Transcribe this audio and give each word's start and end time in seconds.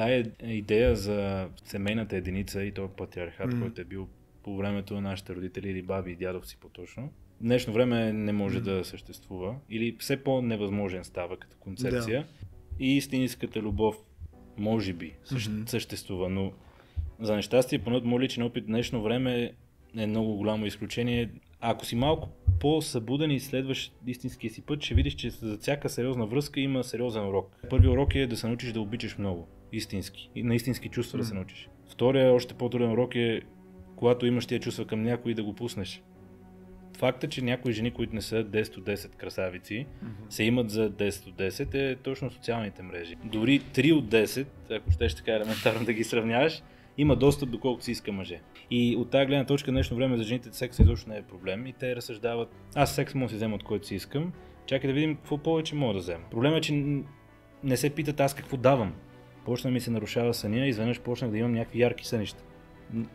тая 0.00 0.24
идея 0.44 0.96
за 0.96 1.48
семейната 1.64 2.16
единица 2.16 2.62
и 2.62 2.72
този 2.72 2.92
патриархат, 2.96 3.52
М. 3.52 3.60
който 3.60 3.80
е 3.80 3.84
бил 3.84 4.08
по 4.42 4.56
времето 4.56 4.94
на 4.94 5.00
нашите 5.00 5.34
родители 5.34 5.70
или 5.70 5.82
баби 5.82 6.12
и 6.12 6.16
дядовци 6.16 6.56
по-точно, 6.56 7.10
в 7.40 7.42
днешно 7.42 7.72
време 7.72 8.12
не 8.12 8.32
може 8.32 8.58
М. 8.58 8.64
да 8.64 8.84
съществува 8.84 9.54
или 9.70 9.96
все 9.98 10.16
по-невъзможен 10.16 11.04
става 11.04 11.36
като 11.36 11.56
концепция. 11.56 12.26
И 12.78 12.96
истинската 12.96 13.62
любов 13.62 13.96
може 14.58 14.92
би 14.92 15.12
същ- 15.24 15.50
Мгм. 15.50 15.62
съществува, 15.66 16.28
но 16.28 16.52
за 17.20 17.36
нещастие, 17.36 17.78
поне 17.78 17.96
от 17.96 18.04
моят 18.04 18.22
личен 18.22 18.42
опит, 18.42 18.66
днешно 18.66 19.02
време 19.02 19.52
е 19.96 20.06
много 20.06 20.36
голямо 20.36 20.66
изключение. 20.66 21.30
Ако 21.60 21.86
си 21.86 21.96
малко 21.96 22.28
по-събуден 22.60 23.30
и 23.30 23.40
следваш 23.40 23.92
истинския 24.06 24.50
си 24.50 24.62
път, 24.62 24.82
ще 24.82 24.94
видиш, 24.94 25.14
че 25.14 25.30
за 25.30 25.58
всяка 25.58 25.88
сериозна 25.88 26.26
връзка 26.26 26.60
има 26.60 26.84
сериозен 26.84 27.28
урок. 27.28 27.56
Първият 27.70 27.92
урок 27.92 28.14
е 28.14 28.26
да 28.26 28.36
се 28.36 28.46
научиш 28.48 28.72
да 28.72 28.80
обичаш 28.80 29.18
много. 29.18 29.48
Истински. 29.72 30.30
И 30.34 30.42
на 30.42 30.54
истински 30.54 30.88
чувства 30.88 31.18
да 31.18 31.24
се 31.24 31.34
научиш. 31.34 31.68
Втория, 31.88 32.32
още 32.32 32.54
по-труден 32.54 32.90
урок 32.90 33.14
е, 33.14 33.40
когато 33.96 34.26
имаш 34.26 34.46
тия 34.46 34.60
чувства 34.60 34.86
към 34.86 35.02
някой, 35.02 35.34
да 35.34 35.44
го 35.44 35.54
пуснеш. 35.54 36.02
Факта, 36.98 37.28
че 37.28 37.44
някои 37.44 37.72
жени, 37.72 37.90
които 37.90 38.14
не 38.14 38.22
са 38.22 38.44
10 38.44 38.78
от 38.78 38.84
10 38.84 39.16
красавици, 39.16 39.86
се 40.28 40.44
имат 40.44 40.70
за 40.70 40.90
10 40.90 41.26
от 41.26 41.34
10 41.34 41.74
е 41.74 41.96
точно 41.96 42.30
социалните 42.30 42.82
мрежи. 42.82 43.16
Дори 43.24 43.60
3 43.60 43.92
от 43.92 44.04
10, 44.04 44.46
ако 44.70 44.90
ще 44.90 45.08
така 45.08 45.32
елементарно 45.32 45.84
да 45.84 45.92
ги 45.92 46.04
сравняваш, 46.04 46.62
има 46.98 47.16
достъп 47.16 47.50
до 47.50 47.60
колкото 47.60 47.84
си 47.84 47.90
иска 47.90 48.12
мъже. 48.12 48.40
И 48.70 48.96
от 48.96 49.10
тази 49.10 49.26
гледна 49.26 49.44
точка 49.44 49.70
днешно 49.70 49.96
време 49.96 50.16
за 50.16 50.22
жените 50.22 50.48
секс 50.52 50.78
изобщо 50.78 51.08
не 51.08 51.16
е 51.16 51.22
проблем 51.22 51.66
и 51.66 51.72
те 51.72 51.96
разсъждават, 51.96 52.48
аз 52.74 52.94
секс 52.94 53.14
мога 53.14 53.26
да 53.26 53.30
си 53.30 53.36
взема 53.36 53.54
от 53.54 53.64
който 53.64 53.86
си 53.86 53.94
искам, 53.94 54.32
чакай 54.66 54.88
да 54.88 54.94
видим 54.94 55.16
какво 55.16 55.38
повече 55.38 55.74
мога 55.74 55.92
да 55.92 55.98
взема. 55.98 56.24
Проблемът 56.30 56.58
е, 56.58 56.60
че 56.60 57.02
не 57.64 57.76
се 57.76 57.90
питат 57.90 58.20
аз 58.20 58.34
какво 58.34 58.56
давам. 58.56 58.94
Почна 59.50 59.70
ми 59.70 59.80
се 59.80 59.90
нарушава 59.90 60.34
съня 60.34 60.66
изведнъж 60.66 61.00
почнах 61.00 61.30
да 61.30 61.38
имам 61.38 61.52
някакви 61.52 61.80
ярки 61.80 62.06
сънища. 62.06 62.42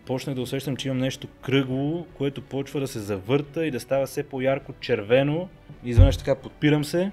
Почнах 0.05 0.35
да 0.35 0.41
усещам, 0.41 0.75
че 0.75 0.87
имам 0.87 0.97
нещо 0.97 1.27
кръгло, 1.41 2.05
което 2.17 2.41
почва 2.41 2.79
да 2.79 2.87
се 2.87 2.99
завърта 2.99 3.65
и 3.65 3.71
да 3.71 3.79
става 3.79 4.05
все 4.05 4.23
по-ярко 4.23 4.73
червено. 4.79 5.49
Изведнъж 5.83 6.17
така 6.17 6.35
подпирам 6.35 6.83
се 6.83 7.11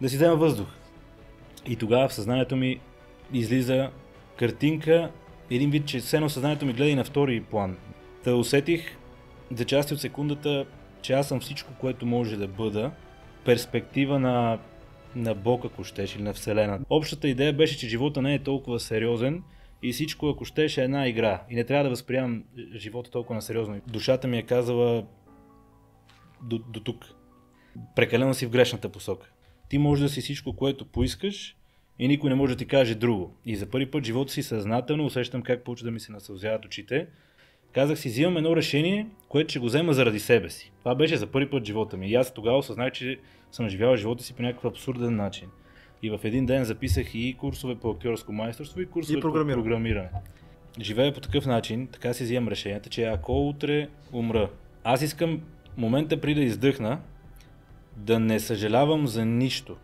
да 0.00 0.08
си 0.08 0.16
взема 0.16 0.36
въздух. 0.36 0.66
И 1.66 1.76
тогава 1.76 2.08
в 2.08 2.14
съзнанието 2.14 2.56
ми 2.56 2.80
излиза 3.32 3.90
картинка, 4.36 5.10
един 5.50 5.70
вид, 5.70 5.86
че 5.86 5.98
все 5.98 6.28
съзнанието 6.28 6.66
ми 6.66 6.72
гледа 6.72 6.90
и 6.90 6.94
на 6.94 7.04
втори 7.04 7.40
план. 7.40 7.76
Та 8.24 8.34
усетих 8.34 8.96
за 9.50 9.64
части 9.64 9.94
от 9.94 10.00
секундата, 10.00 10.66
че 11.00 11.12
аз 11.12 11.28
съм 11.28 11.40
всичко, 11.40 11.72
което 11.80 12.06
може 12.06 12.36
да 12.36 12.48
бъда. 12.48 12.90
Перспектива 13.44 14.18
на, 14.18 14.58
на 15.16 15.34
Бог, 15.34 15.64
ако 15.64 15.84
щеш, 15.84 16.16
или 16.16 16.22
на 16.22 16.32
Вселена. 16.32 16.80
Общата 16.90 17.28
идея 17.28 17.52
беше, 17.52 17.78
че 17.78 17.88
живота 17.88 18.22
не 18.22 18.34
е 18.34 18.42
толкова 18.42 18.80
сериозен 18.80 19.42
и 19.82 19.92
всичко, 19.92 20.28
ако 20.28 20.44
щеш, 20.44 20.78
е 20.78 20.82
една 20.82 21.08
игра. 21.08 21.42
И 21.50 21.54
не 21.54 21.64
трябва 21.64 21.84
да 21.84 21.90
възприемам 21.90 22.44
живота 22.74 23.10
толкова 23.10 23.34
на 23.34 23.42
сериозно. 23.42 23.80
Душата 23.86 24.28
ми 24.28 24.38
е 24.38 24.42
казала 24.42 25.04
до, 26.42 26.58
до 26.58 26.80
тук. 26.80 27.04
Прекалено 27.96 28.34
си 28.34 28.46
в 28.46 28.50
грешната 28.50 28.88
посока. 28.88 29.30
Ти 29.68 29.78
можеш 29.78 30.02
да 30.02 30.08
си 30.08 30.20
всичко, 30.20 30.56
което 30.56 30.84
поискаш 30.84 31.56
и 31.98 32.08
никой 32.08 32.30
не 32.30 32.36
може 32.36 32.54
да 32.54 32.58
ти 32.58 32.66
каже 32.66 32.94
друго. 32.94 33.36
И 33.44 33.56
за 33.56 33.70
първи 33.70 33.90
път 33.90 34.04
живота 34.04 34.32
си 34.32 34.42
съзнателно 34.42 35.04
усещам 35.06 35.42
как 35.42 35.64
почва 35.64 35.84
да 35.84 35.90
ми 35.90 36.00
се 36.00 36.12
насълзяват 36.12 36.64
очите. 36.64 37.06
Казах 37.72 37.98
си, 37.98 38.08
взимам 38.08 38.36
едно 38.36 38.56
решение, 38.56 39.06
което 39.28 39.50
ще 39.50 39.58
го 39.58 39.66
взема 39.66 39.92
заради 39.92 40.20
себе 40.20 40.50
си. 40.50 40.72
Това 40.78 40.94
беше 40.94 41.16
за 41.16 41.26
първи 41.26 41.50
път 41.50 41.64
живота 41.64 41.96
ми. 41.96 42.08
И 42.08 42.14
аз 42.14 42.34
тогава 42.34 42.58
осъзнах, 42.58 42.92
че 42.92 43.18
съм 43.52 43.68
живял 43.68 43.96
живота 43.96 44.24
си 44.24 44.34
по 44.34 44.42
някакъв 44.42 44.64
абсурден 44.64 45.16
начин. 45.16 45.48
И 46.02 46.10
в 46.10 46.20
един 46.24 46.46
ден 46.46 46.64
записах 46.64 47.14
и 47.14 47.36
курсове 47.38 47.74
по 47.74 47.90
актьорско 47.90 48.32
майсторство 48.32 48.80
и 48.80 48.86
курсове 48.86 49.18
И 49.18 49.20
по 49.20 49.28
програмиране. 49.28 49.62
програмиране. 49.62 50.08
Живея 50.80 51.14
по 51.14 51.20
такъв 51.20 51.46
начин, 51.46 51.86
така 51.86 52.12
си 52.12 52.24
взимам 52.24 52.48
решенията, 52.48 52.90
че 52.90 53.04
ако 53.04 53.48
утре 53.48 53.88
умра, 54.12 54.50
аз 54.84 55.02
искам 55.02 55.40
момента 55.76 56.20
при 56.20 56.34
да 56.34 56.40
издъхна, 56.40 57.00
да 57.96 58.20
не 58.20 58.40
съжалявам 58.40 59.06
за 59.06 59.24
нищо. 59.24 59.76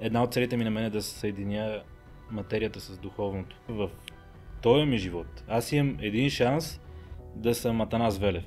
Една 0.00 0.22
от 0.22 0.32
целите 0.32 0.56
ми 0.56 0.64
на 0.64 0.70
мен 0.70 0.84
е 0.84 0.90
да 0.90 1.02
съединя 1.02 1.82
материята 2.30 2.80
с 2.80 2.98
духовното. 2.98 3.56
В 3.68 3.90
този 4.62 4.84
ми 4.84 4.98
живот 4.98 5.44
аз 5.48 5.72
имам 5.72 5.96
един 6.00 6.30
шанс 6.30 6.80
да 7.36 7.54
съм 7.54 7.80
Атанас 7.80 8.18
Велев. 8.18 8.44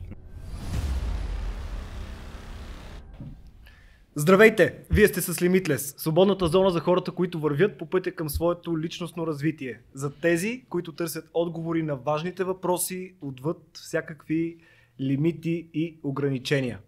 Здравейте! 4.17 4.75
Вие 4.91 5.07
сте 5.07 5.21
с 5.21 5.33
Limitless, 5.33 5.77
свободната 5.77 6.47
зона 6.47 6.69
за 6.69 6.79
хората, 6.79 7.11
които 7.11 7.39
вървят 7.39 7.77
по 7.77 7.85
пътя 7.85 8.11
към 8.11 8.29
своето 8.29 8.79
личностно 8.79 9.27
развитие. 9.27 9.79
За 9.93 10.13
тези, 10.13 10.65
които 10.69 10.91
търсят 10.91 11.29
отговори 11.33 11.83
на 11.83 11.95
важните 11.95 12.43
въпроси 12.43 13.15
отвъд 13.21 13.57
всякакви 13.73 14.57
лимити 15.01 15.67
и 15.73 15.99
ограничения. 16.03 16.79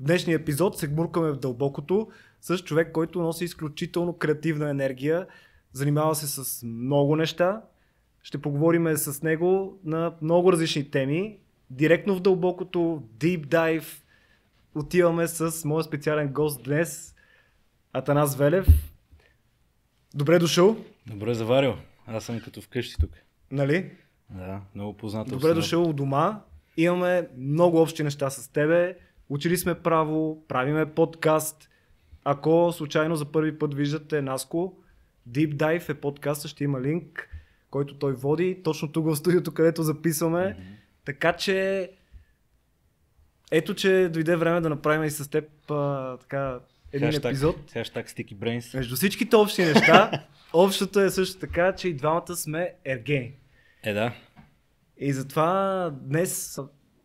В 0.00 0.02
днешния 0.02 0.36
епизод 0.36 0.78
се 0.78 0.88
гмуркаме 0.88 1.30
в 1.30 1.36
дълбокото 1.36 2.08
с 2.40 2.58
човек, 2.58 2.92
който 2.92 3.22
носи 3.22 3.44
изключително 3.44 4.12
креативна 4.12 4.70
енергия, 4.70 5.26
занимава 5.72 6.14
се 6.14 6.26
с 6.26 6.62
много 6.66 7.16
неща. 7.16 7.62
Ще 8.24 8.38
поговорим 8.38 8.96
с 8.96 9.22
него 9.22 9.78
на 9.84 10.14
много 10.22 10.52
различни 10.52 10.90
теми. 10.90 11.38
Директно 11.70 12.14
в 12.14 12.20
дълбокото, 12.20 13.02
deep 13.18 13.46
dive, 13.46 14.02
отиваме 14.74 15.26
с 15.26 15.64
моя 15.64 15.84
специален 15.84 16.28
гост 16.32 16.64
днес, 16.64 17.14
Атанас 17.92 18.36
Велев. 18.36 18.66
Добре 20.14 20.38
дошъл, 20.38 20.76
Добре 21.06 21.34
заварил. 21.34 21.74
Аз 22.06 22.24
съм 22.24 22.40
като 22.40 22.60
вкъщи 22.60 22.96
тук. 23.00 23.10
нали? 23.50 23.90
Да, 24.30 24.60
много 24.74 24.96
позната. 24.96 25.30
Добре 25.30 25.36
обстановка. 25.36 25.60
дошъл 25.60 25.88
у 25.88 25.92
дома. 25.92 26.40
Имаме 26.76 27.28
много 27.38 27.80
общи 27.82 28.02
неща 28.02 28.30
с 28.30 28.48
тебе. 28.48 28.96
Учили 29.28 29.56
сме 29.56 29.74
право, 29.74 30.44
правиме 30.48 30.86
подкаст. 30.94 31.68
Ако 32.24 32.72
случайно 32.72 33.16
за 33.16 33.24
първи 33.24 33.58
път 33.58 33.74
виждате 33.74 34.22
Наско, 34.22 34.76
Deep 35.30 35.54
Dive 35.56 35.88
е 35.88 35.94
подкаста, 35.94 36.48
ще 36.48 36.64
има 36.64 36.80
линк, 36.80 37.28
който 37.74 37.98
той 37.98 38.12
води, 38.12 38.60
точно 38.64 38.92
тук 38.92 39.06
в 39.06 39.16
студиото, 39.16 39.54
където 39.54 39.82
записваме. 39.82 40.56
Мгм. 40.58 40.68
Така 41.04 41.32
че, 41.32 41.90
ето 43.50 43.74
че 43.74 44.10
дойде 44.12 44.36
време 44.36 44.60
да 44.60 44.68
направим 44.68 45.04
и 45.04 45.10
с 45.10 45.30
теб 45.30 45.70
а, 45.70 46.16
така 46.16 46.60
един 46.92 47.08
Хаштаг- 47.08 47.28
епизод. 47.28 47.56
Хаштаг 47.72 48.08
Sticky 48.08 48.34
Brains. 48.34 48.76
Между 48.76 48.96
всичките 48.96 49.36
общи 49.36 49.62
неща, 49.62 50.10
общото 50.52 51.00
е 51.00 51.10
също 51.10 51.40
така, 51.40 51.72
че 51.72 51.88
и 51.88 51.94
двамата 51.94 52.36
сме 52.36 52.74
ергени. 52.84 53.32
Е, 53.82 53.92
да. 53.92 54.12
И 54.98 55.12
затова 55.12 55.90
днес 56.00 56.58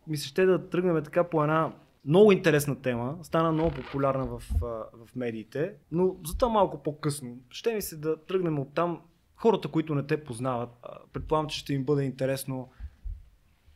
ми 0.06 0.16
се 0.16 0.28
ще 0.28 0.46
да 0.46 0.68
тръгнем 0.68 1.04
така 1.04 1.24
по 1.24 1.42
една 1.42 1.72
много 2.04 2.32
интересна 2.32 2.82
тема. 2.82 3.18
Стана 3.22 3.52
много 3.52 3.70
популярна 3.70 4.26
в, 4.26 4.42
в 4.60 5.16
медиите, 5.16 5.72
но 5.92 6.16
за 6.26 6.38
това 6.38 6.52
малко 6.52 6.82
по-късно. 6.82 7.38
Ще 7.50 7.74
ми 7.74 7.82
се 7.82 7.96
да 7.96 8.16
тръгнем 8.16 8.58
от 8.58 8.74
там. 8.74 9.00
Хората, 9.40 9.68
които 9.68 9.94
не 9.94 10.06
те 10.06 10.24
познават, 10.24 10.70
предполагам, 11.12 11.48
че 11.48 11.58
ще 11.58 11.74
им 11.74 11.84
бъде 11.84 12.02
интересно 12.02 12.70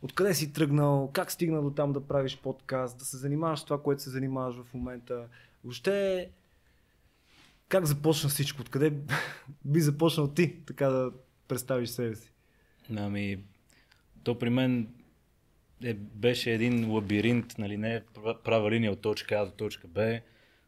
откъде 0.03 0.35
си 0.35 0.53
тръгнал, 0.53 1.11
как 1.13 1.33
стигна 1.33 1.63
до 1.63 1.71
там 1.71 1.93
да 1.93 2.07
правиш 2.07 2.39
подкаст, 2.43 2.99
да 2.99 3.05
се 3.05 3.17
занимаваш 3.17 3.61
с 3.61 3.65
това, 3.65 3.83
което 3.83 4.03
се 4.03 4.11
занимаваш 4.11 4.57
в 4.57 4.75
момента. 4.75 5.29
Въобще, 5.65 6.31
как 7.69 7.85
започна 7.85 8.29
всичко? 8.29 8.63
Откъде 8.63 8.93
би 9.65 9.81
започнал 9.81 10.29
ти 10.29 10.57
така 10.67 10.89
да 10.89 11.13
представиш 11.49 11.89
себе 11.89 12.15
си? 12.15 12.33
Ами, 12.97 13.39
то 14.23 14.39
при 14.39 14.51
мен 14.51 14.95
е, 15.85 15.95
беше 15.95 16.53
един 16.53 16.91
лабиринт, 16.91 17.59
нали, 17.59 17.77
не 17.77 17.95
е 17.95 18.01
пра- 18.01 18.43
права 18.45 18.71
линия 18.71 18.93
от 18.93 19.01
точка 19.01 19.35
А 19.35 19.45
до 19.45 19.53
точка 19.53 19.89
Б. 19.89 20.21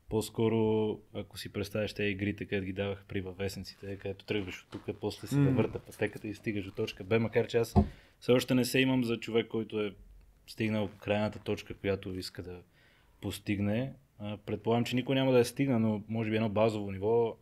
По-скоро, 0.09 0.91
ако 1.15 1.39
си 1.39 1.53
представяш 1.53 1.95
тези 1.95 2.11
игрите, 2.11 2.45
където 2.45 2.67
ги 2.67 2.73
давах 2.73 3.05
при 3.09 3.21
във 3.21 3.37
вестниците, 3.37 3.97
където 3.97 4.25
тръгваш 4.25 4.63
от 4.63 4.69
тук, 4.71 4.97
после 5.01 5.29
си 5.29 5.37
да 5.37 5.51
върта 5.51 5.79
пътеката 5.79 6.29
и 6.29 6.35
стигаш 6.35 6.65
до 6.65 6.71
точка 6.71 7.05
Б, 7.05 7.21
макар 7.21 7.47
че 7.47 7.59
аз 7.59 7.75
все 8.21 8.33
още 8.33 8.55
не 8.55 8.65
се 8.65 8.79
имам 8.79 9.05
за 9.05 9.21
човек, 9.21 9.49
който 9.49 9.81
е 9.81 9.95
стигнал 10.47 10.91
крайната 10.99 11.39
точка, 11.39 11.75
която 11.75 12.15
иска 12.15 12.43
да 12.43 12.63
постигне. 13.21 13.93
Предполагам, 14.47 14.85
че 14.85 14.97
никой 14.97 15.15
няма 15.15 15.33
да 15.33 15.39
е 15.39 15.45
стигна, 15.45 15.79
но 15.79 16.03
може 16.09 16.31
би 16.31 16.37
едно 16.37 16.49
базово 16.49 16.91
ниво 16.91 17.37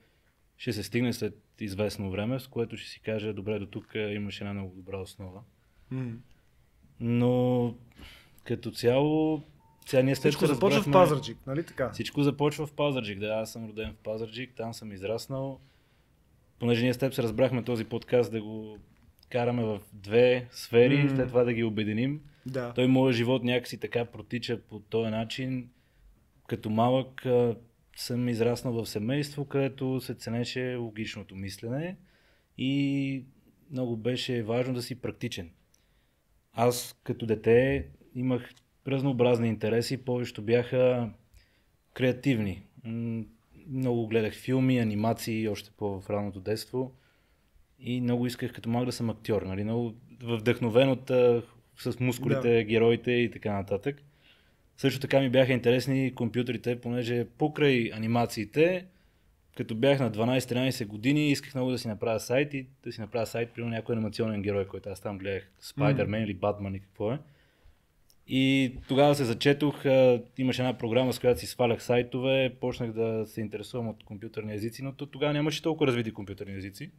ще 0.57 0.73
се 0.73 0.83
стигне 0.83 1.13
след 1.13 1.41
известно 1.61 2.11
време, 2.11 2.41
с 2.41 2.47
което 2.47 2.77
ще 2.77 2.91
си 2.91 3.01
каже, 3.01 3.33
добре, 3.33 3.59
до 3.59 3.67
тук 3.67 3.95
имаш 3.95 4.41
една 4.41 4.53
много 4.53 4.75
добра 4.75 4.99
основа. 4.99 5.43
Но 7.01 7.75
като 8.45 8.71
цяло, 8.71 9.43
сега 9.87 10.03
ние 10.03 10.17
с 10.17 10.21
теб 10.21 10.29
Всичко 10.29 10.47
започва 10.47 10.83
в 10.83 10.93
Пазарджик, 10.93 11.39
нали 11.47 11.67
така? 11.67 11.91
Всичко 11.91 12.23
започва 12.23 12.67
в 12.67 12.73
Пазарджик, 12.73 13.19
да, 13.19 13.27
аз 13.27 13.53
съм 13.53 13.69
роден 13.69 13.93
в 13.93 13.97
Пазарджик, 13.97 14.51
там 14.57 14.75
съм 14.75 14.93
израснал. 14.93 15.61
Понеже 16.59 16.83
ние 16.83 16.95
с 16.95 16.99
теб 16.99 17.15
се 17.15 17.23
разбрахме 17.23 17.65
този 17.65 17.85
подкаст 17.85 18.33
да 18.33 18.43
го 18.43 18.79
караме 19.31 19.65
в 19.65 19.81
две 19.93 20.49
сфери, 20.51 21.03
М. 21.03 21.11
след 21.11 21.29
това 21.29 21.45
да 21.45 21.53
ги 21.53 21.65
обединим. 21.65 22.21
Да. 22.47 22.73
Той 22.73 22.87
моят 22.87 23.17
живот 23.17 23.45
някакси 23.45 23.81
така 23.81 24.05
протича 24.05 24.61
по 24.69 24.81
този 24.81 25.11
начин. 25.11 25.71
Като 26.47 26.71
малък 26.71 27.27
а, 27.27 27.57
съм 27.97 28.29
израснал 28.29 28.73
в 28.73 28.87
семейство, 28.87 29.45
където 29.45 30.01
се 30.01 30.15
ценеше 30.15 30.75
логичното 30.75 31.37
мислене 31.37 31.97
и 32.59 33.25
много 33.71 33.97
беше 33.97 34.43
важно 34.43 34.75
да 34.75 34.83
си 34.83 34.95
практичен. 34.95 35.51
Аз 36.53 37.01
като 37.05 37.27
дете 37.27 37.87
имах 38.15 38.51
разнообразни 38.89 39.49
интереси, 39.49 40.05
повечето 40.05 40.43
бяха 40.43 41.11
креативни. 41.95 42.63
Много 43.71 44.07
гледах 44.07 44.35
филми, 44.35 44.79
анимации 44.79 45.49
още 45.49 45.71
по 45.77 46.01
в 46.01 46.11
ранното 46.11 46.41
детство 46.41 46.93
и 47.79 48.01
много 48.01 48.27
исках 48.27 48.53
като 48.53 48.69
малък 48.69 48.87
да 48.87 48.93
съм 48.93 49.11
актьор. 49.11 49.43
Нали? 49.43 49.65
Много 49.65 49.95
вдъхновен 50.23 50.91
от 50.91 51.11
с 51.77 52.01
мускулите, 52.01 52.55
да. 52.55 52.65
героите 52.65 53.11
и 53.11 53.31
така 53.31 53.53
нататък. 53.53 54.03
Също 54.77 55.01
така 55.01 55.21
ми 55.21 55.31
бяха 55.31 55.53
интересни 55.53 56.15
компютрите, 56.15 56.81
понеже 56.81 57.25
покрай 57.39 57.91
анимациите, 57.93 58.87
като 59.57 59.75
бях 59.75 60.01
на 60.01 60.11
12-13 60.11 60.87
години, 60.87 61.31
исках 61.31 61.55
много 61.55 61.71
да 61.71 61.79
си 61.79 61.89
направя 61.89 62.21
сайт 62.21 62.55
и 62.55 62.67
да 62.85 62.93
си 62.93 63.01
направя 63.01 63.27
сайт, 63.27 63.51
при 63.55 63.65
някой 63.65 63.95
анимационен 63.95 64.43
герой, 64.43 64.67
който 64.67 64.89
аз 64.89 65.01
там 65.01 65.19
гледах, 65.19 65.51
Spider-Man 65.63 66.07
mm. 66.07 66.25
или 66.25 66.37
Batman 66.37 66.77
и 66.77 66.81
какво 66.81 67.13
е. 67.13 67.19
И 68.29 68.73
тогава 68.89 69.15
се 69.15 69.25
зачетох, 69.25 69.85
имаше 70.39 70.63
една 70.63 70.79
програма, 70.79 71.13
с 71.13 71.19
която 71.19 71.41
си 71.41 71.47
свалях 71.47 71.83
сайтове, 71.83 72.57
почнах 72.61 72.93
да 72.93 73.27
се 73.27 73.41
интересувам 73.41 73.89
от 73.89 74.05
компютърни 74.05 74.55
езици, 74.55 74.83
но 74.83 74.93
тогава 74.93 75.33
нямаше 75.33 75.63
толкова 75.63 75.87
развити 75.87 76.13
компютърни 76.13 76.57
езици. 76.57 76.91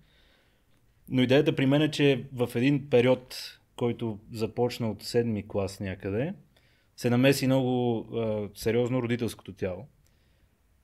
Но 1.09 1.21
идеята 1.21 1.55
при 1.55 1.65
мен 1.65 1.81
е, 1.81 1.91
че 1.91 2.25
в 2.33 2.49
един 2.55 2.89
период, 2.89 3.59
който 3.75 4.19
започна 4.31 4.91
от 4.91 5.03
седми 5.03 5.47
клас 5.47 5.79
някъде, 5.79 6.33
се 6.97 7.09
намеси 7.09 7.45
много 7.45 7.99
а, 7.99 8.49
сериозно 8.55 9.01
родителското 9.01 9.53
тяло. 9.53 9.87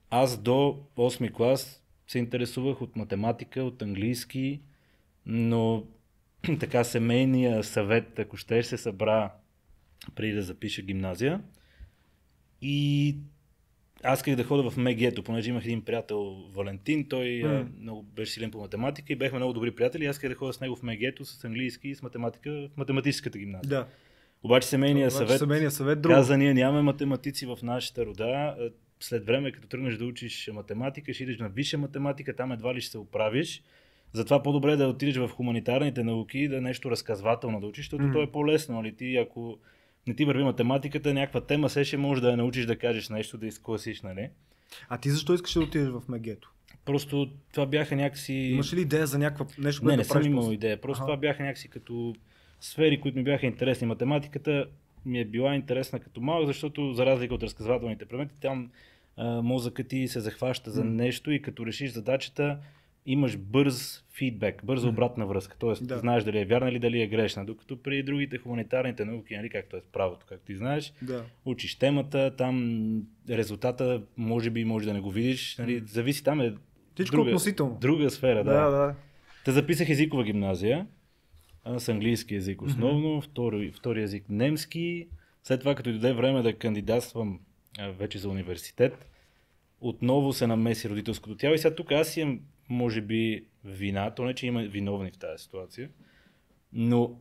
Аз 0.10 0.38
до 0.38 0.84
8 0.98 1.34
клас 1.34 1.84
се 2.08 2.20
интересувах 2.20 2.82
от 2.82 2.96
математика, 2.96 3.64
от 3.64 3.82
английски, 3.82 4.62
но 5.26 5.84
така 6.60 6.84
семейния 6.84 7.64
съвет, 7.64 8.20
ако 8.20 8.38
ще 8.38 8.64
се 8.64 8.78
събра 8.78 9.32
преди 10.16 10.34
да 10.34 10.42
запиша 10.42 10.82
гимназия. 10.82 11.42
И 12.62 13.16
аз 14.04 14.20
исках 14.20 14.36
да 14.36 14.44
ходя 14.44 14.70
в 14.70 14.78
МГ-то, 14.78 15.24
понеже 15.24 15.50
имах 15.50 15.66
един 15.66 15.82
приятел 15.82 16.50
Валентин, 16.56 17.10
той 17.10 17.26
mm. 17.26 17.68
много 17.82 18.04
беше 18.04 18.32
силен 18.32 18.52
по 18.52 18.60
математика 18.60 19.14
и 19.14 19.16
бехме 19.16 19.40
много 19.40 19.54
добри 19.54 19.72
приятели. 19.72 20.06
Аз 20.06 20.16
исках 20.16 20.30
да 20.30 20.36
ходя 20.36 20.54
с 20.54 20.62
него 20.62 20.76
в 20.76 20.84
МГ-то 20.84 21.26
с 21.26 21.44
английски 21.44 21.90
и 21.90 21.96
с 21.96 22.02
математика 22.02 22.70
в 22.74 22.78
математическата 22.78 23.38
гимназия. 23.38 23.70
Да. 23.70 23.88
Обаче 24.44 24.68
семейния 24.68 25.12
съвет, 25.12 25.40
семейния 25.40 25.72
съвет 25.72 26.02
друго. 26.02 26.16
каза, 26.16 26.38
ние 26.38 26.54
нямаме 26.54 26.82
математици 26.82 27.46
в 27.46 27.58
нашата 27.64 28.06
рода. 28.06 28.56
След 29.00 29.26
време, 29.26 29.52
като 29.52 29.68
тръгнеш 29.68 29.98
да 29.98 30.06
учиш 30.06 30.50
математика, 30.54 31.14
ще 31.14 31.24
идеш 31.24 31.40
на 31.40 31.50
висша 31.50 31.78
математика, 31.78 32.36
там 32.36 32.52
едва 32.52 32.76
ли 32.76 32.82
ще 32.82 32.92
се 32.92 32.98
оправиш. 32.98 33.64
Затова 34.14 34.44
по-добре 34.44 34.72
е 34.72 34.76
да 34.76 34.88
отидеш 34.88 35.16
в 35.16 35.28
хуманитарните 35.28 36.04
науки 36.04 36.48
да 36.48 36.58
е 36.58 36.62
нещо 36.62 36.92
разказвателно 36.92 37.60
да 37.60 37.68
учиш, 37.68 37.86
защото 37.86 38.04
mm. 38.04 38.14
то 38.14 38.22
е 38.22 38.32
по-лесно. 38.32 38.76
Нали? 38.76 38.96
Ти, 38.96 39.18
ако 39.18 39.58
не 40.08 40.16
ти 40.16 40.26
върви 40.26 40.44
математиката, 40.44 41.14
някаква 41.14 41.42
тема 41.42 41.70
се 41.70 41.84
ще 41.84 41.98
можеш 41.98 42.22
да 42.22 42.30
я 42.30 42.38
научиш 42.38 42.66
да 42.66 42.78
кажеш 42.78 43.10
нещо, 43.10 43.38
да 43.38 43.48
изкласиш, 43.48 44.02
нали? 44.02 44.30
А 44.90 44.98
ти 44.98 45.10
защо 45.10 45.34
искаш 45.34 45.54
да 45.54 45.60
отидеш 45.60 45.90
в 45.90 46.04
Мегето? 46.10 46.52
Просто 46.86 47.32
това 47.54 47.66
бяха 47.66 47.96
някакси... 47.96 48.34
Имаш 48.34 48.74
ли 48.74 48.82
идея 48.82 49.08
за 49.08 49.20
някаква 49.20 49.46
нещо, 49.58 49.86
Не, 49.86 49.98
не 49.98 50.04
съм 50.04 50.26
имал 50.26 50.52
идея. 50.52 50.82
Просто 50.82 51.06
това 51.06 51.18
бяха 51.18 51.44
някакси 51.44 51.70
като 51.70 52.16
сфери, 52.60 53.02
които 53.02 53.18
ми 53.18 53.24
бяха 53.24 53.46
интересни. 53.46 53.88
Математиката 53.88 54.66
ми 55.06 55.20
е 55.20 55.26
била 55.26 55.56
интересна 55.56 56.00
като 56.00 56.22
малък, 56.22 56.48
защото 56.48 56.94
за 56.94 57.06
разлика 57.06 57.34
от 57.34 57.44
разказвателните 57.44 58.06
предмети, 58.06 58.36
там 58.42 58.72
а, 59.18 59.42
мозъкът 59.42 59.88
ти 59.88 60.08
се 60.08 60.20
захваща 60.20 60.72
за 60.72 60.84
нещо 60.84 61.32
и 61.32 61.42
като 61.42 61.66
решиш 61.66 61.92
задачата, 61.92 62.58
имаш 63.06 63.38
бърз 63.38 64.04
фидбек, 64.14 64.66
бърза 64.66 64.90
обратна 64.90 65.26
връзка. 65.26 65.56
Тоест, 65.60 65.88
да. 65.88 66.00
знаеш 66.00 66.24
дали 66.24 66.40
е 66.40 66.46
вярна 66.46 66.70
или 66.70 66.80
дали 66.80 67.02
е 67.02 67.08
грешна. 67.08 67.46
Докато 67.46 67.82
при 67.82 68.04
другите 68.04 68.38
хуманитарните 68.38 69.06
науки, 69.06 69.38
нали, 69.38 69.50
както 69.50 69.78
е 69.78 69.82
правото, 69.94 70.26
както 70.30 70.46
ти 70.46 70.56
знаеш, 70.56 70.94
да. 71.02 71.24
учиш 71.46 71.76
темата, 71.76 72.36
там 72.38 73.04
резултата 73.30 74.02
може 74.18 74.50
би 74.50 74.66
може 74.66 74.86
да 74.86 74.94
не 74.94 75.00
го 75.02 75.12
видиш. 75.12 75.58
Нали, 75.58 75.84
зависи 75.88 76.24
там 76.24 76.42
е 76.42 76.54
Всичко 76.94 77.16
друга, 77.16 77.30
относително. 77.30 77.78
друга 77.82 78.10
сфера. 78.10 78.44
Да, 78.44 78.70
да. 78.70 78.70
да. 78.70 78.96
Те 79.46 79.52
записах 79.52 79.90
езикова 79.90 80.24
гимназия 80.24 80.88
с 81.78 81.90
английски 81.90 82.36
език 82.36 82.62
основно, 82.62 83.08
mm-hmm. 83.08 83.24
втори, 83.24 83.72
втори 83.72 84.04
език 84.04 84.30
немски. 84.30 85.08
След 85.44 85.60
това, 85.60 85.76
като 85.76 85.90
дойде 85.90 86.14
време 86.14 86.42
да 86.42 86.54
кандидатствам 86.54 87.40
вече 87.98 88.18
за 88.18 88.30
университет, 88.30 89.08
отново 89.82 90.34
се 90.34 90.48
намеси 90.48 90.90
родителското 90.90 91.36
тяло 91.36 91.56
и 91.56 91.58
сега 91.58 91.76
тук 91.76 91.92
аз 91.92 92.18
имам 92.18 92.40
може 92.72 93.02
би 93.02 93.46
вина, 93.66 94.12
то 94.12 94.26
не 94.26 94.34
че 94.34 94.48
има 94.48 94.62
виновни 94.62 95.12
в 95.12 95.18
тази 95.18 95.44
ситуация, 95.44 95.90
но 96.74 97.20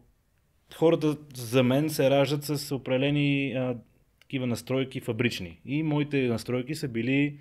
хората 0.74 1.16
за 1.34 1.62
мен 1.62 1.90
се 1.90 2.10
раждат 2.10 2.44
с 2.44 2.74
определени 2.74 3.52
а, 3.52 3.76
такива 4.20 4.46
настройки 4.46 5.00
фабрични. 5.00 5.60
И 5.64 5.82
моите 5.82 6.28
настройки 6.28 6.74
са 6.74 6.88
били 6.88 7.38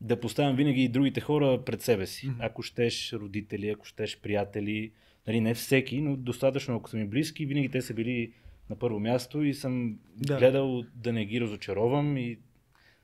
да 0.00 0.20
поставям 0.20 0.56
винаги 0.56 0.84
и 0.84 0.88
другите 0.88 1.20
хора 1.20 1.64
пред 1.66 1.82
себе 1.82 2.06
си. 2.06 2.26
Mm-hmm. 2.26 2.36
Ако 2.46 2.62
щеш 2.62 3.12
родители, 3.12 3.68
ако 3.68 3.86
щеш 3.86 4.20
приятели, 4.20 4.92
нали, 5.26 5.40
не 5.40 5.54
всеки, 5.54 6.00
но 6.00 6.16
достатъчно, 6.16 6.76
ако 6.76 6.90
са 6.90 6.96
ми 6.96 7.06
близки, 7.06 7.46
винаги 7.46 7.68
те 7.68 7.82
са 7.82 7.94
били 7.94 8.32
на 8.70 8.76
първо 8.76 9.00
място 9.00 9.42
и 9.42 9.54
съм 9.54 9.98
да. 10.16 10.38
гледал 10.38 10.84
да 10.94 11.12
не 11.12 11.24
ги 11.24 11.40
разочаровам 11.40 12.16
и 12.16 12.38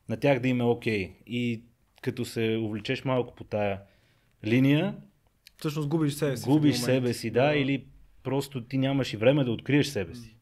на 0.09 0.17
тях 0.17 0.41
да 0.41 0.49
им 0.49 0.61
е 0.61 0.65
окей. 0.65 1.09
Okay. 1.09 1.13
И 1.27 1.63
като 2.03 2.25
се 2.25 2.59
увлечеш 2.63 3.05
малко 3.05 3.35
по 3.35 3.45
тая 3.45 3.81
линия. 4.47 4.97
Всъщност 5.59 5.89
губиш 5.89 6.15
себе 6.15 6.37
си. 6.37 6.45
Губиш 6.45 6.77
себе 6.77 7.13
си, 7.13 7.31
да, 7.31 7.47
да, 7.47 7.55
или 7.55 7.87
просто 8.23 8.65
ти 8.65 8.79
нямаш 8.79 9.13
и 9.13 9.17
време 9.17 9.45
да 9.45 9.51
откриеш 9.51 9.87
себе 9.87 10.15
си. 10.15 10.37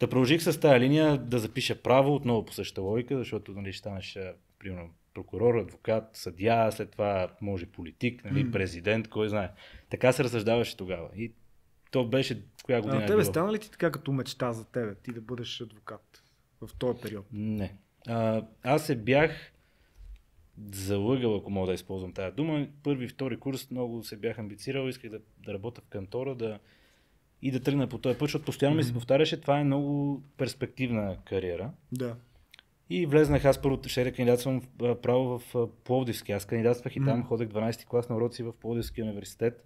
Да 0.00 0.08
продължих 0.08 0.42
с 0.42 0.60
тази 0.60 0.80
линия 0.80 1.18
да 1.18 1.38
запиша 1.38 1.82
право, 1.82 2.14
отново 2.14 2.44
по 2.44 2.52
същата 2.52 2.80
логика, 2.80 3.18
защото 3.18 3.52
нали, 3.52 3.72
станеш, 3.72 4.18
примерно, 4.58 4.90
прокурор, 5.14 5.54
адвокат, 5.54 6.04
съдя, 6.12 6.70
след 6.72 6.90
това 6.90 7.28
може 7.40 7.66
политик, 7.66 8.24
нали, 8.24 8.46
mm. 8.46 8.52
президент, 8.52 9.08
кой 9.08 9.28
знае. 9.28 9.50
Така 9.90 10.12
се 10.12 10.24
разсъждаваше 10.24 10.76
тогава. 10.76 11.08
И 11.16 11.32
то 11.90 12.04
беше 12.04 12.42
коя 12.64 12.80
година. 12.80 13.00
А 13.00 13.04
е 13.04 13.06
тебе 13.06 13.24
стана 13.24 13.52
ли 13.52 13.58
ти 13.58 13.70
така 13.70 13.90
като 13.90 14.12
мечта 14.12 14.52
за 14.52 14.64
тебе, 14.64 14.94
ти 14.94 15.12
да 15.12 15.20
бъдеш 15.20 15.60
адвокат 15.60 16.22
в 16.60 16.70
този 16.78 17.00
период? 17.00 17.26
Не. 17.32 17.76
А, 18.06 18.42
аз 18.62 18.86
се 18.86 18.96
бях 18.96 19.52
залъгал, 20.72 21.36
ако 21.36 21.50
мога 21.50 21.66
да 21.66 21.74
използвам 21.74 22.12
тази 22.12 22.36
дума. 22.36 22.66
Първи, 22.82 23.08
втори 23.08 23.36
курс 23.36 23.70
много 23.70 24.04
се 24.04 24.16
бях 24.16 24.38
амбицирал, 24.38 24.88
исках 24.88 25.10
да, 25.10 25.20
да 25.44 25.54
работя 25.54 25.80
в 25.80 25.88
кантора 25.88 26.34
да, 26.34 26.58
и 27.42 27.50
да 27.50 27.60
тръгна 27.60 27.86
по 27.86 27.98
този 27.98 28.18
път, 28.18 28.26
защото 28.26 28.44
постоянно 28.44 28.74
mm-hmm. 28.74 28.78
ми 28.78 28.84
се 28.84 28.92
повтаряше, 28.92 29.40
това 29.40 29.58
е 29.58 29.64
много 29.64 30.22
перспективна 30.36 31.16
кариера. 31.24 31.70
Да. 31.92 32.16
И 32.90 33.06
влезнах, 33.06 33.44
аз 33.44 33.62
първо 33.62 33.78
ще 33.86 34.04
да 34.04 34.12
кандидатствам 34.12 34.62
право 34.78 35.38
в 35.38 35.68
Пловдивски. 35.84 36.32
Аз 36.32 36.44
кандидатствах 36.44 36.96
и 36.96 37.04
там, 37.04 37.22
mm-hmm. 37.22 37.26
ходех 37.26 37.48
12 37.48 37.86
клас 37.86 38.08
на 38.08 38.16
уроци 38.16 38.42
в 38.42 38.52
Пловдивски 38.52 39.02
университет 39.02 39.64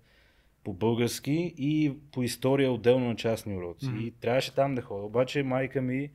по 0.64 0.72
български 0.72 1.54
и 1.58 1.92
по 2.12 2.22
история 2.22 2.72
отделно 2.72 3.08
на 3.08 3.16
частни 3.16 3.56
уроци. 3.56 3.86
Mm-hmm. 3.86 4.02
И 4.02 4.10
трябваше 4.10 4.54
там 4.54 4.74
да 4.74 4.82
ходя. 4.82 5.02
Обаче 5.02 5.42
майка 5.42 5.82
ми 5.82 6.10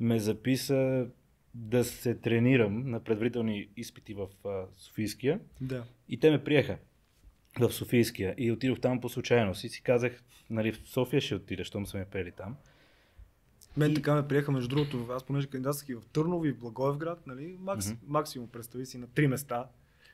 ме 0.00 0.18
записа 0.18 1.06
да 1.54 1.84
се 1.84 2.14
тренирам 2.14 2.90
на 2.90 3.04
предварителни 3.04 3.68
изпити 3.76 4.14
в 4.14 4.28
а, 4.44 4.66
Софийския. 4.76 5.40
Да. 5.60 5.84
И 6.08 6.20
те 6.20 6.30
ме 6.30 6.44
приеха 6.44 6.78
в 7.60 7.72
Софийския. 7.72 8.34
И 8.38 8.52
отидох 8.52 8.80
там 8.80 9.00
по 9.00 9.08
случайност. 9.08 9.64
И 9.64 9.68
си 9.68 9.82
казах, 9.82 10.22
нали, 10.50 10.72
в 10.72 10.80
София 10.84 11.20
ще 11.20 11.34
отида, 11.34 11.64
щом 11.64 11.86
са 11.86 11.98
ме 11.98 12.04
пели 12.04 12.32
там. 12.32 12.56
Мен 13.76 13.90
и... 13.90 13.94
така 13.94 14.14
ме 14.14 14.28
приеха, 14.28 14.52
между 14.52 14.68
другото, 14.68 15.06
аз 15.10 15.24
понеже 15.24 15.46
кандидатствах 15.46 15.88
и 15.88 15.94
в 15.94 16.02
Търново 16.12 16.44
и 16.44 16.52
в 16.52 16.58
Благоевград, 16.58 17.26
нали, 17.26 17.56
макс, 17.60 17.86
mm-hmm. 17.86 17.96
максимум 18.06 18.48
представи 18.48 18.86
си 18.86 18.98
на 18.98 19.06
три 19.06 19.26
места. 19.26 19.68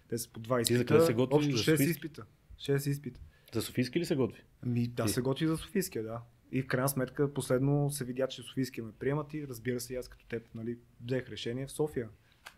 Те 0.08 0.18
са 0.18 0.30
по 0.30 0.40
два 0.40 0.60
изпита. 0.60 0.84
Ти 0.84 1.00
за 1.00 1.06
се 1.06 1.14
готви? 1.14 1.36
Общо 1.36 1.50
6 1.50 1.80
изпита. 1.80 2.24
6 2.58 2.90
изпита. 2.90 3.20
За 3.52 3.62
Софийски 3.62 4.00
ли 4.00 4.04
се 4.04 4.16
готви? 4.16 4.42
Ами, 4.62 4.86
да, 4.86 5.04
Ти. 5.04 5.12
се 5.12 5.20
готви 5.20 5.46
за 5.46 5.56
Софийския, 5.56 6.02
да. 6.02 6.20
И 6.52 6.62
в 6.62 6.66
крайна 6.66 6.88
сметка 6.88 7.34
последно 7.34 7.90
се 7.90 8.04
видя, 8.04 8.26
че 8.26 8.42
Софийския 8.42 8.84
ме 8.84 8.92
приемат 8.92 9.34
и 9.34 9.48
разбира 9.48 9.80
се, 9.80 9.96
аз 9.96 10.08
като 10.08 10.26
теб 10.26 10.54
нали, 10.54 10.78
взех 11.06 11.28
решение 11.28 11.66
в 11.66 11.72
София. 11.72 12.08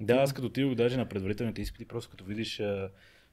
Да, 0.00 0.14
аз 0.14 0.32
като 0.32 0.46
отидох 0.46 0.74
даже 0.74 0.96
на 0.96 1.08
предварителните 1.08 1.62
изпити, 1.62 1.84
просто 1.84 2.10
като 2.10 2.24
видиш 2.24 2.62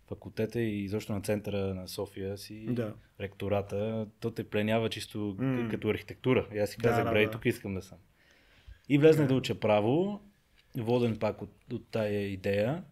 факултета 0.08 0.62
и 0.62 0.84
изобщо 0.84 1.14
на 1.14 1.22
центъра 1.22 1.76
на 1.76 1.88
София 1.88 2.38
си, 2.38 2.66
да. 2.70 2.94
ректората, 3.20 4.08
то 4.20 4.32
те 4.32 4.44
пленява 4.44 4.90
чисто 4.90 5.18
mm. 5.18 5.72
като 5.72 5.90
архитектура. 5.90 6.48
И 6.54 6.58
аз 6.58 6.70
си 6.70 6.78
казах, 6.78 7.04
да, 7.04 7.12
бре, 7.12 7.26
да, 7.26 7.32
тук 7.32 7.46
искам 7.46 7.76
да 7.76 7.82
съм. 7.82 7.98
И 8.90 8.98
влезнах 8.98 9.28
да. 9.28 9.34
да 9.34 9.38
уча 9.38 9.60
право, 9.60 10.22
воден 10.78 11.18
пак 11.20 11.42
от, 11.42 11.74
от 11.74 11.88
тая 11.92 12.28
идея, 12.28 12.84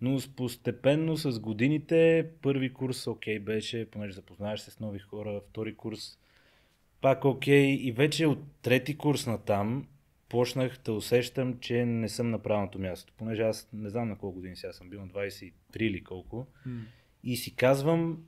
но 0.00 0.18
постепенно 0.36 1.16
с 1.16 1.40
годините 1.40 2.30
първи 2.42 2.72
курс 2.72 3.06
окей 3.06 3.38
okay, 3.38 3.44
беше, 3.44 3.90
понеже 3.90 4.12
запознаваш 4.12 4.60
се 4.60 4.70
с 4.70 4.80
нови 4.80 4.98
хора, 4.98 5.40
втори 5.48 5.76
курс 5.76 6.18
пак 7.06 7.24
окей. 7.24 7.66
Okay. 7.66 7.80
И 7.80 7.92
вече 7.92 8.26
от 8.26 8.38
трети 8.62 8.98
курс 8.98 9.26
на 9.26 9.38
там 9.38 9.86
почнах 10.28 10.78
да 10.84 10.92
усещам, 10.92 11.58
че 11.60 11.86
не 11.86 12.08
съм 12.08 12.30
на 12.30 12.38
правилното 12.38 12.78
място. 12.78 13.12
Понеже 13.16 13.42
аз 13.42 13.68
не 13.72 13.88
знам 13.88 14.08
на 14.08 14.18
колко 14.18 14.34
години 14.34 14.56
сега 14.56 14.72
съм 14.72 14.90
бил, 14.90 15.00
на 15.00 15.08
23 15.08 15.52
или 15.80 16.04
колко. 16.04 16.46
Mm. 16.68 16.80
И 17.24 17.36
си 17.36 17.56
казвам, 17.56 18.24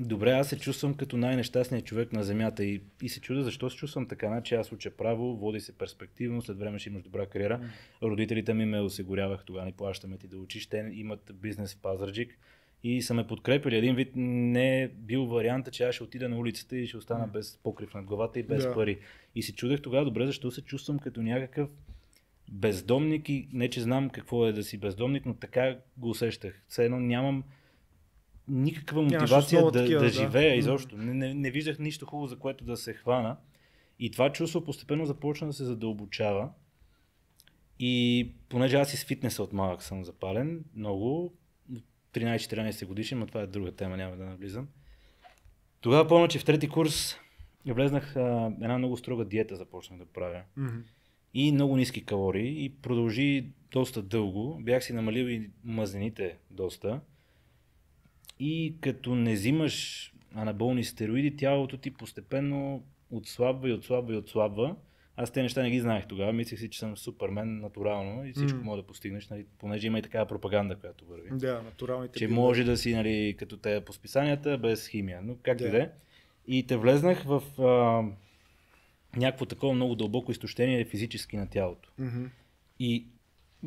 добре, 0.00 0.30
аз 0.30 0.48
се 0.48 0.58
чувствам 0.58 0.94
като 0.94 1.16
най-нещастният 1.16 1.86
човек 1.86 2.12
на 2.12 2.22
земята 2.24 2.64
и, 2.64 2.82
и 3.02 3.08
се 3.08 3.20
чудя 3.20 3.42
защо 3.42 3.70
се 3.70 3.76
чувствам 3.76 4.08
така. 4.08 4.26
Значи 4.26 4.54
аз 4.54 4.72
уча 4.72 4.90
право, 4.90 5.36
води 5.36 5.60
се 5.60 5.78
перспективно, 5.78 6.42
след 6.42 6.58
време 6.58 6.78
ще 6.78 6.88
имаш 6.88 7.02
добра 7.02 7.26
кариера. 7.26 7.58
Mm. 7.58 7.70
Родителите 8.02 8.54
ми 8.54 8.64
ме 8.64 8.80
осигурявах, 8.80 9.44
тогава 9.44 9.66
ни 9.66 9.72
плащаме 9.72 10.18
ти 10.18 10.28
да 10.28 10.38
учиш. 10.38 10.66
Те 10.66 10.90
имат 10.92 11.32
бизнес 11.34 11.74
в 11.74 11.80
Пазарджик 11.82 12.38
и 12.84 13.02
са 13.02 13.14
ме 13.14 13.26
подкрепили. 13.26 13.76
Един 13.76 13.94
вид 13.94 14.12
не 14.16 14.82
е 14.82 14.88
бил 14.88 15.26
варианта, 15.26 15.70
че 15.70 15.84
аз 15.84 15.94
ще 15.94 16.04
отида 16.04 16.28
на 16.28 16.38
улицата 16.38 16.76
и 16.76 16.86
ще 16.86 16.96
остана 16.96 17.28
mm. 17.28 17.30
без 17.30 17.60
покрив 17.62 17.94
над 17.94 18.04
главата 18.04 18.40
и 18.40 18.42
без 18.42 18.64
yeah. 18.64 18.74
пари. 18.74 18.98
И 19.34 19.42
се 19.42 19.54
чудех 19.54 19.82
тогава, 19.82 20.04
добре, 20.04 20.26
защо 20.26 20.50
се 20.50 20.62
чувствам 20.62 20.98
като 20.98 21.22
някакъв 21.22 21.70
бездомник 22.50 23.28
и 23.28 23.48
не 23.52 23.70
че 23.70 23.80
знам 23.80 24.10
какво 24.10 24.46
е 24.46 24.52
да 24.52 24.64
си 24.64 24.78
бездомник, 24.78 25.26
но 25.26 25.34
така 25.34 25.78
го 25.96 26.10
усещах. 26.10 26.62
Все 26.68 26.84
едно 26.84 27.00
нямам 27.00 27.44
никаква 28.48 29.02
мотивация 29.02 29.64
да, 29.64 29.72
такива, 29.72 30.00
да, 30.00 30.08
живея 30.08 30.54
изобщо. 30.54 30.96
Не, 30.96 31.14
не, 31.14 31.34
не 31.34 31.50
виждах 31.50 31.78
нищо 31.78 32.06
хубаво, 32.06 32.26
за 32.26 32.38
което 32.38 32.64
да 32.64 32.76
се 32.76 32.94
хвана. 32.94 33.36
И 33.98 34.10
това 34.10 34.32
чувство 34.32 34.64
постепенно 34.64 35.06
започна 35.06 35.46
да 35.46 35.52
се 35.52 35.64
задълбочава. 35.64 36.50
И 37.78 38.28
понеже 38.48 38.76
аз 38.76 38.94
и 38.94 38.96
с 38.96 39.04
фитнеса 39.04 39.42
от 39.42 39.52
малък 39.52 39.82
съм 39.82 40.04
запален, 40.04 40.64
много, 40.76 41.34
13-14 42.14 42.86
годишен, 42.86 43.18
но 43.18 43.26
това 43.26 43.40
е 43.40 43.46
друга 43.46 43.72
тема, 43.72 43.96
няма 43.96 44.16
да 44.16 44.24
навлизам. 44.24 44.68
Тогава 45.80 46.08
помня, 46.08 46.28
че 46.28 46.38
в 46.38 46.44
трети 46.44 46.68
курс 46.68 47.16
влезнах 47.66 48.16
а, 48.16 48.52
една 48.62 48.78
много 48.78 48.96
строга 48.96 49.24
диета 49.24 49.56
започнах 49.56 49.98
да 49.98 50.06
правя. 50.06 50.42
Mm-hmm. 50.58 50.82
И 51.34 51.52
много 51.52 51.76
ниски 51.76 52.04
калории 52.04 52.64
и 52.64 52.68
продължи 52.82 53.46
доста 53.70 54.02
дълго. 54.02 54.58
Бях 54.62 54.84
си 54.84 54.92
намалил 54.92 55.24
и 55.24 55.50
мазнините 55.64 56.38
доста. 56.50 57.00
И 58.38 58.76
като 58.80 59.14
не 59.14 59.32
взимаш 59.32 60.08
анаболни 60.34 60.84
стероиди, 60.84 61.36
тялото 61.36 61.76
ти 61.76 61.90
постепенно 61.90 62.84
отслабва 63.10 63.68
и 63.68 63.72
отслабва 63.72 64.14
и 64.14 64.16
отслабва. 64.16 64.76
Аз 65.22 65.30
те 65.30 65.42
неща 65.42 65.62
не 65.62 65.70
ги 65.70 65.80
знаех 65.80 66.06
тогава. 66.06 66.32
Мислех 66.32 66.60
си, 66.60 66.70
че 66.70 66.78
съм 66.78 66.96
супермен 66.96 67.60
натурално 67.60 68.24
и 68.24 68.32
всичко 68.32 68.58
mm. 68.58 68.62
мога 68.62 68.76
да 68.76 68.82
постигнеш, 68.82 69.28
нали, 69.28 69.46
понеже 69.58 69.86
има 69.86 69.98
и 69.98 70.02
такава 70.02 70.26
пропаганда, 70.26 70.76
която 70.76 71.04
върви. 71.04 71.28
Да, 71.32 71.62
натуралните. 71.62 72.18
Че 72.18 72.28
може 72.28 72.64
да 72.64 72.76
си, 72.76 72.94
нали, 72.94 73.36
като 73.38 73.56
те 73.56 73.80
по 73.80 73.92
списанията, 73.92 74.58
без 74.58 74.88
химия. 74.88 75.20
Но 75.22 75.36
как 75.42 75.58
да 75.58 75.64
yeah. 75.64 75.90
И 76.46 76.66
те 76.66 76.76
влезнах 76.76 77.22
в 77.24 77.42
а, 77.62 78.02
някакво 79.16 79.46
такова 79.46 79.74
много 79.74 79.94
дълбоко 79.94 80.32
изтощение 80.32 80.84
физически 80.84 81.36
на 81.36 81.50
тялото. 81.50 81.90
Mm-hmm. 82.00 82.28
И 82.78 83.06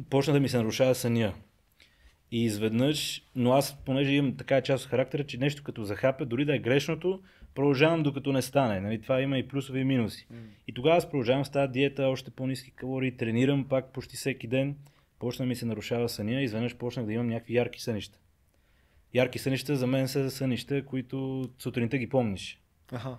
почна 0.10 0.34
да 0.34 0.40
ми 0.40 0.50
се 0.50 0.58
нарушава 0.58 0.96
съня. 0.96 1.34
И 2.32 2.44
изведнъж, 2.44 3.24
но 3.36 3.54
аз, 3.54 3.78
понеже 3.86 4.14
имам 4.14 4.38
така 4.38 4.62
част 4.62 4.84
от 4.84 4.90
характера, 4.90 5.24
че 5.24 5.38
нещо 5.38 5.64
като 5.64 5.84
захапе, 5.84 6.26
дори 6.26 6.46
да 6.46 6.56
е 6.56 6.60
грешното, 6.60 7.22
продължавам 7.56 8.04
докато 8.04 8.32
не 8.32 8.42
стане. 8.42 8.80
Нали? 8.80 9.02
Това 9.02 9.22
има 9.22 9.38
и 9.38 9.48
плюсове 9.48 9.80
и 9.80 9.84
минуси. 9.84 10.28
Mm. 10.34 10.38
И 10.68 10.74
тогава 10.74 10.98
аз 10.98 11.10
продължавам 11.10 11.46
с 11.46 11.50
тази 11.50 11.72
диета, 11.72 12.08
още 12.08 12.32
по-низки 12.32 12.72
калории, 12.72 13.18
тренирам 13.18 13.66
пак 13.70 13.94
почти 13.94 14.16
всеки 14.16 14.48
ден. 14.48 14.76
Почна 15.20 15.46
ми 15.46 15.56
се 15.56 15.66
нарушава 15.66 16.10
съня 16.10 16.42
и 16.42 16.44
изведнъж 16.44 16.76
почнах 16.76 17.06
да 17.06 17.14
имам 17.14 17.28
някакви 17.28 17.56
ярки 17.56 17.82
сънища. 17.82 18.20
Ярки 19.14 19.40
сънища 19.40 19.76
за 19.76 19.88
мен 19.88 20.08
са 20.08 20.32
сънища, 20.32 20.86
които 20.86 21.50
сутринта 21.60 21.98
ги 21.98 22.10
помниш. 22.10 22.62
Ага. 22.92 23.18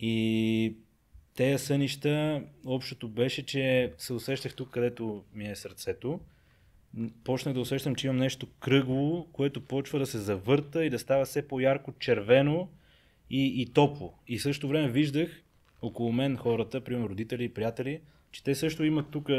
И 0.00 0.76
тези 1.36 1.64
сънища, 1.64 2.42
общото 2.64 3.08
беше, 3.08 3.46
че 3.46 3.92
се 3.98 4.12
усещах 4.12 4.54
тук, 4.54 4.70
където 4.70 5.24
ми 5.34 5.50
е 5.50 5.56
сърцето 5.56 6.20
почнах 7.24 7.54
да 7.54 7.60
усещам, 7.60 7.94
че 7.94 8.06
имам 8.06 8.16
нещо 8.16 8.46
кръгло, 8.60 9.26
което 9.32 9.60
почва 9.60 9.98
да 9.98 10.06
се 10.06 10.18
завърта 10.18 10.84
и 10.84 10.90
да 10.90 10.98
става 10.98 11.24
все 11.24 11.48
по-ярко 11.48 11.92
червено 11.92 12.68
и, 13.30 13.62
и 13.62 13.72
топло. 13.72 14.14
И 14.28 14.38
също 14.38 14.68
време 14.68 14.88
виждах 14.88 15.42
около 15.82 16.12
мен 16.12 16.36
хората, 16.36 16.84
примерно 16.84 17.08
родители 17.08 17.44
и 17.44 17.54
приятели, 17.54 18.00
че 18.30 18.44
те 18.44 18.54
също 18.54 18.84
имат 18.84 19.10
тук 19.10 19.30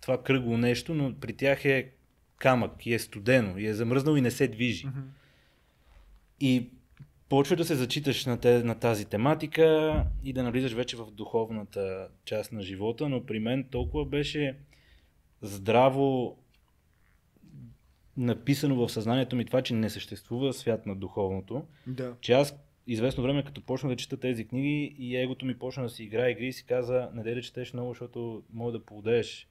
това 0.00 0.22
кръгло 0.22 0.56
нещо, 0.56 0.94
но 0.94 1.14
при 1.14 1.32
тях 1.32 1.64
е 1.64 1.90
камък 2.38 2.86
и 2.86 2.94
е 2.94 2.98
студено 2.98 3.58
и 3.58 3.66
е 3.66 3.74
замръзнал 3.74 4.16
и 4.16 4.20
не 4.20 4.30
се 4.30 4.48
движи. 4.48 4.86
Mm-hmm. 4.86 5.04
И 6.40 6.70
почва 7.28 7.56
да 7.56 7.64
се 7.64 7.74
зачиташ 7.74 8.26
на, 8.26 8.40
те, 8.40 8.64
на 8.64 8.74
тази 8.74 9.04
тематика 9.04 10.04
и 10.24 10.32
да 10.32 10.42
навлизаш 10.42 10.72
вече 10.72 10.96
в 10.96 11.10
духовната 11.10 12.08
част 12.24 12.52
на 12.52 12.62
живота, 12.62 13.08
но 13.08 13.26
при 13.26 13.38
мен 13.38 13.64
толкова 13.70 14.04
беше 14.04 14.56
здраво 15.42 16.38
написано 18.16 18.76
в 18.76 18.92
съзнанието 18.92 19.36
ми 19.36 19.44
това, 19.44 19.62
че 19.62 19.74
не 19.74 19.90
съществува 19.90 20.52
свят 20.52 20.86
на 20.86 20.96
духовното, 20.96 21.64
да. 21.86 22.14
че 22.20 22.32
аз 22.32 22.58
известно 22.86 23.22
време, 23.22 23.44
като 23.44 23.60
почна 23.60 23.88
да 23.88 23.96
чета 23.96 24.16
тези 24.16 24.48
книги 24.48 24.96
и 24.98 25.16
егото 25.16 25.46
ми 25.46 25.58
почна 25.58 25.82
да 25.82 25.88
си 25.88 26.04
играе 26.04 26.30
игри 26.30 26.46
и 26.46 26.52
си 26.52 26.66
каза, 26.66 27.10
не 27.14 27.34
да 27.34 27.42
четеш 27.42 27.72
много, 27.72 27.90
защото 27.90 28.42
мога 28.52 28.72
да 28.72 28.84
поудееш. 28.84 29.48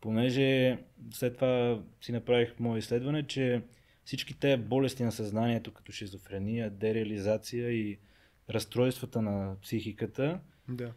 Понеже 0.00 0.78
след 1.10 1.34
това 1.34 1.82
си 2.00 2.12
направих 2.12 2.60
мое 2.60 2.78
изследване, 2.78 3.26
че 3.26 3.62
всички 4.04 4.38
тези 4.40 4.62
болести 4.62 5.04
на 5.04 5.12
съзнанието, 5.12 5.72
като 5.72 5.92
шизофрения, 5.92 6.70
дереализация 6.70 7.70
и 7.70 7.98
разстройствата 8.50 9.22
на 9.22 9.56
психиката, 9.62 10.40
да. 10.68 10.92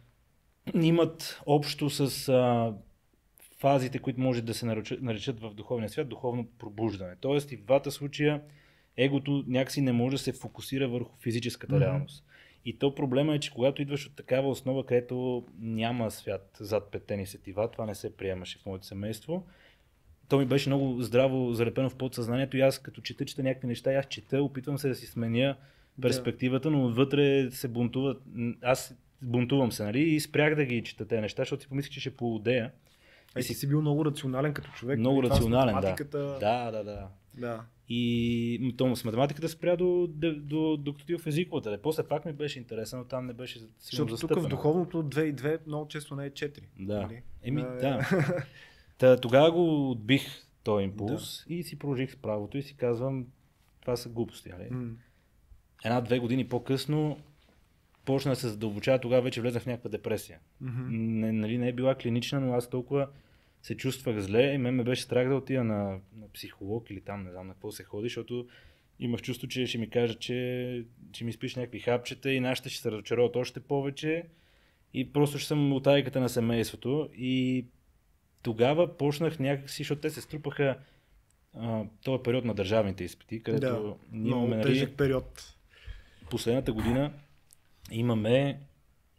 имат 0.82 1.40
общо 1.46 1.90
с 1.90 2.28
а, 2.28 2.74
фазите, 3.58 3.98
които 3.98 4.20
може 4.20 4.42
да 4.42 4.54
се 4.54 4.66
наречат 5.00 5.40
в 5.40 5.54
духовния 5.54 5.88
свят 5.88 6.08
духовно 6.08 6.48
пробуждане. 6.58 7.16
Тоест 7.20 7.52
и 7.52 7.56
в 7.56 7.64
двата 7.64 7.90
случая 7.90 8.42
егото 8.98 9.44
някакси 9.46 9.80
не 9.80 9.92
може 9.92 10.16
да 10.16 10.22
се 10.22 10.32
фокусира 10.32 10.88
върху 10.88 11.16
физическата 11.20 11.74
mm-hmm. 11.74 11.80
реалност. 11.80 12.24
И 12.64 12.78
то 12.78 12.94
проблема 12.94 13.34
е, 13.34 13.38
че 13.38 13.52
когато 13.52 13.82
идваш 13.82 14.06
от 14.06 14.16
такава 14.16 14.48
основа, 14.48 14.86
където 14.86 15.44
няма 15.60 16.10
свят 16.10 16.56
зад 16.60 16.90
петени 16.90 17.26
сетива, 17.26 17.70
това 17.70 17.86
не 17.86 17.94
се 17.94 18.16
приемаше 18.16 18.58
в 18.58 18.66
моето 18.66 18.86
семейство, 18.86 19.46
то 20.28 20.38
ми 20.38 20.46
беше 20.46 20.68
много 20.68 21.02
здраво 21.02 21.52
залепено 21.52 21.90
в 21.90 21.96
подсъзнанието 21.96 22.56
и 22.56 22.60
аз 22.60 22.78
като 22.78 23.00
чета, 23.00 23.24
чета 23.24 23.42
някакви 23.42 23.66
неща, 23.68 23.92
аз 23.92 24.06
чета, 24.06 24.42
опитвам 24.42 24.78
се 24.78 24.88
да 24.88 24.94
си 24.94 25.06
сменя 25.06 25.56
перспективата, 26.02 26.70
но 26.70 26.86
отвътре 26.86 27.50
се 27.50 27.68
бунтуват. 27.68 28.22
Аз 28.62 28.94
бунтувам 29.22 29.72
се, 29.72 29.84
нали? 29.84 30.00
И 30.00 30.20
спрях 30.20 30.54
да 30.54 30.64
ги 30.64 30.82
чета 30.82 31.08
тези 31.08 31.20
неща, 31.20 31.42
защото 31.42 31.62
си 31.62 31.68
помислих, 31.68 31.92
че 31.92 32.00
ще 32.00 32.16
поудея. 32.16 32.72
А 33.34 33.42
си 33.42 33.54
си 33.54 33.68
бил 33.68 33.80
много 33.80 34.04
рационален 34.04 34.54
като 34.54 34.70
човек. 34.70 34.98
Много 34.98 35.22
нали? 35.22 35.30
рационален, 35.30 35.74
математиката... 35.74 36.18
да. 36.18 36.38
Да, 36.38 36.70
да, 36.70 37.08
да. 37.34 37.64
И 37.88 38.74
то 38.76 38.96
с 38.96 39.04
математиката 39.04 39.48
спря 39.48 39.76
до, 39.76 40.06
до, 40.10 40.34
до, 40.34 40.76
докато 40.76 41.06
ти 41.06 41.18
в 41.18 41.26
езиковата. 41.26 41.78
После 41.82 42.02
пак 42.02 42.24
ми 42.24 42.32
беше 42.32 42.58
интересен, 42.58 42.98
но 42.98 43.04
там 43.04 43.26
не 43.26 43.32
беше 43.32 43.60
Защото 43.78 44.16
тук 44.16 44.40
в 44.40 44.48
духовното 44.48 45.04
2 45.04 45.22
и 45.22 45.34
2 45.34 45.58
много 45.66 45.88
често 45.88 46.16
не 46.16 46.26
е 46.26 46.30
4. 46.30 46.60
Да. 46.78 47.02
Нали? 47.02 47.22
Еми, 47.42 47.62
да. 47.62 47.76
да. 47.76 48.06
Та, 48.98 49.16
тогава 49.16 49.52
го 49.52 49.90
отбих 49.90 50.22
този 50.64 50.84
импулс 50.84 51.44
да. 51.48 51.54
и 51.54 51.62
си 51.62 51.78
продължих 51.78 52.12
с 52.12 52.16
правото 52.16 52.58
и 52.58 52.62
си 52.62 52.76
казвам, 52.76 53.26
това 53.80 53.96
са 53.96 54.08
глупости. 54.08 54.48
Нали? 54.48 54.70
Mm. 54.70 54.92
Една-две 55.84 56.18
години 56.18 56.48
по-късно 56.48 57.18
почна 58.04 58.32
да 58.32 58.36
се 58.36 58.48
задълбочава, 58.48 58.98
тогава 58.98 59.22
вече 59.22 59.40
влезнах 59.40 59.62
в 59.62 59.66
някаква 59.66 59.90
депресия. 59.90 60.38
Mm-hmm. 60.62 60.88
Не, 60.90 61.32
нали, 61.32 61.58
не 61.58 61.68
е 61.68 61.72
била 61.72 61.94
клинична, 61.94 62.40
но 62.40 62.52
аз 62.52 62.70
толкова 62.70 63.08
се 63.68 63.76
чувствах 63.76 64.18
зле 64.18 64.52
и 64.52 64.58
мен 64.58 64.74
ме 64.74 64.84
беше 64.84 65.02
страх 65.02 65.28
да 65.28 65.34
отида 65.34 65.64
на, 65.64 66.00
на 66.16 66.28
психолог 66.34 66.90
или 66.90 67.00
там, 67.00 67.24
не 67.24 67.30
знам 67.30 67.46
на 67.46 67.52
какво 67.52 67.72
се 67.72 67.82
ходи, 67.82 68.06
защото 68.06 68.46
имах 69.00 69.22
чувство, 69.22 69.48
че 69.48 69.66
ще 69.66 69.78
ми 69.78 69.90
каже, 69.90 70.14
че, 70.14 70.84
че 71.12 71.24
ми 71.24 71.32
спиш 71.32 71.56
някакви 71.56 71.80
хапчета 71.80 72.32
и 72.32 72.40
нашите 72.40 72.68
ще 72.68 72.82
се 72.82 72.90
разочароват 72.90 73.36
още 73.36 73.60
повече 73.60 74.24
и 74.94 75.12
просто 75.12 75.38
ще 75.38 75.48
съм 75.48 75.72
от 75.72 75.86
айката 75.86 76.20
на 76.20 76.28
семейството 76.28 77.08
и 77.16 77.66
тогава 78.42 78.96
почнах 78.96 79.38
някакси, 79.38 79.82
защото 79.82 80.00
те 80.00 80.10
се 80.10 80.20
струпаха 80.20 80.78
а, 81.54 81.84
този 82.04 82.22
период 82.22 82.44
на 82.44 82.54
държавните 82.54 83.04
изпити, 83.04 83.42
където 83.42 83.66
да, 83.66 83.94
ние 84.12 84.30
имаме 84.30 84.56
нали, 84.56 84.96
период. 84.96 85.54
Последната 86.30 86.72
година 86.72 87.12
имаме 87.90 88.60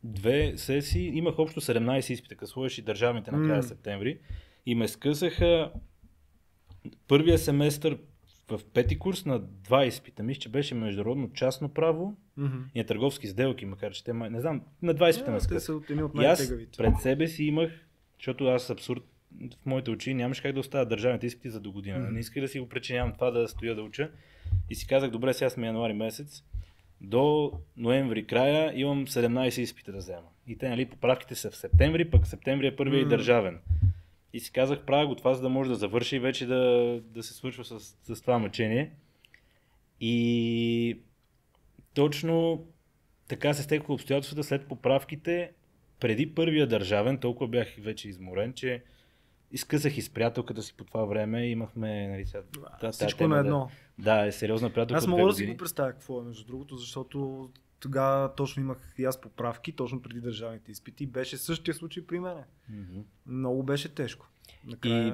две 0.03 0.53
сесии, 0.57 1.11
имах 1.17 1.39
общо 1.39 1.61
17 1.61 2.11
изпита, 2.11 2.35
като 2.35 2.51
сложиш 2.51 2.77
и 2.77 2.81
държавните 2.81 3.31
на 3.31 3.47
края 3.47 3.63
mm. 3.63 3.65
септември 3.65 4.19
и 4.65 4.75
ме 4.75 4.87
скъсаха 4.87 5.71
първия 7.07 7.37
семестър 7.37 7.97
в 8.51 8.59
пети 8.73 8.99
курс 8.99 9.25
на 9.25 9.39
два 9.39 9.85
изпита. 9.85 10.23
Мисля, 10.23 10.39
че 10.39 10.49
беше 10.49 10.75
международно 10.75 11.33
частно 11.33 11.69
право 11.69 12.17
mm-hmm. 12.39 12.63
и 12.75 12.79
на 12.79 12.85
търговски 12.85 13.27
сделки, 13.27 13.65
макар 13.65 13.91
че 13.91 14.03
те, 14.03 14.13
не 14.13 14.41
знам, 14.41 14.61
на 14.81 14.93
два 14.93 15.09
изпита 15.09 15.29
yeah, 15.29 15.33
ме 15.33 15.39
скъсаха. 15.39 15.79
И 16.21 16.25
аз 16.25 16.53
пред 16.77 16.97
себе 17.01 17.27
си 17.27 17.43
имах, 17.43 17.71
защото 18.19 18.45
аз 18.45 18.69
абсурд 18.69 19.03
в 19.63 19.65
моите 19.65 19.91
очи 19.91 20.13
нямаше 20.13 20.41
как 20.41 20.53
да 20.53 20.59
оставя 20.59 20.85
държавните 20.85 21.27
изпити 21.27 21.49
за 21.49 21.59
до 21.59 21.71
година. 21.71 21.99
Mm-hmm. 21.99 22.11
Не 22.11 22.19
исках 22.19 22.41
да 22.41 22.47
си 22.47 22.59
го 22.59 22.69
причинявам 22.69 23.13
това 23.13 23.31
да 23.31 23.47
стоя 23.47 23.75
да 23.75 23.81
уча. 23.81 24.11
И 24.69 24.75
си 24.75 24.87
казах, 24.87 25.11
добре, 25.11 25.33
сега 25.33 25.49
сме 25.49 25.67
януари 25.67 25.93
месец 25.93 26.43
до 27.01 27.51
ноември 27.77 28.27
края 28.27 28.79
имам 28.79 29.07
17 29.07 29.61
изпита 29.61 29.91
да 29.91 29.97
взема. 29.97 30.27
И 30.47 30.57
те, 30.57 30.69
нали, 30.69 30.85
поправките 30.85 31.35
са 31.35 31.51
в 31.51 31.55
септември, 31.55 32.09
пък 32.09 32.27
септември 32.27 32.67
е 32.67 32.75
първия 32.75 33.03
mm. 33.03 33.05
и 33.05 33.09
държавен. 33.09 33.59
И 34.33 34.39
си 34.39 34.51
казах, 34.51 34.85
правя 34.85 35.07
го 35.07 35.15
това, 35.15 35.33
за 35.33 35.41
да 35.41 35.49
може 35.49 35.69
да 35.69 35.75
завърши 35.75 36.15
и 36.15 36.19
вече 36.19 36.45
да, 36.45 37.01
да 37.05 37.23
се 37.23 37.33
свършва 37.33 37.65
с, 37.65 37.79
с 37.79 38.21
това 38.21 38.39
мъчение. 38.39 38.91
И 40.01 40.99
точно 41.93 42.65
така 43.27 43.53
се 43.53 43.63
стекоха 43.63 43.93
обстоятелствата 43.93 44.43
след 44.43 44.67
поправките. 44.67 45.51
Преди 45.99 46.35
първия 46.35 46.67
държавен, 46.67 47.17
толкова 47.17 47.47
бях 47.47 47.75
вече 47.79 48.09
изморен, 48.09 48.53
че 48.53 48.83
изкъсах 49.51 49.97
и 49.97 50.01
с 50.01 50.09
приятелката 50.09 50.61
си 50.61 50.77
по 50.77 50.83
това 50.83 51.05
време. 51.05 51.47
Имахме, 51.47 52.07
нали, 52.07 52.25
сега, 52.25 52.43
да, 52.81 52.91
всичко 52.91 53.27
на 53.27 53.39
едно. 53.39 53.59
Да, 53.59 53.71
да, 53.99 54.25
е 54.25 54.31
сериозна 54.31 54.69
приятелка. 54.69 54.97
Аз 54.97 55.07
мога 55.07 55.25
да 55.25 55.33
си 55.33 55.45
го 55.45 55.57
представя 55.57 55.91
какво 55.91 56.21
е, 56.21 56.23
между 56.23 56.45
другото, 56.45 56.77
защото 56.77 57.49
тогава 57.79 58.35
точно 58.35 58.63
имах 58.63 58.93
и 58.97 59.05
аз 59.05 59.21
поправки, 59.21 59.71
точно 59.71 60.01
преди 60.01 60.21
държавните 60.21 60.71
изпити. 60.71 61.05
Беше 61.05 61.37
същия 61.37 61.73
случай 61.73 62.05
при 62.05 62.19
мен. 62.19 62.37
Mm-hmm. 62.71 63.03
Много 63.25 63.63
беше 63.63 63.95
тежко. 63.95 64.27
Накрая... 64.65 65.07
И 65.07 65.13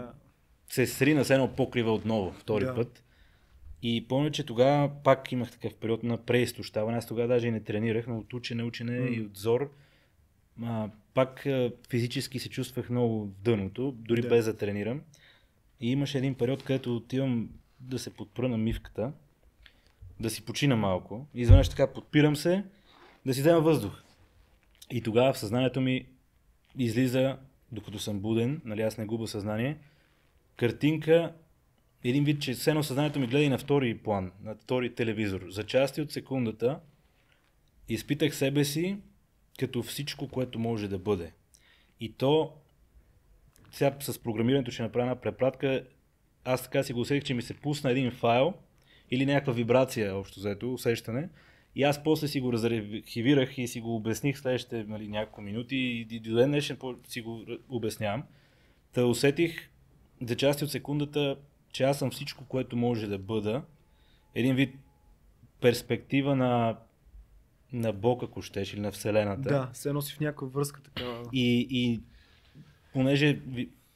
се 0.74 0.88
срина 0.88 1.24
с 1.24 1.30
едно 1.30 1.56
покрива 1.56 1.94
отново, 1.94 2.32
втори 2.32 2.66
да. 2.66 2.76
път. 2.76 3.04
И 3.82 4.08
помня, 4.08 4.32
че 4.32 4.46
тогава 4.46 4.92
пак 5.04 5.32
имах 5.32 5.52
такъв 5.52 5.76
период 5.76 6.04
на 6.04 6.18
преизтощаване. 6.18 6.98
Аз 6.98 7.08
тогава 7.08 7.28
даже 7.28 7.48
и 7.48 7.52
не 7.52 7.64
тренирах, 7.64 8.08
но 8.08 8.18
от 8.18 8.34
учене, 8.34 8.64
учене 8.64 8.92
mm. 8.92 9.10
и 9.10 9.22
от 9.22 9.38
зор. 9.38 9.72
А, 10.64 10.90
пак 11.14 11.46
а, 11.46 11.72
физически 11.90 12.40
се 12.40 12.50
чувствах 12.50 12.90
много 12.90 13.26
в 13.26 13.30
дъното, 13.44 13.92
дори 13.92 14.22
да. 14.22 14.28
без 14.28 14.46
да 14.46 14.58
тренирам. 14.58 15.02
И 15.80 15.92
имаше 15.92 16.18
един 16.18 16.36
период, 16.36 16.64
където 16.64 16.96
отивам 16.96 17.50
да 17.86 18.00
се 18.00 18.14
подпра 18.14 18.48
на 18.48 18.58
мивката, 18.58 19.12
да 20.20 20.30
си 20.30 20.46
почина 20.46 20.76
малко. 20.76 21.28
И 21.34 21.42
изведнъж 21.42 21.70
така 21.70 21.94
подпирам 21.94 22.36
се, 22.36 22.64
да 23.26 23.34
си 23.34 23.42
взема 23.42 23.62
въздух. 23.62 24.02
И 24.92 25.02
тогава 25.02 25.34
в 25.34 25.38
съзнанието 25.38 25.82
ми 25.82 26.08
излиза, 26.78 27.38
докато 27.72 28.00
съм 28.00 28.20
буден, 28.20 28.62
нали 28.66 28.82
аз 28.82 28.98
не 28.98 29.06
губа 29.06 29.28
съзнание, 29.28 29.78
картинка, 30.58 31.34
един 32.04 32.24
вид, 32.24 32.42
че 32.42 32.54
все 32.54 32.84
съзнанието 32.84 33.20
ми 33.20 33.28
гледа 33.28 33.44
и 33.44 33.50
на 33.50 33.58
втори 33.58 33.98
план, 33.98 34.32
на 34.44 34.56
втори 34.56 34.96
телевизор. 34.96 35.46
За 35.50 35.64
части 35.64 36.02
от 36.02 36.12
секундата 36.12 36.80
изпитах 37.90 38.36
себе 38.36 38.66
си 38.66 38.98
като 39.60 39.84
всичко, 39.84 40.28
което 40.28 40.60
може 40.60 40.88
да 40.88 41.00
бъде. 41.00 41.32
И 42.00 42.14
то, 42.14 42.54
сега 43.72 43.98
с 44.00 44.20
програмирането 44.20 44.72
ще 44.72 44.84
направя 44.84 45.04
една 45.04 45.22
препратка, 45.22 45.86
аз 46.46 46.64
така 46.64 46.84
си 46.84 46.94
го 46.94 47.00
усетих, 47.00 47.24
че 47.24 47.34
ми 47.34 47.42
се 47.42 47.54
пусна 47.54 47.92
един 47.92 48.12
файл 48.12 48.54
или 49.12 49.26
някаква 49.26 49.54
вибрация, 49.54 50.16
общо 50.16 50.40
заето, 50.40 50.74
усещане. 50.74 51.30
И 51.76 51.84
аз 51.84 52.04
после 52.04 52.28
си 52.28 52.40
го 52.40 52.54
разархивирах 52.54 53.58
и 53.58 53.68
си 53.68 53.82
го 53.82 53.96
обясних 53.96 54.38
следващите 54.38 54.84
нали, 54.84 55.08
няколко 55.08 55.42
минути 55.42 55.76
и 56.12 56.20
до 56.20 56.36
ден 56.36 56.50
днешен 56.50 56.78
си 57.08 57.22
го 57.22 57.46
обяснявам. 57.70 58.24
Та 58.94 59.06
усетих 59.06 59.70
за 60.22 60.36
части 60.36 60.64
от 60.64 60.72
секундата, 60.72 61.38
че 61.72 61.84
аз 61.84 62.00
съм 62.00 62.12
всичко, 62.12 62.46
което 62.46 62.78
може 62.78 63.08
да 63.08 63.18
бъда. 63.18 63.64
Един 64.36 64.56
вид 64.56 64.76
перспектива 65.62 66.36
на, 66.36 66.78
на 67.74 67.94
Бог, 67.94 68.24
ако 68.24 68.42
щеш, 68.42 68.74
или 68.74 68.80
на 68.80 68.92
Вселената. 68.92 69.50
Да, 69.50 69.70
се 69.74 69.94
носи 69.94 70.14
в 70.14 70.20
някаква 70.20 70.48
връзка 70.48 70.82
такава. 70.82 71.24
И, 71.34 71.68
и 71.70 72.02
понеже 72.94 73.42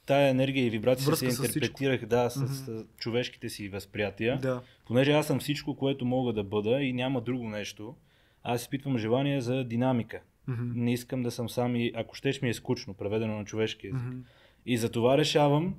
тая 0.10 0.30
енергия 0.30 0.66
и 0.66 0.70
вибрация 0.70 1.16
се 1.16 1.26
интерпретирах 1.26 2.06
да, 2.06 2.30
с, 2.30 2.40
mm-hmm. 2.40 2.86
човешките 2.98 3.50
си 3.50 3.70
възприятия, 3.70 4.40
да. 4.40 4.62
понеже 4.86 5.12
аз 5.12 5.28
съм 5.28 5.40
всичко, 5.40 5.76
което 5.76 6.06
мога 6.06 6.34
да 6.34 6.44
бъда 6.44 6.82
и 6.82 6.94
няма 6.94 7.22
друго 7.22 7.50
нещо, 7.50 7.96
аз 8.44 8.62
изпитвам 8.62 8.98
желание 8.98 9.42
за 9.42 9.64
динамика. 9.64 10.22
Mm-hmm. 10.50 10.72
Не 10.76 10.94
искам 10.94 11.24
да 11.24 11.32
съм 11.32 11.50
сам 11.50 11.76
и 11.76 11.92
ако 11.96 12.16
щеш 12.16 12.42
ми 12.42 12.50
е 12.50 12.54
скучно, 12.54 12.94
преведено 12.94 13.38
на 13.38 13.46
човешки 13.46 13.88
език. 13.88 14.00
Mm-hmm. 14.00 14.22
И 14.66 14.78
затова 14.78 15.18
решавам 15.18 15.76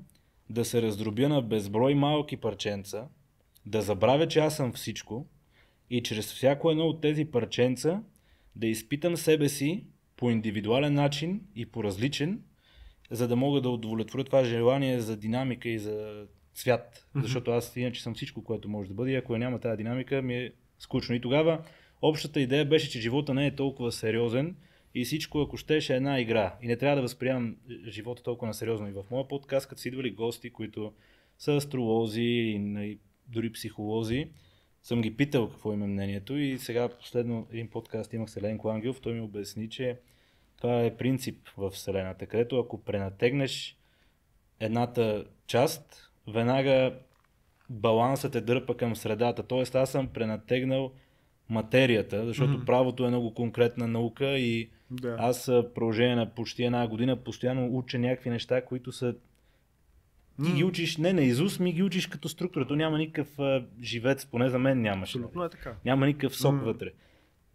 да 0.51 0.65
се 0.65 0.83
раздробя 0.83 1.29
на 1.29 1.43
безброй 1.43 1.95
малки 1.95 2.37
парченца, 2.37 3.09
да 3.67 3.83
забравя, 3.83 4.29
че 4.29 4.39
аз 4.39 4.57
съм 4.57 4.73
всичко 4.73 5.27
и 5.91 6.03
чрез 6.03 6.33
всяко 6.33 6.71
едно 6.71 6.87
от 6.87 7.01
тези 7.01 7.25
парченца 7.25 8.03
да 8.57 8.67
изпитам 8.67 9.17
себе 9.17 9.49
си 9.49 9.85
по 10.17 10.31
индивидуален 10.31 10.95
начин 10.95 11.41
и 11.57 11.67
по 11.67 11.85
различен, 11.85 12.40
за 13.11 13.29
да 13.29 13.37
мога 13.37 13.61
да 13.61 13.70
удовлетворя 13.70 14.25
това 14.25 14.44
желание 14.44 15.01
за 15.01 15.16
динамика 15.16 15.68
и 15.68 15.79
за 15.79 16.27
свят. 16.55 17.07
Mm-hmm. 17.16 17.23
Защото 17.23 17.51
аз 17.51 17.77
иначе 17.77 18.03
съм 18.03 18.14
всичко, 18.14 18.44
което 18.44 18.68
може 18.68 18.88
да 18.88 18.94
бъде 18.94 19.11
и 19.11 19.16
ако 19.16 19.37
няма 19.37 19.59
тази 19.59 19.77
динамика, 19.77 20.23
ми 20.23 20.37
е 20.37 20.53
скучно. 20.79 21.14
И 21.14 21.20
тогава 21.20 21.62
общата 22.03 22.40
идея 22.40 22.64
беше, 22.64 22.90
че 22.90 23.01
живота 23.01 23.35
не 23.35 23.46
е 23.46 23.55
толкова 23.55 23.92
сериозен 23.92 24.57
и 24.94 25.05
всичко, 25.05 25.40
ако 25.40 25.57
щеше, 25.57 25.92
е 25.92 25.96
една 25.96 26.20
игра. 26.20 26.55
И 26.62 26.66
не 26.66 26.77
трябва 26.77 26.96
да 26.96 27.03
възприемам 27.03 27.57
живота 27.87 28.23
толкова 28.23 28.46
на 28.46 28.55
сериозно. 28.55 28.88
И 28.88 28.92
в 28.92 29.05
моя 29.11 29.29
подкаст, 29.29 29.68
като 29.68 29.81
си 29.81 29.88
идвали 29.88 30.11
гости, 30.11 30.51
които 30.51 30.92
са 31.38 31.57
астролози 31.57 32.23
и 32.23 32.99
дори 33.29 33.53
психолози, 33.53 34.29
съм 34.83 35.03
ги 35.03 35.16
питал 35.16 35.51
какво 35.51 35.73
има 35.73 35.87
мнението 35.87 36.37
и 36.37 36.59
сега 36.59 36.88
последно 36.88 37.46
един 37.51 37.68
подкаст 37.68 38.12
имах 38.12 38.31
с 38.31 38.37
Еленко 38.37 38.68
Ангелов, 38.68 39.01
той 39.01 39.12
ми 39.12 39.20
обясни, 39.20 39.68
че 39.68 39.99
това 40.61 40.85
е 40.85 40.96
принцип 40.96 41.49
в 41.57 41.70
Вселената, 41.70 42.27
където 42.27 42.59
ако 42.59 42.85
пренатегнеш 42.85 43.77
едната 44.61 45.25
част, 45.46 46.11
веднага 46.29 46.94
балансът 47.70 48.35
е 48.35 48.40
дърпа 48.40 48.77
към 48.77 48.96
средата. 48.96 49.42
Тоест 49.42 49.75
аз 49.75 49.90
съм 49.90 50.09
пренатегнал 50.09 50.92
материята, 51.49 52.27
защото 52.27 52.53
mm-hmm. 52.53 52.66
правото 52.66 53.05
е 53.05 53.09
много 53.09 53.35
конкретна 53.35 53.88
наука 53.88 54.38
и 54.38 54.70
да. 54.90 55.16
аз 55.18 55.46
в 55.46 55.75
продължение 55.75 56.16
на 56.16 56.35
почти 56.35 56.64
една 56.64 56.88
година 56.88 57.16
постоянно 57.16 57.77
уча 57.77 57.99
някакви 57.99 58.31
неща, 58.31 58.64
които 58.64 58.92
са 58.92 59.14
ти 60.44 60.53
ги 60.53 60.64
учиш 60.64 60.96
не 60.96 61.12
на 61.12 61.23
Изус, 61.23 61.59
ми 61.59 61.73
ги 61.73 61.83
учиш 61.83 62.07
като 62.07 62.29
структура. 62.29 62.66
То 62.66 62.77
няма 62.77 62.99
никакъв 62.99 63.38
а, 63.38 63.66
живец, 63.83 64.27
поне 64.27 64.51
за 64.51 64.59
мен 64.59 64.83
нямаше. 64.83 65.18
Абсолютно 65.18 65.44
е 65.44 65.49
така. 65.49 65.77
Няма 65.85 66.07
никакъв 66.07 66.37
сок 66.37 66.55
mm. 66.55 66.62
вътре. 66.62 66.90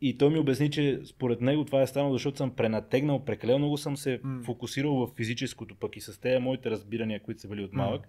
И 0.08 0.18
той 0.18 0.30
ми 0.30 0.40
обясни, 0.40 0.72
че 0.72 1.02
според 1.06 1.42
него 1.42 1.66
това 1.66 1.82
е 1.82 1.88
станало, 1.88 2.14
защото 2.14 2.38
съм 2.38 2.56
пренатегнал, 2.56 3.26
прекалено 3.26 3.58
много 3.58 3.78
съм 3.78 3.98
се 3.98 4.22
mm. 4.22 4.44
фокусирал 4.44 4.94
в 4.94 5.10
физическото, 5.16 5.76
пък 5.76 5.96
и 5.96 6.02
с 6.02 6.22
тези 6.22 6.40
моите 6.40 6.72
разбирания, 6.72 7.24
които 7.24 7.42
са 7.42 7.48
били 7.48 7.64
от 7.64 7.74
малък, 7.74 8.02
mm. 8.02 8.08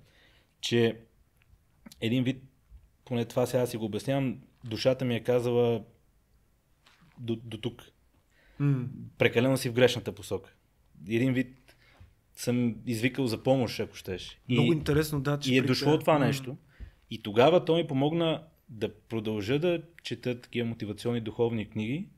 че 0.60 0.98
един 2.00 2.24
вид, 2.24 2.42
поне 3.04 3.24
това 3.24 3.46
сега 3.46 3.66
си 3.66 3.76
го 3.76 3.84
обяснявам, 3.84 4.40
душата 4.64 5.04
ми 5.04 5.14
е 5.14 5.20
казала 5.20 5.84
до, 7.18 7.36
до 7.36 7.58
тук. 7.58 7.82
Mm. 8.60 8.86
Прекалено 9.18 9.56
си 9.56 9.68
в 9.68 9.72
грешната 9.72 10.12
посока. 10.12 10.54
Един 11.08 11.32
вид 11.32 11.76
съм 12.34 12.76
извикал 12.86 13.26
за 13.26 13.42
помощ, 13.42 13.80
ако 13.80 13.96
щеш. 13.96 14.40
Много 14.48 14.72
и, 14.72 14.76
интересно, 14.76 15.20
да. 15.20 15.38
Че 15.38 15.54
и 15.54 15.58
е 15.58 15.62
дошло 15.62 15.98
това 15.98 16.18
нещо. 16.18 16.50
Mm. 16.50 16.56
И 17.10 17.22
тогава 17.22 17.64
той 17.64 17.82
ми 17.82 17.88
помогна 17.88 18.42
да 18.68 18.94
продължа 18.94 19.58
да 19.58 19.82
чета 20.02 20.40
такива 20.40 20.68
мотивационни 20.68 21.20
духовни 21.20 21.70
книги, 21.70 22.08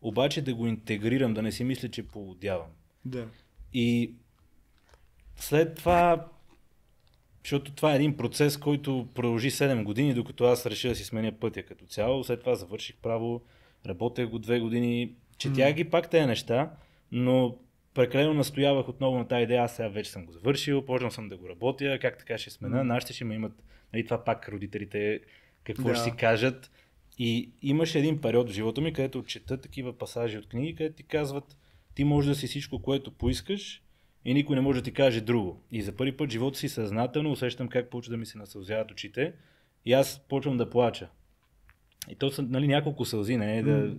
обаче 0.00 0.42
да 0.42 0.54
го 0.54 0.66
интегрирам, 0.66 1.34
да 1.34 1.42
не 1.42 1.52
си 1.52 1.64
мисля, 1.64 1.88
че 1.88 2.08
поводявам. 2.08 2.70
Да. 3.04 3.28
И 3.72 4.14
след 5.36 5.74
това, 5.74 6.28
защото 7.44 7.74
това 7.74 7.92
е 7.92 7.96
един 7.96 8.16
процес, 8.16 8.56
който 8.56 9.08
продължи 9.14 9.50
7 9.50 9.82
години, 9.82 10.14
докато 10.14 10.44
аз 10.44 10.66
реша 10.66 10.88
да 10.88 10.94
си 10.94 11.04
сменя 11.04 11.32
пътя 11.32 11.62
като 11.62 11.86
цяло. 11.86 12.24
След 12.24 12.40
това 12.40 12.54
завърших 12.54 12.96
право, 12.96 13.42
работех 13.86 14.28
го 14.28 14.38
2 14.38 14.60
години, 14.60 15.12
четях 15.38 15.74
ги 15.74 15.84
пак 15.84 16.10
тези 16.10 16.26
неща, 16.26 16.72
но 17.12 17.58
прекалено 17.94 18.34
настоявах 18.34 18.88
отново 18.88 19.18
на 19.18 19.28
тази 19.28 19.42
идея, 19.42 19.62
аз 19.62 19.76
сега 19.76 19.88
вече 19.88 20.10
съм 20.10 20.26
го 20.26 20.32
завършил, 20.32 20.84
почнал 20.84 21.10
съм 21.10 21.28
да 21.28 21.36
го 21.36 21.48
работя, 21.48 21.98
как 22.00 22.18
така 22.18 22.38
ще 22.38 22.50
смена, 22.50 22.84
нашите 22.84 23.12
ще 23.12 23.24
ме 23.24 23.34
имат, 23.34 23.62
нали, 23.92 24.04
това 24.04 24.24
пак 24.24 24.48
родителите 24.48 25.20
какво 25.64 25.88
да. 25.88 25.94
ще 25.94 26.04
си 26.04 26.16
кажат. 26.16 26.70
И 27.18 27.50
имаше 27.62 27.98
един 27.98 28.20
период 28.20 28.50
в 28.50 28.52
живота 28.52 28.80
ми, 28.80 28.92
където 28.92 29.24
чета 29.24 29.60
такива 29.60 29.98
пасажи 29.98 30.38
от 30.38 30.48
книги, 30.48 30.74
където 30.74 30.96
ти 30.96 31.02
казват, 31.02 31.56
ти 31.94 32.04
можеш 32.04 32.28
да 32.28 32.34
си 32.34 32.46
всичко, 32.46 32.82
което 32.82 33.10
поискаш 33.10 33.82
и 34.24 34.34
никой 34.34 34.56
не 34.56 34.62
може 34.62 34.80
да 34.80 34.84
ти 34.84 34.92
каже 34.92 35.20
друго. 35.20 35.62
И 35.72 35.82
за 35.82 35.96
първи 35.96 36.16
път 36.16 36.30
живота 36.30 36.58
си 36.58 36.68
съзнателно 36.68 37.32
усещам 37.32 37.68
как 37.68 37.90
почва 37.90 38.10
да 38.10 38.16
ми 38.16 38.26
се 38.26 38.38
насълзяват 38.38 38.90
очите 38.90 39.32
и 39.84 39.92
аз 39.92 40.20
почвам 40.28 40.56
да 40.56 40.70
плача. 40.70 41.08
И 42.08 42.14
то 42.14 42.30
са 42.30 42.42
нали, 42.42 42.68
няколко 42.68 43.04
сълзи, 43.04 43.36
не 43.36 43.58
е 43.58 43.62
да, 43.62 43.94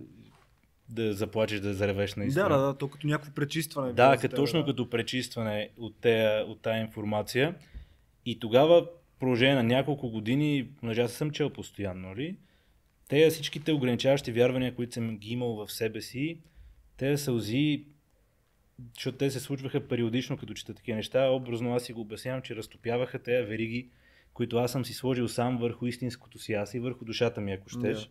да 0.88 1.14
заплачеш, 1.14 1.60
да 1.60 1.74
заревеш 1.74 2.14
наистина. 2.14 2.48
Да, 2.48 2.56
да, 2.58 2.66
да, 2.66 2.78
то 2.78 2.88
като 2.88 3.06
някакво 3.06 3.32
пречистване. 3.32 3.92
Да, 3.92 4.16
като, 4.16 4.36
точно 4.36 4.60
да. 4.60 4.66
като 4.66 4.90
пречистване 4.90 5.70
от, 5.76 6.00
тея, 6.00 6.44
от 6.44 6.62
тая 6.62 6.80
информация. 6.80 7.54
И 8.26 8.40
тогава 8.40 8.86
продължение 9.20 9.54
на 9.54 9.62
няколко 9.62 10.10
години, 10.10 10.68
понеже 10.80 11.00
аз 11.00 11.12
съм 11.12 11.30
чел 11.30 11.50
постоянно, 11.50 12.08
нали? 12.08 12.36
те 13.10 13.30
всичките 13.30 13.72
ограничаващи 13.72 14.32
вярвания, 14.32 14.74
които 14.74 14.94
съм 14.94 15.18
ги 15.18 15.32
имал 15.32 15.54
в 15.54 15.72
себе 15.72 16.00
си, 16.00 16.38
те 16.96 17.16
сълзи, 17.16 17.84
защото 18.94 19.18
те 19.18 19.30
се 19.30 19.40
случваха 19.40 19.88
периодично, 19.88 20.36
като 20.36 20.54
чета 20.54 20.74
такива 20.74 20.96
неща, 20.96 21.28
образно 21.30 21.74
аз 21.74 21.82
си 21.82 21.92
го 21.92 22.00
обяснявам, 22.00 22.42
че 22.42 22.56
разтопяваха 22.56 23.18
тези 23.18 23.46
вериги, 23.46 23.88
които 24.34 24.56
аз 24.56 24.72
съм 24.72 24.84
си 24.84 24.92
сложил 24.92 25.28
сам 25.28 25.58
върху 25.58 25.86
истинското 25.86 26.38
си 26.38 26.52
аз 26.52 26.74
и 26.74 26.78
върху 26.78 27.04
душата 27.04 27.40
ми, 27.40 27.52
ако 27.52 27.68
щеш. 27.68 27.98
Да. 27.98 28.06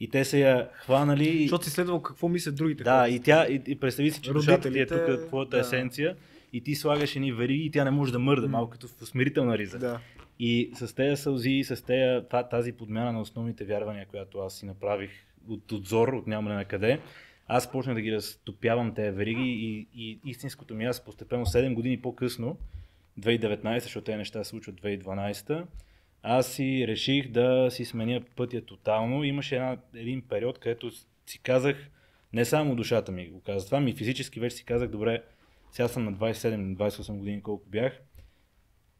И 0.00 0.10
те 0.10 0.24
са 0.24 0.38
я 0.38 0.70
хванали. 0.72 1.40
Защото 1.40 1.64
си 1.64 1.70
следвал 1.70 2.02
какво 2.02 2.28
мислят 2.28 2.54
другите. 2.54 2.84
Да, 2.84 2.90
хора. 2.90 3.08
и 3.08 3.20
тя, 3.20 3.46
и, 3.48 3.62
и 3.66 3.80
представи 3.80 4.10
си, 4.10 4.20
че 4.20 4.32
душата 4.32 4.72
ти 4.72 4.78
е 4.78 4.86
тук, 4.86 5.26
твоята 5.26 5.56
да. 5.56 5.60
есенция, 5.60 6.16
и 6.52 6.60
ти 6.60 6.74
слагаш 6.74 7.16
едни 7.16 7.32
вериги 7.32 7.64
и 7.64 7.70
тя 7.70 7.84
не 7.84 7.90
може 7.90 8.12
да 8.12 8.18
мърда, 8.18 8.46
mm. 8.46 8.50
малко 8.50 8.70
като 8.70 8.88
в 8.88 9.06
смирителна 9.06 9.58
риза. 9.58 9.78
Да. 9.78 10.00
И 10.38 10.70
с 10.74 10.94
тези 10.94 11.22
сълзи, 11.22 11.64
с 11.64 11.84
тези, 11.84 12.26
тази 12.50 12.72
подмяна 12.72 13.12
на 13.12 13.20
основните 13.20 13.64
вярвания, 13.64 14.06
която 14.06 14.38
аз 14.38 14.58
си 14.58 14.66
направих 14.66 15.10
от 15.48 15.72
отзор, 15.72 16.08
от 16.08 16.26
нямане 16.26 16.54
на 16.54 16.64
къде. 16.64 17.00
Аз 17.46 17.72
почнах 17.72 17.94
да 17.94 18.00
ги 18.00 18.12
разтопявам 18.12 18.94
тези 18.94 19.16
вериги 19.16 19.42
и, 19.42 19.88
и 19.94 20.20
истинското 20.24 20.74
ми 20.74 20.84
аз 20.84 21.04
постепенно 21.04 21.46
7 21.46 21.74
години 21.74 22.00
по-късно, 22.00 22.56
2019, 23.20 23.78
защото 23.78 24.04
тези 24.04 24.18
неща 24.18 24.44
се 24.44 24.50
случват 24.50 24.80
2012, 24.80 25.66
аз 26.22 26.52
си 26.52 26.84
реших 26.88 27.28
да 27.28 27.68
си 27.70 27.84
сменя 27.84 28.20
пътя 28.36 28.60
тотално. 28.60 29.24
Имаше 29.24 29.56
една, 29.56 29.76
един 29.94 30.22
период, 30.22 30.58
където 30.58 30.90
си 31.26 31.38
казах, 31.42 31.90
не 32.32 32.44
само 32.44 32.76
душата 32.76 33.12
ми 33.12 33.28
го 33.28 33.40
каза, 33.40 33.66
това 33.66 33.80
ми 33.80 33.94
физически 33.94 34.40
вече 34.40 34.56
си 34.56 34.64
казах, 34.64 34.88
добре, 34.88 35.22
сега 35.70 35.88
съм 35.88 36.04
на 36.04 36.12
27-28 36.12 37.18
години 37.18 37.42
колко 37.42 37.68
бях, 37.68 38.00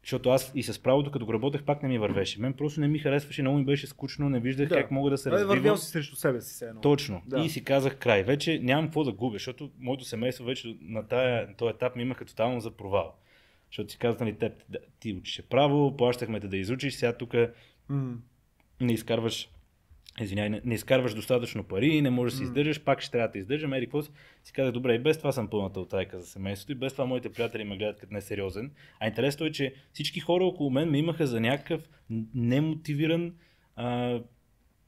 защото 0.09 0.31
аз 0.31 0.53
и 0.55 0.62
с 0.62 0.79
правото, 0.79 1.11
като 1.11 1.27
го 1.27 1.33
работех, 1.33 1.62
пак 1.62 1.83
не 1.83 1.88
ми 1.88 1.99
вървеше. 1.99 2.40
Мен 2.40 2.53
просто 2.53 2.81
не 2.81 2.88
ми 2.88 2.99
харесваше, 2.99 3.42
много 3.42 3.59
ми 3.59 3.64
беше 3.64 3.87
скучно, 3.87 4.29
не 4.29 4.40
виждах 4.40 4.68
Да. 4.68 4.75
как 4.75 4.90
мога 4.90 5.11
да 5.11 5.18
се 5.18 5.29
Абе, 5.29 5.37
Вървял 5.37 5.55
развивам. 5.55 5.77
си 5.77 5.87
срещу 5.87 6.16
себе 6.16 6.40
си, 6.40 6.64
едно. 6.64 6.81
Точно. 6.81 7.23
Да. 7.27 7.40
И 7.40 7.49
си 7.49 7.64
казах 7.64 7.97
край. 7.97 8.23
Вече 8.23 8.59
нямам 8.59 8.85
какво 8.85 9.05
да 9.05 9.12
губя, 9.12 9.35
защото 9.35 9.71
моето 9.79 10.05
семейство 10.05 10.44
вече 10.44 10.77
на 10.81 11.09
тая, 11.09 11.47
на 11.49 11.55
този 11.57 11.71
етап 11.71 11.97
ми 11.97 12.03
имаха 12.03 12.25
тотално 12.25 12.61
за 12.61 12.71
провал. 12.71 13.14
Защото 13.71 13.92
си 13.92 13.99
казах, 13.99 14.21
нали, 14.21 14.38
теб, 14.38 14.53
да, 14.68 14.79
ти 15.01 15.12
учиш 15.12 15.42
право, 15.51 15.97
плащахме 15.97 16.40
те 16.40 16.49
да 16.49 16.57
изучиш, 16.57 16.94
сега 16.94 17.12
тук 17.12 17.35
М. 17.88 18.14
не 18.81 18.92
изкарваш 18.92 19.49
Извинявай, 20.20 20.50
не, 20.50 20.61
не 20.64 20.74
изкарваш 20.74 21.14
достатъчно 21.14 21.64
пари, 21.64 22.02
не 22.02 22.11
можеш 22.11 22.33
да 22.33 22.37
се 22.37 22.42
издържаш, 22.42 22.85
пак 22.85 23.00
ще 23.00 23.11
трябва 23.11 23.28
да 23.28 23.38
издържам. 23.38 23.72
Ери, 23.72 23.87
какво 23.87 24.02
си? 24.02 24.11
си 24.44 24.52
казах, 24.52 24.72
добре, 24.72 24.94
и 24.94 24.98
без 24.98 25.18
това 25.18 25.33
съм 25.33 25.48
пълната 25.48 25.81
отрайка 25.81 26.20
за 26.20 26.26
семейството, 26.26 26.72
и 26.72 26.74
без 26.74 26.92
това 26.92 27.07
моите 27.07 27.33
приятели 27.33 27.64
ме 27.64 27.76
гледат 27.76 28.00
като 28.00 28.14
несериозен. 28.14 28.70
А 29.00 29.07
интересно 29.07 29.46
е, 29.46 29.52
че 29.52 29.74
всички 29.92 30.20
хора 30.20 30.44
около 30.44 30.70
мен 30.70 30.90
ме 30.90 30.98
имаха 30.98 31.26
за 31.26 31.40
някакъв 31.40 31.88
немотивиран 32.35 33.35
а, 33.76 34.20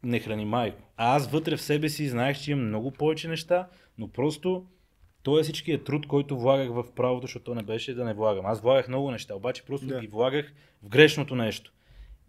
не 0.03 0.21
храни 0.21 0.45
майко. 0.45 0.83
А 0.97 1.17
аз 1.17 1.31
вътре 1.31 1.57
в 1.57 1.63
себе 1.63 1.89
си 1.89 2.09
знаех, 2.09 2.39
че 2.39 2.53
имам 2.53 2.67
много 2.69 2.91
повече 2.91 3.29
неща, 3.29 3.69
но 3.99 4.09
просто 4.09 4.67
той 5.23 5.41
е 5.41 5.43
всичкият 5.43 5.85
труд, 5.85 6.07
който 6.07 6.39
влагах 6.39 6.69
в 6.71 6.85
правото, 6.95 7.27
защото 7.27 7.45
то 7.45 7.55
не 7.55 7.63
беше 7.63 7.95
да 7.95 8.05
не 8.05 8.15
влагам. 8.15 8.47
Аз 8.47 8.61
влагах 8.61 8.89
много 8.89 9.11
неща, 9.11 9.35
обаче 9.35 9.65
просто 9.65 9.87
Да. 9.87 10.01
ги 10.01 10.07
влагах 10.07 10.53
в 10.83 10.89
грешното 10.89 11.37
нещо. 11.37 11.73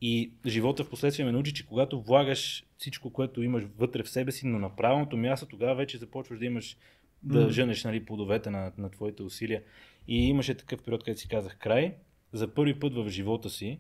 И 0.01 0.31
живота 0.45 0.83
в 0.83 0.89
последствие 0.89 1.25
ме 1.25 1.31
научи, 1.31 1.53
че 1.53 1.65
когато 1.65 2.01
влагаш 2.01 2.65
всичко, 2.77 3.13
което 3.13 3.43
имаш 3.43 3.63
вътре 3.77 4.03
в 4.03 4.09
себе 4.09 4.31
си, 4.31 4.47
но 4.47 4.59
на 4.59 4.75
правилното 4.75 5.17
място, 5.17 5.45
тогава 5.45 5.75
вече 5.75 5.97
започваш 5.97 6.39
да 6.39 6.45
имаш 6.45 6.77
да 7.23 7.49
женеш 7.49 7.83
нали, 7.83 8.05
плодовете 8.05 8.49
на, 8.49 8.71
на 8.77 8.89
твоите 8.89 9.23
усилия. 9.23 9.63
И 10.07 10.27
имаше 10.27 10.55
такъв 10.55 10.83
период, 10.83 11.03
където 11.03 11.21
си 11.21 11.27
казах 11.27 11.57
край. 11.57 11.95
За 12.33 12.53
първи 12.53 12.79
път 12.79 12.95
в 12.95 13.09
живота 13.09 13.49
си, 13.49 13.79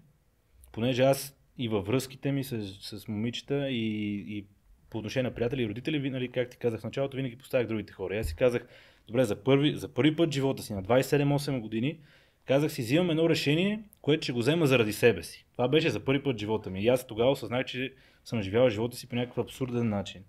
понеже 0.71 1.03
аз 1.03 1.37
и 1.57 1.67
във 1.67 1.85
връзките 1.85 2.31
ми 2.31 2.43
с, 2.43 2.73
с 2.81 3.07
момичета 3.07 3.69
и, 3.69 4.15
и 4.37 4.45
по 4.89 4.97
отношение 4.97 5.29
на 5.29 5.35
приятели 5.35 5.63
и 5.63 5.69
родители, 5.69 6.09
нали, 6.09 6.31
как 6.31 6.49
ти 6.49 6.57
казах 6.57 6.81
в 6.81 6.83
началото, 6.83 7.17
винаги 7.17 7.37
поставях 7.37 7.67
другите 7.67 7.93
хора. 7.93 8.15
И 8.15 8.19
аз 8.19 8.27
си 8.27 8.35
казах, 8.35 8.67
добре, 9.07 9.25
за 9.25 9.43
първи, 9.43 9.75
за 9.75 9.87
първи 9.87 10.15
път 10.15 10.33
живота 10.33 10.63
си, 10.63 10.73
на 10.73 10.83
27-8 10.83 11.59
години, 11.59 11.99
казах 12.45 12.71
си, 12.71 12.81
взимам 12.81 13.09
едно 13.09 13.29
решение, 13.29 13.83
което 14.01 14.23
ще 14.23 14.31
го 14.31 14.39
взема 14.39 14.67
заради 14.67 14.93
себе 14.93 15.23
си. 15.23 15.45
Това 15.51 15.67
беше 15.67 15.89
за 15.89 15.99
първи 15.99 16.23
път 16.23 16.39
живота 16.39 16.69
ми. 16.69 16.83
И 16.83 16.87
аз 16.87 17.07
тогава 17.07 17.31
осъзнах, 17.31 17.65
че 17.65 17.93
съм 18.25 18.41
живял 18.41 18.69
живота 18.69 18.97
си 18.97 19.07
по 19.07 19.15
някакъв 19.15 19.37
абсурден 19.37 19.89
начин. 19.89 20.23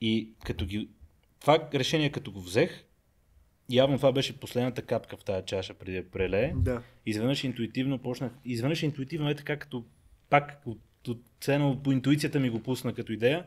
И 0.00 0.30
като 0.44 0.66
ги... 0.66 0.88
това 1.40 1.68
решение, 1.74 2.10
като 2.10 2.32
го 2.32 2.40
взех, 2.40 2.84
явно 3.70 3.96
това 3.96 4.12
беше 4.12 4.40
последната 4.40 4.82
капка 4.82 5.16
в 5.16 5.24
тази 5.24 5.46
чаша 5.46 5.74
преди 5.74 5.96
да 5.96 6.10
прелее. 6.10 6.52
Да. 6.56 6.82
Изведнъж 7.06 7.44
интуитивно 7.44 7.98
почнах. 7.98 8.32
Изведнъж 8.44 8.82
интуитивно 8.82 9.30
е 9.30 9.34
така, 9.34 9.56
като 9.56 9.84
пак 10.30 10.62
от, 10.66 11.08
от 11.08 11.20
цено 11.40 11.82
по 11.82 11.92
интуицията 11.92 12.40
ми 12.40 12.50
го 12.50 12.62
пусна 12.62 12.94
като 12.94 13.12
идея. 13.12 13.44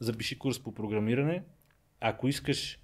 Запиши 0.00 0.38
курс 0.38 0.58
по 0.58 0.74
програмиране. 0.74 1.42
Ако 2.00 2.28
искаш 2.28 2.78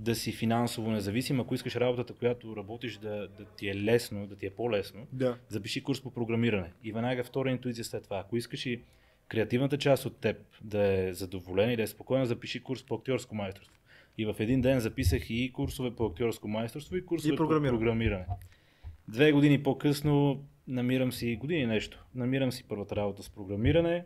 да 0.00 0.14
си 0.14 0.32
финансово 0.32 0.90
независим, 0.90 1.40
ако 1.40 1.54
искаш 1.54 1.76
работата, 1.76 2.14
която 2.14 2.56
работиш 2.56 2.96
да, 2.96 3.28
да 3.28 3.44
ти 3.44 3.68
е 3.68 3.74
лесно, 3.76 4.26
да 4.26 4.36
ти 4.36 4.46
е 4.46 4.50
по-лесно, 4.50 5.06
Да. 5.12 5.38
запиши 5.48 5.82
курс 5.82 6.00
по 6.00 6.10
програмиране. 6.10 6.72
И 6.84 6.92
веднага 6.92 7.24
втора 7.24 7.50
интуиция 7.50 7.84
след 7.84 8.04
това. 8.04 8.18
Ако 8.18 8.36
искаш 8.36 8.66
и 8.66 8.80
креативната 9.28 9.78
част 9.78 10.06
от 10.06 10.16
теб 10.16 10.36
да 10.60 11.02
е 11.08 11.12
задоволена 11.12 11.72
и 11.72 11.76
да 11.76 11.82
е 11.82 11.86
спокойна, 11.86 12.26
запиши 12.26 12.62
курс 12.62 12.82
по 12.82 12.94
актьорско 12.94 13.34
майсторство. 13.34 13.76
И 14.18 14.26
в 14.26 14.36
един 14.38 14.60
ден 14.60 14.80
записах 14.80 15.30
и 15.30 15.52
курсове 15.52 15.90
по 15.90 16.04
актьорско 16.06 16.48
майсторство 16.48 16.96
и 16.96 17.06
курсове 17.06 17.34
И 17.34 17.36
програмиране. 17.36 17.78
по 17.78 17.80
програмиране. 17.80 18.24
Две 19.08 19.32
години 19.32 19.62
по-късно 19.62 20.44
намирам 20.68 21.12
си, 21.12 21.36
години 21.36 21.66
нещо, 21.66 22.04
намирам 22.14 22.52
си 22.52 22.64
първата 22.68 22.96
работа 22.96 23.22
с 23.22 23.30
програмиране. 23.30 24.04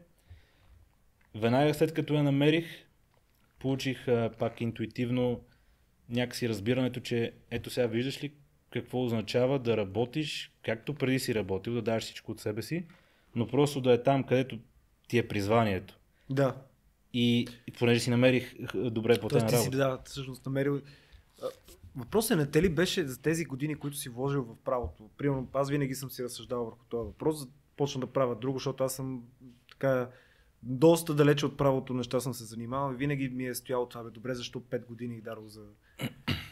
Веднага 1.35 1.75
след 1.75 1.95
като 1.95 2.15
я 2.15 2.23
намерих, 2.23 2.67
получих 3.59 4.09
а, 4.09 4.31
пак 4.39 4.61
интуитивно 4.61 5.41
някакси 6.09 6.49
разбирането, 6.49 7.01
че 7.01 7.33
ето 7.51 7.71
сега 7.71 7.87
виждаш 7.87 8.25
ли 8.25 8.33
какво 8.71 9.05
означава 9.05 9.59
да 9.59 9.77
работиш, 9.77 10.53
както 10.63 10.95
преди 10.95 11.19
си 11.19 11.35
работил, 11.35 11.75
да 11.75 11.83
даваш 11.83 12.05
всичко 12.05 12.33
от 12.33 12.41
себе 12.41 12.63
си, 12.63 12.87
но 13.35 13.47
просто 13.47 13.81
да 13.81 13.93
е 13.93 14.03
там, 14.03 14.25
където 14.25 14.59
ти 15.09 15.19
е 15.19 15.29
призванието. 15.29 15.99
Да. 16.31 16.57
И, 17.13 17.49
и 17.67 17.71
понеже 17.71 18.01
си 18.01 18.11
намерих 18.11 18.55
добре 18.75 19.21
платена 19.21 19.41
Тоест 19.41 19.55
ти 19.55 19.57
си, 19.57 19.79
работа. 19.79 19.79
да, 19.79 20.03
всъщност 20.05 20.47
намерил... 20.47 20.81
Въпросът 21.97 22.39
не 22.39 22.47
те 22.47 22.63
ли 22.63 22.69
беше 22.69 23.07
за 23.07 23.23
тези 23.23 23.45
години, 23.45 23.75
които 23.75 23.97
си 23.97 24.09
вложил 24.09 24.43
в 24.43 24.57
правото? 24.65 25.11
Примерно, 25.19 25.49
аз 25.53 25.71
винаги 25.71 25.95
съм 25.95 26.11
си 26.11 26.25
разсъждавал 26.25 26.65
върху 26.65 26.85
този 26.89 27.07
въпрос, 27.07 27.47
почна 27.77 28.01
да 28.01 28.07
правя 28.07 28.37
друго, 28.37 28.59
защото 28.59 28.85
аз 28.85 28.95
съм 28.95 29.23
така 29.71 30.09
доста 30.67 31.15
далече 31.15 31.47
от 31.47 31.57
правото 31.57 31.95
неща 31.95 32.21
съм 32.21 32.35
се 32.35 32.45
занимавал 32.45 32.93
и 32.93 32.97
винаги 32.97 33.29
ми 33.29 33.47
е 33.47 33.55
стояло 33.55 33.87
това, 33.89 34.03
бе, 34.03 34.11
добре, 34.11 34.35
защо 34.35 34.61
5 34.61 34.87
години 34.87 35.21
дадох 35.21 35.47
за... 35.47 35.63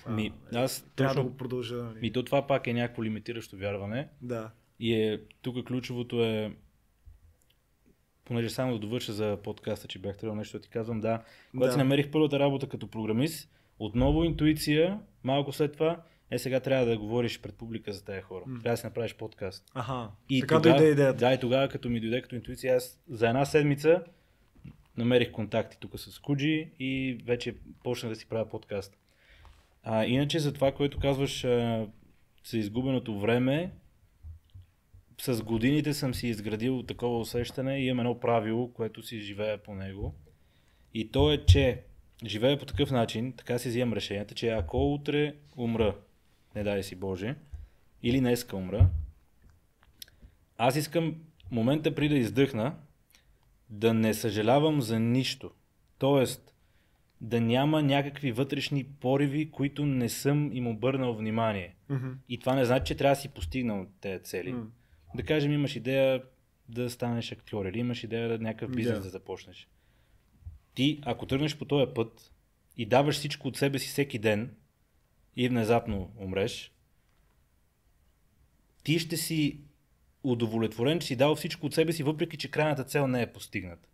а, 0.07 0.11
Ми, 0.13 0.33
аз 0.55 0.87
трябва 0.97 1.15
да 1.15 1.21
точно, 1.21 1.31
го 1.31 1.37
продължа. 1.37 1.77
Нали? 1.77 2.01
ми 2.01 2.13
то 2.13 2.23
това 2.23 2.47
пак 2.47 2.67
е 2.67 2.73
някакво 2.73 3.05
лимитиращо 3.05 3.57
вярване. 3.57 4.09
Да. 4.23 4.51
И 4.81 4.95
е, 4.95 5.21
тук 5.43 5.67
ключовото 5.67 6.25
е, 6.25 6.57
понеже 8.25 8.51
само 8.51 8.73
да 8.73 8.79
довърша 8.79 9.13
за 9.13 9.39
подкаста, 9.45 9.89
че 9.89 9.99
бях 9.99 10.17
трябвало 10.17 10.39
нещо 10.39 10.59
да 10.59 10.63
ти 10.63 10.69
казвам, 10.69 11.01
да, 11.01 11.23
когато 11.51 11.67
Да. 11.67 11.73
си 11.73 11.79
намерих 11.79 12.11
първата 12.11 12.39
работа 12.39 12.69
като 12.69 12.89
програмист, 12.89 13.51
отново 13.79 14.25
интуиция, 14.25 15.01
малко 15.25 15.53
след 15.53 15.73
това, 15.73 16.03
е 16.33 16.39
сега 16.39 16.61
трябва 16.61 16.87
да 16.87 16.99
говориш 16.99 17.41
пред 17.41 17.55
публика 17.55 17.93
за 17.93 18.05
тези 18.05 18.23
хора. 18.23 18.45
М. 18.47 18.61
Трябва 18.63 18.73
да 18.73 18.77
си 18.77 18.87
направиш 18.87 19.15
подкаст. 19.15 19.65
Аха. 19.75 20.09
И 20.31 20.41
така 20.41 20.57
тогава, 20.57 20.79
дойде 20.79 20.93
идеята. 20.93 21.19
Да, 21.19 21.35
и 21.35 21.41
тогава 21.41 21.69
като 21.69 21.89
ми 21.89 22.01
дойде 22.01 22.23
като 22.23 22.35
интуиция, 22.35 22.77
аз 22.77 23.01
за 23.09 23.29
една 23.29 23.45
седмица 23.45 24.05
намерих 24.97 25.31
контакти 25.31 25.77
тук 25.81 25.99
с 25.99 26.19
Куджи 26.19 26.71
и 26.79 27.19
вече 27.25 27.55
почнах 27.85 28.13
да 28.13 28.17
си 28.17 28.29
правя 28.29 28.49
подкаст. 28.49 28.97
А, 29.83 30.05
иначе 30.05 30.39
за 30.39 30.53
това, 30.53 30.73
което 30.73 30.99
казваш 30.99 31.45
а, 31.45 31.87
за 32.45 32.59
изгубеното 32.59 33.21
време, 33.21 33.71
с 35.21 35.43
годините 35.43 35.95
съм 35.95 36.15
си 36.15 36.29
изградил 36.29 36.83
такова 36.83 37.19
усещане 37.19 37.79
и 37.79 37.87
имам 37.87 38.01
едно 38.01 38.21
правило, 38.21 38.73
което 38.73 39.03
си 39.03 39.21
живея 39.21 39.63
по 39.63 39.75
него. 39.75 40.15
И 40.95 41.11
то 41.11 41.33
е, 41.33 41.45
че 41.45 41.83
живея 42.25 42.59
по 42.59 42.65
такъв 42.65 42.91
начин, 42.91 43.33
така 43.33 43.59
си 43.59 43.69
взимам 43.69 43.93
решенията, 43.93 44.35
че 44.35 44.49
ако 44.49 44.95
утре 44.95 45.35
умра, 45.57 45.95
не 46.55 46.63
дай 46.63 46.83
си 46.83 46.97
Боже, 46.97 47.37
или 48.03 48.21
днеска 48.21 48.57
умра, 48.57 48.89
аз 50.59 50.77
искам 50.77 51.15
момента 51.51 51.95
при 51.95 52.09
да 52.09 52.15
издъхна 52.15 52.77
да 53.71 53.95
не 53.95 54.15
съжалявам 54.15 54.81
за 54.81 55.01
нищо. 55.01 55.51
Тоест, 55.99 56.55
да 57.21 57.41
няма 57.41 57.83
някакви 57.83 58.33
вътрешни 58.33 58.85
пориви, 58.85 59.51
които 59.51 59.87
не 59.87 60.09
съм 60.09 60.53
им 60.53 60.67
обърнал 60.67 61.15
внимание. 61.15 61.75
Мгм. 61.89 62.09
И 62.29 62.39
това 62.39 62.55
не 62.55 62.65
значи, 62.65 62.85
че 62.85 62.95
трябва 62.95 63.15
да 63.15 63.21
си 63.21 63.29
постигнал 63.29 63.87
тези 64.01 64.23
цели. 64.23 64.53
М. 64.53 64.67
Да 65.15 65.23
кажем, 65.23 65.53
имаш 65.53 65.77
идея 65.77 66.23
да 66.69 66.91
станеш 66.91 67.33
актьор 67.33 67.65
или 67.67 67.79
имаш 67.79 68.05
идея 68.05 68.29
да 68.29 68.39
някакъв 68.39 68.71
бизнес 68.71 68.99
Да. 68.99 69.05
да. 69.05 69.11
започнеш. 69.11 69.69
Ти, 70.75 71.01
ако 71.05 71.27
тръгнеш 71.27 71.59
по 71.59 71.65
този 71.65 71.95
път 71.95 72.33
и 72.77 72.87
даваш 72.87 73.15
всичко 73.15 73.49
от 73.49 73.57
себе 73.57 73.79
си 73.79 73.89
всеки 73.89 74.19
ден 74.19 74.55
и 75.37 75.49
внезапно 75.49 76.11
умреш, 76.17 76.73
ти 78.85 78.99
ще 78.99 79.17
си 79.17 79.61
удовлетворен, 80.25 80.99
че 81.01 81.07
си 81.07 81.17
дал 81.17 81.35
всичко 81.35 81.67
от 81.67 81.75
себе 81.75 81.93
си, 81.93 82.03
въпреки 82.03 82.37
че 82.37 82.51
крайната 82.51 82.85
цел 82.85 83.07
не 83.07 83.23
е 83.23 83.33
постигната. 83.33 83.89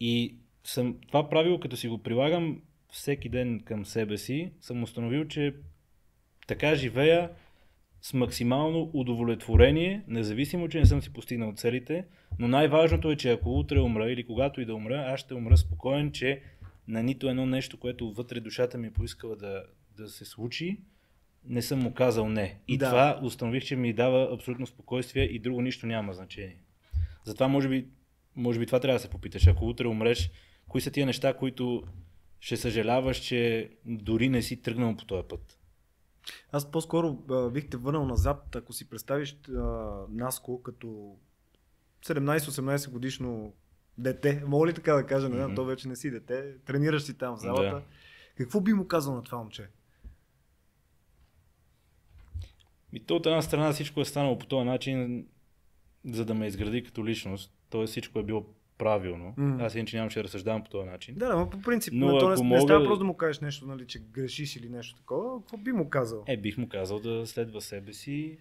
И 0.00 0.36
съм, 0.64 0.98
това 1.06 1.28
правило, 1.28 1.60
като 1.60 1.76
си 1.76 1.88
го 1.88 1.98
прилагам 1.98 2.62
всеки 2.92 3.28
ден 3.28 3.60
към 3.60 3.86
себе 3.86 4.18
си, 4.18 4.52
съм 4.60 4.82
установил, 4.82 5.28
че 5.28 5.54
така 6.46 6.74
живея 6.74 7.30
с 8.02 8.14
максимално 8.14 8.90
удовлетворение, 8.92 10.04
независимо, 10.08 10.68
че 10.68 10.78
не 10.78 10.86
съм 10.86 11.02
си 11.02 11.12
постигнал 11.12 11.52
целите, 11.56 12.04
но 12.38 12.48
най-важното 12.48 13.10
е, 13.10 13.16
че 13.16 13.30
ако 13.30 13.58
утре 13.58 13.80
умра 13.80 14.10
или 14.10 14.26
когато 14.26 14.60
и 14.60 14.64
да 14.64 14.74
умра, 14.74 15.04
аз 15.08 15.20
ще 15.20 15.34
умра 15.34 15.56
спокоен, 15.56 16.12
че 16.12 16.42
на 16.88 17.02
нито 17.02 17.28
едно 17.28 17.46
нещо, 17.46 17.80
което 17.80 18.12
вътре 18.12 18.40
душата 18.40 18.78
ми 18.78 18.86
е 18.86 18.92
поискала 18.92 19.36
да, 19.36 19.64
да 19.96 20.08
се 20.08 20.24
случи, 20.24 20.80
не 21.44 21.62
съм 21.62 21.78
му 21.78 21.94
казал 21.94 22.28
не. 22.28 22.60
И 22.68 22.78
Да. 22.78 22.88
това 22.90 23.20
установих, 23.22 23.64
че 23.64 23.76
ми 23.76 23.92
дава 23.92 24.34
абсолютно 24.34 24.66
спокойствие 24.66 25.24
и 25.24 25.38
друго 25.38 25.62
нищо 25.62 25.86
няма 25.86 26.14
значение. 26.14 26.58
Затова 27.24 27.48
може 27.48 27.68
би, 27.68 27.88
може 28.36 28.58
би 28.58 28.66
това 28.66 28.80
трябва 28.80 28.96
да 28.96 29.02
се 29.02 29.10
попиташ. 29.10 29.46
Ако 29.46 29.68
утре 29.68 29.86
умреш, 29.88 30.30
кои 30.68 30.80
са 30.80 30.90
тия 30.90 31.06
неща, 31.06 31.34
които 31.34 31.82
ще 32.40 32.56
съжаляваш, 32.56 33.16
че 33.16 33.70
дори 33.86 34.28
не 34.28 34.42
си 34.42 34.62
тръгнал 34.62 34.96
по 34.96 35.04
този 35.04 35.28
път? 35.28 35.58
Аз 36.52 36.70
по-скоро 36.70 37.18
а, 37.30 37.50
бих 37.50 37.68
те 37.68 37.76
върнал 37.76 38.06
назад, 38.06 38.56
ако 38.56 38.72
си 38.72 38.88
представиш 38.90 39.38
а, 39.48 39.60
Наско 40.10 40.62
като 40.62 41.16
17-18 42.06 42.90
годишно 42.90 43.54
дете, 43.98 44.42
мога 44.46 44.66
ли 44.66 44.72
така 44.74 44.94
да 44.94 45.06
кажа, 45.06 45.28
не 45.28 45.36
знам, 45.36 45.46
Мгм. 45.46 45.54
то 45.54 45.64
вече 45.64 45.88
не 45.88 45.96
си 45.96 46.10
дете, 46.10 46.54
тренираш 46.66 47.02
си 47.02 47.18
там 47.18 47.36
в 47.36 47.40
залата. 47.40 47.62
Да. 47.76 47.82
Какво 48.36 48.60
би 48.60 48.72
му 48.72 48.86
казал 48.88 49.14
на 49.14 49.22
това 49.22 49.38
момче? 49.38 49.68
И 52.94 53.00
то 53.00 53.16
от 53.16 53.26
една 53.26 53.42
страна 53.42 53.72
всичко 53.72 54.00
е 54.00 54.04
станало 54.04 54.38
по 54.38 54.46
този 54.46 54.64
начин, 54.66 55.26
за 56.04 56.24
да 56.24 56.34
ме 56.34 56.46
изгради 56.46 56.84
като 56.84 57.06
личност. 57.06 57.52
Тоест 57.70 57.90
всичко 57.90 58.18
е 58.18 58.22
било 58.22 58.46
правилно. 58.78 59.34
Мгм. 59.36 59.64
Аз 59.64 59.74
иначе 59.74 59.96
нямаше 59.96 60.18
да 60.18 60.24
разсъждавам 60.24 60.64
по 60.64 60.70
този 60.70 60.88
начин. 60.90 61.14
Да, 61.14 61.36
но 61.36 61.50
по 61.50 61.60
принцип, 61.60 61.94
Но 61.96 62.06
но, 62.06 62.18
то 62.18 62.28
не, 62.28 62.34
ако 62.34 62.42
не 62.42 62.48
мога 62.48 62.60
става 62.60 62.84
просто 62.84 62.98
да 62.98 63.04
му 63.04 63.16
кажеш 63.16 63.40
нещо, 63.40 63.66
нали, 63.66 63.86
че 63.86 63.98
грешиш 63.98 64.56
или 64.56 64.68
нещо 64.68 64.96
такова. 64.96 65.40
Какво 65.40 65.56
би 65.56 65.72
му 65.72 65.90
казал? 65.90 66.24
Е, 66.26 66.36
бих 66.36 66.58
му 66.58 66.68
казал 66.68 66.98
да 66.98 67.26
следва 67.26 67.60
себе 67.60 67.92
си. 67.92 68.38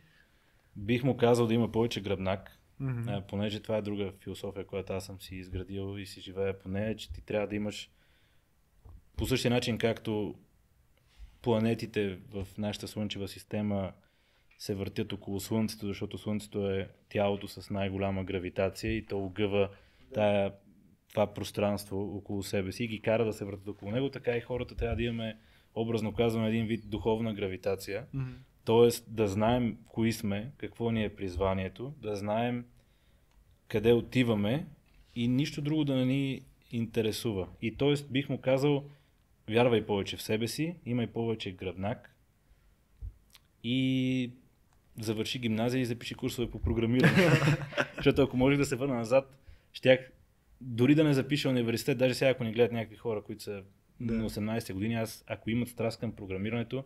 Бих 0.75 1.03
му 1.03 1.17
казал 1.17 1.47
да 1.47 1.53
има 1.53 1.71
повече 1.71 2.01
гръбнак. 2.01 2.59
А, 3.07 3.21
понеже 3.21 3.59
това 3.59 3.77
е 3.77 3.81
друга 3.81 4.11
философия, 4.19 4.65
която 4.65 4.93
аз 4.93 5.05
съм 5.05 5.21
си 5.21 5.35
изградил 5.35 5.97
и 5.97 6.05
си 6.05 6.21
живея 6.21 6.59
по 6.59 6.69
нея, 6.69 6.95
че 6.95 7.13
ти 7.13 7.21
трябва 7.21 7.47
да 7.47 7.55
имаш 7.55 7.91
по 9.17 9.25
същия 9.25 9.51
начин, 9.51 9.77
както 9.77 10.35
планетите 11.41 12.19
в 12.31 12.47
нашата 12.57 12.87
Слънчева 12.87 13.27
система 13.27 13.91
се 14.63 14.75
въртят 14.75 15.13
около 15.13 15.39
Слънцето, 15.39 15.87
защото 15.87 16.17
Слънцето 16.17 16.69
е 16.69 16.89
тялото 17.09 17.47
с 17.47 17.69
най-голяма 17.69 18.23
гравитация 18.23 18.97
и 18.97 19.05
то 19.05 19.19
огъва 19.19 19.69
тая, 20.13 20.53
това 21.09 21.33
пространство 21.33 22.17
около 22.17 22.43
себе 22.43 22.71
си 22.71 22.83
и 22.83 22.87
ги 22.87 23.01
кара 23.01 23.25
да 23.25 23.33
се 23.33 23.45
въртят 23.45 23.67
около 23.67 23.91
него, 23.91 24.09
така 24.09 24.37
и 24.37 24.41
хората 24.41 24.75
трябва 24.75 24.95
да 24.95 25.03
имаме, 25.03 25.37
образно 25.75 26.13
казвам, 26.13 26.45
един 26.45 26.65
вид 26.65 26.89
духовна 26.89 27.33
гравитация, 27.33 28.05
Мгм. 28.13 28.31
Тоест 28.65 29.15
да 29.15 29.27
знаем 29.27 29.77
кои 29.87 30.11
сме, 30.11 30.51
какво 30.57 30.91
ни 30.91 31.03
е 31.03 31.15
призванието, 31.15 31.93
да 32.01 32.15
знаем 32.15 32.65
къде 33.67 33.93
отиваме 33.93 34.67
и 35.15 35.27
нищо 35.27 35.61
друго 35.61 35.83
да 35.83 35.95
не 35.95 36.05
ни 36.05 36.41
интересува. 36.71 37.47
И 37.61 37.77
т.е. 37.77 37.93
бих 38.11 38.29
му 38.29 38.41
казал, 38.41 38.83
вярвай 39.49 39.85
повече 39.85 40.17
в 40.17 40.21
себе 40.21 40.47
си, 40.47 40.75
имай 40.85 41.07
повече 41.07 41.51
гръбнак 41.51 42.15
и 43.63 44.31
завърши 44.99 45.39
гимназия 45.39 45.81
и 45.81 45.85
запиши 45.85 46.15
курсове 46.15 46.51
по 46.51 46.61
програмиране. 46.61 47.13
Защото 47.95 48.21
ако 48.21 48.37
може 48.37 48.57
да 48.57 48.65
се 48.65 48.75
върна 48.75 48.95
назад, 48.95 49.37
щях 49.73 49.99
дори 50.61 50.95
да 50.95 51.03
не 51.03 51.13
запиша 51.13 51.49
университет, 51.49 51.97
даже 51.97 52.13
сега 52.13 52.31
ако 52.31 52.43
ни 52.43 52.51
гледат 52.51 52.71
някакви 52.71 52.95
хора, 52.95 53.21
които 53.21 53.43
са 53.43 53.63
Да. 53.99 54.13
на 54.13 54.29
18 54.29 54.73
години, 54.73 54.93
аз 54.95 55.23
ако 55.27 55.49
имат 55.49 55.69
страст 55.69 55.99
към 55.99 56.11
програмирането, 56.11 56.83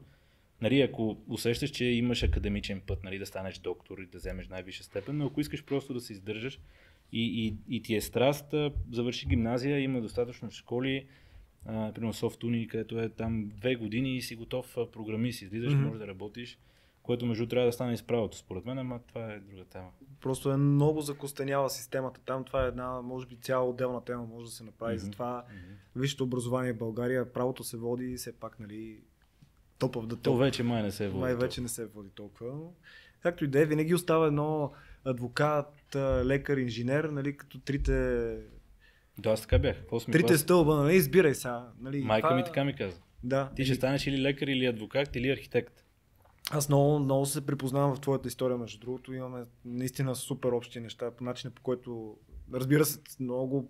нали, 0.62 0.82
ако 0.82 1.18
усещаш, 1.28 1.70
че 1.70 1.86
имаш 1.86 2.24
академичен 2.24 2.82
път, 2.88 3.04
нали, 3.04 3.20
да 3.20 3.26
станеш 3.26 3.58
доктор 3.58 3.98
и 3.98 4.06
да 4.06 4.18
вземеш 4.18 4.48
най-висша 4.48 4.84
степен, 4.84 5.18
но 5.18 5.26
ако 5.26 5.42
искаш 5.42 5.64
просто 5.66 5.94
да 5.94 6.00
се 6.02 6.14
издържаш 6.14 6.60
и, 7.12 7.46
и, 7.48 7.76
и 7.76 7.82
ти 7.82 7.96
е 7.96 8.02
страст, 8.02 8.54
завърши 8.92 9.28
гимназия, 9.28 9.80
има 9.80 10.02
достатъчно 10.02 10.52
школи, 10.52 11.06
примерно 11.66 12.14
SoftUni, 12.14 12.68
където 12.68 13.00
е 13.00 13.10
там 13.10 13.50
две 13.56 13.76
години 13.76 14.16
и 14.18 14.22
си 14.22 14.36
готов 14.36 14.78
програмист, 14.94 15.42
излизаш, 15.42 15.74
Мгм. 15.74 15.84
можеш 15.84 16.00
да 16.00 16.08
работиш, 16.08 16.58
което 17.08 17.26
между 17.26 17.48
трябва 17.48 17.66
да 17.66 17.74
стане 17.74 17.94
изправото 17.94 18.38
според 18.38 18.66
мен, 18.66 18.80
ама 18.80 19.00
това 19.08 19.34
е 19.34 19.40
друга 19.40 19.66
тема. 19.66 19.88
Просто 20.22 20.52
е 20.52 20.58
много 20.58 21.02
закостеняла 21.02 21.70
системата. 21.70 22.22
Там 22.26 22.44
това 22.44 22.64
е 22.66 22.68
една, 22.68 23.02
може 23.02 23.26
би, 23.26 23.36
цяла 23.36 23.70
отделна 23.70 24.02
тема, 24.02 24.24
може 24.24 24.46
да 24.46 24.52
се 24.52 24.64
направи. 24.64 24.96
Мгм. 24.96 25.06
Затова 25.06 25.46
висшето 25.96 26.24
образование 26.24 26.74
в 26.74 26.78
България, 26.78 27.34
правото 27.34 27.64
се 27.64 27.78
води 27.78 28.18
все 28.18 28.40
пак, 28.40 28.60
нали, 28.60 28.98
топ 29.80 29.96
of 29.96 30.06
the 30.08 30.22
То 30.22 30.38
вече 30.38 30.64
май 30.64 30.84
не 30.84 30.92
се 30.92 31.08
води. 31.08 31.20
Май 31.20 31.36
вече 31.36 31.62
не 31.62 31.68
се 31.68 31.86
води 31.86 32.10
толкова. 32.10 32.54
Както 33.20 33.46
и 33.46 33.48
да 33.48 33.62
е, 33.62 33.66
винаги 33.66 33.94
остава 33.94 34.28
едно 34.28 34.72
адвокат, 35.06 35.96
лекар, 36.26 36.58
инженер, 36.58 37.04
нали, 37.04 37.38
като 37.38 37.60
трите, 37.60 37.92
Да, 39.18 39.30
аз 39.30 39.42
така 39.42 39.60
бях. 39.60 39.78
Трите 40.06 40.28
клас. 40.28 40.40
стълба, 40.40 40.76
нали, 40.76 40.96
избирай 40.96 41.36
сега. 41.36 41.68
Нали, 41.82 42.04
Майка 42.04 42.28
това- 42.28 42.38
ми 42.38 42.44
така 42.44 42.64
ми 42.64 42.76
каза. 42.76 42.98
Да. 43.24 43.52
Ти 43.56 43.66
ще 43.66 43.76
станеш 43.76 44.08
или 44.08 44.22
лекар, 44.22 44.48
или 44.48 44.66
адвокат, 44.66 45.16
или 45.16 45.30
архитект. 45.30 45.84
Аз 46.52 46.70
много, 46.70 47.00
много 47.00 47.26
се 47.26 47.46
припознавам 47.46 47.96
в 47.96 48.00
твоята 48.00 48.28
история, 48.28 48.58
между 48.58 48.80
другото. 48.80 49.14
Имаме 49.14 49.44
наистина 49.66 50.16
супер 50.16 50.50
общи 50.50 50.80
неща, 50.80 51.12
по 51.12 51.24
начина 51.24 51.52
по 51.52 51.62
който, 51.62 52.18
разбира 52.54 52.86
се, 52.86 53.00
много, 53.20 53.70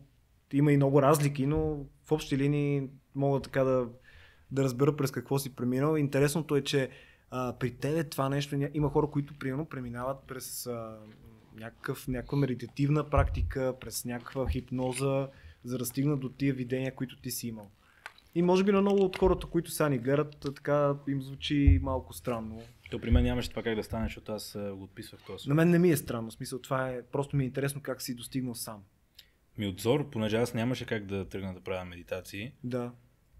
има 0.53 0.71
и 0.71 0.75
много 0.75 1.01
разлики, 1.01 1.45
но 1.45 1.85
в 2.05 2.11
общи 2.11 2.37
линии 2.37 2.89
мога 3.15 3.41
така 3.41 3.63
да, 3.63 3.87
да 4.51 4.63
разбера 4.63 4.95
през 4.95 5.11
какво 5.11 5.39
си 5.39 5.55
преминал. 5.55 5.95
Интересното 5.95 6.55
е, 6.55 6.63
че 6.63 6.89
а, 7.31 7.53
при 7.59 7.75
тебе 7.75 8.03
това 8.03 8.29
нещо, 8.29 8.69
има 8.73 8.89
хора, 8.89 9.07
които 9.07 9.39
примерно 9.39 9.65
преминават 9.65 10.17
през 10.27 10.67
а, 10.67 10.97
някакъв, 11.55 12.07
някаква 12.07 12.37
медитативна 12.37 13.09
практика, 13.09 13.75
през 13.79 14.05
някаква 14.05 14.49
хипноза, 14.49 15.27
за 15.63 15.77
да 15.77 15.85
стигнат 15.85 16.19
до 16.19 16.29
тия 16.29 16.53
видения, 16.53 16.95
които 16.95 17.21
ти 17.21 17.31
си 17.31 17.47
имал. 17.47 17.71
И 18.37 18.41
може 18.41 18.63
би 18.63 18.71
на 18.71 18.81
много 18.81 19.03
от 19.03 19.17
хората, 19.17 19.47
които 19.47 19.71
сега 19.71 19.89
ни 19.89 19.97
гледат, 19.97 20.37
така 20.55 20.95
им 21.07 21.21
звучи 21.21 21.79
малко 21.83 22.13
странно. 22.13 22.61
То 22.91 22.99
при 22.99 23.11
мен 23.11 23.23
нямаше 23.23 23.49
това 23.49 23.63
как 23.63 23.75
да 23.75 23.83
стане, 23.83 24.05
защото 24.05 24.31
аз 24.31 24.57
го 24.73 24.83
отписвах 24.83 25.21
този 25.23 25.49
На 25.49 25.55
мен 25.55 25.69
не 25.69 25.79
ми 25.79 25.91
е 25.91 25.97
странно, 25.97 26.31
смисъл 26.31 26.59
това 26.59 26.89
е, 26.89 27.01
просто 27.03 27.35
ми 27.35 27.43
е 27.43 27.47
интересно 27.47 27.81
как 27.81 28.01
си 28.01 28.15
достигнал 28.15 28.55
сам. 28.55 28.83
Ми 29.57 29.67
отзор, 29.67 30.09
понеже 30.09 30.37
аз 30.37 30.53
нямаше 30.53 30.85
как 30.85 31.05
да 31.05 31.25
тръгна 31.29 31.53
да 31.53 31.59
правя 31.61 31.85
медитации, 31.85 32.51
Да. 32.63 32.91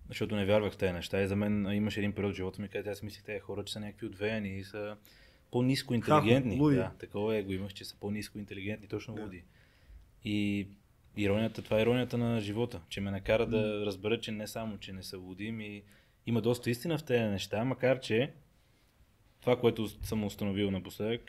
защото 0.10 0.36
не 0.36 0.45
вярвах 0.45 0.73
в 0.73 0.77
тези 0.77 0.93
неща. 0.93 1.21
И 1.21 1.27
за 1.27 1.36
мен 1.36 1.71
имаше 1.71 1.99
един 1.99 2.13
период 2.13 2.33
в 2.33 2.36
живота 2.36 2.62
ми, 2.62 2.67
където 2.67 2.89
аз 2.89 3.03
мислих, 3.03 3.23
тези 3.23 3.39
хора, 3.39 3.63
че 3.63 3.73
са 3.73 3.79
някакви 3.79 4.05
отвеяни 4.07 4.57
и 4.57 4.63
са 4.63 4.95
по-низко 5.51 5.93
интелигентни. 5.93 6.51
Хахо, 6.57 6.69
да, 6.69 6.91
такова 6.99 7.36
е 7.36 7.43
го 7.43 7.51
имах, 7.51 7.73
че 7.73 7.86
са 7.86 7.95
по-низко 7.99 8.39
интелигентни, 8.39 8.88
точно 8.88 9.15
Да. 9.15 9.21
луди. 9.21 9.43
И 10.23 10.67
иронията, 11.17 11.62
това 11.62 11.80
е 11.80 11.82
иронията 11.82 12.17
на 12.17 12.39
живота, 12.39 12.82
че 12.89 13.01
ме 13.01 13.12
накара 13.12 13.45
да 13.45 13.86
разбера, 13.86 14.19
че 14.19 14.32
не 14.32 14.47
само, 14.47 14.77
че 14.77 14.93
не 14.93 15.03
са 15.03 15.17
луди, 15.17 15.51
ми 15.51 15.84
има 16.25 16.41
доста 16.41 16.69
истина 16.69 16.97
в 16.97 17.03
тези 17.03 17.23
неща, 17.23 17.65
макар 17.65 17.99
че 17.99 18.34
това, 19.41 19.60
което 19.60 19.88
съм 19.88 20.23
установил 20.23 20.71
напоследък 20.71 21.21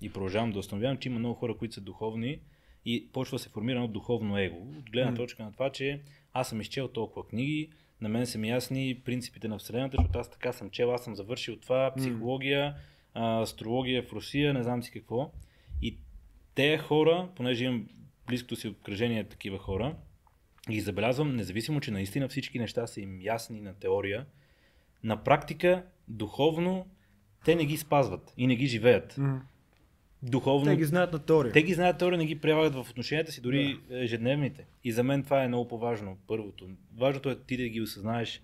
и 0.00 0.12
продължавам 0.12 0.52
да 0.52 0.58
установявам, 0.58 0.98
че 0.98 1.08
има 1.08 1.18
много 1.18 1.34
хора, 1.34 1.56
които 1.56 1.74
са 1.74 1.80
духовни 1.80 2.40
и 2.84 3.08
почва 3.12 3.38
се 3.38 3.48
формира 3.48 3.76
едно 3.76 3.88
духовно 3.88 4.38
его. 4.38 4.56
От 4.78 4.90
гледна 4.90 5.14
точка 5.14 5.42
на 5.42 5.52
това, 5.52 5.70
че 5.70 6.00
аз 6.32 6.48
съм 6.48 6.60
изчел 6.60 6.88
толкова 6.88 7.28
книги, 7.28 7.70
на 8.00 8.08
мен 8.08 8.26
са 8.26 8.38
ми 8.38 8.48
ясни 8.48 9.00
принципите 9.04 9.48
на 9.48 9.58
Вселената, 9.58 9.96
защото 9.98 10.18
аз 10.18 10.30
така 10.30 10.52
съм 10.52 10.70
чел, 10.70 10.94
аз 10.94 11.04
съм 11.04 11.14
завършил 11.14 11.56
това, 11.56 11.92
психология, 11.96 12.74
астрология 13.14 14.02
в 14.02 14.12
Русия, 14.12 14.54
не 14.54 14.62
знам 14.62 14.82
си 14.82 14.90
какво. 14.90 15.30
И 15.82 15.98
те 16.54 16.78
хора, 16.78 17.28
понеже 17.36 17.64
имам 17.64 17.88
близкото 18.26 18.56
си 18.56 18.68
обкръжение 18.68 19.24
такива 19.24 19.58
хора, 19.58 19.96
ги 20.70 20.80
забелязвам, 20.80 21.36
независимо, 21.36 21.80
че 21.80 21.90
наистина 21.90 22.28
всички 22.28 22.58
неща 22.58 22.86
са 22.86 23.00
им 23.00 23.20
ясни 23.20 23.60
на 23.60 23.74
теория, 23.74 24.26
на 25.04 25.24
практика, 25.24 25.84
духовно, 26.08 26.86
те 27.44 27.54
не 27.54 27.64
ги 27.64 27.76
спазват 27.76 28.34
и 28.36 28.46
не 28.46 28.56
ги 28.56 28.66
живеят. 28.66 29.18
М. 29.18 29.42
Духовно, 30.22 30.64
Те 30.66 30.76
ги 30.76 30.84
знаят 30.84 31.12
на 31.12 31.18
теория. 31.18 31.52
те 31.52 31.62
ги 31.62 31.74
знаят 31.74 31.98
теория, 31.98 32.18
не 32.18 32.26
ги 32.26 32.40
прилагат 32.40 32.74
в 32.74 32.90
отношенията 32.90 33.32
си, 33.32 33.40
дори 33.40 33.80
ежедневните. 33.90 34.66
И 34.84 34.92
за 34.92 35.02
мен 35.02 35.22
това 35.24 35.44
е 35.44 35.48
много 35.48 35.68
по-важно, 35.68 36.18
първото. 36.26 36.68
Важното 36.96 37.30
е 37.30 37.36
ти 37.36 37.56
да 37.56 37.68
ги 37.68 37.80
осъзнаеш 37.80 38.42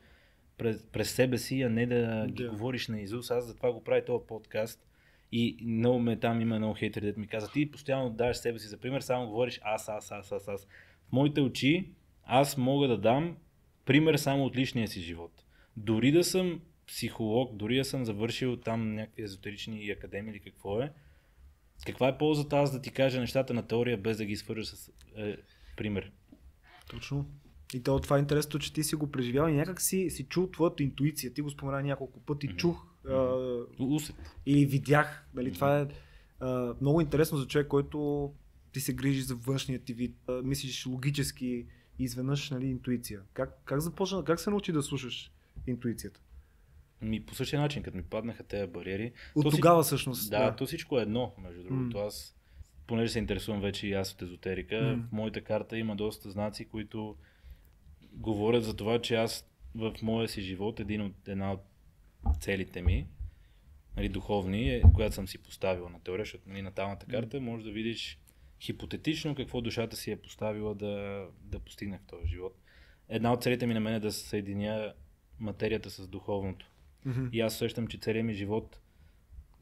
през, 0.58 0.82
през 0.82 1.10
себе 1.10 1.38
си, 1.38 1.62
а 1.62 1.70
не 1.70 1.86
да 1.86 2.26
ги 2.28 2.42
Да. 2.44 2.50
говориш 2.50 2.88
на 2.88 3.00
Изус. 3.00 3.30
Аз 3.30 3.46
затова 3.46 3.72
го 3.72 3.84
правя 3.84 4.04
този 4.04 4.24
подкаст. 4.26 4.86
И 5.32 5.56
много 5.62 5.98
ме 5.98 6.20
там 6.20 6.40
има 6.40 6.58
много 6.58 6.74
хейтери, 6.74 7.04
дето 7.04 7.20
ми 7.20 7.26
каза, 7.26 7.50
ти 7.52 7.70
постоянно 7.70 8.10
даваш 8.10 8.36
себе 8.36 8.58
си 8.58 8.66
за 8.66 8.76
пример, 8.76 9.00
само 9.00 9.26
говориш 9.26 9.60
аз, 9.62 9.88
аз, 9.88 10.12
аз, 10.12 10.32
аз, 10.32 10.48
аз. 10.48 10.64
В 11.08 11.12
моите 11.12 11.40
очи 11.40 11.90
аз 12.24 12.56
мога 12.56 12.88
да 12.88 12.98
дам 12.98 13.36
пример 13.84 14.16
само 14.16 14.44
от 14.44 14.56
личния 14.56 14.88
си 14.88 15.00
живот. 15.00 15.44
Дори 15.76 16.12
да 16.12 16.24
съм 16.24 16.60
психолог, 16.86 17.56
дори 17.56 17.76
да 17.76 17.84
съм 17.84 18.04
завършил 18.04 18.56
там 18.56 18.94
някакви 18.94 19.22
езотерични 19.22 19.90
академии 19.90 20.30
или 20.32 20.40
какво 20.40 20.80
е, 20.80 20.92
каква 21.86 22.08
е 22.08 22.18
ползата 22.18 22.56
аз 22.56 22.72
да 22.72 22.82
ти 22.82 22.90
кажа 22.90 23.20
нещата 23.20 23.54
на 23.54 23.66
теория, 23.66 23.96
без 23.96 24.16
да 24.16 24.24
ги 24.24 24.36
свържа 24.36 24.64
с 24.64 24.90
е, 25.16 25.36
пример? 25.76 26.12
Точно. 26.90 27.26
И 27.74 27.82
то, 27.82 28.00
това 28.00 28.16
е 28.16 28.20
интересно, 28.20 28.60
че 28.60 28.72
ти 28.72 28.84
си 28.84 28.94
го 28.94 29.10
преживял 29.10 29.48
и 29.48 29.52
някак 29.52 29.80
си, 29.80 30.10
си 30.10 30.24
чул 30.24 30.50
твоята 30.50 30.82
интуиция. 30.82 31.34
Ти 31.34 31.40
го 31.40 31.50
спомена 31.50 31.82
няколко 31.82 32.20
пъти, 32.20 32.46
Мгм. 32.46 32.56
чух 32.56 32.86
а, 33.08 33.36
Усет. 33.78 34.16
или 34.46 34.66
видях. 34.66 35.26
Нали. 35.34 35.52
Това 35.52 35.80
е 35.80 35.86
а, 36.40 36.74
много 36.80 37.00
интересно 37.00 37.38
за 37.38 37.46
човек, 37.46 37.66
който 37.68 38.32
ти 38.72 38.80
се 38.80 38.94
грижи 38.94 39.22
за 39.22 39.34
външния 39.34 39.78
ти 39.78 39.94
вид, 39.94 40.16
а, 40.28 40.32
мислиш 40.32 40.86
логически 40.86 41.46
и 41.46 41.66
изведнъж 42.04 42.50
нали, 42.50 42.66
интуиция. 42.66 43.20
Как, 43.32 43.58
как 43.64 43.80
започна, 43.80 44.24
как 44.24 44.40
се 44.40 44.50
научи 44.50 44.72
да 44.72 44.82
слушаш 44.82 45.32
интуицията? 45.66 46.20
Ми, 47.02 47.26
по 47.26 47.34
същия 47.34 47.60
начин, 47.60 47.82
като 47.82 47.96
ми 47.96 48.02
паднаха 48.02 48.42
тези 48.42 48.72
бариери. 48.72 49.12
От 49.34 49.42
то 49.44 49.50
си- 49.50 49.56
тогава 49.56 49.82
всъщност. 49.82 50.30
Да, 50.30 50.56
то 50.56 50.66
всичко 50.66 50.98
е 50.98 51.02
едно, 51.02 51.32
между 51.42 51.62
другото. 51.62 51.98
М. 51.98 52.04
Аз, 52.06 52.36
понеже 52.86 53.12
се 53.12 53.18
интересувам 53.18 53.60
вече 53.60 53.86
и 53.86 53.92
аз 53.92 54.12
от 54.12 54.22
езотерика, 54.22 54.96
М. 54.96 55.04
в 55.08 55.12
моята 55.12 55.40
карта 55.40 55.78
има 55.78 55.96
доста 55.96 56.30
знаци, 56.30 56.64
които 56.64 57.16
говорят 58.12 58.64
за 58.64 58.76
това, 58.76 58.98
че 58.98 59.14
аз 59.14 59.46
в 59.74 59.94
моя 60.02 60.28
си 60.28 60.42
живот, 60.42 60.80
един 60.80 61.00
от, 61.02 61.28
една 61.28 61.52
от 61.52 61.60
целите 62.40 62.82
ми, 62.82 63.06
нали, 63.96 64.08
духовни, 64.08 64.70
е, 64.70 64.82
която 64.94 65.14
съм 65.14 65.28
си 65.28 65.38
поставила 65.38 65.90
на 65.90 66.00
теория, 66.00 66.24
защото 66.24 66.48
нали, 66.48 66.62
наталната 66.62 67.06
карта 67.06 67.40
може 67.40 67.64
да 67.64 67.70
видиш 67.70 68.18
хипотетично 68.60 69.34
какво 69.34 69.60
душата 69.60 69.96
си 69.96 70.10
е 70.10 70.16
поставила 70.16 70.74
да, 70.74 71.26
да 71.42 71.58
постигне 71.58 71.98
в 71.98 72.06
този 72.06 72.26
живот. 72.26 72.58
Една 73.08 73.32
от 73.32 73.42
целите 73.42 73.66
ми 73.66 73.74
на 73.74 73.80
мен 73.80 73.94
е 73.94 74.00
да 74.00 74.12
се 74.12 74.28
съединя 74.28 74.94
материята 75.40 75.90
с 75.90 76.08
духовното. 76.08 76.70
Мгм. 77.04 77.28
И 77.32 77.40
аз 77.40 77.54
усещам, 77.54 77.86
че 77.86 77.98
целият 77.98 78.26
ми 78.26 78.34
живот 78.34 78.80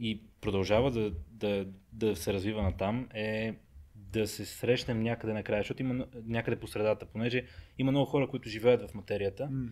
и 0.00 0.20
продължава 0.40 0.90
да, 0.90 1.12
да, 1.30 1.66
да 1.92 2.16
се 2.16 2.32
развива 2.32 2.62
натам 2.62 3.08
е 3.14 3.54
да 3.94 4.26
се 4.26 4.46
срещнем 4.46 5.02
някъде 5.02 5.32
накрая, 5.32 5.60
защото 5.60 5.82
има 5.82 6.06
някъде 6.24 6.60
по 6.60 6.66
средата, 6.66 7.06
понеже 7.06 7.44
има 7.78 7.90
много 7.90 8.06
хора, 8.06 8.28
които 8.28 8.48
живеят 8.48 8.90
в 8.90 8.94
материята. 8.94 9.48
М. 9.50 9.68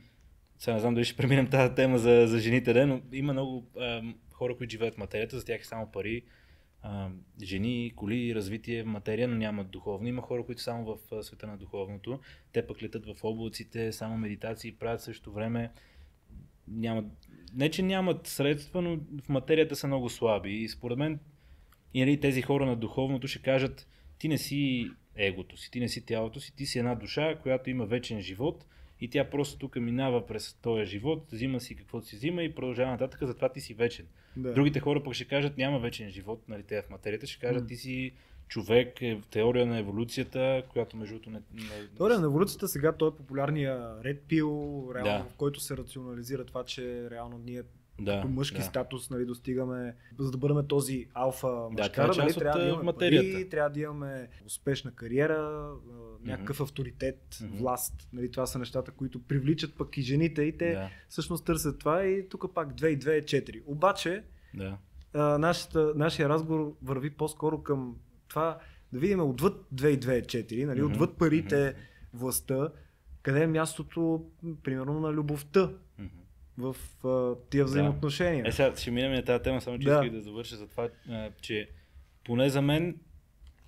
Сега 0.59 0.75
не 0.75 0.81
знам 0.81 0.95
дали 0.95 1.05
ще 1.05 1.17
преминем 1.17 1.51
тази 1.51 1.75
тема 1.75 1.99
за, 1.99 2.27
за 2.27 2.39
жените, 2.39 2.75
не, 2.75 2.87
но 2.87 3.01
има 3.13 3.33
много 3.33 3.67
ам, 3.81 4.15
хора, 4.33 4.57
които 4.57 4.71
живеят 4.71 4.95
в 4.95 4.99
материята, 4.99 5.39
за 5.39 5.45
тях 5.45 5.61
е 5.61 5.65
само 5.65 5.93
пари, 5.93 6.23
ам, 6.83 7.21
жени, 7.43 7.93
коли, 7.97 8.35
развитие, 8.35 8.85
материя, 8.85 9.29
но 9.29 9.37
нямат 9.37 9.71
духовно. 9.71 10.09
Има 10.09 10.23
хора, 10.23 10.45
които 10.47 10.63
само 10.63 10.85
в 10.85 11.13
а, 11.13 11.23
света 11.23 11.47
на 11.47 11.57
духовното, 11.57 12.21
те 12.53 12.67
пък 12.67 12.83
летат 12.83 13.07
в 13.07 13.25
облаците, 13.25 13.93
само 13.93 14.19
медитации 14.19 14.73
правят 14.73 15.01
в 15.01 15.05
същото 15.05 15.33
време. 15.33 15.73
Нямат, 16.69 17.05
не, 17.55 17.71
че 17.71 17.83
нямат 17.83 18.27
средства, 18.27 18.83
но 18.83 18.99
в 19.23 19.29
материята 19.29 19.77
са 19.77 19.87
много 19.87 20.09
слаби. 20.09 20.55
И 20.55 20.69
според 20.69 20.99
мен 20.99 21.19
и 21.95 22.01
нали, 22.01 22.21
тези 22.21 22.43
хора 22.43 22.67
на 22.67 22.77
духовното 22.77 23.29
ще 23.29 23.43
кажат, 23.43 23.89
ти 24.19 24.29
не 24.29 24.39
си 24.39 24.91
егото 25.17 25.57
си, 25.57 25.71
ти 25.71 25.81
не 25.81 25.89
си 25.89 26.07
тялото 26.07 26.41
си, 26.41 26.57
ти 26.57 26.67
си 26.67 26.79
една 26.79 26.95
душа, 26.95 27.39
която 27.43 27.71
има 27.71 27.87
вечен 27.87 28.21
живот 28.21 28.67
и 29.01 29.11
тя 29.11 29.31
просто 29.31 29.59
тук 29.59 29.77
минава 29.77 30.27
през 30.27 30.55
този 30.55 30.85
живот, 30.85 31.27
взима 31.33 31.61
си 31.61 31.77
каквото 31.77 32.07
си 32.07 32.17
взима 32.17 32.43
и 32.43 32.55
продължава 32.55 32.91
нататък, 32.91 33.21
затова 33.23 33.49
ти 33.49 33.61
си 33.61 33.75
вечен. 33.75 34.07
Да. 34.37 34.53
Другите 34.53 34.81
хора 34.81 35.03
пък 35.03 35.15
ще 35.15 35.25
кажат, 35.25 35.59
няма 35.59 35.79
вечен 35.79 36.11
живот, 36.11 36.43
нали, 36.49 36.63
те 36.63 36.83
в 36.83 36.91
материята, 36.91 37.27
ще 37.27 37.47
кажат, 37.47 37.69
ти 37.69 37.77
си 37.77 38.13
човек, 38.49 39.03
е 39.03 39.21
теория 39.31 39.67
на 39.67 39.79
еволюцията, 39.79 40.63
която 40.69 40.97
между 40.97 41.15
другото 41.15 41.31
не... 41.31 41.41
не... 41.53 41.87
Теория 41.97 42.19
на 42.21 42.27
еволюцията 42.27 42.69
сега 42.69 42.93
той 42.93 43.09
е 43.09 43.17
популярния 43.17 43.79
Red 43.79 44.21
Pill, 44.21 44.95
реално, 44.95 45.25
Да. 45.25 45.29
в 45.31 45.35
който 45.37 45.61
се 45.61 45.77
рационализира 45.77 46.45
това, 46.45 46.65
че 46.65 47.11
реално 47.11 47.39
ние 47.39 47.63
да, 48.01 48.25
мъжки 48.25 48.59
да. 48.59 48.65
статус 48.65 49.11
нали, 49.11 49.25
достигаме, 49.25 49.95
за 50.19 50.31
да 50.31 50.39
бъдем 50.39 50.67
този 50.69 51.07
алфа 51.15 51.69
е 51.71 51.75
мъжкара, 51.75 52.07
част 52.07 52.19
нали, 52.19 52.31
от, 52.31 52.39
трябва 52.39 52.61
да 52.61 52.69
имаме 52.69 52.83
материята. 52.83 53.33
пари, 53.33 53.49
трябва 53.49 53.71
да 53.71 53.81
имаме 53.81 54.29
успешна 54.47 54.91
кариера, 54.95 55.71
някакъв 56.25 56.61
авторитет, 56.61 57.39
Мгм. 57.43 57.57
власт. 57.57 58.09
Нали, 58.13 58.31
това 58.31 58.47
са 58.47 58.59
нещата, 58.59 58.91
които 58.91 59.23
привличат 59.23 59.75
пък 59.77 59.97
и 59.97 60.03
жените 60.03 60.43
и 60.43 60.59
те 60.59 60.73
Да, 60.73 60.89
всъщност 61.09 61.45
търсят 61.45 61.79
това 61.79 62.05
и 62.05 62.29
тук 62.29 62.55
пак 62.55 62.75
2 62.75 62.87
и 62.87 62.99
2 62.99 63.19
е 63.19 63.23
4. 63.23 63.63
Обаче 63.67 64.25
да. 64.55 64.79
а, 65.13 65.39
нашата, 65.39 65.93
нашия 65.97 66.29
разговор 66.29 66.77
върви 66.83 67.11
по-скоро 67.11 67.63
към 67.63 67.97
това 68.29 68.59
да 68.93 68.99
видим 68.99 69.21
отвъд 69.21 69.67
2 69.75 69.89
и 69.89 70.01
2 70.01 70.13
е 70.19 70.23
4, 70.23 70.65
нали, 70.65 70.83
Мгм, 70.83 70.93
отвъд 70.93 71.17
парите, 71.17 71.67
мгм. 71.69 72.19
властта, 72.19 72.69
къде 73.23 73.43
е 73.43 73.47
мястото, 73.47 74.25
примерно, 74.63 75.01
на 75.01 75.13
любовта 75.13 75.71
Мгм. 75.99 76.09
В 76.59 76.77
а, 77.05 77.35
тия 77.51 77.65
взаимоотношения. 77.65 78.45
Е, 78.49 78.53
сега 78.53 78.77
ще 78.77 78.91
минем 78.91 79.13
на 79.13 79.25
тази 79.25 79.43
тема, 79.43 79.61
само 79.61 79.79
че 79.79 79.85
Да. 79.85 79.93
исках 79.95 80.11
да 80.11 80.21
завърша 80.23 80.57
за 80.57 80.67
това, 80.69 80.89
а, 81.11 81.31
че 81.41 81.69
поне 82.25 82.49
за 82.51 82.63
мен 82.63 82.99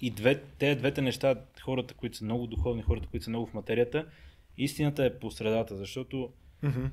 и 0.00 0.10
две, 0.10 0.42
те 0.58 0.74
двете 0.74 1.02
неща, 1.02 1.34
хората, 1.62 1.94
които 1.94 2.16
са 2.16 2.24
много 2.24 2.46
духовни, 2.46 2.82
хората, 2.82 3.06
които 3.06 3.24
са 3.24 3.30
много 3.30 3.46
в 3.46 3.54
материята, 3.54 4.06
истината 4.56 5.04
е 5.04 5.18
по 5.18 5.30
средата, 5.30 5.76
защото 5.76 6.32
Мгм. 6.62 6.84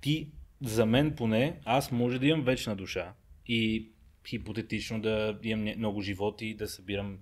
ти, 0.00 0.28
за 0.62 0.86
мен 0.86 1.16
поне, 1.16 1.60
аз 1.64 1.92
може 1.92 2.18
да 2.18 2.26
имам 2.26 2.44
вечна 2.44 2.76
душа 2.76 3.12
и 3.46 3.88
хипотетично 4.26 5.00
да 5.00 5.38
имам 5.42 5.74
много 5.78 6.00
животи 6.00 6.46
и 6.46 6.54
да 6.54 6.68
събирам 6.68 7.18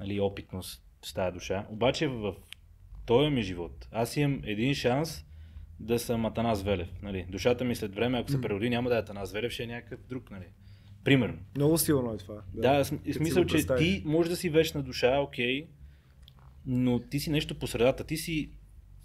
нали, 0.00 0.20
опитност 0.20 0.84
с 1.02 1.14
тази 1.14 1.34
душа. 1.34 1.66
Обаче 1.70 2.08
в 2.08 2.34
този 3.06 3.30
ми 3.30 3.42
живот, 3.42 3.88
аз 3.92 4.16
имам 4.16 4.40
един 4.44 4.74
шанс 4.74 5.24
да 5.80 5.98
съм 5.98 6.26
Атанас 6.26 6.62
Велев. 6.62 6.88
Нали. 7.02 7.26
Душата 7.28 7.64
ми 7.64 7.76
след 7.76 7.94
време, 7.94 8.18
ако 8.18 8.30
се 8.30 8.36
М. 8.36 8.42
прероди, 8.42 8.70
няма 8.70 8.90
да 8.90 8.96
е 8.96 8.98
Атанас 8.98 9.32
Велев, 9.32 9.52
ще 9.52 9.62
е 9.62 9.66
някакъв 9.66 10.00
друг. 10.08 10.30
Нали. 10.30 10.44
Примерно. 11.04 11.38
Много 11.56 11.78
силно 11.78 12.14
е 12.14 12.16
това. 12.16 12.42
Да, 12.54 12.84
си 12.84 12.98
смисъл, 13.12 13.44
че 13.44 13.66
ти 13.78 14.02
може 14.04 14.30
да 14.30 14.36
си 14.36 14.48
вечна 14.48 14.82
душа, 14.82 15.20
окей, 15.20 15.66
но 16.66 16.98
ти 16.98 17.20
си 17.20 17.30
нещо 17.30 17.58
по 17.58 17.66
средата. 17.66 18.04
Ти 18.04 18.16
си 18.16 18.50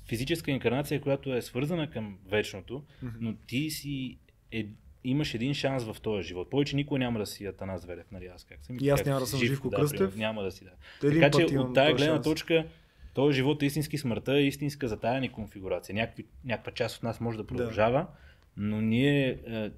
физическа 0.07 0.51
инкарнация, 0.51 1.01
която 1.01 1.35
е 1.35 1.41
свързана 1.41 1.89
към 1.89 2.17
вечното, 2.25 2.83
но 3.19 3.35
ти 3.35 3.69
си 3.69 4.17
е, 4.51 4.67
имаш 5.03 5.33
един 5.33 5.53
шанс 5.53 5.83
в 5.83 5.95
този 6.01 6.27
живот. 6.27 6.49
Повече 6.49 6.75
никой 6.75 6.99
няма 6.99 7.19
да 7.19 7.25
си 7.25 7.45
Атанас 7.45 7.85
Велев, 7.85 8.11
нали 8.11 8.25
аз 8.25 8.43
как 8.43 8.65
съм. 8.65 8.77
И 8.81 8.89
аз 8.89 9.05
няма 9.05 9.19
да 9.19 9.25
съм 9.25 9.39
жив, 9.39 9.49
Живко 9.49 9.69
да, 9.69 9.75
Кръстев. 9.77 10.15
Няма 10.15 10.43
да 10.43 10.51
си, 10.51 10.63
да. 10.63 10.71
Така 11.09 11.31
че 11.31 11.57
от 11.57 11.73
тая 11.73 11.91
този 11.91 11.97
гледна 11.97 12.15
шанс. 12.15 12.23
точка, 12.23 12.65
този 13.13 13.35
живот 13.35 13.63
е 13.63 13.65
истински 13.65 13.97
смъртта, 13.97 14.33
е 14.33 14.43
истинска 14.43 14.87
затаяна 14.87 15.31
конфигурация. 15.31 15.95
Някакви, 15.95 16.25
някаква 16.45 16.71
част 16.71 16.97
от 16.97 17.03
нас 17.03 17.19
може 17.19 17.37
да 17.37 17.47
продължава, 17.47 18.07
но 18.57 18.81
ние 18.81 19.29
е, 19.47 19.71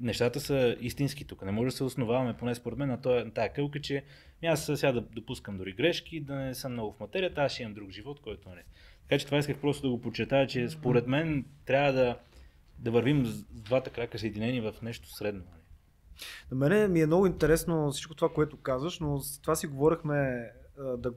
нещата 0.00 0.40
са 0.40 0.76
истински 0.80 1.24
тук. 1.24 1.44
Не 1.44 1.52
може 1.52 1.66
да 1.66 1.76
се 1.76 1.84
основаваме, 1.84 2.36
поне 2.36 2.54
според 2.54 2.78
мен, 2.78 2.88
на, 2.88 3.00
този, 3.00 3.24
на 3.24 3.30
тая 3.30 3.52
кълка, 3.52 3.80
че 3.80 4.04
аз 4.44 4.64
сега 4.64 4.92
да 4.92 5.00
допускам 5.00 5.58
дори 5.58 5.72
грешки, 5.72 6.20
да 6.20 6.34
не 6.34 6.54
съм 6.54 6.72
много 6.72 6.92
в 6.92 7.00
материята, 7.00 7.42
аз 7.42 7.52
ще 7.52 7.62
имам 7.62 7.74
друг 7.74 7.90
живот, 7.90 8.20
който 8.20 8.48
не. 8.48 8.64
Така 9.02 9.18
че 9.18 9.26
това 9.26 9.38
исках 9.38 9.60
просто 9.60 9.82
да 9.82 9.90
го 9.90 10.00
почетая, 10.00 10.46
че 10.46 10.68
според 10.68 11.06
мен 11.06 11.44
трябва 11.66 11.92
да, 11.92 12.18
да 12.78 12.90
вървим 12.90 13.26
с 13.26 13.44
двата 13.50 13.90
крака 13.90 14.18
съединени 14.18 14.60
в 14.60 14.74
нещо 14.82 15.10
средно. 15.10 15.42
нали. 15.50 15.62
На 16.50 16.56
мене 16.56 16.88
ми 16.88 17.00
е 17.00 17.06
много 17.06 17.26
интересно 17.26 17.90
всичко 17.90 18.14
това, 18.14 18.32
което 18.32 18.56
казваш, 18.56 19.00
но 19.00 19.20
това 19.42 19.54
си 19.54 19.66
говорихме 19.66 20.50
а, 20.78 20.82
да, 20.96 21.12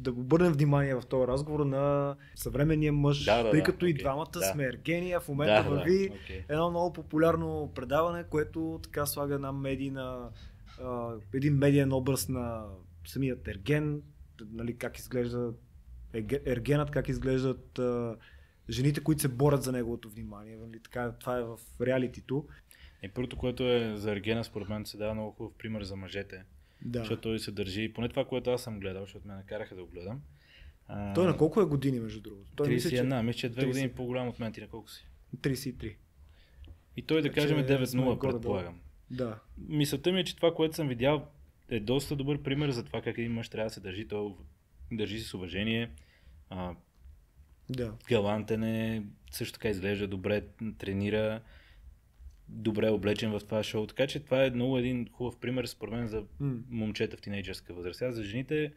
да 0.00 0.12
го 0.12 0.20
обърнем 0.20 0.52
внимание 0.52 0.94
в 0.94 1.02
този 1.06 1.26
разговор 1.26 1.66
на 1.66 2.16
съвременния 2.34 2.92
мъж, 2.92 3.24
Да, 3.24 3.42
да, 3.42 3.50
тъй 3.50 3.60
да, 3.60 3.64
като 3.64 3.86
и 3.86 3.92
окей, 3.92 4.02
двамата 4.02 4.30
да. 4.32 4.40
сме 4.40 4.64
ергени, 4.64 5.12
а 5.12 5.20
в 5.20 5.28
момента 5.28 5.62
Да, 5.62 5.70
върви 5.70 6.08
да, 6.08 6.14
окей. 6.14 6.44
едно 6.48 6.70
много 6.70 6.92
популярно 6.92 7.72
предаване, 7.74 8.24
което 8.24 8.80
така 8.82 9.06
слага 9.06 9.34
една 9.34 9.52
медийна, 9.52 10.28
а, 10.82 11.12
един 11.34 11.54
медиен 11.54 11.92
образ 11.92 12.28
на 12.28 12.64
самият 13.06 13.48
ерген, 13.48 14.02
нали, 14.52 14.76
как 14.76 14.98
изглежда 14.98 15.52
ергенът, 16.46 16.90
как 16.90 17.08
изглеждат 17.08 17.78
а, 17.78 18.16
жените, 18.70 19.00
които 19.00 19.22
се 19.22 19.28
борят 19.28 19.62
за 19.62 19.72
неговото 19.72 20.10
внимание. 20.10 20.56
Нали, 20.56 20.80
така, 20.82 21.12
това 21.20 21.38
е 21.38 21.42
в 21.42 21.58
реалитито. 21.80 22.46
И 23.02 23.08
първото, 23.08 23.36
което 23.36 23.62
е 23.62 23.92
за 23.96 24.12
Ергена, 24.12 24.44
според 24.44 24.68
мен 24.68 24.86
се 24.86 24.96
дава 24.96 25.14
много 25.14 25.32
хубав 25.32 25.52
пример 25.58 25.82
за 25.82 25.96
мъжете. 25.96 26.44
Да. 26.86 26.98
Защото 26.98 27.20
той 27.20 27.38
се 27.38 27.50
държи, 27.50 27.92
поне 27.92 28.08
това, 28.08 28.24
което 28.24 28.50
аз 28.50 28.62
съм 28.62 28.80
гледал, 28.80 29.02
защото 29.02 29.28
ме 29.28 29.34
накараха 29.34 29.74
да 29.74 29.84
го 29.84 29.90
гледам. 29.90 30.20
А, 30.88 31.14
Той 31.14 31.26
на 31.26 31.36
колко 31.36 31.60
е 31.60 31.64
години, 31.64 32.00
между 32.00 32.20
другото? 32.20 32.50
Той 32.56 32.68
мисля, 32.68 32.90
че 32.90 32.96
31, 32.96 33.22
мисля, 33.22 33.38
че 33.38 33.46
е 33.46 33.50
две 33.50 33.62
30. 33.62 33.66
години 33.66 33.88
по-голям 33.88 34.28
от 34.28 34.38
мен. 34.38 34.52
Ти 34.52 34.60
на 34.60 34.68
колко 34.68 34.90
си? 34.90 35.06
33. 35.36 35.94
И 36.96 37.02
той 37.02 37.22
да 37.22 37.32
кажем 37.32 37.58
че 37.58 37.72
9-0, 37.72 37.84
сме 37.84 38.02
горе-долу. 38.02 38.32
предполагам. 38.32 38.80
Да. 39.10 39.38
Мисълта 39.58 40.12
ми 40.12 40.20
е, 40.20 40.24
че 40.24 40.36
това, 40.36 40.54
което 40.54 40.76
съм 40.76 40.88
видял, 40.88 41.28
е 41.68 41.80
доста 41.80 42.16
добър 42.16 42.42
пример 42.42 42.70
за 42.70 42.84
това 42.84 43.02
как 43.02 43.18
един 43.18 43.32
мъж 43.32 43.48
трябва 43.48 43.68
да 43.68 43.74
се 43.74 43.80
държи. 43.80 44.08
Той 44.08 44.32
държи 44.92 45.18
се 45.20 45.28
с 45.28 45.34
уважение, 45.34 45.90
а, 46.50 46.74
Да. 47.70 47.92
галантен 48.08 48.62
е, 48.64 49.02
също 49.30 49.52
така 49.52 49.68
изглежда 49.68 50.08
добре, 50.08 50.44
тренира, 50.78 51.40
добре 52.48 52.90
облечен 52.90 53.30
в 53.30 53.40
това 53.40 53.62
шоу. 53.62 53.86
Така 53.86 54.06
че 54.06 54.20
това 54.20 54.44
е 54.44 54.50
много 54.50 54.78
един 54.78 55.08
хубав 55.12 55.36
пример, 55.36 55.64
според 55.66 55.94
мен, 55.94 56.06
за 56.06 56.22
момчета 56.70 57.16
в 57.16 57.20
тинейджърска 57.20 57.74
възраст. 57.74 57.98
Сега 57.98 58.12
за 58.12 58.22
жените 58.22 58.72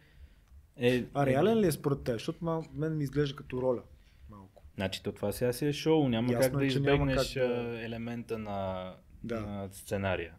е... 0.77 1.03
А 1.13 1.25
реален 1.25 1.59
ли 1.59 1.67
е 1.67 1.71
според 1.71 2.03
теб? 2.03 2.13
Защото 2.13 2.45
мал, 2.45 2.65
мен 2.73 2.97
ми 2.97 3.03
изглежда 3.03 3.35
като 3.35 3.61
роля. 3.61 3.81
Малко. 4.29 4.63
Значи 4.75 5.03
то 5.03 5.11
това 5.11 5.31
сега 5.31 5.53
си 5.53 5.65
е 5.65 5.73
шоу, 5.73 6.09
няма 6.09 6.33
Ясно 6.33 6.51
как 6.51 6.59
да 6.59 6.65
е, 6.65 6.69
че 6.69 6.79
няма 6.79 7.11
избегнеш 7.11 7.33
как 7.33 7.47
да- 7.47 7.53
а, 7.53 7.85
елемента 7.85 8.37
на, 8.37 8.93
Да. 9.23 9.39
на 9.41 9.69
сценария. 9.71 10.33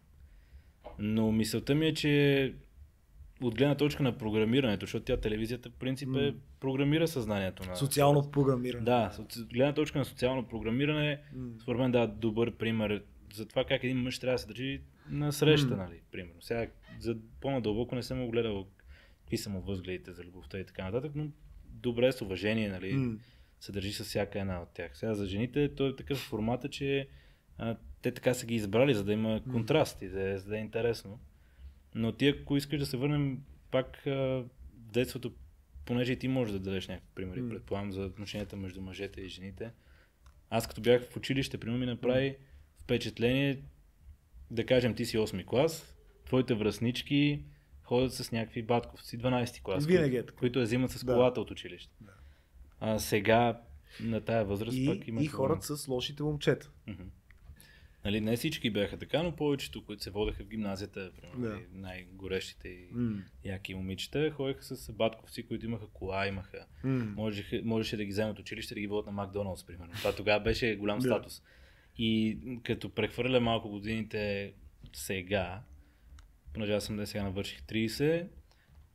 Но 0.99 1.33
мисълта 1.33 1.75
ми 1.75 1.87
е, 1.87 1.95
че 1.95 2.55
от 3.43 3.55
гледна 3.55 3.75
точка 3.75 4.03
на 4.03 4.19
програмирането, 4.19 4.87
защото 4.87 5.05
тя 5.05 5.17
телевизията 5.17 5.71
в 5.71 5.73
принцип 5.73 6.09
е 6.17 6.35
програмира 6.61 7.09
съзнанието 7.09 7.69
на... 7.69 7.77
Социално 7.77 8.31
програмиране. 8.31 8.85
Да, 8.85 9.13
от 9.19 9.37
гледна 9.53 9.73
точка 9.73 9.99
на 9.99 10.05
социално 10.05 10.49
програмиране, 10.49 11.21
според 11.63 11.81
мен 11.81 11.93
да, 11.93 12.07
добър 12.07 12.53
пример 12.53 13.03
за 13.33 13.47
това 13.47 13.65
как 13.65 13.85
един 13.85 13.97
мъж 13.99 14.19
трябва 14.19 14.35
да 14.35 14.39
се 14.39 14.47
държи 14.47 14.81
на 15.09 15.33
среща, 15.33 15.69
М. 15.69 15.77
нали, 15.77 16.01
примерно. 16.13 16.43
Сега 16.43 16.67
за 16.99 17.17
по-надълбоко 17.41 17.95
не 17.95 18.03
съм 18.03 18.25
го 18.25 18.31
гледал 18.31 18.67
какви 19.21 19.39
са 19.39 19.51
му 19.51 19.61
възгледите 19.61 20.13
за 20.13 20.25
любовта 20.25 20.59
и 20.59 20.65
така 20.67 20.85
нататък, 20.85 21.13
но 21.15 21.27
добре 21.65 22.13
с 22.13 22.23
уважение, 22.23 22.69
нали, 22.69 22.93
М. 22.93 23.19
се 23.61 23.73
държи 23.73 23.93
с 23.93 24.05
всяка 24.05 24.41
една 24.41 24.63
от 24.63 24.69
тях. 24.69 24.99
Сега 24.99 25.15
за 25.15 25.27
жените 25.27 25.75
той 25.75 25.91
е 25.91 25.97
такъв 25.97 26.19
формата, 26.19 26.69
че 26.69 27.09
а, 27.59 27.77
те 28.03 28.11
така 28.11 28.35
са 28.35 28.47
ги 28.47 28.55
избрали, 28.55 28.95
за 28.95 29.05
да 29.05 29.13
има 29.13 29.41
контраст 29.53 30.03
и 30.03 30.09
да, 30.09 30.31
е- 30.31 30.39
за 30.39 30.49
да 30.49 30.57
е 30.57 30.61
интересно. 30.61 31.21
Но 31.95 32.13
ти 32.13 32.29
ако 32.29 32.57
искаш 32.57 32.79
да 32.81 32.87
се 32.87 32.97
върнем 32.97 33.39
пак 33.71 34.07
а, 34.07 34.11
в 34.11 34.45
детството 34.75 35.33
понеже 35.85 36.13
и 36.13 36.19
ти 36.19 36.29
можеш 36.29 36.53
да 36.53 36.59
дадеш 36.61 36.89
някакви 36.89 37.11
примери, 37.15 37.41
М. 37.41 37.49
предполагам, 37.49 37.93
за 37.93 38.03
отношенията 38.03 38.57
между 38.57 38.81
мъжете 38.81 39.21
и 39.21 39.29
жените. 39.29 39.71
Аз 40.51 40.67
като 40.69 40.81
бях 40.81 41.11
в 41.11 41.17
училище, 41.17 41.59
примерно 41.59 41.81
ми 41.81 41.87
направи 41.87 42.37
впечатление, 42.91 43.63
да 44.51 44.67
кажем, 44.67 44.95
ти 44.95 45.07
си 45.07 45.19
8 45.19 45.45
клас, 45.45 45.97
твоите 46.27 46.55
връзнички 46.55 47.43
ходят 47.83 48.13
с 48.13 48.33
някакви 48.33 48.63
батковци, 48.63 49.19
12 49.19 49.63
клас, 49.63 49.87
Винаги 49.87 50.17
е 50.17 50.27
които 50.27 50.59
я 50.59 50.65
взимат 50.65 50.91
с 50.91 51.05
Да. 51.05 51.13
колата 51.13 51.41
от 51.41 51.51
училище. 51.51 51.93
Да. 52.01 52.13
А 52.81 52.99
сега 52.99 53.61
на 54.01 54.21
тая 54.21 54.45
възраст 54.45 54.77
И, 54.77 54.87
пък 54.87 55.09
има 55.09 55.23
и 55.23 55.27
хората 55.27 55.77
с 55.77 55.89
лошите 55.89 56.23
момчета. 56.23 56.71
Нали, 58.05 58.21
не 58.21 58.37
всички 58.37 58.71
бяха 58.71 58.99
така, 58.99 59.23
но 59.23 59.37
повечето, 59.37 59.85
които 59.85 60.03
се 60.03 60.11
водеха 60.11 60.45
в 60.45 60.49
гимназията, 60.49 61.11
примерно, 61.13 61.41
Да. 61.43 61.59
най-горещите 61.73 62.69
и 62.69 62.89
М. 62.93 63.23
яки 63.45 63.75
момичета, 63.75 64.31
ходеха 64.31 64.65
с 64.65 64.93
батковци, 64.93 65.43
които 65.43 65.67
имаха 65.67 65.87
кола, 65.87 66.27
имаха. 66.27 66.67
М. 66.85 67.05
Можеше, 67.07 67.63
можеше 67.65 67.97
да 67.97 68.05
ги 68.05 68.11
вземат 68.11 68.33
от 68.33 68.39
училище 68.39 68.75
да 68.75 68.81
ги 68.81 68.87
водят 68.87 69.07
на 69.07 69.13
Макдоналдс, 69.13 69.65
примерно. 69.65 69.93
Това 69.93 70.15
тогава 70.15 70.41
беше 70.41 70.77
голям 70.77 71.01
статус. 71.01 71.43
И 72.03 72.39
като 72.63 72.91
прехвърля 72.91 73.41
малко 73.41 73.69
годините 73.69 74.53
сега, 74.93 75.63
понеже 76.53 76.73
аз 76.73 76.85
съм 76.85 76.97
да 76.97 77.07
сега 77.07 77.23
навърших 77.23 77.63
30, 77.63 78.27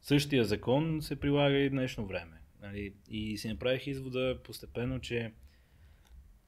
същия 0.01 0.45
закон 0.45 1.01
се 1.01 1.19
прилага 1.19 1.57
и 1.57 1.69
днешно 1.69 2.05
време. 2.05 2.41
Нали? 2.61 2.93
И 3.09 3.37
си 3.37 3.47
направих 3.47 3.87
извода 3.87 4.39
постепенно, 4.43 4.99
че 4.99 5.31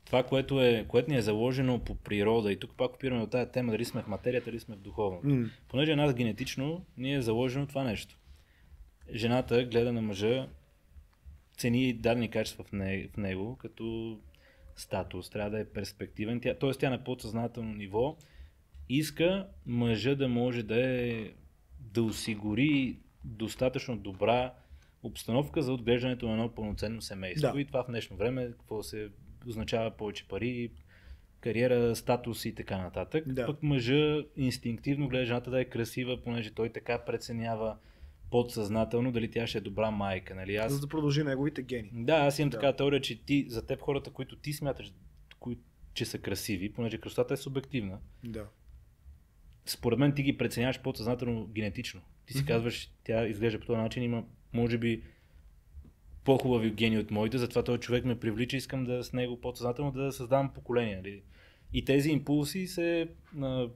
това, 0.05 0.23
което, 0.23 0.61
е, 0.61 0.85
което 0.87 1.11
ни 1.11 1.17
е 1.17 1.21
заложено 1.21 1.79
по 1.79 1.95
природа, 1.95 2.51
и 2.51 2.59
тук 2.59 2.77
пак 2.77 2.95
опираме 2.95 3.21
от 3.21 3.31
тази 3.31 3.51
тема, 3.51 3.71
дали 3.71 3.85
сме 3.85 4.01
в 4.01 4.07
материята, 4.07 4.51
дали 4.51 4.59
сме 4.59 4.75
в 4.75 4.79
духовното. 4.79 5.27
М. 5.27 5.49
Понеже 5.67 5.95
нас 5.95 6.13
генетично 6.13 6.85
ни 6.97 7.15
е 7.15 7.21
заложено 7.21 7.67
това 7.67 7.83
нещо. 7.83 8.19
Жената 9.13 9.63
гледа 9.63 9.93
на 9.93 10.01
мъжа, 10.01 10.47
цени 11.57 11.93
дадени 11.93 12.29
качества 12.29 12.63
в 12.63 12.71
в 13.13 13.17
него 13.17 13.55
като 13.55 14.17
статус, 14.77 15.29
трябва 15.29 15.51
да 15.51 15.59
е 15.59 15.65
перспективен, 15.65 16.39
тя, 16.41 16.53
т.е. 16.53 16.71
тя 16.71 16.89
на 16.89 17.03
подсъзнателно 17.03 17.73
ниво 17.73 18.17
иска 18.89 19.47
мъжа 19.65 20.15
да 20.15 20.27
може 20.27 20.63
да 20.63 20.79
е 20.79 21.31
да 21.79 22.03
осигури 22.03 22.99
достатъчно 23.23 23.97
добра 23.97 24.53
обстановка 25.03 25.61
за 25.61 25.73
отглеждането 25.73 26.27
на 26.27 26.31
едно 26.31 26.55
пълноценно 26.55 27.01
семейство. 27.01 27.53
Да. 27.53 27.61
И 27.61 27.65
това 27.65 27.83
в 27.83 27.87
днешно 27.87 28.17
време 28.17 28.51
какво 28.51 28.83
се 28.83 29.09
означава 29.47 29.91
повече 29.91 30.27
пари, 30.27 30.71
кариера, 31.39 31.95
статус 31.95 32.45
и 32.45 32.55
така 32.55 32.77
нататък. 32.77 33.33
Да. 33.33 33.45
Пък 33.45 33.63
мъжа 33.63 34.23
инстинктивно 34.37 35.07
гледа 35.07 35.25
жената 35.25 35.51
да 35.51 35.61
е 35.61 35.65
красива, 35.65 36.23
понеже 36.23 36.53
той 36.53 36.69
така 36.69 37.05
преценява 37.05 37.77
подсъзнателно 38.31 39.11
дали 39.11 39.31
тя 39.31 39.47
ще 39.47 39.57
е 39.57 39.61
добра 39.61 39.91
майка. 39.91 40.35
Нали? 40.35 40.55
Аз 40.55 40.73
За 40.73 40.79
да 40.79 40.87
продължи 40.87 41.23
неговите 41.23 41.61
гени. 41.61 41.89
да, 41.93 42.13
аз 42.13 42.39
имам 42.39 42.49
Да. 42.49 42.57
така 42.59 42.75
теория, 42.75 43.01
че 43.01 43.25
ти, 43.25 43.45
за 43.49 43.65
теб 43.65 43.81
хората, 43.81 44.11
които 44.11 44.35
ти 44.35 44.53
смяташ, 44.53 44.93
кои, 45.39 45.57
че 45.93 46.05
са 46.05 46.19
красиви, 46.19 46.73
понеже 46.73 46.97
красотата 46.97 47.33
е 47.33 47.37
субективна, 47.37 47.99
Да. 48.23 48.45
според 49.65 49.99
мен 49.99 50.15
ти 50.15 50.23
ги 50.23 50.37
преценяваш 50.37 50.81
подсъзнателно 50.81 51.47
генетично. 51.47 52.01
Ти 52.25 52.33
си 52.33 52.45
казваш, 52.45 52.91
тя 53.03 53.27
изглежда 53.27 53.59
по 53.59 53.65
този 53.65 53.77
начин, 53.81 54.03
има, 54.03 54.23
може 54.53 54.77
би, 54.77 55.03
по-хубави 56.23 56.71
гени 56.71 56.97
от 56.97 57.11
моите, 57.11 57.37
затова 57.37 57.63
този 57.63 57.79
човек 57.79 58.05
ме 58.05 58.19
привлича, 58.19 58.57
искам 58.57 58.83
да 58.85 59.03
с 59.03 59.13
него 59.13 59.41
подсъзнателно 59.41 59.91
да 59.91 60.11
създавам 60.11 60.53
поколение. 60.53 60.95
Нали? 60.95 61.21
И 61.73 61.85
тези 61.85 62.09
импулси 62.09 62.67
се 62.67 63.09
а, 63.41 63.67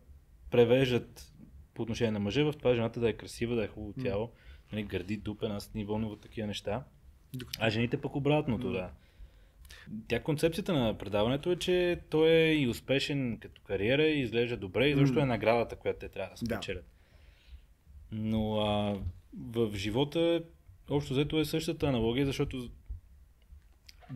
превеждат 0.51 1.30
по 1.73 1.81
отношение 1.81 2.11
на 2.11 2.19
мъжа 2.19 2.43
в 2.43 2.53
това 2.53 2.73
жената 2.73 2.99
да 2.99 3.09
е 3.09 3.13
красива, 3.13 3.55
да 3.55 3.63
е 3.63 3.67
хубаво 3.67 3.93
тяло, 4.03 4.31
нали, 4.71 4.83
гърди, 4.83 5.17
дупен, 5.17 5.51
аз 5.51 5.73
ни 5.73 5.85
вълнуват 5.85 6.19
такива 6.21 6.47
неща. 6.47 6.83
А 7.59 7.69
жените 7.69 8.01
пък 8.01 8.15
обратното, 8.15 8.71
да. 8.71 8.89
Тя 10.07 10.23
концепцията 10.23 10.73
на 10.73 10.97
предаването 10.97 11.51
е, 11.51 11.55
че 11.55 11.99
той 12.09 12.29
е 12.29 12.53
и 12.53 12.67
успешен 12.67 13.37
като 13.41 13.61
кариера 13.61 14.03
и 14.03 14.19
изглежда 14.21 14.57
добре 14.57 14.89
и 14.89 14.95
защо 14.95 15.15
М. 15.15 15.21
е 15.21 15.25
наградата, 15.25 15.75
която 15.75 15.99
те 15.99 16.09
трябва 16.09 16.35
да 16.35 16.45
Да. 16.45 16.55
спечелят. 16.55 16.85
Но 18.11 18.55
а, 18.59 18.99
в 19.37 19.71
живота 19.75 20.43
общо 20.89 21.13
взето 21.13 21.39
е 21.39 21.45
същата 21.45 21.87
аналогия, 21.87 22.25
защото 22.25 22.69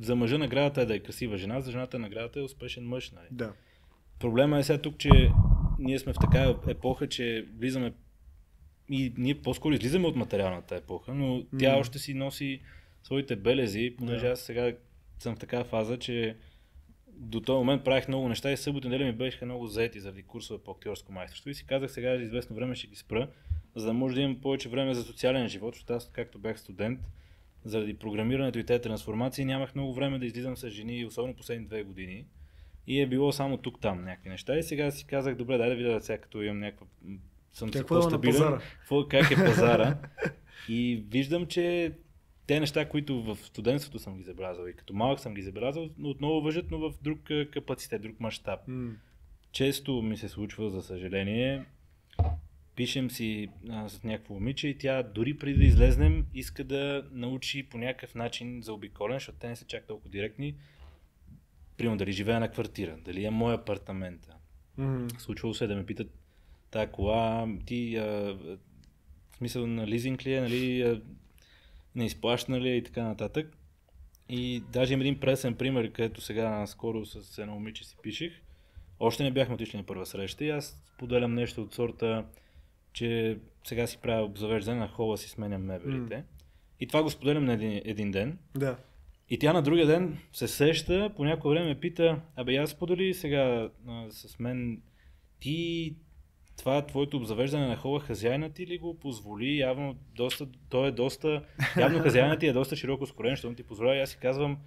за 0.01 0.15
мъжа 0.15 0.37
наградата 0.37 0.81
е 0.81 0.85
да 0.85 0.95
е 0.95 0.99
красива 0.99 1.37
жена, 1.37 1.61
за 1.61 1.71
жената 1.71 1.99
наградата 1.99 2.39
е 2.39 2.43
успешен 2.43 2.87
мъж. 2.87 3.11
Нали? 3.11 3.27
Да. 3.31 3.53
Проблема 4.19 4.59
е 4.59 4.63
сега 4.63 4.81
тук, 4.81 4.97
че 4.97 5.31
ние 5.85 5.99
сме 5.99 6.13
в 6.13 6.19
такава 6.21 6.59
епоха, 6.67 7.09
че 7.09 7.45
влизаме 7.57 7.93
и 8.89 9.13
ние 9.17 9.35
по-скоро 9.41 9.73
излизаме 9.73 10.07
от 10.07 10.15
материалната 10.15 10.75
епоха, 10.75 11.13
но 11.13 11.43
тя 11.59 11.71
М. 11.73 11.79
още 11.79 11.99
си 11.99 12.13
носи 12.13 12.61
своите 13.03 13.35
белези, 13.35 13.95
понеже 13.97 14.25
Да. 14.25 14.31
аз 14.31 14.39
сега 14.39 14.73
съм 15.19 15.35
в 15.35 15.39
такава 15.39 15.63
фаза, 15.63 15.99
че 15.99 16.35
до 17.07 17.41
този 17.41 17.57
момент 17.57 17.83
правих 17.83 18.07
много 18.07 18.29
неща 18.29 18.51
и 18.51 18.57
събота 18.57 18.89
неделя 18.89 19.05
ми 19.05 19.11
беха 19.11 19.45
много 19.45 19.67
заети 19.67 19.99
заради 19.99 20.23
курсове 20.23 20.63
по 20.63 20.71
актьорско 20.71 21.11
майсторство 21.13 21.49
и 21.49 21.53
си 21.55 21.65
казах 21.65 21.91
сега 21.91 22.17
за 22.17 22.23
известно 22.23 22.55
време 22.55 22.75
ще 22.75 22.87
ги 22.87 22.95
спра, 22.95 23.27
за 23.75 23.85
да 23.85 23.93
може 23.93 24.15
да 24.15 24.21
имам 24.21 24.41
повече 24.41 24.69
време 24.69 24.93
за 24.93 25.03
социален 25.03 25.47
живот, 25.47 25.73
защото 25.73 25.93
аз 25.93 26.11
както 26.11 26.39
бях 26.39 26.59
студент, 26.59 26.99
заради 27.63 27.93
програмирането 27.93 28.59
и 28.59 28.63
тези 28.63 28.81
трансформации 28.81 29.45
нямах 29.45 29.75
много 29.75 29.93
време 29.93 30.19
да 30.19 30.25
излизам 30.25 30.57
с 30.57 30.69
жени, 30.69 31.05
особено 31.05 31.35
последните 31.35 31.67
две 31.67 31.83
години. 31.83 32.25
И 32.87 33.01
е 33.01 33.07
било 33.07 33.31
само 33.31 33.57
тук-там 33.57 34.03
някакви 34.03 34.29
неща. 34.29 34.57
И 34.57 34.63
сега 34.63 34.91
си 34.91 35.05
казах, 35.07 35.35
добре, 35.35 35.57
дай 35.57 35.69
да 35.69 35.75
видя 35.75 36.01
сега 36.01 36.17
като 36.17 36.41
имам 36.41 36.59
някаква... 36.59 36.87
Съм 37.53 37.71
Какво 37.71 37.95
на 37.95 38.01
по-стабилен. 38.01 38.33
пазара? 38.33 38.59
Какво, 38.79 39.07
как 39.07 39.31
е 39.31 39.35
пазара. 39.35 39.97
и 40.69 41.05
виждам, 41.09 41.45
че 41.45 41.91
те 42.47 42.59
неща, 42.59 42.89
които 42.89 43.23
в 43.23 43.35
студентството 43.35 43.99
съм 43.99 44.17
ги 44.17 44.23
забелязал 44.23 44.67
и 44.67 44.73
като 44.73 44.93
малък 44.93 45.19
съм 45.19 45.33
ги 45.33 45.41
забелязал, 45.41 45.89
но 45.97 46.09
отново 46.09 46.41
въжат, 46.41 46.71
но 46.71 46.79
в 46.79 46.93
друг 47.01 47.19
капацитет, 47.51 48.01
друг 48.01 48.19
мащаб. 48.19 48.59
М. 48.67 48.91
Често 49.51 50.01
ми 50.01 50.17
се 50.17 50.29
случва, 50.29 50.69
за 50.69 50.81
съжаление, 50.81 51.65
пишем 52.75 53.11
си 53.11 53.49
а, 53.69 53.89
с 53.89 54.03
някакво 54.03 54.33
момиче 54.33 54.67
и 54.67 54.77
тя 54.77 55.03
дори 55.03 55.37
преди 55.37 55.57
да 55.57 55.65
излезнем 55.65 56.25
иска 56.33 56.63
да 56.63 57.03
научи 57.11 57.69
по 57.69 57.77
някакъв 57.77 58.15
начин 58.15 58.61
за 58.61 58.73
обиколен, 58.73 59.15
защото 59.15 59.37
те 59.37 59.47
не 59.47 59.55
са 59.55 59.65
чак 59.65 59.87
толкова 59.87 60.09
директни. 60.09 60.55
Примерно 61.77 61.97
дали 61.97 62.11
живея 62.11 62.39
на 62.39 62.51
квартира, 62.51 62.97
дали 63.05 63.25
е 63.25 63.29
мой 63.29 63.53
апартамент. 63.53 64.27
М. 64.77 65.07
Случвало 65.17 65.53
се 65.53 65.67
да 65.67 65.75
ме 65.75 65.85
питат 65.85 66.07
тая 66.71 66.91
кола, 66.91 67.47
ти 67.65 67.97
а, 67.97 68.05
в 69.31 69.37
смисъл 69.37 69.67
на 69.67 69.87
лизинг 69.87 70.25
ли 70.25 70.33
е, 70.33 70.41
нали, 70.41 70.81
а, 70.81 71.01
не 71.95 72.05
изплащана 72.05 72.61
ли 72.61 72.69
е 72.69 72.75
и 72.75 72.83
така 72.83 73.03
нататък. 73.03 73.57
И 74.29 74.63
даже 74.71 74.93
има 74.93 75.03
един 75.03 75.19
пресен 75.19 75.55
пример, 75.55 75.91
където 75.91 76.21
сега 76.21 76.67
скоро 76.67 77.05
с 77.05 77.37
едно 77.37 77.53
момиче 77.53 77.83
си 77.83 77.97
пишех. 78.03 78.33
Още 78.99 79.23
не 79.23 79.31
бяхме 79.31 79.55
отишли 79.55 79.77
на 79.77 79.83
първа 79.83 80.05
среща 80.05 80.45
и 80.45 80.49
аз 80.49 80.81
поделям 80.97 81.33
нещо 81.33 81.61
от 81.61 81.73
сорта, 81.73 82.25
че 82.93 83.37
сега 83.63 83.87
си 83.87 83.97
правя 83.97 84.23
обзавеждане 84.23 84.79
на 84.79 84.87
хола 84.87 85.17
си 85.17 85.29
сменям 85.29 85.65
мебелите. 85.65 86.23
И 86.79 86.87
това 86.87 87.03
го 87.03 87.09
споделям 87.09 87.45
на 87.45 87.53
един, 87.53 87.81
един 87.85 88.11
ден. 88.11 88.37
Да. 88.55 88.77
И 89.29 89.39
тя 89.39 89.53
на 89.53 89.61
другия 89.61 89.87
ден 89.87 90.17
се 90.33 90.47
сеща, 90.47 91.11
по 91.15 91.25
някое 91.25 91.55
време 91.55 91.67
ме 91.67 91.79
пита, 91.79 92.21
абе 92.35 92.55
аз 92.55 92.69
сподели 92.69 93.13
сега 93.13 93.69
а, 93.87 94.11
с 94.11 94.39
мен, 94.39 94.81
ти 95.39 95.95
това 96.57 96.85
твоето 96.85 97.17
обзавеждане 97.17 97.67
на 97.67 97.75
хола, 97.75 97.99
хазяйна 97.99 98.49
ти 98.49 98.67
ли 98.67 98.77
го 98.77 98.99
позволи? 98.99 99.57
Явно 99.57 99.95
доста, 100.15 100.47
той 100.69 100.87
е 100.87 100.91
доста, 100.91 101.43
явно 101.79 101.99
хазяйна 101.99 102.37
ти 102.37 102.47
е 102.47 102.53
доста 102.53 102.75
широко 102.75 103.05
скорен, 103.05 103.31
защото 103.31 103.55
ти 103.55 103.63
позволява 103.63 103.95
и 103.95 104.01
аз 104.01 104.09
си 104.09 104.17
казвам, 104.21 104.57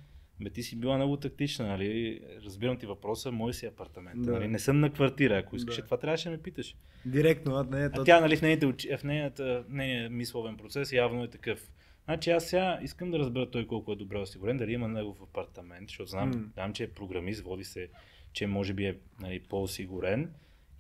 бе 0.41 0.51
ти 0.51 0.63
си 0.63 0.81
била 0.81 0.97
много 0.97 1.17
тактична, 1.17 1.67
нали? 1.67 2.21
Разбирам 2.45 2.77
ти 2.77 2.87
въпроса, 2.87 3.33
мой 3.33 3.55
си 3.55 3.67
апартамент. 3.67 4.23
Да. 4.23 4.33
Нали? 4.33 4.49
Не 4.49 4.59
съм 4.59 4.81
на 4.81 4.91
квартира, 4.91 5.39
ако 5.39 5.57
искаш. 5.57 5.77
Да. 5.77 5.85
Това 5.85 5.97
трябваше 5.97 6.25
да 6.25 6.31
ме 6.31 6.43
питаш. 6.43 6.77
Директно, 7.07 7.55
а 7.55 7.65
не 7.65 7.85
е 7.85 7.89
А 7.93 8.05
тя, 8.05 8.21
нали, 8.21 8.37
в, 8.37 8.43
нейните, 8.43 8.97
в 8.97 9.05
нейната, 9.05 9.65
нейния 9.69 10.11
мисловен 10.11 10.57
процес 10.57 10.93
явно 10.93 11.25
е 11.25 11.29
такъв. 11.29 11.71
Значи 12.09 12.31
аз 12.31 12.45
сега 12.45 12.79
искам 12.83 13.11
да 13.11 13.19
разбера 13.19 13.51
той 13.51 13.67
колко 13.67 13.93
е 13.93 13.97
добре 13.97 14.19
осигурен, 14.19 14.57
дали 14.57 14.73
има 14.73 14.89
негов 14.89 15.23
апартамент, 15.23 15.89
защото 15.89 16.11
знам, 16.11 16.31
М. 16.31 16.45
знам 16.55 16.73
че 16.73 16.85
е 16.85 16.89
програмист, 16.89 17.45
води 17.45 17.65
се, 17.65 17.89
че 18.33 18.47
може 18.47 18.73
би 18.73 18.87
е 18.87 18.97
нали, 19.21 19.41
по-осигурен. 19.41 20.31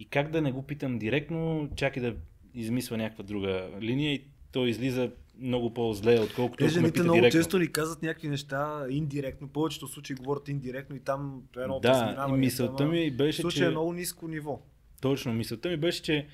И 0.00 0.04
как 0.04 0.30
да 0.30 0.42
не 0.42 0.52
го 0.52 0.62
питам 0.62 0.98
директно, 0.98 1.68
чакай 1.76 2.02
да 2.02 2.16
измисля 2.54 2.96
някаква 2.96 3.24
друга 3.24 3.70
линия 3.80 4.14
и 4.14 4.24
той 4.52 4.68
излиза 4.68 5.10
много 5.38 5.74
по-зле, 5.74 6.20
отколкото 6.20 6.64
ме 6.64 6.70
жените 6.70 7.02
много 7.02 7.18
директно. 7.18 7.40
често 7.40 7.58
ни 7.58 7.72
казват 7.72 8.02
някакви 8.02 8.28
неща 8.28 8.86
индиректно. 8.90 9.48
Повечето 9.48 9.88
случаи 9.88 10.16
говорят 10.16 10.48
индиректно 10.48 10.96
и 10.96 11.00
там 11.00 11.42
е 11.56 11.60
едно 11.60 11.80
Да, 11.80 12.26
и 12.28 12.32
мисълта 12.32 12.86
ми 12.86 13.10
беше, 13.10 13.40
случай 13.40 13.62
че... 13.62 13.66
е 13.66 13.70
много 13.70 13.92
ниско 13.92 14.28
ниво. 14.28 14.60
Точно, 15.00 15.32
мисълта 15.32 15.68
ми 15.68 15.76
беше, 15.76 16.02
че 16.02 16.26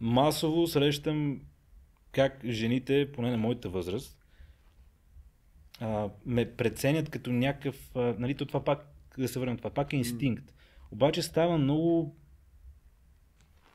масово 0.00 0.66
срещам 0.66 1.40
как 2.12 2.40
жените, 2.44 3.12
поне 3.12 3.30
на 3.30 3.36
моята 3.36 3.68
възраст, 3.68 4.18
а, 5.80 6.08
ме 6.26 6.50
преценят 6.56 7.10
като 7.10 7.32
някакъв, 7.32 7.90
а, 7.94 8.14
нали, 8.18 8.34
то 8.34 8.46
това 8.46 8.64
пак, 8.64 8.86
да 9.18 9.28
се 9.28 9.38
върнем, 9.38 9.56
това 9.56 9.70
пак 9.70 9.92
е 9.92 9.96
инстинкт. 9.96 10.54
Обаче 10.90 11.22
става 11.22 11.58
много 11.58 12.16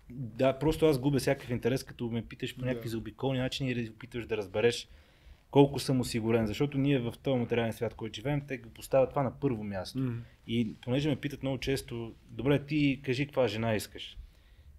да, 0.10 0.60
просто 0.60 0.86
аз 0.86 1.00
губя 1.00 1.20
всякакъв 1.20 1.50
интерес, 1.50 1.84
като 1.84 2.10
ме 2.10 2.26
питаш 2.26 2.58
по 2.58 2.66
някакви 2.66 2.84
Да. 2.84 2.90
заобиколни 2.90 3.40
начини 3.40 3.72
или 3.72 3.90
опитваш 3.90 4.26
да 4.26 4.38
разбереш 4.38 4.90
колко 5.52 5.80
съм 5.80 6.00
осигурен, 6.00 6.48
защото 6.48 6.78
ние 6.78 7.00
в 7.00 7.14
този 7.24 7.40
материален 7.40 7.74
свят, 7.74 7.94
който 7.94 8.16
живеем, 8.16 8.42
те 8.48 8.58
го 8.58 8.70
поставят 8.70 9.10
това 9.10 9.24
на 9.24 9.40
първо 9.40 9.64
място. 9.64 10.00
Мгм. 10.00 10.20
И 10.48 10.76
понеже 10.82 11.10
ме 11.10 11.16
питат 11.16 11.44
много 11.44 11.58
често, 11.58 12.14
добре, 12.30 12.66
ти 12.66 13.02
кажи 13.04 13.26
каква 13.26 13.48
жена 13.48 13.76
искаш. 13.76 14.18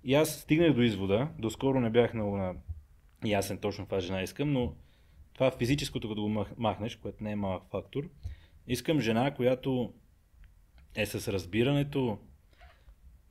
И 0.04 0.14
аз 0.14 0.40
стигнах 0.40 0.74
до 0.74 0.82
извода, 0.82 1.28
доскоро 1.38 1.80
не 1.80 1.90
бях 1.90 2.14
много 2.14 2.36
на 2.36 2.54
ясен 3.24 3.58
точно 3.58 3.84
каква 3.84 4.00
жена 4.00 4.22
искам, 4.22 4.52
но 4.52 4.74
това 5.34 5.50
физическото, 5.50 6.08
като 6.08 6.22
го 6.22 6.28
мах- 6.28 6.58
махнеш, 6.58 6.96
което 6.96 7.24
не 7.24 7.30
е 7.32 7.36
малък 7.36 7.62
фактор, 7.70 8.08
искам 8.66 9.00
жена, 9.00 9.34
която 9.34 9.92
е 10.94 11.06
с 11.06 11.32
разбирането 11.32 12.18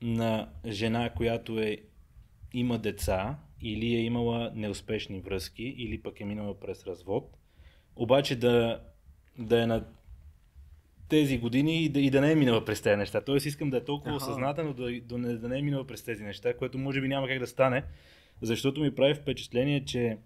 на 0.02 0.50
жена, 0.66 1.10
която 1.10 1.60
е, 1.60 1.78
има 2.54 2.80
деца 2.80 3.38
или 3.62 3.96
е 3.96 4.02
имала 4.02 4.52
неуспешни 4.56 5.20
връзки 5.20 5.64
или 5.64 6.02
пък 6.02 6.20
е 6.20 6.26
минала 6.26 6.60
през 6.60 6.88
развод, 6.88 7.38
обаче 7.96 8.36
да, 8.36 8.82
да 9.38 9.64
е 9.64 9.66
на 9.66 9.86
тези 11.10 11.38
години 11.38 11.84
и 11.84 11.90
да, 11.90 12.00
и 12.00 12.10
да 12.10 12.22
не 12.22 12.32
е 12.32 12.36
минала 12.36 12.66
през 12.66 12.82
тези 12.82 12.96
неща. 12.96 13.22
Тоест 13.22 13.46
искам 13.46 13.70
да 13.70 13.78
е 13.78 13.84
толкова 13.84 14.16
осъзнателно 14.16 14.74
да, 14.74 15.02
да, 15.02 15.18
не, 15.18 15.34
да 15.34 15.50
не 15.50 15.60
е 15.60 15.62
минала 15.62 15.88
през 15.88 16.04
тези 16.04 16.24
неща, 16.24 16.58
което 16.58 16.78
може 16.78 17.02
би 17.02 17.08
няма 17.08 17.28
как 17.28 17.40
да 17.40 17.48
стане, 17.48 17.84
защото 18.42 18.82
ми 18.82 18.96
прави 18.96 19.14
впечатление, 19.16 19.86
че 19.86 20.18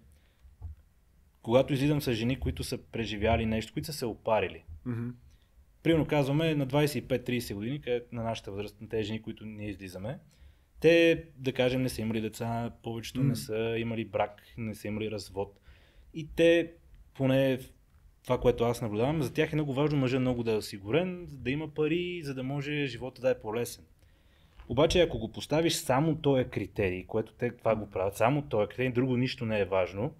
когато 1.42 1.72
излизам 1.72 2.02
с 2.02 2.12
жени, 2.12 2.40
които 2.40 2.64
са 2.64 2.78
преживяли 2.78 3.46
нещо, 3.46 3.72
които 3.72 3.86
са 3.86 3.92
се 3.92 4.06
опарили, 4.06 4.64
Мгм. 4.86 5.08
примерно 5.82 6.06
казваме 6.06 6.54
на 6.54 6.66
25-30 6.66 7.54
години, 7.54 7.80
на 8.12 8.22
нашата 8.22 8.50
възраст, 8.50 8.80
на 8.80 8.88
тези 8.88 9.04
жени, 9.04 9.22
които 9.22 9.44
ние 9.46 9.68
излизаме, 9.68 10.18
те, 10.80 11.24
да 11.36 11.52
кажем, 11.52 11.82
не 11.82 11.88
са 11.88 12.00
имали 12.00 12.20
деца, 12.20 12.72
повечето 12.82 13.20
М. 13.20 13.28
не 13.28 13.36
са 13.36 13.74
имали 13.78 14.04
брак, 14.04 14.42
не 14.58 14.74
са 14.74 14.88
имали 14.88 15.10
развод. 15.10 15.60
И 16.14 16.28
те, 16.36 16.72
поне 17.14 17.58
това, 18.24 18.40
което 18.40 18.64
аз 18.64 18.82
наблюдавам, 18.82 19.22
за 19.22 19.32
тях 19.32 19.52
е 19.52 19.56
много 19.56 19.74
важно 19.74 19.98
мъжа 19.98 20.20
много 20.20 20.42
да 20.42 20.52
е 20.52 20.56
осигурен, 20.56 21.26
да 21.30 21.50
има 21.50 21.68
пари, 21.74 22.20
за 22.24 22.34
да 22.34 22.42
може 22.42 22.86
живота 22.86 23.22
да 23.22 23.30
е 23.30 23.40
по-лесен. 23.40 23.84
Обаче, 24.68 25.00
ако 25.00 25.18
го 25.18 25.32
поставиш 25.32 25.72
само 25.72 26.16
този 26.16 26.44
критерий, 26.44 27.06
което 27.06 27.32
те 27.32 27.50
това 27.50 27.76
го 27.76 27.90
правят, 27.90 28.16
само 28.16 28.42
този 28.42 28.68
критерий, 28.68 28.92
друго 28.92 29.16
нищо 29.16 29.46
не 29.46 29.60
е 29.60 29.64
важно, 29.64 30.14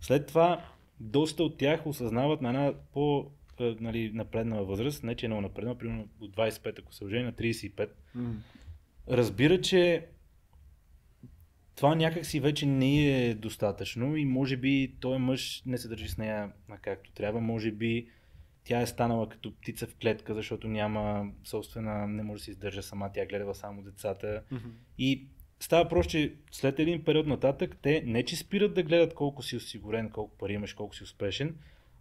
след 0.00 0.26
това 0.26 0.64
доста 1.00 1.42
от 1.42 1.58
тях 1.58 1.86
осъзнават 1.86 2.42
на 2.42 2.48
една 2.48 2.72
по 2.92 3.30
е, 3.60 3.76
нали, 3.80 4.10
напреднала 4.14 4.64
възраст, 4.64 5.04
не 5.04 5.14
че 5.14 5.26
е 5.26 5.28
много 5.28 5.42
напреднала, 5.42 5.78
примерно 5.78 6.08
от 6.20 6.36
25, 6.36 6.78
ако 6.78 6.94
се 6.94 7.04
ожени 7.04 7.24
на 7.24 7.32
35, 7.32 7.88
Мгм. 8.14 8.32
разбира, 9.08 9.60
че 9.60 10.06
това 11.76 11.94
някак 11.94 12.26
си 12.26 12.40
вече 12.40 12.66
не 12.66 13.26
е 13.26 13.34
достатъчно 13.34 14.16
и 14.16 14.24
може 14.24 14.56
би 14.56 14.92
този 15.00 15.18
мъж 15.18 15.62
не 15.66 15.78
се 15.78 15.88
държи 15.88 16.08
с 16.08 16.18
нея 16.18 16.52
на 16.68 16.78
както 16.78 17.12
трябва, 17.12 17.40
може 17.40 17.70
би 17.70 18.08
тя 18.66 18.80
е 18.80 18.86
станала 18.86 19.28
като 19.28 19.54
птица 19.54 19.86
в 19.86 19.96
клетка, 19.96 20.34
защото 20.34 20.68
няма 20.68 21.30
собствена, 21.44 22.06
не 22.06 22.22
може 22.22 22.40
да 22.40 22.44
се 22.44 22.50
издържа 22.50 22.82
сама, 22.82 23.10
тя 23.14 23.26
гледа 23.26 23.54
само 23.54 23.82
децата. 23.82 24.42
Мгм. 24.50 24.68
И 24.98 25.26
става 25.60 25.88
просто, 25.88 26.10
че 26.10 26.34
след 26.50 26.78
един 26.78 27.04
период 27.04 27.26
нататък, 27.26 27.76
те 27.82 28.02
не 28.06 28.24
че 28.24 28.36
спират 28.36 28.74
да 28.74 28.82
гледат 28.82 29.14
колко 29.14 29.42
си 29.42 29.56
осигурен, 29.56 30.10
колко 30.10 30.36
пари 30.36 30.52
имаш, 30.52 30.74
колко 30.74 30.96
си 30.96 31.04
успешен, 31.04 31.56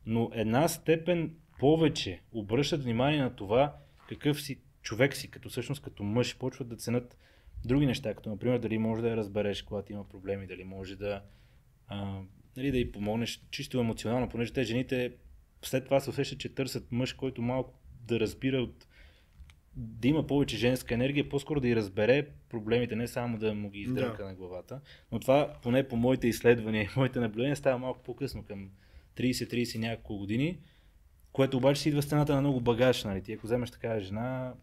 но 0.05 0.31
една 0.33 0.67
степен 0.67 1.35
повече 1.59 2.21
обръщат 2.31 2.83
внимание 2.83 3.19
на 3.21 3.35
това 3.35 3.75
какъв 4.09 4.41
си 4.41 4.59
човек 4.81 5.15
си, 5.15 5.31
като 5.31 5.49
всъщност 5.49 5.81
като 5.81 6.03
мъж, 6.03 6.37
почват 6.37 6.67
да 6.67 6.75
ценят 6.75 7.17
други 7.65 7.85
неща, 7.85 8.13
като 8.13 8.29
например 8.29 8.59
дали 8.59 8.77
може 8.77 9.01
да 9.01 9.09
я 9.09 9.17
разбереш, 9.17 9.61
когато 9.61 9.93
има 9.93 10.09
проблеми, 10.09 10.47
дали 10.47 10.63
може 10.63 10.95
да, 10.95 11.21
а, 11.87 12.21
нали, 12.57 12.71
да 12.71 12.77
й 12.77 12.91
помогнеш 12.91 13.41
чисто 13.51 13.79
емоционално, 13.79 14.29
понеже 14.29 14.53
те 14.53 14.63
жените 14.63 15.13
след 15.67 15.85
това 15.85 15.99
се 15.99 16.09
усещат, 16.09 16.39
че 16.39 16.55
търсят 16.55 16.91
мъж, 16.91 17.13
който 17.13 17.41
малко 17.41 17.73
да 18.01 18.19
разбира 18.19 18.57
от 18.57 18.87
да 19.77 20.07
има 20.07 20.27
повече 20.27 20.57
женска 20.57 20.93
енергия, 20.93 21.29
по-скоро 21.29 21.59
да 21.59 21.67
й 21.67 21.75
разбере 21.75 22.27
проблемите, 22.49 22.95
не 22.95 23.07
само 23.07 23.37
да 23.37 23.53
му 23.53 23.69
ги 23.69 23.79
издрънка 23.79 24.23
Да. 24.23 24.29
на 24.29 24.35
главата. 24.35 24.81
Но 25.11 25.19
това, 25.19 25.53
поне 25.63 25.87
по 25.87 25.95
моите 25.95 26.27
изследвания 26.27 26.83
и 26.83 26.89
моите 26.97 27.19
наблюдения, 27.19 27.55
става 27.55 27.77
малко 27.77 28.03
по-късно, 28.03 28.43
към 28.43 28.69
30-30 29.17 29.77
няколко 29.77 30.17
години, 30.17 30.59
което 31.31 31.57
обаче 31.57 31.81
си 31.81 31.89
идва 31.89 32.01
с 32.01 32.05
цената 32.05 32.35
на 32.35 32.41
много 32.41 32.61
багаж. 32.61 33.03
Нали? 33.03 33.21
Ти 33.23 33.33
ако 33.33 33.47
вземеш 33.47 33.71
такава 33.71 33.99
жена, 33.99 34.53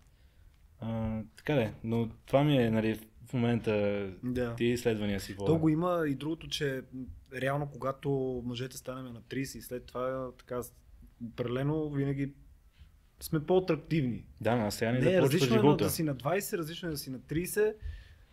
а, 0.81 1.21
така 1.37 1.55
да 1.55 1.63
е. 1.63 1.73
Но 1.85 2.09
това 2.27 2.45
ми 2.45 2.57
е 2.57 2.71
нали, 2.71 3.01
в 3.29 3.33
момента 3.33 3.73
Да. 4.23 4.55
тия 4.55 4.73
изследвания 4.73 5.21
си 5.21 5.37
То 5.37 5.45
водя. 5.45 5.59
го 5.59 5.69
има 5.69 6.05
и 6.09 6.15
другото, 6.15 6.49
че 6.49 6.83
реално 7.35 7.71
когато 7.71 8.11
мъжете 8.45 8.77
станем 8.77 9.13
на 9.13 9.23
30 9.23 9.59
и 9.59 9.63
след 9.63 9.87
това 9.87 10.31
така 10.39 10.61
определено 11.25 11.91
винаги 11.91 12.35
сме 13.21 13.41
по-атрактивни. 13.41 14.27
Да, 14.41 14.57
но 14.57 14.71
сега 14.71 14.93
не, 14.93 14.99
Не, 14.99 15.11
да 15.11 15.23
различно 15.23 15.47
е 15.47 15.51
на- 15.51 15.57
живота. 15.57 15.85
да 15.85 15.91
си 15.91 16.03
на 16.03 16.17
20, 16.17 16.59
различно 16.59 16.89
е 16.89 16.93
да 16.93 16.99
си 16.99 17.11
на 17.11 17.19
30. 17.21 17.75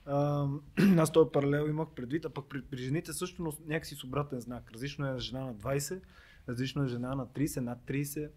А, 0.05 0.47
аз 0.97 1.11
този 1.11 1.29
паралел 1.33 1.69
имах 1.69 1.87
предвид, 1.89 2.25
а 2.25 2.29
пък 2.29 2.45
при, 2.49 2.61
при 2.61 2.77
жените 2.77 3.13
също, 3.13 3.43
но 3.43 3.53
някакси 3.65 3.95
с 3.95 4.03
обратен 4.03 4.39
знак. 4.39 4.71
Различно 4.73 5.07
е 5.07 5.19
жена 5.19 5.41
на 5.41 5.55
20, 5.55 6.01
различно 6.49 6.83
е 6.83 6.87
жена 6.87 7.15
на 7.15 7.27
30, 7.27 7.59
над 7.59 7.79
30. 7.79 8.29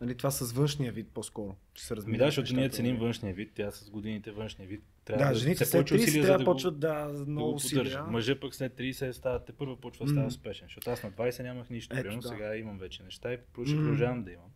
Нали, 0.00 0.14
това 0.14 0.30
с 0.30 0.52
външния 0.52 0.92
вид 0.92 1.08
по-скоро. 1.14 1.56
че 1.74 1.84
се 1.84 1.94
Ми 1.94 1.96
разминават 1.96 2.26
да, 2.26 2.30
защото 2.30 2.56
ние 2.60 2.68
ценим 2.68 2.96
външния 2.96 3.34
вид, 3.34 3.52
тя 3.54 3.70
с 3.70 3.90
годините 3.90 4.30
външния 4.30 4.68
вид. 4.68 4.82
Трябва 5.04 5.26
Да, 5.26 5.34
жените 5.34 5.64
все 5.64 5.70
след 5.70 5.88
повече 5.88 5.94
30 5.94 6.08
усилия, 6.08 6.22
трябва 6.22 6.38
да 6.38 6.44
да 6.44 6.50
почват 6.50 6.78
да, 6.78 7.04
да 7.04 7.26
много 7.26 7.50
го 7.50 7.54
усилия. 7.54 8.02
Мъжа 8.02 8.40
пък 8.40 8.54
след 8.54 8.72
30 8.78 9.10
става, 9.12 9.44
те 9.44 9.52
първо 9.52 9.76
почва 9.76 10.04
да 10.04 10.10
става 10.10 10.26
успешен, 10.26 10.66
защото 10.66 10.90
аз 10.90 11.02
на 11.02 11.12
20 11.12 11.42
нямах 11.42 11.70
нищо, 11.70 11.94
Ето, 11.94 12.02
примерно, 12.02 12.20
да. 12.20 12.28
сега 12.28 12.56
имам 12.56 12.78
вече 12.78 13.02
неща 13.02 13.32
и 13.32 13.36
ще 13.36 13.76
продължавам 13.76 14.24
да 14.24 14.30
имам. 14.30 14.50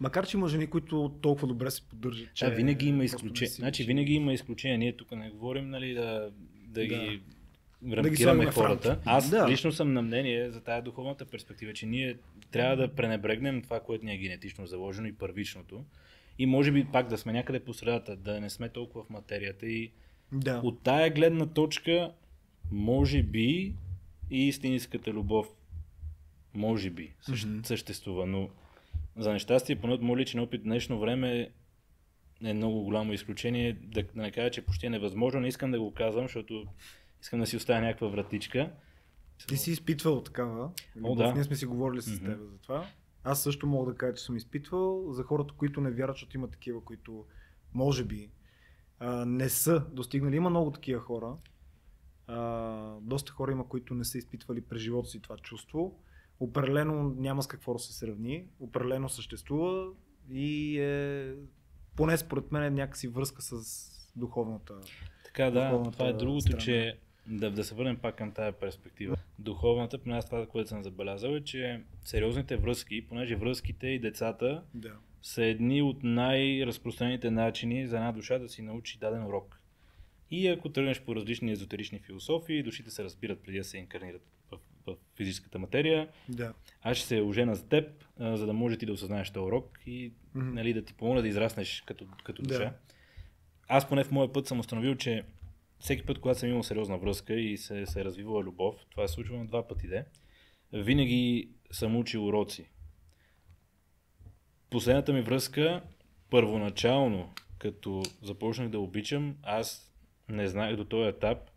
Макар, 0.00 0.26
че 0.26 0.36
има 0.36 0.48
жени, 0.48 0.66
които 0.66 1.18
толкова 1.22 1.48
добре 1.48 1.70
се 1.70 1.88
поддържат. 1.88 2.34
Че 2.34 2.44
Да, 2.44 2.50
винаги 2.50 2.86
има 2.86 3.04
изключения. 3.04 3.54
Значи 3.54 3.84
винаги 3.84 4.12
има 4.12 4.32
изключения. 4.32 4.78
Ние 4.78 4.96
тук 4.96 5.10
не 5.12 5.30
говорим 5.30 5.70
нали, 5.70 5.94
да, 5.94 6.30
да, 6.68 6.86
ги 6.86 6.88
ги 6.88 7.22
рамкираме 7.90 8.46
в 8.46 8.54
хората. 8.54 9.00
Аз 9.04 9.30
Да. 9.30 9.48
лично 9.48 9.72
съм 9.72 9.92
на 9.92 10.02
мнение 10.02 10.50
за 10.50 10.60
тая 10.60 10.82
духовната 10.82 11.24
перспектива, 11.24 11.72
че 11.72 11.86
ние 11.86 12.16
трябва 12.50 12.76
да 12.76 12.94
пренебрегнем 12.94 13.62
това, 13.62 13.80
което 13.80 14.04
ни 14.04 14.14
е 14.14 14.18
генетично 14.18 14.66
заложено 14.66 15.08
и 15.08 15.12
първичното. 15.12 15.84
И 16.38 16.46
може 16.46 16.72
би 16.72 16.84
пак 16.84 17.08
да 17.08 17.18
сме 17.18 17.32
някъде 17.32 17.60
по 17.60 17.74
средата, 17.74 18.16
да 18.16 18.40
не 18.40 18.50
сме 18.50 18.68
толкова 18.68 19.04
в 19.04 19.10
материята 19.10 19.66
и 19.66 19.90
Да. 20.32 20.60
от 20.64 20.82
тая 20.82 21.10
гледна 21.10 21.46
точка, 21.46 22.12
може 22.70 23.22
би 23.22 23.74
и 24.30 24.48
истинската 24.48 25.12
любов, 25.12 25.48
може 26.54 26.90
би, 26.90 27.12
съще, 27.20 27.46
Мгм. 27.46 27.60
съществува, 27.62 28.26
но 28.26 28.48
за 29.16 29.32
нещастие, 29.32 29.76
поне 29.76 29.92
от 29.94 30.02
моят 30.02 30.20
личен 30.20 30.40
опит, 30.40 30.62
днешно 30.62 30.98
време 31.00 31.50
е 32.44 32.54
много 32.54 32.82
голямо 32.82 33.12
изключение, 33.12 33.72
да, 33.72 34.02
да 34.04 34.22
не 34.22 34.30
кажа, 34.30 34.50
че 34.50 34.62
почти 34.62 34.86
е 34.86 34.90
невъзможно, 34.90 35.40
не 35.40 35.48
искам 35.48 35.70
да 35.70 35.80
го 35.80 35.94
казвам, 35.94 36.24
защото 36.24 36.66
искам 37.22 37.40
да 37.40 37.46
си 37.46 37.56
оставя 37.56 37.80
някаква 37.80 38.08
вратичка. 38.08 38.72
Ти 39.48 39.56
си 39.56 39.70
изпитвал 39.70 40.22
такава. 40.22 40.70
любов. 40.96 41.18
да. 41.18 41.32
Ние 41.32 41.44
сме 41.44 41.56
си 41.56 41.66
говорили 41.66 42.02
с 42.02 42.16
Мгм. 42.16 42.24
теб 42.26 42.40
за 42.40 42.58
това. 42.58 42.86
Аз 43.24 43.42
също 43.42 43.66
мога 43.66 43.92
да 43.92 43.98
кажа, 43.98 44.14
че 44.14 44.24
съм 44.24 44.36
изпитвал. 44.36 45.12
За 45.12 45.22
хората, 45.22 45.54
които 45.54 45.80
не 45.80 45.90
вярват, 45.90 46.16
защото 46.16 46.36
има 46.36 46.48
такива, 46.48 46.80
които 46.80 47.24
може 47.74 48.04
би 48.04 48.30
а, 48.98 49.24
не 49.24 49.48
са 49.48 49.80
достигнали. 49.82 50.36
Има 50.36 50.50
много 50.50 50.70
такива 50.70 51.00
хора. 51.00 51.36
А, 52.26 52.36
доста 53.00 53.32
хора 53.32 53.52
има, 53.52 53.68
които 53.68 53.94
не 53.94 54.04
са 54.04 54.18
изпитвали 54.18 54.60
през 54.60 54.80
живота 54.80 55.08
си 55.08 55.20
това 55.20 55.36
чувство. 55.36 55.98
Определено 56.40 57.14
няма 57.16 57.42
с 57.42 57.46
какво 57.46 57.72
да 57.72 57.78
се 57.78 57.92
сравни. 57.92 58.46
Определено 58.60 59.08
съществува 59.08 59.90
и 60.30 60.78
е 60.78 61.34
поне 61.96 62.16
според 62.16 62.52
мен 62.52 62.62
е 62.62 62.70
някакси 62.70 63.08
връзка 63.08 63.42
с 63.42 63.62
духовната. 64.16 64.74
Така 65.24 65.44
да, 65.44 65.64
Духовната 65.64 65.98
това 65.98 66.08
е 66.08 66.12
другото, 66.12 66.40
страна. 66.40 66.58
че 66.58 66.98
да, 67.26 67.50
да 67.50 67.64
се 67.64 67.74
върнем 67.74 67.96
пак 67.96 68.16
към 68.16 68.32
тази 68.32 68.56
перспектива. 68.56 69.16
Духовната, 69.38 69.98
при 69.98 70.10
нас 70.10 70.26
това, 70.26 70.46
което 70.46 70.68
съм 70.68 70.82
забелязал 70.82 71.30
е, 71.30 71.44
че 71.44 71.80
сериозните 72.04 72.56
връзки, 72.56 73.06
понеже 73.08 73.36
връзките 73.36 73.86
и 73.86 73.98
децата 73.98 74.62
Да. 74.74 74.92
са 75.22 75.44
едни 75.44 75.82
от 75.82 76.02
най-разпространените 76.02 77.30
начини 77.30 77.86
за 77.86 77.96
една 77.96 78.12
душа 78.12 78.38
да 78.38 78.48
си 78.48 78.62
научи 78.62 78.98
даден 78.98 79.26
урок. 79.26 79.58
И 80.30 80.48
ако 80.48 80.68
тръгнеш 80.68 81.00
по 81.02 81.16
различни 81.16 81.52
езотерични 81.52 81.98
философии, 81.98 82.62
душите 82.62 82.90
се 82.90 83.04
разбират 83.04 83.42
преди 83.42 83.58
да 83.58 83.64
се 83.64 83.78
инкарнират 83.78 84.22
в, 84.50 84.58
в 84.86 84.96
физическата 85.16 85.58
материя. 85.58 86.08
Да. 86.28 86.52
Аз 86.82 86.96
ще 86.96 87.06
се 87.06 87.20
ожена 87.20 87.54
за 87.54 87.68
теб, 87.68 88.04
а, 88.18 88.36
за 88.36 88.46
да 88.46 88.52
може 88.52 88.76
ти 88.78 88.86
да 88.86 88.92
осъзнаеш 88.92 89.30
този 89.30 89.44
урок 89.44 89.78
и 89.86 90.12
Мгм. 90.34 90.54
нали, 90.54 90.72
да 90.72 90.84
ти 90.84 90.94
помогна 90.94 91.22
да 91.22 91.28
израснеш 91.28 91.82
като, 91.86 92.06
като 92.24 92.42
Да. 92.42 92.48
душа. 92.48 92.72
Аз 93.68 93.88
поне 93.88 94.04
в 94.04 94.10
моя 94.10 94.32
път 94.32 94.46
съм 94.46 94.60
установил, 94.60 94.94
че 94.94 95.22
всеки 95.82 96.06
път, 96.06 96.20
когато 96.20 96.40
съм 96.40 96.48
имал 96.48 96.62
сериозна 96.62 96.98
връзка 96.98 97.34
и 97.34 97.58
се, 97.58 97.86
се 97.86 98.00
е 98.00 98.04
развивала 98.04 98.42
любов, 98.42 98.74
това 98.90 99.04
е 99.04 99.08
случвало 99.08 99.44
два 99.44 99.68
пъти, 99.68 99.88
де, 99.88 100.04
винаги 100.72 101.50
съм 101.70 101.96
учил 101.96 102.26
уроци. 102.26 102.70
Последната 104.70 105.12
ми 105.12 105.20
връзка, 105.20 105.82
първоначално, 106.30 107.34
като 107.58 108.02
започнах 108.22 108.68
да 108.68 108.78
обичам, 108.78 109.36
аз 109.42 109.92
не 110.28 110.48
знаех 110.48 110.76
до 110.76 110.84
този 110.84 111.08
етап, 111.08 111.50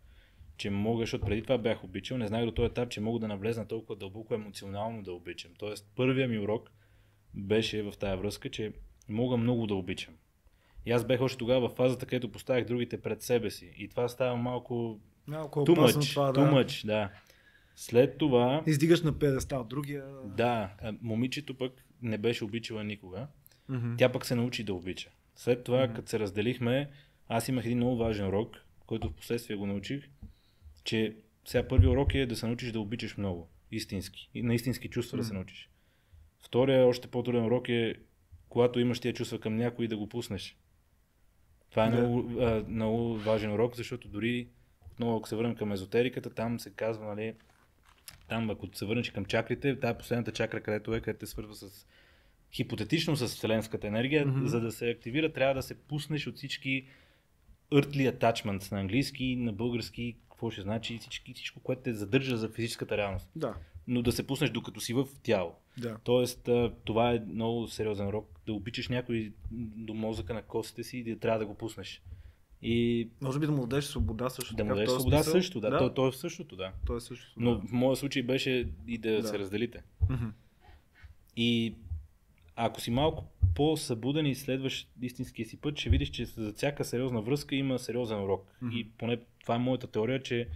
че 0.56 0.70
мога, 0.70 1.02
защото 1.02 1.26
преди 1.26 1.42
това 1.42 1.58
бях 1.58 1.84
обичал, 1.84 2.18
не 2.18 2.26
знаех 2.26 2.44
до 2.44 2.52
този 2.52 2.66
етап, 2.66 2.90
че 2.90 3.00
мога 3.00 3.18
да 3.18 3.28
навлезна 3.28 3.68
толкова 3.68 3.96
дълбоко 3.96 4.34
емоционално 4.34 5.02
да 5.02 5.12
обичам. 5.12 5.52
Тоест, 5.58 5.90
първият 5.96 6.30
ми 6.30 6.38
урок 6.38 6.70
беше 7.34 7.82
в 7.82 7.94
тая 7.98 8.16
връзка, 8.16 8.50
че 8.50 8.72
мога 9.08 9.36
много 9.36 9.66
да 9.66 9.74
обичам. 9.74 10.14
И 10.86 10.92
аз 10.92 11.04
бех 11.04 11.20
още 11.20 11.38
тогава 11.38 11.68
в 11.68 11.72
фазата, 11.74 12.06
където 12.06 12.32
поставях 12.32 12.64
другите 12.64 13.00
пред 13.00 13.22
себе 13.22 13.50
си. 13.50 13.72
И 13.78 13.88
това 13.88 14.08
става 14.08 14.36
малко 14.36 15.00
Малко 15.26 15.60
опасно 15.60 16.02
much, 16.02 16.12
това, 16.14 16.32
да. 16.32 16.40
much, 16.40 16.86
да. 16.86 17.10
След 17.76 18.18
това, 18.18 18.62
Издигаш 18.66 19.02
на 19.02 19.18
педестал 19.18 19.64
другия. 19.64 20.04
да, 20.24 20.70
момичето 21.02 21.54
пък 21.54 21.84
не 22.02 22.18
беше 22.18 22.44
обичала 22.44 22.84
никога. 22.84 23.26
Мгм. 23.68 23.94
Тя 23.96 24.12
пък 24.12 24.26
се 24.26 24.34
научи 24.34 24.64
да 24.64 24.74
обича. 24.74 25.10
След 25.36 25.64
това, 25.64 25.84
Мгм. 25.84 25.94
като 25.94 26.08
се 26.08 26.18
разделихме, 26.18 26.90
аз 27.28 27.48
имах 27.48 27.64
един 27.66 27.78
много 27.78 27.96
важен 27.96 28.26
урок, 28.26 28.56
който 28.86 29.08
в 29.08 29.12
последствие 29.12 29.56
го 29.56 29.66
научих, 29.66 30.08
че 30.84 31.16
сега 31.44 31.68
първият 31.68 31.92
урок 31.92 32.14
е 32.14 32.26
да 32.26 32.36
се 32.36 32.46
научиш 32.46 32.72
да 32.72 32.80
обичаш 32.80 33.16
много, 33.16 33.48
истински, 33.72 34.30
и 34.34 34.42
на 34.42 34.54
истински 34.54 34.88
чувства 34.88 35.18
да 35.18 35.24
се 35.24 35.34
научиш. 35.34 35.68
Втория, 36.40 36.86
още 36.86 37.08
по-труден 37.08 37.44
урок 37.44 37.68
е, 37.68 37.94
когато 38.48 38.80
имаш 38.80 39.00
тия 39.00 39.14
чувства 39.14 39.38
към 39.40 39.56
някой, 39.56 39.88
да 39.88 39.96
го 39.96 40.08
пуснеш. 40.08 40.56
Това 41.76 41.86
е 41.86 41.90
Да. 41.90 41.96
много, 41.98 42.40
а, 42.40 42.64
много 42.68 43.16
важен 43.18 43.52
урок, 43.52 43.76
защото 43.76 44.08
дори, 44.08 44.48
отново 44.92 45.16
ако 45.16 45.28
се 45.28 45.36
върнем 45.36 45.56
към 45.56 45.72
езотериката, 45.72 46.30
там 46.30 46.60
се 46.60 46.70
казва, 46.70 47.06
нали, 47.06 47.34
там 48.28 48.50
ако 48.50 48.66
се 48.72 48.86
върнеш 48.86 49.10
към 49.10 49.24
чакрите, 49.24 49.80
тая 49.80 49.98
последната 49.98 50.32
чакра, 50.32 50.60
където 50.60 50.94
е, 50.94 51.00
където 51.00 51.20
те 51.20 51.26
свързва 51.26 51.54
с 51.54 51.86
хипотетично 52.52 53.16
с 53.16 53.26
вселенската 53.26 53.86
енергия, 53.86 54.26
Мгм. 54.26 54.46
за 54.46 54.60
да 54.60 54.72
се 54.72 54.90
активира, 54.90 55.32
трябва 55.32 55.54
да 55.54 55.62
се 55.62 55.74
пуснеш 55.74 56.26
от 56.26 56.36
всички 56.36 56.86
earthly 57.72 58.12
attachments 58.12 58.72
на 58.72 58.80
английски, 58.80 59.36
на 59.36 59.52
български, 59.52 60.16
какво 60.30 60.50
ще 60.50 60.62
значи, 60.62 60.98
всички, 60.98 61.34
всичко, 61.34 61.60
което 61.60 61.82
те 61.82 61.92
задържа 61.92 62.36
за 62.36 62.48
физическата 62.48 62.96
реалност. 62.96 63.28
Да, 63.36 63.54
Но 63.88 64.02
да 64.02 64.12
се 64.12 64.26
пуснеш 64.26 64.50
докато 64.50 64.80
си 64.80 64.94
в 64.94 65.06
тяло. 65.22 65.54
да. 65.78 65.98
Тоест, 66.04 66.48
това 66.84 67.12
е 67.12 67.22
много 67.28 67.68
сериозен 67.68 68.06
урок. 68.06 68.40
Да 68.46 68.52
обичаш 68.52 68.88
някой 68.88 69.32
до 69.76 69.94
мозъка 69.94 70.34
на 70.34 70.42
костите 70.42 70.84
си 70.84 70.98
и 70.98 71.04
да 71.04 71.18
трябва 71.18 71.38
да 71.38 71.46
го 71.46 71.54
пуснеш. 71.54 72.02
И 72.62 73.08
Може 73.20 73.38
би 73.38 73.46
да 73.46 73.52
му 73.52 73.66
дадеш 73.66 73.84
свобода 73.84 74.30
също. 74.30 74.54
да 74.56 74.64
му 74.64 74.68
дадеш 74.74 74.88
свобода 74.90 75.16
смисъл. 75.16 75.32
също, 75.32 75.60
да. 75.60 75.70
да. 75.70 75.78
То, 75.78 75.94
то 75.94 76.08
е 76.08 76.12
същото, 76.12 76.56
да. 76.56 76.72
То 76.86 76.96
е 76.96 77.00
същото. 77.00 77.32
Но 77.36 77.54
да. 77.54 77.68
в 77.68 77.72
моя 77.72 77.96
случай 77.96 78.22
беше 78.22 78.68
и 78.86 78.98
да, 78.98 79.22
Да. 79.22 79.28
се 79.28 79.38
разделите. 79.38 79.82
Мгм. 80.10 80.26
И 81.36 81.74
ако 82.56 82.80
си 82.80 82.90
малко 82.90 83.24
по-събуден 83.54 84.26
и 84.26 84.34
следваш 84.34 84.88
истинския 85.02 85.46
си 85.46 85.60
път, 85.60 85.78
ще 85.78 85.90
видиш, 85.90 86.10
че 86.10 86.24
за 86.24 86.52
всяка 86.52 86.84
сериозна 86.84 87.22
връзка 87.22 87.54
има 87.56 87.78
сериозен 87.78 88.20
урок. 88.24 88.52
Мгм. 88.62 88.76
И 88.76 88.90
поне 88.90 89.18
това 89.40 89.54
е 89.54 89.58
моята 89.58 89.86
теория, 89.86 90.22
че 90.22 90.48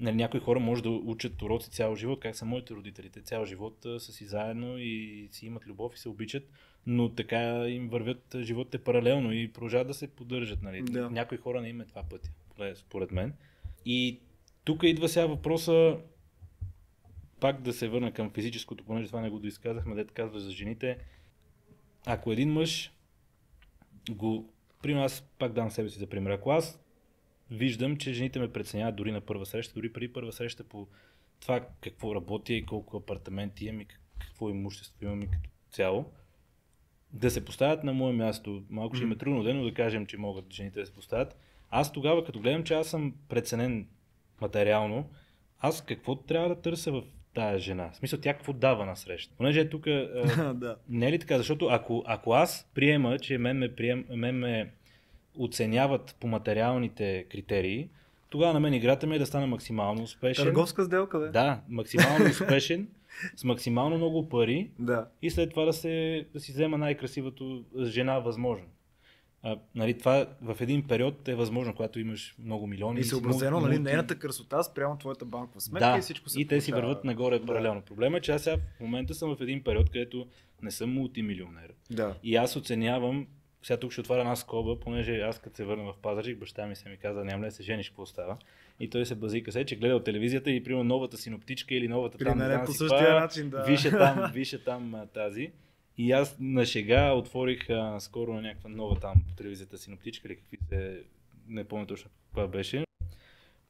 нали, 0.00 0.16
някои 0.16 0.40
хора 0.40 0.60
може 0.60 0.82
да 0.82 0.90
учат 0.90 1.42
уроци 1.42 1.70
цял 1.70 1.96
живот, 1.96 2.20
как 2.20 2.36
са 2.36 2.44
моите 2.44 2.74
родители. 2.74 3.10
Те 3.10 3.20
цял 3.20 3.44
живот 3.44 3.78
са 3.82 4.12
си 4.12 4.24
заедно 4.24 4.78
и 4.78 5.28
си 5.32 5.46
имат 5.46 5.66
любов 5.66 5.94
и 5.94 5.98
се 5.98 6.08
обичат, 6.08 6.50
но 6.86 7.08
така 7.08 7.68
им 7.68 7.88
вървят 7.88 8.36
животите 8.40 8.78
паралелно 8.78 9.32
и 9.32 9.52
продължават 9.52 9.86
да 9.86 9.94
се 9.94 10.08
поддържат. 10.08 10.62
Нали. 10.62 10.82
Да. 10.82 11.10
Някои 11.10 11.38
хора 11.38 11.60
не 11.60 11.68
им 11.68 11.80
е 11.80 11.86
това 11.86 12.02
пътя, 12.02 12.30
според 12.76 13.12
мен. 13.12 13.32
И 13.84 14.20
тук 14.64 14.82
идва 14.82 15.08
сега 15.08 15.26
въпроса, 15.26 15.96
пак 17.40 17.62
да 17.62 17.72
се 17.72 17.88
върна 17.88 18.12
към 18.12 18.30
физическото, 18.30 18.84
понеже 18.84 19.06
това 19.06 19.20
не 19.20 19.30
го 19.30 19.38
доизказахме, 19.38 19.94
дете 19.94 20.14
казваш 20.14 20.42
за 20.42 20.50
жените. 20.50 20.98
Ако 22.06 22.32
един 22.32 22.52
мъж 22.52 22.92
го... 24.10 24.52
Примерно 24.82 25.04
аз 25.04 25.20
пак 25.38 25.52
дам 25.52 25.70
себе 25.70 25.88
си 25.88 25.98
за 25.98 26.06
пример. 26.06 26.30
Ако 26.30 26.50
аз 26.50 26.80
виждам, 27.50 27.96
че 27.96 28.12
жените 28.12 28.38
ме 28.38 28.52
преценяват 28.52 28.96
дори 28.96 29.12
на 29.12 29.20
първа 29.20 29.46
среща, 29.46 29.74
дори 29.74 29.92
преди 29.92 30.12
първа 30.12 30.32
среща 30.32 30.64
по 30.64 30.88
това 31.40 31.66
какво 31.80 32.14
работя 32.14 32.52
и 32.52 32.66
колко 32.66 32.96
апартаменти 32.96 33.66
имам 33.66 33.80
и 33.80 33.84
как- 33.84 34.00
какво 34.18 34.50
имущество 34.50 35.04
имам 35.04 35.22
и 35.22 35.30
като 35.30 35.50
цяло, 35.70 36.04
да 37.12 37.30
се 37.30 37.44
поставят 37.44 37.84
на 37.84 37.92
мое 37.92 38.12
място. 38.12 38.62
Малко 38.70 38.96
ще 38.96 39.04
им 39.04 39.12
е 39.12 39.16
трудно, 39.16 39.54
но 39.54 39.64
да 39.64 39.74
кажем, 39.74 40.06
че 40.06 40.16
могат 40.16 40.52
жените 40.52 40.80
да 40.80 40.86
се 40.86 40.92
поставят. 40.92 41.36
Аз 41.70 41.92
тогава, 41.92 42.24
като 42.24 42.40
гледам, 42.40 42.64
че 42.64 42.74
аз 42.74 42.88
съм 42.88 43.14
преценен 43.28 43.86
материално, 44.40 45.10
аз 45.58 45.84
какво 45.84 46.16
трябва 46.16 46.48
да 46.48 46.60
търся 46.60 46.92
в 46.92 47.02
тая 47.34 47.58
жена? 47.58 47.90
В 47.92 47.96
смисъл, 47.96 48.20
тя 48.20 48.34
какво 48.34 48.52
дава 48.52 48.86
на 48.86 48.96
среща? 48.96 49.34
Понеже 49.36 49.60
е 49.60 49.68
тук 49.68 49.84
да. 50.54 50.76
не 50.88 51.08
е 51.08 51.12
ли 51.12 51.18
така? 51.18 51.38
Защото 51.38 51.66
ако, 51.66 52.04
ако 52.06 52.32
аз 52.32 52.70
приема, 52.74 53.18
че 53.18 53.38
мен 53.38 53.58
ме, 53.58 53.74
прием, 53.74 54.04
мен 54.10 54.38
ме 54.38 54.72
оценяват 55.38 56.16
по 56.20 56.26
материалните 56.26 57.24
критерии, 57.24 57.88
тогава 58.30 58.52
на 58.52 58.60
мен 58.60 58.74
играта 58.74 59.06
ми 59.06 59.16
е 59.16 59.18
да 59.18 59.26
стана 59.26 59.46
максимално 59.46 60.02
успешен. 60.02 60.44
Търговска 60.44 60.84
сделка, 60.84 61.18
бе. 61.18 61.28
Да, 61.28 61.60
максимално 61.68 62.24
успешен, 62.30 62.88
с 63.36 63.44
максимално 63.44 63.96
много 63.96 64.28
пари 64.28 64.70
Да. 64.78 65.08
и 65.22 65.30
след 65.30 65.50
това 65.50 65.64
да, 65.64 65.72
се, 65.72 66.26
да 66.32 66.40
си 66.40 66.52
взема 66.52 66.78
най-красивото 66.78 67.64
жена 67.80 68.18
възможно. 68.18 68.66
А, 69.42 69.58
нали, 69.74 69.98
това 69.98 70.26
в 70.42 70.56
един 70.60 70.82
период 70.82 71.28
е 71.28 71.34
възможно, 71.34 71.74
когато 71.74 72.00
имаш 72.00 72.36
много 72.38 72.66
милиони. 72.66 73.00
И 73.00 73.04
съобразено, 73.04 73.56
мулти- 73.56 73.62
нали, 73.62 73.78
нейната 73.78 74.18
красота 74.18 74.62
спрямо 74.62 74.98
твоята 74.98 75.24
банкова 75.24 75.60
сметка 75.60 75.88
да, 75.88 75.98
и 75.98 76.00
всичко 76.00 76.28
се 76.28 76.40
и 76.40 76.46
те 76.46 76.60
си 76.60 76.72
върват 76.72 77.04
нагоре 77.04 77.38
Да. 77.38 77.46
паралелно. 77.46 77.82
Проблема 77.82 78.16
е, 78.16 78.20
че 78.20 78.32
аз 78.32 78.42
сега 78.42 78.56
в 78.76 78.80
момента 78.80 79.14
съм 79.14 79.36
в 79.36 79.40
един 79.40 79.64
период, 79.64 79.90
където 79.90 80.26
не 80.62 80.70
съм 80.70 80.92
мултимилионер. 80.92 81.72
Да. 81.90 82.14
И 82.22 82.36
аз 82.36 82.56
оценявам, 82.56 83.26
сега 83.66 83.80
тук 83.80 83.92
ще 83.92 84.00
отваря 84.00 84.20
една 84.20 84.36
скоба, 84.36 84.80
понеже 84.80 85.20
аз 85.20 85.38
като 85.38 85.56
се 85.56 85.64
върна 85.64 85.84
в 85.84 85.94
Пазарджик, 86.02 86.38
баща 86.38 86.66
ми 86.66 86.76
се 86.76 86.88
ми 86.88 86.96
каза, 86.96 87.24
няма 87.24 87.46
ли 87.46 87.50
се 87.50 87.62
жениш, 87.62 87.88
какво 87.88 88.06
става? 88.06 88.38
И 88.80 88.90
той 88.90 89.06
се 89.06 89.14
базика 89.14 89.52
се, 89.52 89.64
че 89.64 89.76
гледал 89.76 90.00
телевизията 90.00 90.50
и 90.50 90.64
примерно 90.64 90.84
новата 90.84 91.16
синоптичка 91.16 91.74
или 91.74 91.88
новата 91.88 92.18
там, 92.18 92.40
е 92.40 92.44
знам 92.44 92.66
по 92.66 92.72
същия 92.72 92.98
каква, 92.98 93.20
начин, 93.20 93.50
да. 93.50 93.62
Више 93.62 93.90
там, 93.98 94.30
више 94.34 94.64
там 94.64 94.94
тази. 95.14 95.50
И 95.98 96.12
аз 96.12 96.36
на 96.40 96.66
шега 96.66 97.12
отворих 97.12 97.70
а, 97.70 98.00
скоро 98.00 98.34
на 98.34 98.42
някаква 98.42 98.70
нова 98.70 99.00
там 99.00 99.14
по 99.28 99.34
телевизията 99.34 99.78
синоптичка 99.78 100.28
или 100.28 100.36
какви 100.36 100.58
се, 100.68 101.02
не 101.48 101.64
помня 101.64 101.86
точно 101.86 102.10
каква 102.26 102.46
беше. 102.46 102.84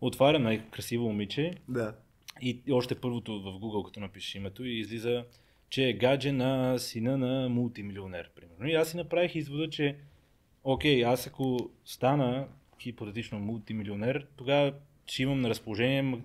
Отварям 0.00 0.42
най-красиво 0.42 1.04
момиче 1.04 1.54
Да. 1.68 1.94
и 2.42 2.60
още 2.70 2.94
първото 2.94 3.40
в 3.40 3.44
Google, 3.44 3.86
като 3.86 4.00
напишеш 4.00 4.34
името, 4.34 4.64
и 4.64 4.78
излиза, 4.78 5.24
че 5.70 5.88
е 5.88 5.92
гадже 5.92 6.32
на 6.32 6.78
сина 6.78 7.18
на 7.18 7.48
мултимилионер, 7.48 8.30
примерно. 8.34 8.68
И 8.68 8.74
аз 8.74 8.90
си 8.90 8.96
направих 8.96 9.34
извода, 9.34 9.70
че 9.70 9.96
окей, 10.64 11.04
аз 11.04 11.26
ако 11.26 11.70
стана 11.84 12.48
хипотетично 12.80 13.38
мултимилионер, 13.38 14.26
тогава 14.36 14.72
ще 15.06 15.22
имам 15.22 15.40
на 15.40 15.48
разположение 15.48 16.18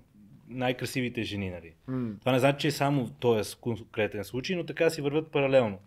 най-красивите 0.48 1.22
жени, 1.22 1.50
нали? 1.50 1.74
М. 1.86 2.14
Това 2.20 2.32
не 2.32 2.38
значи, 2.38 2.58
че 2.58 2.68
е 2.68 2.70
само 2.70 3.10
този 3.10 3.56
конкретен 3.56 4.24
случай, 4.24 4.56
но 4.56 4.66
така 4.66 4.90
си 4.90 5.02
върват 5.02 5.30
паралелно 5.30 5.78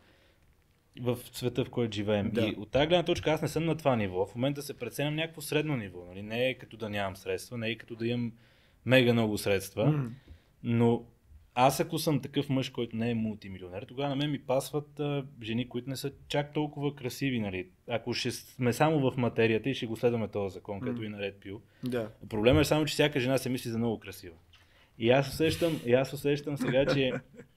в 1.02 1.18
света, 1.32 1.66
в 1.66 1.70
който 1.70 1.96
живеем. 1.96 2.32
Да. 2.32 2.42
И 2.42 2.56
от 2.58 2.72
тази 2.72 2.88
гледна 2.88 3.04
точка 3.04 3.32
аз 3.32 3.42
не 3.42 3.48
съм 3.48 3.66
на 3.66 3.78
това 3.78 3.96
ниво. 3.96 4.26
В 4.26 4.36
момента 4.36 4.62
се 4.62 4.74
преценям 4.74 5.16
някакво 5.16 5.42
средно 5.42 5.78
ниво. 5.78 6.06
Нали? 6.06 6.22
Не 6.22 6.50
е 6.50 6.54
като 6.54 6.78
да 6.78 6.90
нямам 6.90 7.16
средства, 7.16 7.58
не 7.58 7.70
е 7.70 7.76
като 7.76 7.96
да 7.96 8.08
имам 8.08 8.34
мега 8.86 9.14
много 9.14 9.38
средства. 9.38 9.86
М. 9.86 10.12
Но 10.64 11.04
аз 11.56 11.80
ако 11.80 12.00
съм 12.00 12.22
такъв 12.22 12.50
мъж, 12.50 12.70
който 12.70 12.96
не 12.96 13.12
е 13.12 13.16
мултимилионер, 13.16 13.84
тогава 13.84 14.10
на 14.10 14.16
мен 14.16 14.32
ми 14.32 14.40
пасват 14.40 15.00
а, 15.00 15.26
жени, 15.44 15.70
които 15.70 15.90
не 15.90 15.96
са 15.96 16.12
чак 16.28 16.54
толкова 16.54 16.96
красиви. 16.96 17.40
Нали? 17.40 17.68
Ако 17.88 18.14
ще 18.14 18.32
сме 18.32 18.74
само 18.74 19.12
в 19.12 19.18
материята 19.18 19.70
и 19.70 19.76
ще 19.76 19.86
го 19.86 19.96
следваме 19.96 20.28
този 20.28 20.54
закон, 20.54 20.80
като 20.80 21.04
и 21.04 21.10
наред 21.10 21.40
пил. 21.40 21.62
Да. 21.84 22.12
Проблема 22.30 22.62
е 22.62 22.66
само, 22.66 22.86
че 22.86 22.92
всяка 22.94 23.20
жена 23.20 23.38
се 23.38 23.50
мисли 23.50 23.70
за 23.70 23.78
много 23.78 24.00
красива. 24.00 24.36
И 25.00 25.10
аз 25.10 25.28
усещам, 25.28 25.82
и 25.86 25.94
аз 25.94 26.14
усещам 26.14 26.58
сега, 26.58 26.86
че 26.86 27.12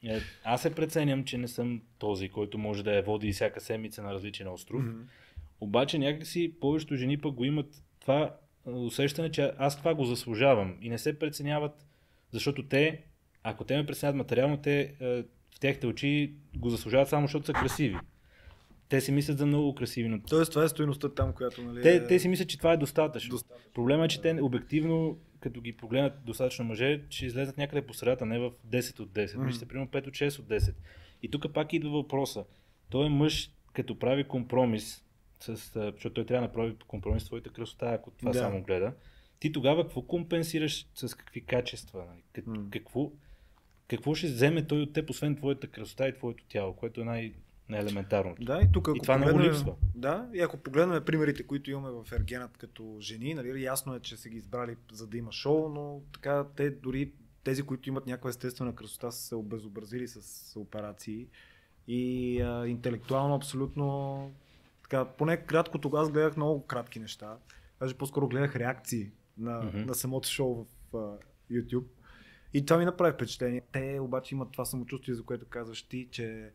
е, 0.05 0.18
аз 0.44 0.62
се 0.62 0.74
преценям, 0.74 1.24
че 1.24 1.38
не 1.38 1.49
съм 1.49 1.82
този, 1.99 2.28
който 2.28 2.59
може 2.59 2.84
да 2.84 2.96
я 2.96 3.03
води 3.03 3.32
всяка 3.32 3.61
седмица 3.61 4.03
на 4.03 4.14
различен 4.14 4.49
остров. 4.49 4.82
Мгм. 4.82 5.01
Обаче 5.61 5.99
някакси 5.99 6.55
повечето 6.61 6.96
жени 6.96 7.18
пък 7.18 7.34
го 7.34 7.44
имат 7.44 7.66
това 8.01 8.36
усещане, 8.66 9.30
че 9.30 9.53
аз 9.59 9.78
това 9.78 9.94
го 9.94 10.05
заслужавам 10.05 10.76
и 10.82 10.88
не 10.88 10.99
се 10.99 11.18
преценяват, 11.18 11.86
защото 12.32 12.68
те, 12.68 13.03
ако 13.43 13.64
те 13.64 13.76
ме 13.76 13.86
преценяват 13.86 14.16
материално, 14.16 14.57
те 14.57 14.95
а, 15.01 15.05
в 15.57 15.61
техните 15.61 15.86
очи 15.86 16.32
го 16.57 16.70
заслужават 16.70 17.09
само 17.09 17.26
защото 17.26 17.47
са 17.47 17.53
красиви. 17.53 17.97
Те 18.89 19.01
си 19.01 19.12
мислят 19.12 19.39
за 19.39 19.47
много 19.47 19.74
красиви, 19.74 20.09
но 20.09 20.20
Тоест, 20.28 20.53
това 20.53 20.64
е 20.64 20.68
стоеността 20.68 21.09
там, 21.09 21.32
която, 21.32 21.62
нали, 21.62 21.82
те, 21.82 21.97
е... 21.97 22.07
те 22.07 22.18
си 22.18 22.28
мислят, 22.28 22.49
че 22.49 22.59
това 22.59 22.72
е 22.72 22.76
достатъчно. 22.76 23.30
Достатъчно. 23.30 23.72
Проблема 23.72 24.05
е, 24.05 24.09
че 24.09 24.20
те 24.20 24.39
обективно, 24.43 25.18
като 25.41 25.61
ги 25.61 25.72
погледнат 25.72 26.24
достатъчно 26.24 26.64
мъже, 26.64 27.03
ще 27.11 27.26
излезат 27.26 27.59
някъде 27.59 27.86
по 27.86 27.95
средата, 27.95 28.26
не 28.26 28.39
в 28.39 28.51
10 28.68 29.01
от 29.01 29.11
10, 29.11 29.36
Мгм. 29.36 29.47
mm. 29.49 29.57
ще 29.57 29.66
примерно 29.68 29.89
5 29.91 30.07
от 30.07 30.14
6 30.14 30.39
от 30.39 30.47
10. 30.47 30.74
И 31.22 31.30
тук 31.30 31.53
пак 31.55 31.72
идва 31.72 31.91
въпроса. 31.91 32.45
Той 32.91 33.07
е 33.07 33.11
мъж, 33.11 33.51
като 33.72 33.99
прави 33.99 34.24
компромис, 34.24 35.05
с, 35.41 35.49
а, 35.76 35.93
защото 35.93 36.14
той 36.14 36.26
трябва 36.26 36.41
да 36.41 36.49
направи 36.49 36.76
компромис 36.86 37.22
с 37.22 37.26
твоята 37.26 37.51
красота, 37.51 37.86
ако 37.86 38.11
това 38.11 38.32
Да. 38.32 38.39
само 38.39 38.62
гледа. 38.62 38.93
Ти 39.41 39.53
тогава 39.53 39.82
какво 39.82 40.03
компенсираш 40.03 40.86
с 40.95 41.14
какви 41.16 41.41
качества? 41.41 42.05
нали? 42.11 42.22
Как, 42.32 42.47
М. 42.47 42.64
какво, 42.70 43.11
какво 43.89 44.14
ще 44.14 44.26
вземе 44.26 44.66
той 44.66 44.82
от 44.82 44.93
теб, 44.93 45.11
освен 45.11 45.36
твоята 45.36 45.66
красота 45.66 46.09
и 46.09 46.14
твоето 46.14 46.45
тяло, 46.49 46.72
което 46.72 47.01
е 47.01 47.05
най- 47.05 47.34
на 47.68 47.78
елементарното. 47.78 48.45
Да, 48.45 48.61
и 48.62 48.72
тук 48.72 48.89
ако 48.89 48.97
И 48.97 49.01
това 49.01 49.18
много 49.18 49.41
липсва. 49.41 49.74
Да, 49.95 50.28
и 50.34 50.41
ако 50.41 50.57
погледнем 50.57 51.05
примерите, 51.05 51.43
които 51.43 51.70
имаме 51.70 51.91
в 51.91 52.12
Ергенът 52.12 52.57
като 52.57 52.97
жени, 53.01 53.34
нали, 53.34 53.62
ясно 53.62 53.95
е, 53.95 54.01
че 54.01 54.16
са 54.16 54.28
ги 54.28 54.36
избрали 54.36 54.76
за 54.93 55.07
да 55.07 55.16
има 55.16 55.32
шоу, 55.32 55.68
но 55.68 56.01
така 56.12 56.47
те 56.57 56.70
дори 56.70 57.12
тези, 57.45 57.62
които 57.62 57.89
имат 57.89 58.07
някаква 58.07 58.30
естествена 58.30 58.74
красота, 58.74 59.12
са 59.12 59.22
се 59.22 59.34
обезобразили 59.34 60.09
с 60.09 60.20
операции 60.61 61.26
и 61.89 62.41
а, 62.41 62.66
интелектуално 62.66 63.34
абсолютно 63.34 64.30
така, 64.82 65.05
поне 65.05 65.36
кратко 65.36 65.78
тогава 65.78 66.03
аз 66.03 66.11
гледах 66.11 66.36
много 66.36 66.66
кратки 66.66 67.01
неща. 67.01 67.36
Даже 67.80 67.95
по-скоро 67.95 68.28
гледах 68.28 68.57
реакции 68.57 69.11
на, 69.39 69.61
Мгм. 69.62 69.78
на 69.78 69.95
самото 69.95 70.28
шоу 70.28 70.55
в 70.55 70.97
а, 70.97 71.16
YouTube. 71.55 71.84
И 72.55 72.66
това 72.66 72.78
ми 72.78 72.84
направи 72.84 73.12
впечатление. 73.12 73.62
Те 73.72 73.99
обаче 74.01 74.34
имат 74.34 74.53
това 74.53 74.64
самочувствие, 74.64 75.14
за 75.14 75.24
което 75.24 75.46
казваш 75.46 75.82
ти, 75.82 76.09
че 76.11 76.51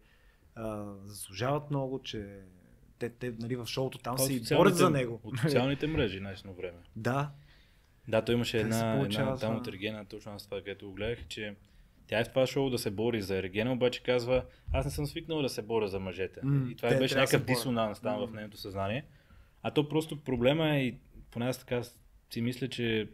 а, 0.56 0.86
заслужават 1.06 1.70
много, 1.70 2.00
че 2.04 2.40
те, 3.00 3.10
те 3.10 3.34
нали, 3.40 3.56
в 3.56 3.66
шоуто 3.66 3.98
там 3.98 4.18
се 4.18 4.34
и 4.34 4.42
борят 4.56 4.76
за 4.76 4.90
него. 4.90 5.20
От 5.24 5.40
социалните 5.40 5.88
мрежи 5.88 6.20
най-сно 6.20 6.54
време. 6.54 6.78
да, 6.96 7.32
Да, 8.08 8.26
той 8.26 8.36
имаше 8.36 8.58
Как 8.58 8.66
една, 8.66 8.96
получава 8.98 9.28
една 9.28 9.40
там 9.40 9.56
от 9.56 9.68
Ергена, 9.68 10.06
точно 10.06 10.32
аз 10.32 10.46
това, 10.46 10.58
където 10.58 10.88
го 10.88 10.94
гледах, 10.94 11.28
че 11.28 11.56
тя 12.08 12.20
е 12.20 12.24
в 12.24 12.30
това 12.30 12.48
шоу 12.48 12.70
да 12.70 12.78
се 12.78 12.92
бори 12.92 13.22
за 13.22 13.38
Ергена, 13.38 13.74
обаче 13.74 14.04
казва, 14.04 14.46
аз 14.74 14.86
не 14.86 14.92
съм 14.92 15.06
свикнал 15.06 15.42
да 15.42 15.50
се 15.50 15.62
боря 15.62 15.88
за 15.88 16.00
мъжете. 16.00 16.40
М, 16.44 16.72
и 16.72 16.76
това 16.76 16.90
те 16.90 16.98
беше 16.98 17.16
някакъв 17.16 17.46
дисонанс 17.46 18.00
там 18.00 18.20
в 18.20 18.30
М. 18.30 18.36
нейното 18.36 18.58
съзнание. 18.58 19.06
А 19.62 19.72
то 19.72 19.90
просто 19.90 20.24
проблема 20.24 20.70
е, 20.70 20.80
и 20.80 20.98
поне 21.32 21.46
аз 21.46 21.60
така 21.60 21.82
си 22.30 22.42
мисля, 22.42 22.70
че 22.70 23.10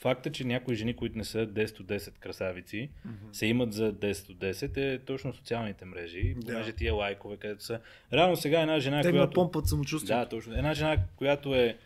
факта, 0.00 0.32
че 0.32 0.44
някои 0.44 0.74
жени, 0.74 0.96
които 0.96 1.18
не 1.18 1.24
са 1.24 1.46
10 1.46 1.80
от 1.80 1.86
10 1.86 2.18
красавици, 2.18 2.90
се 3.32 3.46
имат 3.46 3.72
за 3.72 3.92
10 3.92 4.30
от 4.30 4.38
10 4.38 4.76
е 4.76 4.98
точно 4.98 5.34
социалните 5.34 5.84
мрежи, 5.84 6.34
Да. 6.36 6.46
понеже 6.46 6.72
тия 6.72 6.94
лайкове, 6.94 7.36
където 7.36 7.64
са. 7.64 7.80
Реално 8.12 8.36
сега 8.36 8.60
една 8.60 8.80
жена, 8.80 9.02
те 9.02 9.10
която... 9.10 9.26
напомпат 9.26 9.68
самочувствието. 9.68 10.20
Да, 10.20 10.28
точно. 10.28 10.54
Една 10.54 10.74
жена, 10.74 10.96
която 11.16 11.54
е 11.54 11.78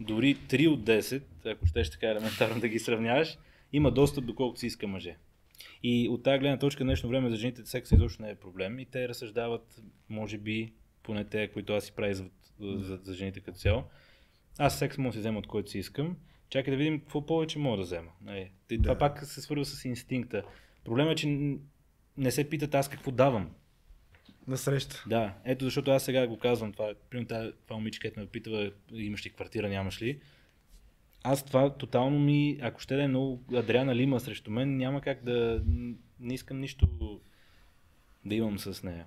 дори 0.00 0.36
3 0.36 0.68
от 0.68 0.80
10, 0.80 1.22
ако 1.46 1.66
щеш 1.66 1.90
така 1.90 2.06
елементарно 2.06 2.60
да 2.60 2.68
ги 2.68 2.78
сравняваш, 2.78 3.38
има 3.72 3.90
достъп 3.90 4.24
до 4.26 4.34
колкото 4.34 4.60
си 4.60 4.66
иска 4.66 4.86
мъже. 4.86 5.16
И 5.82 6.08
от 6.08 6.22
тази 6.22 6.38
гледна 6.38 6.58
точка 6.58 6.84
днешно 6.84 7.08
време 7.08 7.30
за 7.30 7.36
жените 7.36 7.66
секс 7.66 7.92
изобщо 7.92 8.22
не 8.22 8.30
е 8.30 8.34
проблем 8.34 8.78
и 8.78 8.84
те 8.84 9.08
разсъждават, 9.08 9.82
може 10.08 10.38
би, 10.38 10.72
поне 11.02 11.24
те, 11.24 11.48
които 11.48 11.72
аз 11.72 11.84
си 11.84 11.92
правя 11.92 12.14
за, 12.14 12.24
за, 12.60 12.98
за 13.02 13.14
жените 13.14 13.40
като 13.40 13.58
цяло. 13.58 13.84
Аз 14.58 14.78
секс 14.78 14.98
мога 14.98 15.08
да 15.08 15.12
си 15.12 15.18
взема 15.18 15.38
от 15.38 15.46
който 15.46 15.70
си 15.70 15.78
искам. 15.78 16.16
Чакай 16.50 16.70
да 16.70 16.76
видим 16.76 17.00
какво 17.00 17.26
повече 17.26 17.58
мога 17.58 17.76
да 17.76 17.82
взема. 17.82 18.10
Нали, 18.20 18.50
и 18.70 18.82
Това 18.82 18.94
Да. 18.94 18.98
пак 18.98 19.24
се 19.24 19.40
свързва 19.40 19.64
с 19.64 19.84
инстинкта. 19.84 20.42
Проблемът 20.84 21.12
е, 21.12 21.16
че 21.16 21.56
не 22.16 22.30
се 22.30 22.48
питат 22.50 22.74
аз 22.74 22.88
какво 22.88 23.10
давам. 23.10 23.50
На 24.46 24.56
среща. 24.56 25.04
Да, 25.06 25.34
ето 25.44 25.64
защото 25.64 25.90
аз 25.90 26.04
сега 26.04 26.26
го 26.26 26.38
казвам 26.38 26.72
това. 26.72 26.92
Примерно 27.10 27.28
тази- 27.28 27.52
това 27.64 27.76
момиче, 27.76 28.00
където 28.00 28.20
ме 28.20 28.26
питава, 28.26 28.72
имаш 28.92 29.26
ли 29.26 29.30
квартира, 29.30 29.68
нямаш 29.68 30.02
ли. 30.02 30.20
Аз 31.22 31.44
това 31.44 31.74
тотално 31.74 32.18
ми, 32.18 32.58
ако 32.60 32.80
ще 32.80 32.96
да 32.96 33.02
е 33.02 33.08
много 33.08 33.42
Адриана 33.54 33.94
Лима 33.94 34.20
срещу 34.20 34.50
мен, 34.50 34.76
няма 34.76 35.00
как 35.00 35.24
да, 35.24 35.62
не 36.20 36.34
искам 36.34 36.60
нищо 36.60 36.88
да 38.24 38.34
имам 38.34 38.58
с 38.58 38.82
нея. 38.82 39.06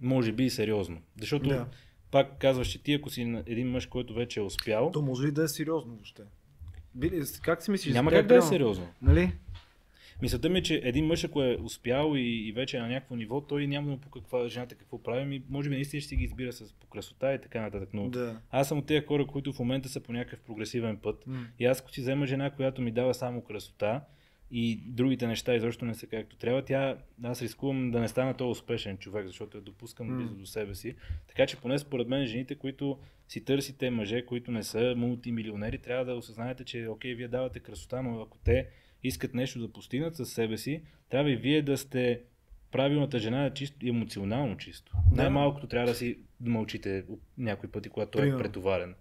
Може 0.00 0.32
би 0.32 0.44
и 0.44 0.50
сериозно. 0.50 1.02
Защото 1.20 1.48
Да. 1.48 1.66
пак 2.10 2.38
казваш, 2.38 2.68
че 2.68 2.82
ти 2.82 2.94
ако 2.94 3.10
си 3.10 3.42
един 3.46 3.70
мъж, 3.70 3.86
който 3.86 4.14
вече 4.14 4.40
е 4.40 4.42
успял, 4.42 4.90
То 4.90 5.02
може 5.02 5.26
ли 5.26 5.32
да 5.32 5.42
е 5.42 5.48
сериозно 5.48 5.92
въобще? 5.94 6.22
Как 7.42 7.62
си 7.62 7.70
мислиш? 7.70 7.94
няма 7.94 8.10
как 8.10 8.26
да 8.26 8.36
е 8.36 8.42
сериозно. 8.42 8.88
Нали? 9.02 9.32
Мисълта 10.22 10.48
ми 10.48 10.58
е, 10.58 10.62
че 10.62 10.80
един 10.84 11.06
мъж, 11.06 11.24
ако 11.24 11.42
е 11.42 11.58
успял 11.62 12.12
и, 12.16 12.48
и 12.48 12.52
вече 12.52 12.76
е 12.76 12.80
на 12.80 12.88
някакво 12.88 13.16
ниво, 13.16 13.40
той 13.40 13.66
няма 13.66 13.98
по 13.98 14.10
каква 14.10 14.48
жената 14.48 14.74
какво 14.74 15.02
прави, 15.02 15.24
ми, 15.24 15.42
може 15.50 15.68
би 15.68 15.74
наистина 15.74 16.00
ще 16.00 16.08
си 16.08 16.16
ги 16.16 16.24
избира 16.24 16.52
с 16.52 16.72
по 16.72 16.86
красота 16.86 17.34
и 17.34 17.40
така 17.40 17.60
нататък. 17.60 17.88
Но 17.92 18.08
Да. 18.08 18.40
аз 18.50 18.68
съм 18.68 18.78
от 18.78 18.86
тези 18.86 19.06
хора, 19.06 19.26
които 19.26 19.52
в 19.52 19.58
момента 19.58 19.88
са 19.88 20.00
по 20.00 20.12
някакъв 20.12 20.40
прогресивен 20.40 20.96
път. 20.96 21.26
М. 21.26 21.46
И 21.58 21.66
аз 21.66 21.80
ако 21.80 21.90
си 21.90 22.00
взема 22.00 22.26
жена, 22.26 22.50
която 22.50 22.82
ми 22.82 22.90
дава 22.90 23.14
само 23.14 23.42
красота 23.42 24.00
и 24.50 24.80
другите 24.86 25.26
неща 25.26 25.54
изобщо 25.54 25.84
не 25.84 25.94
са 25.94 26.06
както 26.06 26.36
трябва, 26.36 26.64
тя, 26.64 26.98
аз 27.22 27.42
рискувам 27.42 27.90
да 27.90 28.00
не 28.00 28.08
стана 28.08 28.34
този 28.34 28.50
успешен 28.50 28.98
човек, 28.98 29.26
защото 29.26 29.56
я 29.56 29.62
допускам 29.62 30.06
М. 30.06 30.16
близо 30.16 30.34
до 30.34 30.46
себе 30.46 30.74
си. 30.74 30.94
Така 31.28 31.46
че 31.46 31.60
поне 31.60 31.78
според 31.78 32.08
мен 32.08 32.26
жените, 32.26 32.54
които 32.54 32.98
си 33.28 33.44
търсите 33.44 33.90
мъже, 33.90 34.26
които 34.26 34.50
не 34.50 34.62
са 34.62 34.94
мултимилионери, 34.96 35.78
трябва 35.78 36.04
да 36.04 36.14
осъзнаете, 36.14 36.64
че 36.64 36.88
окей, 36.88 37.14
вие 37.14 37.28
давате 37.28 37.60
красота, 37.60 38.02
но 38.02 38.20
ако 38.20 38.38
те 38.44 38.68
искат 39.02 39.34
нещо 39.34 39.60
да 39.60 39.72
постигнат 39.72 40.16
със 40.16 40.32
себе 40.32 40.58
си, 40.58 40.82
трябва 41.08 41.30
и 41.30 41.36
вие 41.36 41.62
да 41.62 41.78
сте 41.78 42.20
правилната 42.70 43.18
жена 43.18 43.50
чисто 43.50 43.86
емоционално 43.86 44.56
чисто. 44.56 44.92
Да. 45.10 45.22
Най-малкото 45.22 45.66
трябва 45.66 45.88
да 45.88 45.94
си 45.94 46.18
мълчите 46.40 47.04
някои 47.38 47.70
пъти, 47.70 47.88
когато 47.88 48.18
той 48.18 48.28
е 48.28 48.38
претоварен. 48.38 48.94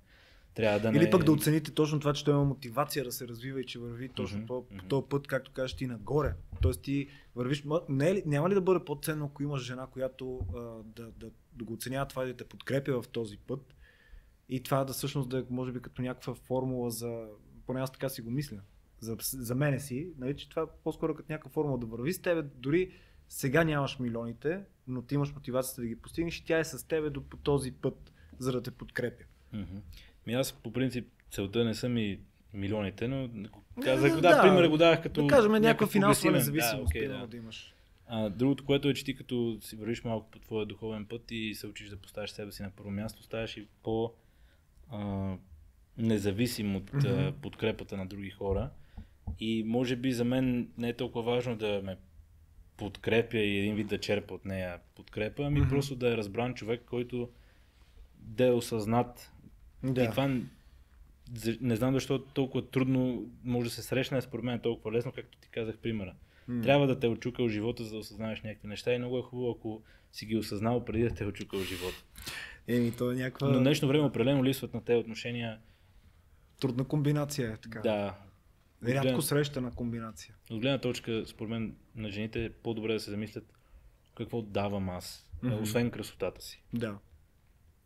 Трябва 0.54 0.80
да 0.80 0.92
не... 0.92 0.98
Или 0.98 1.12
пък 1.12 1.24
да 1.24 1.32
оцените 1.32 1.72
точно 1.72 2.00
това, 2.00 2.14
че 2.14 2.26
той 2.26 2.34
има 2.34 2.44
мотивация 2.44 3.06
да 3.06 3.12
се 3.12 3.28
развива 3.28 3.62
и 3.62 3.66
че 3.66 3.80
върви 3.80 4.10
точно 4.10 4.38
Мгм, 4.38 4.48
по, 4.48 4.66
мгм. 4.72 4.88
този 4.88 5.06
път, 5.10 5.28
както 5.28 5.52
кажеш 5.52 5.76
ти, 5.76 5.88
нагоре. 5.88 6.34
Тоест 6.62 6.82
ти 6.82 7.08
вървиш. 7.36 7.64
Не 7.90 8.10
е 8.10 8.24
няма 8.26 8.50
ли 8.50 8.54
да 8.54 8.62
бъде 8.62 8.86
по-ценно, 8.86 9.26
ако 9.26 9.44
имаш 9.44 9.62
жена, 9.62 9.88
която 9.88 10.40
а, 10.56 10.60
да, 10.86 11.12
да, 11.12 11.32
да 11.54 11.64
го 11.64 11.74
оценява 11.74 12.08
това 12.08 12.24
и 12.24 12.28
да 12.28 12.38
те 12.38 12.44
подкрепя 12.44 13.02
в 13.02 13.08
този 13.08 13.38
път? 13.38 13.76
И 14.50 14.64
това 14.64 14.84
да 14.84 14.94
всъщност 14.94 15.30
да 15.30 15.40
е, 15.40 15.44
може 15.50 15.72
би, 15.72 15.82
като 15.82 16.02
някаква 16.02 16.36
формула 16.36 16.92
за. 16.92 17.28
Поне 17.66 17.82
аз 17.82 17.92
така 17.92 18.10
си 18.10 18.22
го 18.22 18.32
мисля. 18.32 18.60
За, 19.00 19.18
за 19.20 19.56
мене 19.56 19.80
си, 19.80 20.10
нали, 20.18 20.38
че 20.38 20.50
това 20.50 20.68
по-скоро 20.84 21.16
като 21.16 21.32
някаква 21.32 21.52
формула 21.52 21.78
да 21.78 21.86
върви 21.86 22.14
с 22.14 22.22
тебе. 22.22 22.42
Дори 22.42 22.92
сега 23.30 23.64
нямаш 23.64 24.00
милионите, 24.00 24.62
но 24.88 25.02
ти 25.02 25.16
имаш 25.16 25.34
мотивацията 25.34 25.82
да 25.82 25.88
ги 25.88 25.96
постигнеш 25.96 26.40
и 26.40 26.46
тя 26.46 26.60
е 26.60 26.64
с 26.64 26.88
тебе 26.88 27.10
до 27.10 27.22
по 27.22 27.38
този 27.38 27.72
път, 27.72 28.14
за 28.40 28.52
да 28.52 28.64
те 28.64 28.72
подкрепя. 28.72 29.24
Мгм. 29.54 29.78
Ми 30.28 30.34
аз 30.34 30.54
по 30.54 30.74
принцип 30.74 31.08
целта 31.32 31.66
не 31.66 31.74
са 31.74 31.90
ми 31.90 32.20
милионите, 32.54 33.08
но 33.08 33.30
казах, 33.84 34.16
да, 34.16 34.22
да, 34.22 34.36
да. 34.36 34.42
пример 34.42 34.68
го 34.68 34.78
давах 34.78 35.04
като 35.04 35.22
Да 35.22 35.28
кажем 35.28 35.52
някаква 35.52 35.68
някакъв 35.70 35.92
финансова 35.92 36.32
независимост, 36.32 36.94
Да, 36.94 37.00
примерно 37.00 37.22
да. 37.22 37.28
да 37.28 37.38
имаш. 37.38 37.74
А, 38.08 38.30
другото, 38.30 38.66
което 38.66 38.90
е, 38.90 38.94
че 38.94 39.06
ти 39.06 39.16
като 39.16 39.58
си 39.62 39.76
вървиш 39.76 40.04
малко 40.04 40.32
по 40.32 40.40
твоя 40.40 40.66
духовен 40.66 41.06
път 41.06 41.32
и 41.32 41.56
се 41.56 41.68
учиш 41.68 41.90
да 41.90 41.98
поставиш 41.98 42.30
себе 42.30 42.52
си 42.52 42.64
на 42.64 42.70
първо 42.70 42.92
място, 42.92 43.24
ставаш 43.24 43.58
и 43.58 43.68
по 43.84 44.14
а, 44.92 45.34
независим 45.98 46.76
от 46.76 46.92
а, 46.94 47.34
подкрепата 47.42 47.98
на 47.98 48.06
други 48.06 48.30
хора. 48.30 48.70
И 49.40 49.64
може 49.64 49.96
би 49.96 50.12
за 50.12 50.26
мен 50.26 50.70
не 50.78 50.90
е 50.90 50.94
толкова 50.94 51.32
важно 51.32 51.56
да 51.56 51.82
ме 51.84 51.98
подкрепя 52.78 53.38
и 53.38 53.58
един 53.60 53.76
вид 53.76 53.88
да 53.88 53.98
черпа 53.98 54.34
от 54.34 54.46
нея 54.46 54.80
подкрепа, 54.96 55.44
ами 55.44 55.60
Мгм. 55.60 55.70
просто 55.70 55.96
да 55.96 56.14
е 56.14 56.18
разбран 56.18 56.54
човек, 56.54 56.82
който 56.86 57.30
да 58.20 58.48
е 58.48 58.52
осъзнат 58.52 59.33
Да. 59.84 60.04
и 60.04 60.10
това 60.10 60.40
не 61.62 61.76
знам 61.76 61.94
защо 61.94 62.20
толкова 62.20 62.68
трудно 62.68 63.26
може 63.44 63.70
да 63.70 63.76
се 63.76 63.82
срещне, 63.82 64.22
според 64.22 64.46
мен 64.46 64.56
е 64.56 64.62
толкова 64.62 64.92
лесно, 64.92 65.12
както 65.12 65.38
ти 65.38 65.50
казах 65.50 65.78
примера. 65.78 66.14
М. 66.48 66.64
Трябва 66.64 66.88
да 66.88 67.00
те 67.00 67.08
е 67.08 67.10
очукал 67.10 67.48
живота, 67.48 67.84
за 67.84 67.92
да 67.92 67.98
осъзнаеш 67.98 68.42
някакви 68.42 68.68
неща 68.68 68.94
и 68.94 68.98
много 68.98 69.18
е 69.18 69.22
хубаво, 69.22 69.52
ако 69.52 69.82
си 70.12 70.26
ги 70.26 70.38
осъзнал 70.38 70.86
преди 70.86 71.04
да 71.04 71.10
те 71.10 71.24
е 71.24 71.28
очукал 71.28 71.60
живота. 71.60 72.04
Еми, 72.68 72.92
то 72.92 73.12
е 73.12 73.16
някаква 73.16 73.48
Но 73.48 73.60
днешно 73.60 73.88
време 73.88 74.04
определено 74.04 74.44
липсват 74.44 74.74
на 74.74 74.84
тези 74.84 74.98
отношения. 74.98 75.60
трудна 76.60 76.84
комбинация. 76.86 77.50
Е, 77.50 77.58
така. 77.58 77.80
Да. 77.82 78.16
От 78.82 78.90
Рядко 78.90 79.02
гледна- 79.04 79.22
срещана 79.22 79.72
комбинация. 79.72 80.36
От 80.50 80.62
гледна 80.62 80.78
точка, 80.78 81.24
според 81.26 81.50
мен, 81.50 81.76
на 81.96 82.10
жените 82.10 82.46
е 82.46 82.50
по-добре 82.50 82.94
да 82.94 83.00
се 83.00 83.12
замислят 83.12 83.54
какво 84.16 84.42
давам 84.42 84.90
аз, 84.90 85.30
Мгм. 85.44 85.54
освен 85.56 85.92
красотата 85.92 86.42
си. 86.42 86.64
Да. 86.74 86.98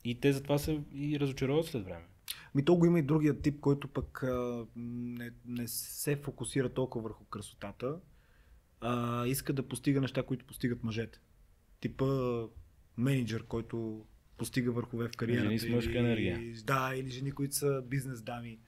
И 0.07 0.19
те 0.19 0.33
затова 0.33 0.57
се 0.57 0.81
и 0.93 1.19
разочароват 1.19 1.65
след 1.65 1.85
време. 1.85 2.05
Ми 2.55 2.65
то 2.65 2.75
го 2.75 2.85
има 2.85 2.99
и 2.99 3.03
другия 3.03 3.41
тип, 3.41 3.59
който 3.59 3.87
пък 3.87 4.23
а, 4.23 4.65
не, 4.75 5.31
не 5.45 5.67
се 5.67 6.15
фокусира 6.15 6.69
толкова 6.69 7.03
върху 7.03 7.25
красотата, 7.25 7.99
а 8.81 9.25
иска 9.27 9.53
да 9.53 9.67
постига 9.67 10.01
неща, 10.01 10.23
които 10.23 10.45
постигат 10.45 10.83
мъжете. 10.83 11.19
Типа 11.79 12.05
менеджер, 12.97 13.43
който 13.43 14.05
постига 14.37 14.71
върхове 14.71 15.07
в 15.07 15.11
кариерата. 15.11 15.45
Жени 15.45 15.59
с 15.59 15.69
мъжка 15.69 15.91
или- 15.91 15.97
енергия. 15.97 16.53
Да, 16.63 16.93
или 16.95 17.09
жени, 17.09 17.31
които 17.31 17.55
са 17.55 17.83
бизнес 17.85 18.21
дами. 18.21 18.59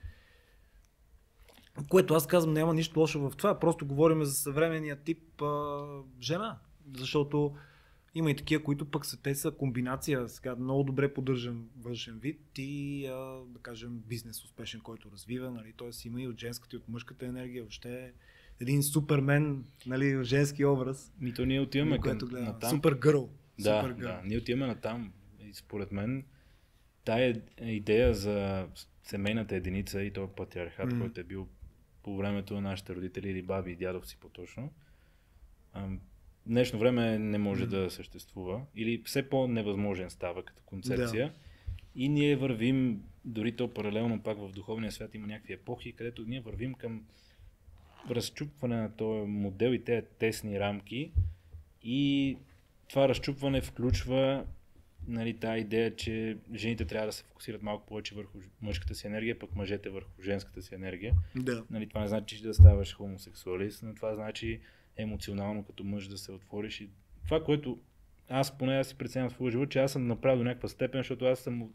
Което 1.88 2.14
аз 2.14 2.26
казвам, 2.26 2.54
няма 2.54 2.74
нищо 2.74 3.00
лошо 3.00 3.30
в 3.30 3.36
това. 3.36 3.58
Просто 3.60 3.86
говорим 3.86 4.24
за 4.24 4.32
съвременния 4.32 4.96
тип 4.96 5.42
а, 5.42 5.86
жена. 6.20 6.58
Защото 6.96 7.56
има 8.14 8.30
и 8.30 8.36
такива, 8.36 8.62
които 8.62 8.90
пък 8.90 9.06
са, 9.06 9.22
те 9.22 9.34
са 9.34 9.50
комбинация, 9.50 10.28
сега 10.28 10.56
много 10.56 10.82
добре 10.82 11.14
поддържан 11.14 11.68
външен 11.80 12.18
вид 12.18 12.40
и 12.58 13.06
а, 13.06 13.14
да 13.46 13.58
кажем 13.62 14.02
бизнес 14.06 14.44
успешен, 14.44 14.80
който 14.80 15.10
развива, 15.10 15.50
нали, 15.50 15.72
т.е. 15.72 16.08
има 16.08 16.22
и 16.22 16.28
от 16.28 16.40
женската 16.40 16.76
и 16.76 16.78
от 16.78 16.88
мъжката 16.88 17.26
енергия, 17.26 17.62
въобще 17.62 18.04
е 18.04 18.12
един 18.60 18.82
супермен, 18.82 19.64
нали, 19.86 20.24
женски 20.24 20.64
образ, 20.64 21.12
Ми 21.20 21.34
то 21.34 21.46
ние 21.46 21.60
отиваме 21.60 21.98
към, 21.98 22.18
на 22.32 22.58
там. 22.58 22.70
Супер 22.70 22.92
гърл. 22.92 23.30
Да, 23.58 23.82
Супер 23.82 23.94
да, 23.94 24.20
ние 24.24 24.38
отиваме 24.38 24.66
на 24.66 24.80
там. 24.80 25.12
И 25.40 25.54
според 25.54 25.92
мен, 25.92 26.24
тая 27.04 27.42
идея 27.60 28.14
за 28.14 28.68
семейната 29.02 29.56
единица 29.56 30.02
и 30.02 30.12
този 30.12 30.32
патриархат, 30.36 30.86
Мгм. 30.86 31.00
който 31.00 31.20
е 31.20 31.24
бил 31.24 31.48
по 32.02 32.16
времето 32.16 32.54
на 32.54 32.60
нашите 32.60 32.94
родители 32.94 33.30
или 33.30 33.42
баби 33.42 33.72
и 33.72 33.76
дядовци 33.76 34.16
по-точно, 34.20 34.72
днешно 36.46 36.78
време 36.78 37.18
не 37.18 37.38
може 37.38 37.64
mm. 37.64 37.68
да 37.68 37.90
съществува 37.90 38.62
или 38.76 39.02
все 39.04 39.28
по-невъзможен 39.28 40.10
става 40.10 40.44
като 40.44 40.62
концепция. 40.66 41.26
Да. 41.26 41.34
И 41.94 42.08
ние 42.08 42.36
вървим, 42.36 43.02
дори 43.24 43.52
то 43.52 43.74
паралелно 43.74 44.22
пак 44.22 44.38
в 44.38 44.52
духовния 44.52 44.92
свят 44.92 45.14
има 45.14 45.26
някакви 45.26 45.52
епохи, 45.52 45.92
където 45.92 46.24
ние 46.26 46.40
вървим 46.40 46.74
към 46.74 47.04
разчупване 48.10 48.76
на 48.76 48.96
този 48.96 49.26
модел 49.26 49.70
и 49.70 49.84
тези 49.84 50.06
тесни 50.18 50.60
рамки 50.60 51.12
и 51.82 52.36
това 52.88 53.08
разчупване 53.08 53.60
включва 53.60 54.46
нали, 55.08 55.36
тази 55.36 55.60
идея, 55.60 55.96
че 55.96 56.36
жените 56.54 56.84
трябва 56.84 57.06
да 57.06 57.12
се 57.12 57.24
фокусират 57.24 57.62
малко 57.62 57.86
повече 57.86 58.14
върху 58.14 58.38
мъжката 58.62 58.94
си 58.94 59.06
енергия, 59.06 59.38
пък 59.38 59.56
мъжете 59.56 59.90
върху 59.90 60.22
женската 60.22 60.62
си 60.62 60.74
енергия. 60.74 61.14
Да. 61.36 61.64
Нали, 61.70 61.88
това 61.88 62.00
не 62.00 62.08
значи, 62.08 62.36
че 62.36 62.42
да 62.42 62.54
ставаш 62.54 62.94
хомосексуалист, 62.94 63.82
но 63.82 63.94
това 63.94 64.14
значи 64.14 64.60
емоционално 64.96 65.64
като 65.64 65.84
мъж 65.84 66.08
да 66.08 66.18
се 66.18 66.32
отвориш. 66.32 66.80
И 66.80 66.90
това, 67.24 67.44
което 67.44 67.78
аз 68.28 68.58
поне 68.58 68.78
аз 68.78 68.88
си 68.88 68.94
преценявам 68.94 69.30
в 69.30 69.32
своя 69.32 69.52
живот, 69.52 69.70
че 69.70 69.78
аз 69.78 69.92
съм 69.92 70.06
направил 70.06 70.38
до 70.38 70.44
някаква 70.44 70.68
степен, 70.68 71.00
защото 71.00 71.24
аз 71.24 71.38
съм 71.38 71.62
от, 71.62 71.72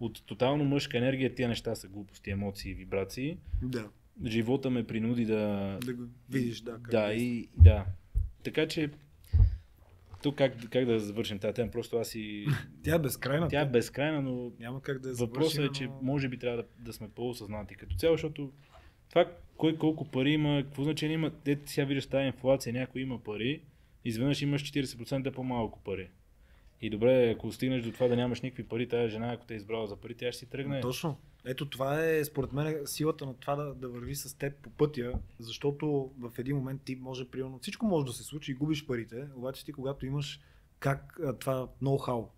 от 0.00 0.26
тотално 0.26 0.64
мъжка 0.64 0.98
енергия, 0.98 1.34
тия 1.34 1.48
неща 1.48 1.74
са 1.74 1.88
глупости, 1.88 2.30
емоции, 2.30 2.74
вибрации. 2.74 3.38
Да. 3.62 3.88
Живота 4.26 4.70
ме 4.70 4.86
принуди 4.86 5.24
да... 5.24 5.78
Да 5.84 5.94
го 5.94 6.02
видиш, 6.30 6.60
да. 6.60 6.78
Да, 6.90 7.12
и, 7.12 7.48
да. 7.56 7.86
Така 8.42 8.68
че 8.68 8.90
тук 10.22 10.38
как, 10.38 10.70
как 10.70 10.84
да 10.84 11.00
завършим 11.00 11.38
тази 11.38 11.54
тема? 11.54 11.70
Просто 11.70 11.96
аз 11.96 12.14
и... 12.14 12.46
Тя 12.84 12.94
е 12.94 12.98
безкрайна. 12.98 13.48
Тя 13.48 13.60
е 13.60 13.68
безкрайна, 13.68 14.22
но 14.22 14.52
няма 14.58 14.82
как 14.82 14.98
да 14.98 15.08
я 15.08 15.14
въпросът 15.14 15.64
е, 15.64 15.68
че 15.72 15.86
но... 15.86 15.98
може 16.02 16.28
би 16.28 16.38
трябва 16.38 16.56
да, 16.56 16.64
да 16.78 16.92
сме 16.92 17.08
по-осъзнати 17.08 17.74
като 17.74 17.96
цяло, 17.96 18.14
защото 18.14 18.52
това 19.10 19.32
кой 19.60 19.76
колко 19.76 20.04
пари 20.04 20.30
има, 20.30 20.62
какво 20.64 20.84
значение 20.84 21.14
има, 21.14 21.30
те 21.30 21.58
сега 21.66 21.86
виждаш 21.86 22.06
тази 22.06 22.26
инфлация, 22.26 22.72
някой 22.72 23.00
има 23.00 23.18
пари, 23.18 23.62
изведнъж 24.04 24.42
имаш 24.42 24.72
40% 24.72 25.32
по-малко 25.32 25.78
пари. 25.78 26.10
И 26.80 26.90
добре, 26.90 27.30
ако 27.30 27.52
стигнеш 27.52 27.82
до 27.82 27.92
това 27.92 28.08
да 28.08 28.16
нямаш 28.16 28.40
никакви 28.40 28.62
пари, 28.62 28.88
тази 28.88 29.10
жена, 29.10 29.32
ако 29.32 29.46
те 29.46 29.54
е 29.54 29.56
избрала 29.56 29.86
за 29.86 29.96
пари, 29.96 30.14
тя 30.14 30.32
ще 30.32 30.38
си 30.38 30.50
тръгне. 30.50 30.80
Точно. 30.80 31.16
Ето 31.44 31.68
това 31.68 32.04
е, 32.04 32.24
според 32.24 32.52
мен, 32.52 32.76
силата 32.84 33.26
на 33.26 33.34
това 33.34 33.56
да, 33.56 33.74
да 33.74 33.88
върви 33.88 34.14
с 34.14 34.38
теб 34.38 34.52
по 34.62 34.70
пътя, 34.70 35.12
защото 35.38 36.10
в 36.18 36.38
един 36.38 36.56
момент 36.56 36.82
ти 36.82 36.96
може, 36.96 37.28
примерно, 37.28 37.58
всичко 37.58 37.86
може 37.86 38.06
да 38.06 38.12
се 38.12 38.22
случи 38.22 38.50
и 38.50 38.54
губиш 38.54 38.86
парите, 38.86 39.26
обаче 39.36 39.64
ти 39.64 39.72
когато 39.72 40.06
имаш 40.06 40.40
как 40.78 41.20
това 41.40 41.68
ноу-хау, 41.82 42.28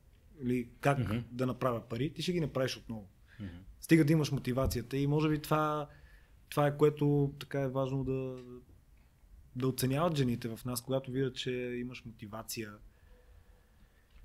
или 0.42 0.68
как 0.80 0.98
mm-hmm. 0.98 1.22
да 1.30 1.46
направя 1.46 1.80
пари, 1.88 2.12
ти 2.12 2.22
ще 2.22 2.32
ги 2.32 2.40
направиш 2.40 2.76
отново. 2.76 3.08
Mm-hmm. 3.40 3.46
Стига 3.80 4.04
да 4.04 4.12
имаш 4.12 4.32
мотивацията 4.32 4.96
и 4.96 5.06
може 5.06 5.28
би 5.28 5.38
това, 5.38 5.88
това 6.52 6.66
е 6.66 6.76
което 6.76 7.32
така 7.40 7.60
е 7.60 7.68
важно 7.68 8.04
да, 8.04 8.36
да 9.56 9.68
оценяват 9.68 10.16
жените 10.16 10.48
в 10.48 10.64
нас, 10.64 10.82
когато 10.82 11.10
видят, 11.10 11.36
че 11.36 11.50
имаш 11.52 12.04
мотивация, 12.04 12.72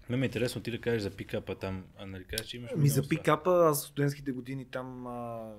ме 0.09 0.17
е 0.17 0.25
интересно 0.25 0.61
ти 0.61 0.71
да 0.71 0.81
кажеш 0.81 1.01
за 1.01 1.11
пикапа 1.11 1.55
там, 1.55 1.83
а 1.97 2.05
нали 2.05 2.23
кажеш, 2.23 2.47
че 2.47 2.57
имаш 2.57 2.71
Ми 2.77 2.89
за 2.89 3.07
пикапа, 3.07 3.67
аз 3.69 3.83
в 3.83 3.87
студентските 3.87 4.31
години 4.31 4.65
там 4.65 5.07
а, 5.07 5.51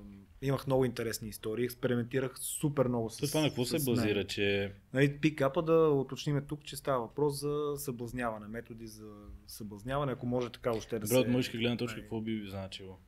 имах 0.42 0.66
много 0.66 0.84
интересни 0.84 1.28
истории, 1.28 1.64
експериментирах 1.64 2.38
супер 2.38 2.88
много 2.88 3.10
с 3.10 3.16
Това 3.16 3.40
на 3.40 3.48
какво 3.48 3.64
се 3.64 3.84
базира, 3.84 4.24
че... 4.24 4.72
Нали, 4.92 5.18
пикапа 5.18 5.62
да 5.62 5.88
уточним 5.88 6.42
тук, 6.48 6.64
че 6.64 6.76
става 6.76 7.00
въпрос 7.00 7.40
за 7.40 7.74
съблазняване, 7.76 8.48
методи 8.48 8.86
за 8.86 9.10
съблазняване, 9.46 10.12
ако 10.12 10.26
може 10.26 10.50
така 10.50 10.70
още 10.70 10.98
да 10.98 11.06
Добре, 11.06 11.14
се... 11.14 11.20
от 11.20 11.28
мъжка 11.28 11.58
гледна 11.58 11.76
точка, 11.76 12.00
какво 12.00 12.20
би 12.20 12.46
значило? 12.50 12.98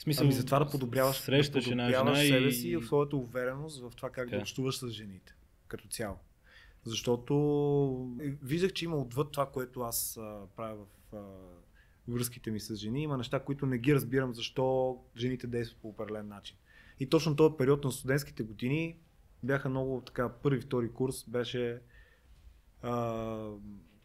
В 0.00 0.02
смисъл, 0.02 0.24
ами 0.24 0.32
за 0.32 0.44
това 0.46 0.58
да 0.58 0.70
подобряваш, 0.70 1.16
срещаш 1.16 1.64
да 1.64 1.70
подобряваш 1.70 2.18
жена 2.18 2.38
себе 2.38 2.52
си 2.52 2.68
и 2.68 2.82
своята 2.82 3.16
увереност 3.16 3.80
в 3.80 3.90
това 3.96 4.10
как 4.10 4.28
okay. 4.28 4.30
да 4.30 4.38
общуваш 4.38 4.76
с 4.76 4.88
жените 4.88 5.34
като 5.68 5.88
цяло. 5.88 6.16
Защото 6.84 7.34
виждах, 8.42 8.72
че 8.72 8.84
има 8.84 8.96
отвъд 8.96 9.32
това, 9.32 9.46
което 9.46 9.80
аз 9.80 10.16
а, 10.16 10.40
правя 10.56 10.76
в 10.76 11.16
а, 11.16 11.22
връзките 12.08 12.50
ми 12.50 12.60
с 12.60 12.76
жени. 12.76 13.02
Има 13.02 13.16
неща, 13.16 13.40
които 13.40 13.66
не 13.66 13.78
ги 13.78 13.94
разбирам 13.94 14.34
защо 14.34 14.98
жените 15.16 15.46
действат 15.46 15.80
по 15.82 15.88
определен 15.88 16.28
начин. 16.28 16.56
И 17.00 17.06
точно 17.06 17.36
този 17.36 17.54
период 17.58 17.84
на 17.84 17.92
студентските 17.92 18.42
години 18.42 18.96
бяха 19.42 19.68
много 19.68 20.02
така, 20.06 20.28
първи, 20.28 20.60
втори 20.60 20.92
курс 20.92 21.24
беше 21.28 21.80
а, 22.82 23.50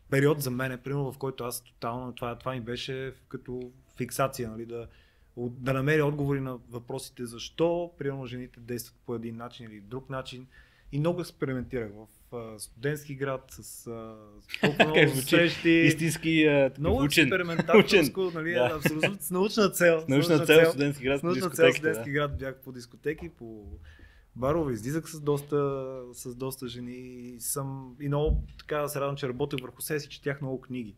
период 0.09 0.41
за 0.41 0.51
мен, 0.51 0.79
примерно, 0.83 1.11
в 1.11 1.17
който 1.17 1.43
аз 1.43 1.63
тотално, 1.63 2.15
това, 2.15 2.37
това 2.37 2.53
ми 2.53 2.61
беше 2.61 3.13
като 3.27 3.71
фиксация, 3.97 4.49
нали, 4.49 4.65
да, 4.65 4.87
да 5.37 5.73
намеря 5.73 6.05
отговори 6.05 6.41
на 6.41 6.57
въпросите 6.69 7.25
защо, 7.25 7.91
примерно, 7.97 8.25
жените 8.25 8.59
действат 8.59 8.95
по 9.05 9.15
един 9.15 9.37
начин 9.37 9.65
или 9.65 9.79
друг 9.79 10.09
начин. 10.09 10.47
И 10.91 10.99
много 10.99 11.21
експериментирах 11.21 11.91
в 11.93 12.59
студентски 12.59 13.15
град, 13.15 13.45
с 13.49 13.83
толкова 14.61 14.85
много 14.97 15.15
срещи. 15.15 15.69
Истински 15.69 16.47
много 16.79 17.03
учен. 17.03 17.23
експериментаторско, 17.23 18.31
нали, 18.33 18.53
да. 18.53 18.71
абсолютно 18.75 19.17
с 19.19 19.31
научна 19.31 19.69
цел. 19.69 20.01
С 20.01 20.07
научна, 20.07 20.45
цел, 20.45 20.69
студентски 20.69 21.03
град, 21.03 21.19
с 21.19 21.23
научна 21.23 21.49
цел 21.49 21.71
студентски 21.71 22.11
да. 22.11 22.13
град 22.13 22.37
бях 22.37 22.55
по 22.55 22.71
дискотеки, 22.71 23.29
по 23.29 23.65
барове, 24.35 24.73
излизах 24.73 25.09
с 25.09 25.19
доста, 25.19 26.01
с 26.13 26.35
доста 26.35 26.67
жени 26.67 26.95
и 26.95 27.39
съм 27.39 27.95
и 28.01 28.07
много 28.07 28.43
така 28.59 28.87
се 28.87 28.99
радвам, 28.99 29.15
че 29.15 29.27
работех 29.27 29.61
върху 29.61 29.81
себе 29.81 29.99
си, 29.99 30.09
четях 30.09 30.41
много 30.41 30.61
книги. 30.61 30.95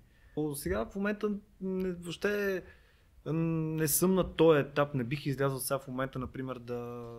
Сега 0.56 0.86
в 0.86 0.96
момента 0.96 1.30
въобще 1.62 2.64
не 3.34 3.88
съм 3.88 4.16
на 4.16 4.34
този 4.34 4.60
етап, 4.60 4.94
не 4.94 5.04
бих 5.04 5.26
излязъл 5.26 5.60
сега 5.60 5.80
в 5.80 5.88
момента, 5.88 6.20
например, 6.20 6.60
да 6.60 7.12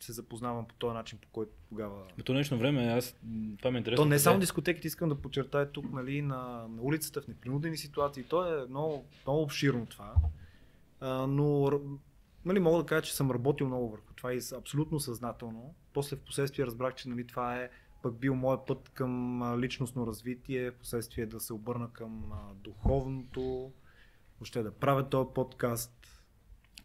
се 0.00 0.12
запознавам 0.12 0.66
по 0.66 0.74
този 0.74 0.94
начин, 0.94 1.18
по 1.22 1.28
който 1.28 1.52
тогава. 1.68 2.02
По 2.26 2.32
днешно 2.32 2.58
време, 2.58 2.86
аз 2.86 3.16
това 3.58 3.70
ме 3.70 3.78
интересува. 3.78 4.04
То 4.04 4.08
не 4.08 4.14
е 4.14 4.18
само 4.18 4.40
дискотеките, 4.40 4.88
искам 4.88 5.08
да 5.08 5.14
подчертая 5.14 5.72
тук, 5.72 5.92
нали, 5.92 6.22
на, 6.22 6.68
на 6.68 6.82
улицата, 6.82 7.20
в 7.20 7.28
непринудени 7.28 7.76
ситуации. 7.76 8.24
То 8.24 8.62
е 8.62 8.66
много, 8.66 9.04
много 9.26 9.42
обширно 9.42 9.86
това. 9.86 10.14
А, 11.00 11.26
но 11.26 11.70
нали, 12.44 12.60
мога 12.60 12.78
да 12.78 12.86
кажа, 12.86 13.02
че 13.02 13.16
съм 13.16 13.30
работил 13.30 13.66
много 13.66 13.90
върху 13.90 14.14
това 14.14 14.32
и 14.32 14.40
абсолютно 14.56 15.00
съзнателно. 15.00 15.74
После 15.92 16.16
в 16.16 16.20
последствие 16.20 16.66
разбрах, 16.66 16.94
че 16.94 17.08
нали, 17.08 17.26
това 17.26 17.56
е 17.56 17.70
пък 18.02 18.14
бил 18.14 18.34
моят 18.34 18.66
път 18.66 18.88
към 18.88 19.42
личностно 19.60 20.06
развитие, 20.06 20.70
в 20.70 20.74
последствие 20.74 21.26
да 21.26 21.40
се 21.40 21.52
обърна 21.52 21.92
към 21.92 22.32
духовното, 22.54 23.72
въобще 24.40 24.62
да 24.62 24.70
правя 24.70 25.08
този 25.08 25.28
подкаст. 25.34 26.22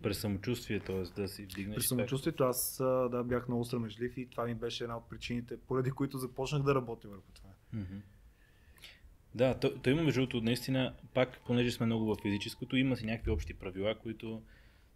През 0.04 0.20
самочувствие, 0.20 0.80
т.е. 0.80 1.22
да 1.22 1.28
си 1.28 1.44
вдигнеш. 1.44 1.76
През 1.76 1.88
самочувствието 1.88 2.44
аз 2.44 2.78
да, 3.12 3.24
бях 3.26 3.48
много 3.48 3.66
срамежлив 3.66 4.18
и 4.18 4.30
това 4.30 4.46
ми 4.46 4.56
беше 4.56 4.84
една 4.84 4.98
от 4.98 5.10
причините, 5.10 5.58
поради 5.60 5.92
които 5.92 6.18
започнах 6.18 6.64
да 6.64 6.76
работя 6.76 7.08
върху 7.08 7.32
това. 7.34 7.50
Mm-hmm. 7.76 8.02
Да, 9.36 9.60
то, 9.60 9.80
то 9.80 9.90
има 9.90 10.04
между 10.04 10.22
другото 10.22 10.42
наистина, 10.42 10.94
пак, 11.14 11.40
понеже 11.46 11.72
сме 11.72 11.86
много 11.86 12.06
в 12.06 12.18
физическото, 12.22 12.78
има 12.78 12.98
си 12.98 13.06
някакви 13.06 13.32
общи 13.32 13.54
правила, 13.54 13.96
които 13.96 14.42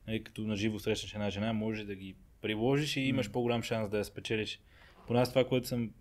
нали, 0.07 0.23
като 0.23 0.41
на 0.41 0.55
живо 0.55 0.79
срещаш 0.79 1.13
една 1.13 1.29
жена, 1.29 1.53
може 1.53 1.83
да 1.83 1.95
ги 1.95 2.15
приложиш 2.41 2.97
и 2.97 3.01
имаш 3.01 3.31
по-голям 3.31 3.63
шанс 3.63 3.89
да 3.89 3.97
я 3.97 4.05
спечелиш. 4.05 4.59
По 5.07 5.13
нас 5.13 5.29
това, 5.29 5.47
което 5.47 5.67
съм 5.67 5.91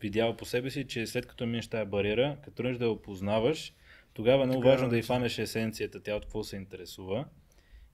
видял 0.00 0.36
по 0.36 0.44
себе 0.44 0.70
си, 0.70 0.86
че 0.86 1.06
след 1.06 1.26
като 1.26 1.46
минеш 1.46 1.68
тази 1.68 1.90
бариера, 1.90 2.36
като 2.44 2.62
да 2.62 2.84
я 2.84 2.90
опознаваш, 2.90 3.74
тогава 4.18 4.42
е 4.42 4.46
много 4.46 4.62
важно 4.62 4.86
е, 4.86 4.90
да 4.90 4.98
й 4.98 5.02
фанеш 5.02 5.38
есенцията, 5.38 6.00
тя 6.00 6.16
от 6.16 6.24
какво 6.24 6.44
се 6.44 6.56
интересува. 6.56 7.24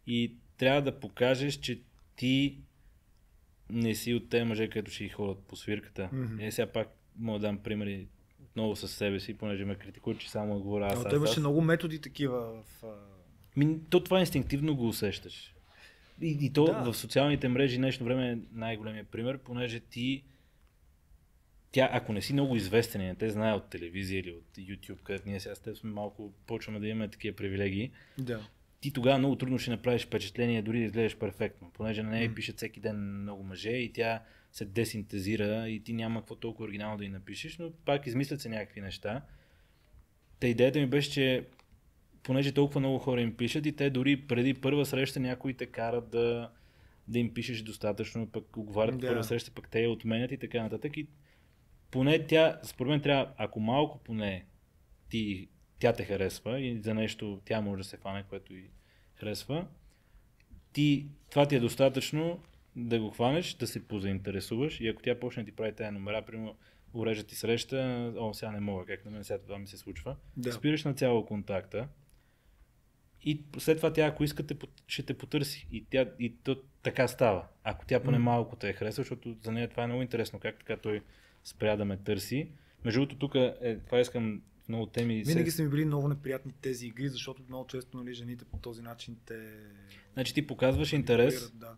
И 0.07 0.37
трябва 0.57 0.83
да 0.83 1.01
покажеш, 1.01 1.55
че 1.55 1.81
ти 2.17 2.59
не 3.71 3.95
си 3.95 4.15
от 4.15 4.29
тези 4.29 4.45
мъже, 4.45 4.71
които 4.71 4.91
ще 4.91 5.05
ги 5.05 5.11
ходят 5.11 5.39
по 5.39 5.57
свирката. 5.57 6.11
Mm-hmm. 6.13 6.47
Е, 6.47 6.51
сега 6.51 6.73
пак 6.73 6.89
мога 7.19 7.39
да 7.39 7.47
дам 7.47 7.59
примери 7.59 8.09
отново 8.43 8.77
със 8.77 8.91
себе 8.91 9.21
си, 9.21 9.35
понеже 9.35 9.65
ме 9.65 9.75
критикуват, 9.75 10.19
че 10.19 10.31
само 10.31 10.61
говоря 10.61 10.87
аз. 10.87 11.05
Но 11.05 11.11
те 11.11 11.17
имаше 11.17 11.41
много 11.41 11.61
методи 11.61 12.01
такива 12.01 12.63
в... 12.63 12.85
Ми, 13.57 13.79
то 13.91 14.05
това 14.05 14.21
инстинктивно 14.21 14.77
го 14.77 14.89
усещаш. 14.89 15.55
И, 16.23 16.39
и 16.41 16.53
то 16.53 16.65
да. 16.65 16.93
в 16.93 16.97
социалните 16.97 17.49
мрежи 17.49 17.77
днешно 17.77 18.07
време 18.07 18.31
е 18.31 18.39
най-големия 18.53 19.05
пример, 19.05 19.39
понеже 19.39 19.81
ти 19.81 20.25
тя, 21.75 21.89
ако 21.93 22.13
не 22.13 22.23
си 22.23 22.33
много 22.33 22.57
известен 22.57 23.01
и 23.01 23.05
не 23.05 23.15
те 23.15 23.31
знае 23.31 23.53
от 23.53 23.71
телевизия 23.71 24.21
или 24.21 24.33
от 24.33 24.57
YouTube, 24.59 25.03
където 25.03 25.29
ние 25.29 25.41
сега 25.41 25.55
с 25.55 25.61
теб 25.61 25.77
сме 25.77 25.91
малко, 25.91 26.33
почваме 26.47 26.81
да 26.81 26.89
имаме 26.89 27.09
такива 27.09 27.37
привилегии, 27.37 27.91
да. 28.19 28.49
ти 28.81 28.93
тогава 28.93 29.19
много 29.19 29.37
трудно 29.37 29.59
ще 29.59 29.71
направиш 29.71 30.07
впечатление, 30.07 30.63
дори 30.63 30.79
да 30.79 30.85
изглеждаш 30.85 31.19
перфектно, 31.19 31.71
понеже 31.75 32.03
на 32.03 32.11
нея 32.11 32.31
mm. 32.31 32.35
пише 32.35 32.53
всеки 32.53 32.81
ден 32.81 33.23
много 33.23 33.43
мъже 33.43 33.71
и 33.71 33.93
тя 33.93 34.23
се 34.53 34.65
десинтезира 34.65 35.69
и 35.69 35.81
ти 35.81 35.93
няма 35.93 36.21
какво 36.21 36.37
толкова 36.37 36.65
оригинално 36.65 36.99
да 36.99 37.05
й 37.05 37.09
напишеш, 37.09 37.59
но 37.59 37.71
пак 37.85 38.07
измислят 38.07 38.41
се 38.41 38.49
някакви 38.49 38.81
неща. 38.81 39.23
Та 40.41 40.47
идеята 40.47 40.79
ми 40.79 40.87
беше, 40.87 41.11
че 41.11 41.47
понеже 42.23 42.53
толкова 42.53 42.81
много 42.81 42.99
хора 42.99 43.21
им 43.21 43.37
пишат 43.37 43.67
и 43.67 43.77
те 43.77 43.91
дори 43.91 44.17
преди 44.17 44.55
първа 44.55 44.87
среща 44.87 45.21
някои 45.21 45.55
те 45.55 45.67
карат 45.67 46.11
да, 46.11 46.51
да 47.09 47.19
им 47.19 47.35
пишеш 47.35 47.63
достатъчно, 47.63 48.27
пък 48.27 48.57
оговарят 48.57 48.99
да. 48.99 49.07
първа 49.07 49.25
среща, 49.25 49.51
пък 49.55 49.69
те 49.69 49.83
я 49.83 49.91
отменят 49.91 50.33
и 50.33 50.39
така 50.39 50.63
нататък. 50.63 50.97
И 50.97 51.07
поне 51.95 52.27
тя, 52.27 52.61
според 52.63 52.91
мен 52.91 53.01
трябва, 53.01 53.33
ако 53.37 53.61
малко 53.61 53.99
поне 53.99 54.47
ти, 55.09 55.49
тя 55.79 55.93
те 55.93 56.05
харесва 56.05 56.61
и 56.61 56.81
за 56.81 56.95
нещо 56.95 57.41
тя 57.45 57.61
може 57.61 57.83
да 57.83 57.89
се 57.89 57.97
хване, 57.97 58.25
което 58.29 58.55
и 58.55 58.71
харесва, 59.15 59.67
ти, 60.73 61.07
това 61.31 61.49
ти 61.49 61.57
е 61.57 61.61
достатъчно 61.61 62.41
да 62.77 63.01
го 63.01 63.11
хванеш, 63.11 63.55
да 63.55 63.67
се 63.67 63.89
позаинтересуваш 63.89 64.81
и 64.81 64.89
ако 64.89 65.03
тя 65.03 65.21
почне 65.21 65.43
да 65.43 65.51
ти 65.51 65.57
прави 65.57 65.75
тези 65.75 65.91
номера, 65.91 66.25
примерно 66.25 66.57
урежат 66.95 67.27
ти 67.27 67.37
среща, 67.37 68.13
о, 68.19 68.35
сега 68.35 68.53
не 68.53 68.61
мога, 68.61 68.87
как 68.87 69.05
на 69.05 69.11
мен 69.11 69.25
сега 69.25 69.39
това 69.39 69.59
ми 69.59 69.67
се 69.67 69.77
случва. 69.77 70.17
Да. 70.37 70.53
Спираш 70.53 70.85
на 70.85 70.95
цяло 70.95 71.27
контакта 71.27 71.89
и 73.23 73.43
след 73.59 73.77
това 73.77 73.93
тя, 73.93 74.07
ако 74.07 74.25
искате, 74.25 74.57
ще 74.87 75.03
те 75.03 75.19
потърси. 75.19 75.69
И, 75.73 75.85
тя, 75.91 76.07
и 76.19 76.37
то 76.37 76.57
така 76.83 77.09
става. 77.09 77.47
Ако 77.65 77.87
тя 77.87 78.03
поне 78.03 78.19
малко 78.19 78.57
те 78.57 78.69
е 78.69 78.73
харесва, 78.73 79.03
защото 79.03 79.37
за 79.43 79.53
нея 79.53 79.69
това 79.69 79.83
е 79.83 79.87
много 79.87 80.03
интересно, 80.03 80.39
как 80.39 80.59
така 80.59 80.77
той 80.77 81.01
спря 81.45 81.77
да 81.77 81.85
ме 81.85 81.97
търси. 81.97 82.49
Между 82.85 83.01
другото, 83.01 83.19
тук 83.19 83.35
е, 83.35 83.79
това 83.87 84.01
искам 84.01 84.43
много 84.69 84.87
теми. 84.87 85.23
Винаги 85.27 85.51
са 85.51 85.63
ми 85.63 85.69
били 85.69 85.85
много 85.85 86.09
неприятни 86.09 86.53
тези 86.61 86.87
игри, 86.87 87.09
защото 87.09 87.43
много 87.49 87.67
често 87.67 87.97
нали, 87.97 88.15
жените 88.15 88.45
по 88.45 88.57
този 88.57 88.83
начин 88.83 89.17
те... 89.27 89.39
Значи 90.13 90.35
ти 90.35 90.47
показваш 90.47 90.93
интерес 90.93 91.51
Да. 91.51 91.77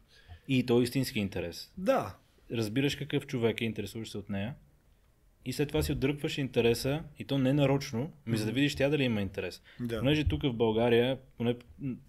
и 0.49 0.67
то 0.67 0.81
е 0.81 0.83
истински 0.83 1.19
интерес. 1.19 1.73
да. 1.79 2.17
Разбираш 2.53 2.97
какъв 2.97 3.27
човек 3.27 3.61
е, 3.61 3.65
интересуваш 3.65 4.11
се 4.11 4.19
от 4.19 4.29
нея 4.31 4.55
и 5.45 5.53
след 5.53 5.69
това 5.69 5.83
си 5.83 5.93
отдръпваш 5.93 6.39
интереса 6.39 7.03
и 7.19 7.25
то 7.25 7.39
не 7.39 7.53
нарочно, 7.53 8.13
ми 8.27 8.37
за 8.37 8.47
да 8.47 8.53
видиш 8.53 8.75
тя 8.75 8.89
дали 8.89 9.03
има 9.05 9.21
интерес. 9.21 9.63
да. 9.81 9.99
Понеже 9.99 10.25
тук 10.25 10.43
в 10.43 10.53
България, 10.53 11.19
поне 11.37 11.57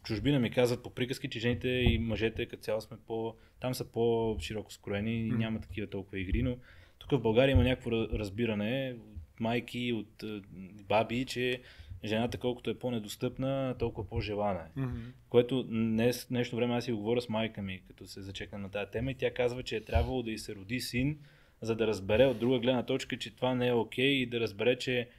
чужбина 0.03 0.39
ми 0.39 0.51
казват 0.51 0.83
по 0.83 0.89
приказки, 0.89 1.29
че 1.29 1.39
жените 1.39 1.67
и 1.69 1.99
мъжете 1.99 2.45
като 2.45 2.63
цяло 2.63 2.81
сме 2.81 2.97
по... 3.07 3.35
Там 3.59 3.75
са 3.75 3.85
по-широко 3.85 4.73
скроени 4.73 5.29
М. 5.31 5.37
няма 5.37 5.61
такива 5.61 5.87
толкова 5.87 6.19
игри, 6.19 6.43
но 6.43 6.57
тук 6.99 7.11
в 7.11 7.19
България 7.21 7.53
има 7.53 7.63
някакво 7.63 7.89
ра- 7.89 8.19
разбиране 8.19 8.95
от 9.15 9.39
майки, 9.39 9.93
от 9.93 10.23
е, 10.23 10.41
баби, 10.87 11.25
че 11.25 11.61
жената 12.05 12.37
колкото 12.37 12.69
е 12.69 12.79
по-недостъпна, 12.79 13.75
толкова 13.79 14.09
по-желана 14.09 14.59
е. 14.59 14.79
Мгм. 14.79 14.99
Което 15.29 15.63
днес, 15.63 16.29
нещо 16.29 16.55
време 16.55 16.75
аз 16.75 16.85
си 16.85 16.91
го 16.91 16.97
говоря 16.97 17.21
с 17.21 17.29
майка 17.29 17.61
ми, 17.61 17.81
като 17.87 18.07
се 18.07 18.21
зачекна 18.21 18.57
на 18.57 18.69
тази 18.69 18.91
тема 18.91 19.11
и 19.11 19.15
тя 19.15 19.33
казва, 19.33 19.63
че 19.63 19.75
е 19.75 19.81
трябвало 19.83 20.23
да 20.23 20.31
й 20.31 20.37
се 20.37 20.55
роди 20.55 20.79
син, 20.79 21.17
за 21.61 21.75
да 21.75 21.87
разбере 21.87 22.25
от 22.25 22.39
друга 22.39 22.59
гледна 22.59 22.83
точка, 22.83 23.17
че 23.17 23.35
това 23.35 23.55
не 23.55 23.67
е 23.67 23.73
окей 23.73 24.09
и 24.09 24.25
да 24.25 24.39
разбере, 24.39 24.77
че 24.77 25.09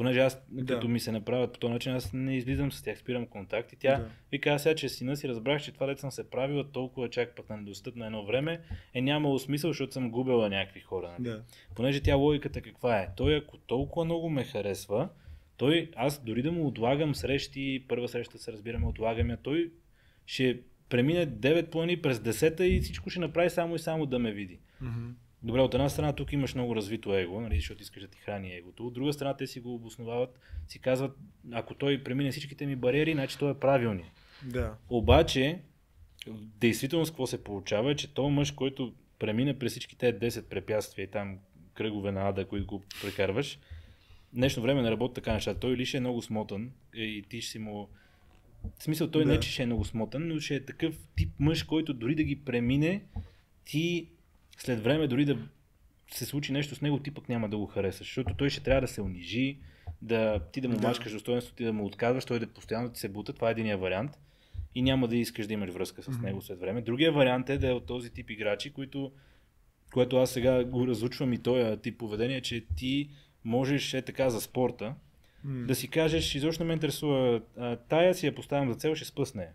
понеже 0.00 0.20
аз, 0.20 0.42
Да. 0.50 0.74
като 0.74 0.88
ми 0.88 1.00
се 1.00 1.12
направят 1.12 1.52
по 1.52 1.58
този 1.58 1.72
начин, 1.72 1.92
аз 1.92 2.12
не 2.12 2.36
излизам 2.36 2.72
с 2.72 2.82
тях, 2.82 2.98
спирам 2.98 3.26
контакт 3.26 3.72
и 3.72 3.76
тя 3.76 3.96
Да. 3.96 4.08
ви 4.32 4.40
каза 4.40 4.58
сега, 4.58 4.74
че 4.74 4.88
сина 4.88 5.16
си 5.16 5.28
разбрах, 5.28 5.62
че 5.62 5.72
това 5.72 5.86
дете 5.86 6.00
съм 6.00 6.10
се 6.10 6.30
правила 6.30 6.64
толкова 6.64 7.10
чак 7.10 7.36
пък 7.36 7.50
на 7.50 7.56
недостъпно 7.56 8.04
едно 8.04 8.24
време, 8.24 8.60
е 8.94 9.00
нямало 9.00 9.38
смисъл, 9.38 9.70
защото 9.70 9.92
съм 9.92 10.10
губила 10.10 10.48
някакви 10.48 10.80
хора. 10.80 11.10
нали? 11.10 11.30
Да. 11.30 11.42
Понеже 11.76 12.00
тя 12.00 12.14
логиката 12.14 12.60
каква 12.60 12.98
е? 12.98 13.08
Той 13.16 13.36
ако 13.36 13.58
толкова 13.58 14.04
много 14.04 14.30
ме 14.30 14.44
харесва, 14.44 15.08
той, 15.56 15.90
аз 15.96 16.24
дори 16.24 16.42
да 16.42 16.52
му 16.52 16.66
отлагам 16.66 17.14
срещи, 17.14 17.84
първа 17.88 18.08
среща 18.08 18.38
се 18.38 18.52
разбираме, 18.52 18.86
отлагам 18.86 19.30
я, 19.30 19.36
той 19.36 19.72
ще 20.26 20.60
премине 20.88 21.26
9 21.26 21.66
плани 21.66 21.96
през 21.96 22.18
10 22.18 22.62
и 22.62 22.80
всичко 22.80 23.10
ще 23.10 23.20
направи 23.20 23.50
само 23.50 23.74
и 23.74 23.78
само 23.78 24.06
да 24.06 24.18
ме 24.18 24.32
види. 24.32 24.58
Мгм. 24.80 25.08
Добре, 25.42 25.60
от 25.60 25.74
една 25.74 25.88
страна 25.88 26.12
тук 26.12 26.32
имаш 26.32 26.54
много 26.54 26.76
развито 26.76 27.16
его, 27.16 27.40
нали, 27.40 27.54
защото 27.56 27.82
искаш 27.82 28.02
да 28.02 28.08
ти 28.08 28.18
храни 28.18 28.54
егото. 28.54 28.86
От 28.86 28.92
друга 28.92 29.12
страна 29.12 29.36
те 29.36 29.46
си 29.46 29.60
го 29.60 29.74
обосновават, 29.74 30.38
си 30.68 30.78
казват, 30.78 31.16
ако 31.52 31.74
той 31.74 32.02
премине 32.02 32.30
всичките 32.30 32.66
ми 32.66 32.76
бариери, 32.76 33.12
значи 33.12 33.38
той 33.38 33.50
е 33.50 33.54
правилният. 33.54 34.10
Да. 34.44 34.74
Обаче, 34.88 35.60
в 36.26 36.40
действителност 36.60 37.10
какво 37.10 37.26
се 37.26 37.44
получава 37.44 37.90
е, 37.90 37.96
че 37.96 38.14
този 38.14 38.32
мъж, 38.32 38.50
който 38.50 38.94
премине 39.18 39.58
през 39.58 39.72
всички 39.72 39.96
тези 39.96 40.18
10 40.18 40.42
препятствия 40.42 41.04
и 41.04 41.10
там 41.10 41.38
кръгове 41.74 42.12
на 42.12 42.28
ада, 42.28 42.46
които 42.46 42.66
го 42.66 42.82
прекарваш, 43.02 43.58
днешно 44.32 44.62
време 44.62 44.82
не 44.82 44.90
работи 44.90 45.14
така 45.14 45.32
неща. 45.32 45.54
Той 45.54 45.74
или 45.74 45.86
ще 45.86 45.96
е 45.96 46.00
много 46.00 46.22
смотан 46.22 46.70
е, 46.96 47.02
и 47.02 47.22
ти 47.22 47.40
ще 47.40 47.50
си 47.50 47.58
му... 47.58 47.88
В 48.78 48.82
смисъл, 48.82 49.10
той 49.10 49.24
Да. 49.24 49.32
не 49.32 49.40
че 49.40 49.50
ще 49.50 49.62
е 49.62 49.66
много 49.66 49.84
смотан, 49.84 50.28
но 50.28 50.40
ще 50.40 50.54
е 50.54 50.64
такъв 50.64 50.94
тип 51.16 51.30
мъж, 51.38 51.62
който 51.62 51.94
дори 51.94 52.14
да 52.14 52.22
ги 52.22 52.36
премине, 52.36 53.04
ти 53.64 54.08
след 54.62 54.80
време 54.84 55.06
дори 55.06 55.24
да 55.24 55.38
се 56.12 56.26
случи 56.26 56.52
нещо 56.52 56.74
с 56.74 56.80
него, 56.80 56.98
ти 56.98 57.10
пък 57.10 57.28
няма 57.28 57.48
да 57.48 57.56
го 57.58 57.66
харесаш, 57.66 58.06
защото 58.06 58.34
той 58.34 58.50
ще 58.50 58.62
трябва 58.62 58.80
да 58.80 58.88
се 58.88 59.00
унижи, 59.02 59.58
да 60.02 60.40
ти 60.52 60.60
да 60.60 60.68
му 60.68 60.76
Да. 60.76 60.88
мачкаш 60.88 61.12
достоинството, 61.12 61.56
ти 61.56 61.64
да 61.64 61.72
му 61.72 61.84
отказваш, 61.86 62.24
той 62.24 62.38
да 62.38 62.46
постоянно 62.46 62.90
ти 62.90 63.00
се 63.00 63.08
бута. 63.08 63.32
Това 63.32 63.48
е 63.48 63.52
единия 63.52 63.78
вариант 63.78 64.18
и 64.74 64.82
няма 64.82 65.08
да 65.08 65.16
искаш 65.16 65.46
да 65.46 65.52
имаш 65.52 65.70
връзка 65.70 66.02
с 66.02 66.08
Мгм. 66.08 66.26
него 66.26 66.42
след 66.42 66.60
време. 66.60 66.80
Другия 66.82 67.12
вариант 67.12 67.50
е 67.50 67.58
да 67.58 67.68
е 67.68 67.72
от 67.72 67.86
този 67.86 68.10
тип 68.10 68.30
играчи, 68.30 68.72
които, 68.72 69.12
което 69.92 70.16
аз 70.16 70.30
сега 70.30 70.64
го 70.64 70.86
разучвам 70.86 71.32
и 71.32 71.38
този 71.38 71.76
тип 71.76 71.98
поведение, 71.98 72.40
че 72.40 72.64
ти 72.76 73.10
можеш 73.44 73.94
е 73.94 74.02
така 74.02 74.30
за 74.30 74.40
спорта, 74.40 74.94
М. 75.44 75.66
да 75.66 75.74
си 75.74 75.88
кажеш, 75.88 76.34
изобщо 76.34 76.62
не 76.64 76.68
ме 76.68 76.72
интересува, 76.74 77.40
тая 77.88 78.14
си 78.14 78.26
я 78.26 78.34
поставям 78.34 78.68
за 78.68 78.74
цел, 78.74 78.94
ще 78.94 79.04
спъсне. 79.04 79.48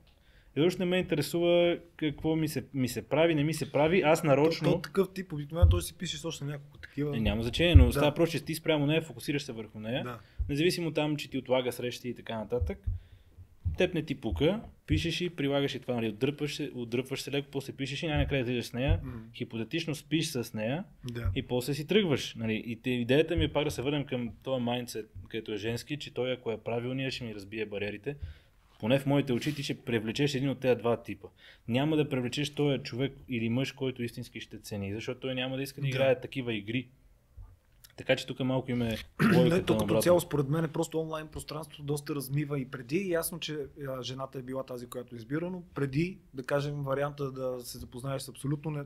Изобщо 0.56 0.80
не 0.80 0.86
ме 0.86 0.97
интересува 0.97 1.78
какво 1.95 2.36
ми 2.36 2.47
се, 2.47 2.66
ми 2.74 2.88
се 2.88 3.10
прави, 3.10 3.36
не 3.36 3.43
ми 3.43 3.53
се 3.53 3.72
прави, 3.72 4.01
аз 4.01 4.24
нарочно... 4.24 4.68
То, 4.68 4.74
то, 4.74 4.82
такъв 4.82 5.14
тип, 5.14 5.34
обикновено 5.34 5.70
той 5.70 5.82
си 5.82 5.97
пише 5.97 6.28
още 6.28 6.45
няколко 6.45 6.78
такива. 6.78 7.18
Е, 7.18 7.20
няма 7.20 7.43
значение, 7.43 7.76
но 7.76 7.86
Да. 7.86 7.91
става 7.91 8.14
просто, 8.14 8.38
че 8.38 8.45
ти 8.45 8.56
спрямо 8.56 8.86
нея, 8.86 9.01
фокусираш 9.01 9.43
се 9.43 9.51
върху 9.51 9.80
нея. 9.80 10.03
Да. 10.03 10.20
Независимо 10.49 10.91
там, 10.91 11.16
че 11.16 11.30
ти 11.30 11.38
отлага 11.38 11.72
срещи 11.72 12.10
и 12.10 12.16
така 12.16 12.38
нататък, 12.38 12.78
теб 13.78 13.93
не 13.93 14.01
ти 14.03 14.16
пука, 14.16 14.62
пишеш 14.88 15.22
и 15.22 15.30
прилагаш 15.30 15.76
и 15.76 15.80
това, 15.80 15.93
нали, 15.93 16.10
отдръпваш 16.10 16.56
се, 16.56 16.72
отдръпваш 16.76 17.22
се 17.22 17.32
леко, 17.32 17.47
после 17.51 17.74
пишеш 17.74 18.03
и 18.03 18.08
най-накрая 18.08 18.41
излизаш 18.41 18.66
с 18.66 18.74
нея, 18.74 18.99
М. 19.03 19.12
хипотетично 19.36 19.95
спиш 19.95 20.26
с 20.28 20.53
нея 20.53 20.84
Да. 21.06 21.32
и 21.36 21.41
после 21.41 21.74
си 21.74 21.88
тръгваш. 21.88 22.36
Нали. 22.36 22.64
И 22.66 22.76
те, 22.76 22.89
идеята 22.89 23.36
ми 23.36 23.43
е 23.43 23.53
пак 23.53 23.64
да 23.64 23.72
се 23.72 23.82
върнем 23.82 24.06
към 24.06 24.30
този 24.43 24.64
майндсет, 24.64 25.10
където 25.30 25.51
е 25.53 25.58
женски, 25.58 25.97
че 25.97 26.14
той 26.14 26.32
ако 26.32 26.51
е 26.51 26.58
правилният, 26.58 27.14
ще 27.14 27.24
ми 27.24 27.36
разбие 27.36 27.66
бариерите. 27.66 28.16
Поне 28.80 29.00
в 29.00 29.06
моите 29.06 29.34
очи 29.34 29.56
ти 29.56 29.64
ще 29.64 29.82
привлечеш 29.82 30.36
един 30.36 30.50
от 30.50 30.60
тези 30.60 30.76
два 30.80 31.04
типа. 31.04 31.28
Няма 31.68 31.96
да 31.98 32.10
привлечеш 32.10 32.50
този 32.50 32.84
човек 32.84 33.18
или 33.30 33.50
мъж, 33.50 33.72
който 33.72 34.04
истински 34.04 34.40
ще 34.42 34.60
цени, 34.60 34.94
защото 34.94 35.20
той 35.20 35.36
няма 35.36 35.56
да 35.58 35.64
иска 35.64 35.82
да 35.82 35.82
Да. 35.82 35.88
играе 35.88 36.20
такива 36.22 36.54
игри. 36.54 36.88
Така 37.98 38.16
че 38.16 38.28
тук 38.28 38.40
малко 38.40 38.72
има 38.72 38.86
Не, 39.32 39.38
логиката 39.38 39.66
то 39.66 39.78
като 39.78 40.02
цяло, 40.02 40.20
според 40.22 40.50
мен, 40.50 40.64
е 40.66 40.68
просто 40.68 41.00
онлайн 41.02 41.28
пространството 41.28 41.84
доста 41.84 42.16
размива 42.16 42.60
и 42.60 42.66
преди. 42.66 43.10
Ясно, 43.10 43.40
че 43.40 43.58
а, 43.88 44.02
жената 44.04 44.40
е 44.40 44.42
била 44.42 44.64
тази, 44.64 44.88
която 44.88 45.16
е 45.16 45.18
избира, 45.18 45.50
но 45.50 45.64
преди, 45.76 46.20
да 46.34 46.44
кажем, 46.44 46.84
варианта 46.84 47.32
да 47.32 47.58
се 47.60 47.78
запознаеш 47.78 48.22
с 48.22 48.30
абсолютно 48.30 48.72
не, 48.72 48.84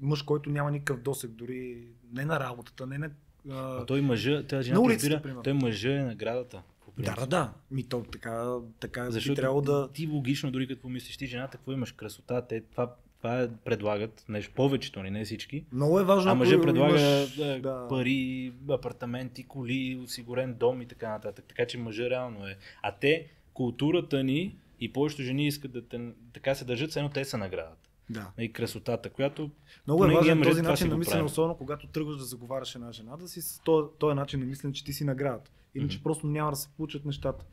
мъж, 0.00 0.22
който 0.22 0.50
няма 0.50 0.70
никакъв 0.70 1.00
досек, 1.02 1.30
дори 1.30 1.84
не 2.12 2.24
на 2.24 2.40
работата, 2.40 2.86
не 2.86 2.98
на... 2.98 3.10
А, 3.50 3.82
А 3.82 3.86
той 3.86 4.00
мъжа, 4.00 4.46
тази 4.46 4.56
На 4.56 4.62
жената 4.62 4.80
улицата, 4.80 5.06
разбира, 5.06 5.22
примерно. 5.22 5.42
той 5.42 5.52
мъжа 5.52 5.92
е 5.92 6.02
наградата. 6.04 6.62
Да, 7.00 7.14
да, 7.14 7.26
да. 7.26 7.52
Ми 7.70 7.82
то 7.82 8.04
така, 8.12 8.56
така 8.80 9.10
Защото 9.10 9.34
трябвало 9.34 9.60
да... 9.60 9.88
ти 9.92 10.06
логично, 10.06 10.50
дори 10.50 10.66
като 10.68 10.80
помислиш 10.82 11.16
ти 11.16 11.26
жената, 11.26 11.56
какво 11.58 11.72
имаш 11.72 11.92
красота, 11.92 12.46
те 12.46 12.60
това, 12.60 12.94
това 13.18 13.42
е, 13.42 13.48
предлагат, 13.64 14.24
нещо 14.28 14.52
повечето, 14.54 14.98
нали, 14.98 15.10
не 15.10 15.24
всички. 15.24 15.64
Много 15.72 16.00
е 16.00 16.04
важно, 16.04 16.30
А 16.30 16.34
мъжа 16.34 16.60
предлага 16.60 17.00
имаш- 17.00 17.60
да. 17.60 17.86
пари, 17.88 18.52
апартаменти, 18.70 19.44
коли, 19.44 20.00
осигурен 20.04 20.54
дом 20.54 20.82
и 20.82 20.86
така 20.86 21.08
нататък. 21.08 21.44
Така 21.48 21.66
че 21.66 21.78
мъжа 21.78 22.10
реално 22.10 22.46
е. 22.46 22.56
А 22.82 22.92
те, 23.00 23.26
културата 23.54 24.24
ни 24.24 24.56
и 24.80 24.92
повечето 24.92 25.22
жени 25.22 25.46
искат 25.46 25.72
да 25.72 25.88
те, 25.88 26.00
така 26.32 26.54
се 26.54 26.64
държат, 26.64 26.90
все 26.90 26.98
едно 26.98 27.10
те 27.10 27.24
са 27.24 27.38
наградата. 27.38 27.89
Да. 28.10 28.32
И 28.38 28.52
красотата, 28.52 29.10
която 29.10 29.50
Много 29.86 30.04
е 30.04 30.14
важен 30.14 30.42
този 30.42 30.62
начин 30.62 30.88
на 30.88 30.96
мислене, 30.96 31.22
особено 31.22 31.56
когато 31.56 31.86
тръгваш 31.86 32.16
да 32.16 32.24
заговаряш 32.24 32.74
една 32.74 32.92
жена, 32.92 33.16
да 33.16 33.28
си 33.28 33.42
с 33.42 33.60
този, 33.64 33.88
този 33.98 34.14
начин 34.14 34.40
на 34.40 34.46
мислене, 34.46 34.72
че 34.74 34.84
ти 34.84 34.92
си 34.92 35.04
наградата. 35.04 35.50
Иначе 35.74 35.96
Мгм. 35.96 36.02
просто 36.02 36.26
няма 36.26 36.50
да 36.50 36.56
се 36.56 36.68
получат 36.68 37.04
нещата. 37.04 37.44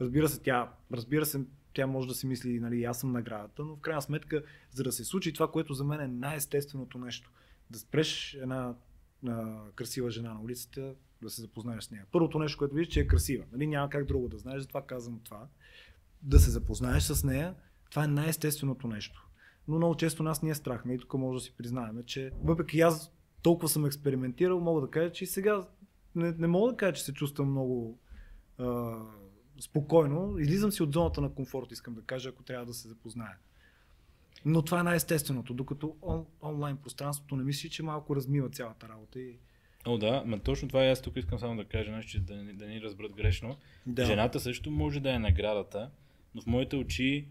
Разбира 0.00 0.28
се, 0.28 0.40
тя, 0.40 0.72
разбира 0.92 1.26
се, 1.26 1.40
тя 1.74 1.86
може 1.86 2.08
да 2.08 2.14
си 2.14 2.26
мисли, 2.26 2.60
нали, 2.60 2.84
аз 2.84 3.00
съм 3.00 3.12
наградата, 3.12 3.64
но 3.64 3.76
в 3.76 3.80
крайна 3.80 4.02
сметка, 4.02 4.42
за 4.70 4.82
да 4.82 4.92
се 4.92 5.04
случи 5.04 5.32
това, 5.32 5.50
което 5.50 5.74
за 5.74 5.84
мен 5.84 6.00
е 6.00 6.08
най-естественото 6.08 6.98
нещо, 6.98 7.30
да 7.70 7.78
спреш 7.78 8.34
една 8.34 8.74
а, 9.28 9.58
красива 9.74 10.10
жена 10.10 10.34
на 10.34 10.40
улицата, 10.40 10.94
да 11.22 11.30
се 11.30 11.40
запознаеш 11.40 11.84
с 11.84 11.90
нея. 11.90 12.06
Първото 12.12 12.38
нещо, 12.38 12.58
което 12.58 12.74
виждаш, 12.74 12.94
че 12.94 13.00
е 13.00 13.06
красива. 13.06 13.44
Нали, 13.52 13.66
няма 13.66 13.90
как 13.90 14.06
друго 14.06 14.28
да 14.28 14.38
знаеш, 14.38 14.60
затова 14.60 14.82
казвам 14.86 15.20
това. 15.24 15.46
Да 16.22 16.38
се 16.38 16.50
запознаеш 16.50 17.02
с 17.02 17.24
нея, 17.24 17.54
това 17.90 18.04
е 18.04 18.08
най-естественото 18.08 18.88
нещо. 18.88 19.28
Но 19.68 19.76
много 19.76 19.94
често 19.94 20.22
нас 20.22 20.42
ни 20.42 20.50
е 20.50 20.54
страх. 20.54 20.82
И 20.90 20.98
тук 20.98 21.14
може 21.14 21.36
да 21.36 21.44
си 21.44 21.54
признаем, 21.56 22.02
че 22.06 22.30
въпреки 22.42 22.80
аз 22.80 23.12
толкова 23.42 23.68
съм 23.68 23.86
експериментирал, 23.86 24.60
мога 24.60 24.80
да 24.80 24.90
кажа, 24.90 25.12
че 25.12 25.24
и 25.24 25.26
сега 25.26 25.66
не, 26.14 26.32
не 26.32 26.46
мога 26.46 26.70
да 26.70 26.76
кажа, 26.76 26.92
че 26.92 27.04
се 27.04 27.12
чувствам 27.12 27.50
много 27.50 27.98
а, 28.58 28.94
спокойно. 29.60 30.38
Излизам 30.38 30.72
си 30.72 30.82
от 30.82 30.92
зоната 30.92 31.20
на 31.20 31.34
комфорт, 31.34 31.72
искам 31.72 31.94
да 31.94 32.02
кажа, 32.02 32.28
ако 32.28 32.42
трябва 32.42 32.66
да 32.66 32.74
се 32.74 32.88
запозная. 32.88 33.36
Но 34.44 34.62
това 34.62 34.80
е 34.80 34.82
най-естественото, 34.82 35.54
докато 35.54 35.96
он, 36.02 36.26
онлайн 36.42 36.76
пространството 36.76 37.36
не 37.36 37.44
мисли, 37.44 37.70
че 37.70 37.82
малко 37.82 38.16
размива 38.16 38.48
цялата 38.48 38.88
работа. 38.88 39.20
И... 39.20 39.36
О, 39.86 39.98
да, 39.98 40.22
ма 40.26 40.38
точно 40.38 40.68
това 40.68 40.84
и 40.84 40.90
аз 40.90 41.02
тук 41.02 41.16
искам 41.16 41.38
само 41.38 41.56
да 41.56 41.64
кажа 41.64 41.92
нещо, 41.92 42.10
че 42.10 42.20
да, 42.20 42.34
да 42.34 42.66
ни 42.66 42.80
разберат 42.80 43.14
грешно. 43.14 43.56
Да. 43.86 44.04
Жената 44.04 44.40
също 44.40 44.70
може 44.70 45.00
да 45.00 45.14
е 45.14 45.18
наградата, 45.18 45.90
но 46.34 46.42
в 46.42 46.46
моите 46.46 46.76
очи, 46.76 47.28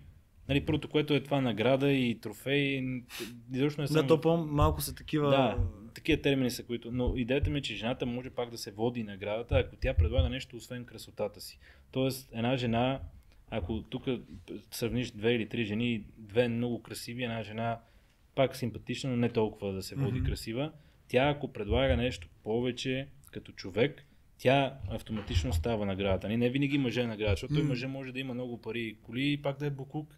нали, 0.52 0.66
първото, 0.66 0.90
което 0.90 1.14
е 1.14 1.24
това 1.24 1.42
награда 1.42 1.92
и 1.92 2.20
трофей, 2.20 2.84
изобщо 3.54 3.82
не 3.82 3.88
съм... 3.88 4.02
Да, 4.02 4.08
то 4.08 4.22
по- 4.22 4.38
малко 4.38 4.82
са 4.82 4.96
такива... 4.96 5.30
Да, 5.30 5.58
такива 5.94 6.22
термини 6.22 6.52
са, 6.52 6.64
които... 6.64 6.92
Но 6.92 7.14
идеята 7.18 7.50
ми 7.50 7.60
е, 7.60 7.62
че 7.62 7.76
жената 7.76 8.06
може 8.06 8.30
пак 8.30 8.50
да 8.50 8.58
се 8.58 8.72
води 8.72 9.04
наградата, 9.04 9.56
ако 9.58 9.76
тя 9.76 9.94
предлага 9.94 10.30
нещо, 10.30 10.56
освен 10.56 10.86
красотата 10.86 11.42
си. 11.42 11.60
Тоест, 11.92 12.30
една 12.34 12.58
жена, 12.58 13.00
ако 13.50 13.82
тук 13.82 14.04
сравниш 14.72 15.12
две 15.12 15.34
или 15.34 15.50
три 15.50 15.66
жени, 15.66 16.04
две 16.18 16.48
много 16.48 16.82
красиви, 16.84 17.24
една 17.24 17.44
жена 17.44 17.80
пак 18.36 18.56
симпатична, 18.56 19.10
но 19.10 19.16
не 19.16 19.30
толкова 19.30 19.74
да 19.74 19.84
се 19.84 19.96
води 19.96 20.20
Мгм. 20.20 20.26
красива, 20.26 20.72
тя 21.08 21.30
ако 21.30 21.54
предлага 21.54 21.98
нещо 21.98 22.28
повече 22.44 23.08
като 23.32 23.52
човек, 23.52 24.06
тя 24.38 24.74
автоматично 24.90 25.54
става 25.54 25.86
наградата. 25.86 26.30
Не, 26.30 26.38
не 26.38 26.50
винаги 26.50 26.78
мъже 26.78 27.02
е 27.02 27.08
награда, 27.08 27.32
защото 27.32 27.54
М. 27.54 27.64
мъже 27.64 27.88
може 27.88 28.12
да 28.12 28.20
има 28.20 28.34
много 28.34 28.62
пари 28.62 28.82
и 28.82 28.96
коли 29.02 29.32
и 29.32 29.38
пак 29.42 29.60
да 29.60 29.66
е 29.66 29.70
буклук. 29.70 30.18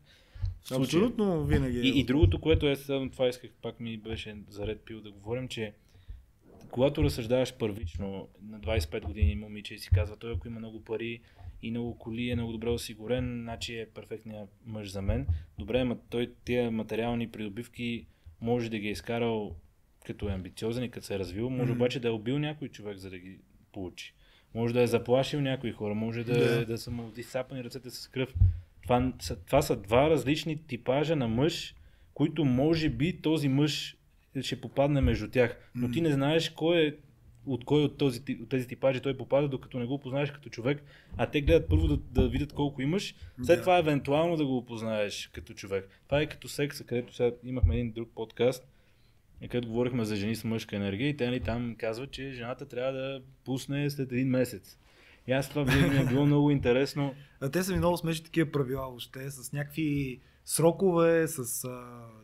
Случая. 0.63 0.83
Абсолютно 0.85 1.45
винаги. 1.45 1.77
е. 1.77 1.81
И, 1.81 1.99
и 1.99 2.03
другото, 2.03 2.41
което 2.41 2.67
е, 2.67 2.75
това 3.11 3.27
исках, 3.27 3.51
пак 3.61 3.79
ми 3.79 3.97
беше 3.97 4.35
заред 4.49 4.81
пил 4.81 5.01
да 5.01 5.11
говорим, 5.11 5.47
че 5.47 5.73
когато 6.71 7.03
разсъждаваш 7.03 7.53
първично 7.53 8.27
на 8.41 8.59
25 8.59 9.01
години 9.01 9.35
момиче 9.35 9.73
и 9.73 9.79
си 9.79 9.89
казва, 9.89 10.15
той 10.15 10.33
ако 10.33 10.47
има 10.47 10.59
много 10.59 10.83
пари 10.83 11.21
и 11.61 11.71
много 11.71 11.97
коли, 11.97 12.29
е 12.29 12.35
много 12.35 12.51
добре 12.51 12.69
осигурен, 12.69 13.39
значи 13.41 13.75
е 13.75 13.85
перфектният 13.85 14.49
мъж 14.65 14.91
за 14.91 15.01
мен. 15.01 15.27
Добре, 15.59 15.79
ама 15.79 15.97
той 16.09 16.31
тия 16.45 16.71
материални 16.71 17.29
придобивки 17.29 18.05
може 18.41 18.69
да 18.69 18.79
ги 18.79 18.87
е 18.87 18.91
изкарал 18.91 19.55
като 20.05 20.29
е 20.29 20.33
амбициозен 20.33 20.83
и 20.83 20.91
като 20.91 21.05
се 21.05 21.15
е 21.15 21.19
развил, 21.19 21.49
може 21.49 21.63
Мгм. 21.63 21.71
обаче 21.73 21.99
да 21.99 22.07
е 22.07 22.11
убил 22.11 22.39
някой 22.39 22.67
човек, 22.67 22.97
за 22.97 23.09
да 23.09 23.19
ги 23.19 23.37
получи. 23.71 24.13
Може 24.55 24.73
да 24.73 24.81
е 24.81 24.87
заплашил 24.87 25.41
някои 25.41 25.71
хора, 25.71 25.95
може 25.95 26.23
да, 26.23 26.33
Да. 26.39 26.65
да. 26.65 26.77
са 26.77 26.91
му 26.91 27.11
изсапани 27.17 27.63
ръцете 27.63 27.89
с 27.89 28.07
кръв. 28.07 28.33
Това 28.83 29.13
са, 29.19 29.35
това 29.45 29.61
са 29.61 29.75
два 29.75 30.09
различни 30.09 30.67
типажа 30.67 31.15
на 31.15 31.27
мъж, 31.27 31.75
които 32.13 32.45
може 32.45 32.89
би 32.89 33.21
този 33.21 33.47
мъж 33.49 33.97
ще 34.41 34.61
попадне 34.61 35.01
между 35.01 35.29
тях. 35.29 35.71
Но 35.75 35.91
ти 35.91 36.01
не 36.01 36.11
знаеш 36.11 36.49
кой 36.49 36.77
е 36.77 36.93
от 37.45 37.65
кой 37.65 37.83
от, 37.83 37.97
този, 37.97 38.21
от 38.41 38.49
тези 38.49 38.67
типажи 38.67 39.01
той 39.01 39.17
попада, 39.17 39.47
докато 39.47 39.79
не 39.79 39.85
го 39.85 39.93
опознаеш 39.93 40.31
като 40.31 40.49
човек, 40.49 40.83
а 41.17 41.25
те 41.25 41.41
гледат 41.41 41.69
първо 41.69 41.87
да, 41.87 41.97
да 41.97 42.29
видят 42.29 42.53
колко 42.53 42.81
имаш, 42.81 43.15
след 43.45 43.57
Да. 43.57 43.61
това 43.61 43.77
евентуално 43.77 44.37
да 44.37 44.45
го 44.45 44.57
опознаеш 44.57 45.29
като 45.33 45.53
човек. 45.53 45.89
Това 46.05 46.21
е 46.21 46.25
като 46.25 46.47
секса, 46.47 46.83
където 46.83 47.15
сега 47.15 47.31
имахме 47.43 47.75
един 47.75 47.91
друг 47.91 48.09
подкаст, 48.15 48.67
където 49.41 49.67
говорихме 49.67 50.05
за 50.05 50.15
жени 50.15 50.35
с 50.35 50.43
мъжка 50.43 50.75
енергия 50.75 51.09
и 51.09 51.17
те 51.17 51.25
нали, 51.25 51.39
там 51.39 51.75
казват, 51.77 52.11
че 52.11 52.31
жената 52.31 52.65
трябва 52.65 52.91
да 52.91 53.21
пусне 53.45 53.89
след 53.89 54.11
един 54.11 54.27
месец. 54.27 54.79
И 55.27 55.31
аз 55.31 55.49
това 55.49 55.63
винаги 55.63 55.89
ми 55.95 56.01
е 56.01 56.05
било 56.05 56.25
много 56.25 56.51
интересно. 56.51 57.15
А 57.41 57.49
те 57.49 57.63
са 57.63 57.71
ми 57.71 57.77
много 57.77 57.97
смешни 57.97 58.25
такива 58.25 58.51
правила 58.51 58.81
въобще, 58.81 59.31
с 59.31 59.53
някакви 59.53 60.19
срокове, 60.45 61.27
с 61.27 61.63
а, 61.63 61.69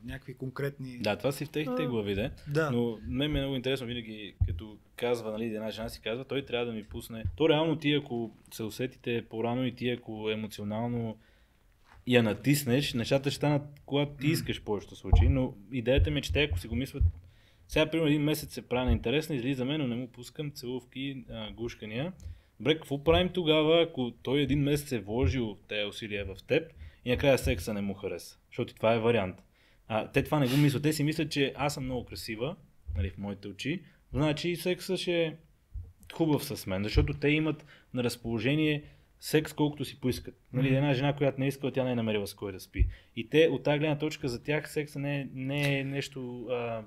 някакви 0.06 0.34
конкретни... 0.34 0.98
Да, 1.00 1.16
това 1.18 1.32
си 1.32 1.46
в 1.46 1.50
техните 1.50 1.84
А, 1.84 1.88
глави, 1.88 2.16
де. 2.16 2.32
да. 2.48 2.72
Но 2.72 2.98
мен 3.08 3.32
ми 3.32 3.38
е 3.40 3.42
много 3.42 3.56
интересно 3.56 3.88
винаги, 3.88 4.36
като 4.48 4.78
казва, 4.96 5.32
нали, 5.32 5.46
една 5.46 5.72
жена 5.72 5.90
си 5.90 6.02
казва, 6.02 6.26
той 6.26 6.46
трябва 6.46 6.66
да 6.66 6.72
ми 6.72 6.84
пусне. 6.84 7.24
То 7.36 7.50
реално 7.50 7.76
ти, 7.76 7.94
ако 7.94 8.32
се 8.54 8.64
усетите 8.64 9.26
по-рано 9.30 9.66
и 9.66 9.76
ти, 9.76 9.90
ако 9.90 10.30
емоционално 10.32 11.18
я 12.08 12.24
натиснеш, 12.24 12.94
нещата 12.94 13.32
ще 13.32 13.38
станат, 13.38 13.62
когато 13.86 14.12
ти 14.12 14.28
искаш 14.28 14.62
повечето 14.62 14.96
случаи, 14.96 15.30
но 15.30 15.54
идеята 15.72 16.12
ми 16.12 16.20
е, 16.20 16.22
че 16.22 16.34
те, 16.34 16.44
ако 16.44 16.60
си 16.60 16.68
го 16.68 16.76
мислят, 16.76 17.04
сега, 17.68 17.92
примерно, 17.92 18.10
един 18.10 18.24
месец 18.24 18.54
се 18.54 18.62
прави 18.62 18.86
на 18.86 18.92
интересно, 18.92 19.36
излизаме, 19.36 19.78
но 19.78 19.88
не 19.88 19.96
му 19.96 20.08
пускам 20.08 20.52
целувки, 20.52 21.24
а, 21.30 21.52
гушкания. 21.52 22.14
Добре, 22.60 22.76
какво 22.76 23.04
правим 23.04 23.30
тогава, 23.30 23.82
ако 23.82 24.12
той 24.24 24.40
един 24.40 24.64
месец 24.64 24.92
е 24.92 25.00
вложил 25.00 25.58
тези 25.68 25.86
усилия 25.86 26.26
в 26.26 26.44
теб 26.48 26.72
и 27.06 27.10
накрая 27.10 27.38
секса 27.38 27.74
не 27.74 27.82
му 27.82 27.94
хареса? 27.94 28.38
Защото 28.50 28.76
това 28.76 28.94
е 28.94 29.00
вариант. 29.00 29.44
А, 29.88 30.12
те 30.12 30.24
това 30.24 30.40
не 30.40 30.48
го 30.48 30.58
мислят. 30.58 30.84
Те 30.84 30.94
си 30.94 31.04
мислят, 31.04 31.32
че 31.32 31.54
аз 31.56 31.74
съм 31.74 31.86
много 31.86 32.06
красива, 32.06 32.56
нали, 32.96 33.10
в 33.10 33.18
моите 33.18 33.48
очи, 33.48 33.84
значи 34.14 34.56
секса 34.56 34.98
ще 34.98 35.24
е 35.24 35.36
хубав 36.14 36.44
с 36.44 36.68
мен, 36.68 36.84
защото 36.84 37.14
те 37.14 37.30
имат 37.30 37.66
на 37.94 38.04
разположение 38.04 38.84
секс 39.20 39.54
колкото 39.54 39.86
си 39.86 40.00
поискат. 40.00 40.36
Нали, 40.54 40.76
една 40.76 40.94
жена, 40.94 41.16
която 41.16 41.40
не 41.40 41.46
е 41.46 41.50
искала, 41.50 41.72
тя 41.72 41.84
не 41.84 41.92
е 41.92 41.96
намерила 41.96 42.28
с 42.28 42.34
кой 42.34 42.52
да 42.52 42.60
спи. 42.60 42.88
И 43.16 43.30
те 43.30 43.50
от 43.52 43.64
тази 43.64 43.80
гледна 43.80 43.98
точка 43.98 44.28
за 44.28 44.44
тях 44.44 44.72
секса 44.72 45.00
не 45.00 45.20
е, 45.20 45.28
не 45.34 45.80
е 45.80 45.84
нещо 45.84 46.46
а, 46.46 46.84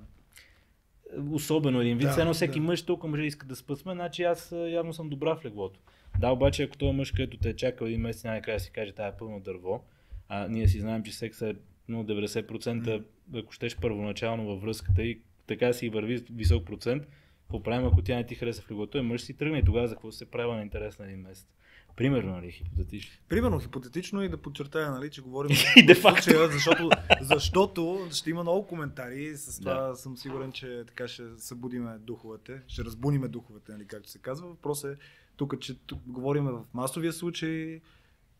особено 1.31 1.81
един 1.81 1.97
вид. 1.97 2.07
Да, 2.15 2.21
едно 2.21 2.33
всеки 2.33 2.59
да. 2.59 2.65
мъж 2.65 2.81
толкова 2.81 3.11
мъже 3.11 3.23
иска 3.23 3.45
да 3.45 3.55
спът 3.55 3.79
с 3.79 3.85
мен, 3.85 3.95
значи 3.95 4.23
аз 4.23 4.55
явно 4.67 4.93
съм 4.93 5.09
добра 5.09 5.35
в 5.35 5.45
леглото. 5.45 5.79
Да, 6.19 6.29
обаче 6.29 6.63
ако 6.63 6.77
този 6.77 6.97
мъж, 6.97 7.11
където 7.11 7.37
те 7.37 7.49
е 7.49 7.55
чакал 7.55 7.85
един 7.85 8.01
месец, 8.01 8.23
най-накрая 8.23 8.59
си 8.59 8.71
каже, 8.71 8.91
тая 8.91 9.09
е 9.09 9.17
пълно 9.17 9.39
дърво, 9.39 9.83
а 10.29 10.47
ние 10.47 10.67
си 10.67 10.79
знаем, 10.79 11.03
че 11.03 11.11
секса 11.11 11.49
е 11.49 11.53
ну, 11.87 12.03
90%, 12.03 13.03
ако 13.35 13.51
щеш 13.51 13.77
първоначално 13.77 14.45
във 14.45 14.61
връзката 14.61 15.03
и 15.03 15.21
така 15.47 15.73
си 15.73 15.89
върви 15.89 16.23
висок 16.31 16.65
процент, 16.65 17.07
какво 17.41 17.63
правим, 17.63 17.87
ако 17.87 18.01
тя 18.01 18.15
не 18.15 18.25
ти 18.25 18.35
хареса 18.35 18.61
в 18.61 18.71
леглото, 18.71 18.97
е 18.97 19.01
мъж 19.01 19.21
си 19.21 19.37
тръгне 19.37 19.57
и 19.57 19.63
тогава 19.63 19.87
за 19.87 19.95
какво 19.95 20.11
се 20.11 20.31
прави 20.31 20.51
на 20.51 20.61
интерес 20.61 20.99
на 20.99 21.05
един 21.05 21.19
месец. 21.19 21.47
Примерно, 21.95 22.31
нали, 22.31 22.51
хипотетично. 22.51 23.11
Примерно, 23.29 23.59
хипотетично 23.59 24.23
и 24.23 24.29
да 24.29 24.37
подчертая, 24.37 24.91
нали, 24.91 25.09
че 25.09 25.21
говорим 25.21 25.57
И 25.77 25.85
де 25.85 25.95
факто. 25.95 26.23
случая, 26.23 26.47
защото, 26.49 26.89
защото 27.21 28.07
ще 28.11 28.29
има 28.29 28.41
много 28.41 28.67
коментари 28.67 29.37
с 29.37 29.59
това 29.59 29.73
Да. 29.81 29.95
съм 29.95 30.17
сигурен, 30.17 30.51
че 30.51 30.83
така 30.87 31.07
ще 31.07 31.23
събудиме 31.37 31.97
духовете, 31.97 32.61
ще 32.67 32.83
разбуниме 32.83 33.27
духовете, 33.27 33.71
нали, 33.71 33.85
както 33.85 34.09
се 34.09 34.19
казва. 34.19 34.47
Въпрос 34.47 34.83
е 34.83 34.95
тук, 35.37 35.59
че 35.59 35.77
тук 35.77 35.99
говорим 36.07 36.43
в 36.45 36.63
масовия 36.73 37.13
случай, 37.13 37.81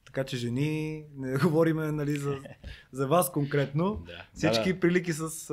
така 0.06 0.24
че 0.24 0.38
жени, 0.38 1.04
не 1.16 1.38
говориме 1.38 1.92
нали, 1.92 2.16
за, 2.16 2.38
за 2.92 3.08
вас 3.08 3.32
конкретно. 3.32 4.04
Да. 4.08 4.26
Всички 4.34 4.64
Да, 4.64 4.74
да. 4.74 4.80
прилики 4.80 5.14
с 5.14 5.50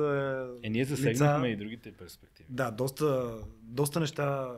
е, 0.63 0.67
Е, 0.67 0.69
ние 0.69 0.85
засегнахме 0.85 1.17
лица. 1.39 1.53
и 1.53 1.57
другите 1.57 1.91
перспективи. 1.91 2.47
Да, 2.49 2.71
доста, 2.71 3.37
доста 3.61 3.99
неща. 3.99 4.51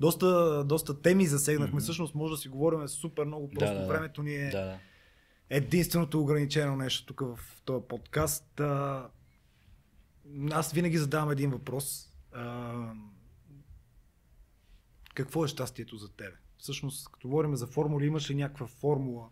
Доста, 0.00 0.64
доста 0.64 1.02
теми 1.02 1.26
засегнахме. 1.26 1.74
Мгм. 1.74 1.80
Всъщност 1.82 2.14
може 2.14 2.30
да 2.30 2.36
си 2.36 2.48
говорим 2.48 2.88
супер 2.88 3.24
много. 3.24 3.50
Просто 3.50 3.74
да, 3.74 3.80
да. 3.80 3.86
времето 3.86 4.22
ни 4.22 4.34
е 4.34 4.50
Да, 4.50 4.64
да. 4.64 4.78
единственото 5.50 6.20
ограничено 6.20 6.76
нещо 6.76 7.06
тук 7.06 7.20
в 7.20 7.62
този 7.64 7.84
подкаст. 7.88 8.60
А, 8.60 9.06
аз 10.50 10.72
винаги 10.72 10.98
задавам 10.98 11.30
един 11.30 11.50
въпрос. 11.50 12.12
А, 12.32 12.92
какво 15.14 15.44
е 15.44 15.48
щастието 15.48 15.96
за 15.96 16.08
тебе? 16.12 16.36
Всъщност, 16.58 17.08
като 17.12 17.28
говорим 17.28 17.56
за 17.56 17.66
формули, 17.66 18.06
имаш 18.06 18.30
ли 18.30 18.34
някаква 18.34 18.66
формула? 18.66 19.28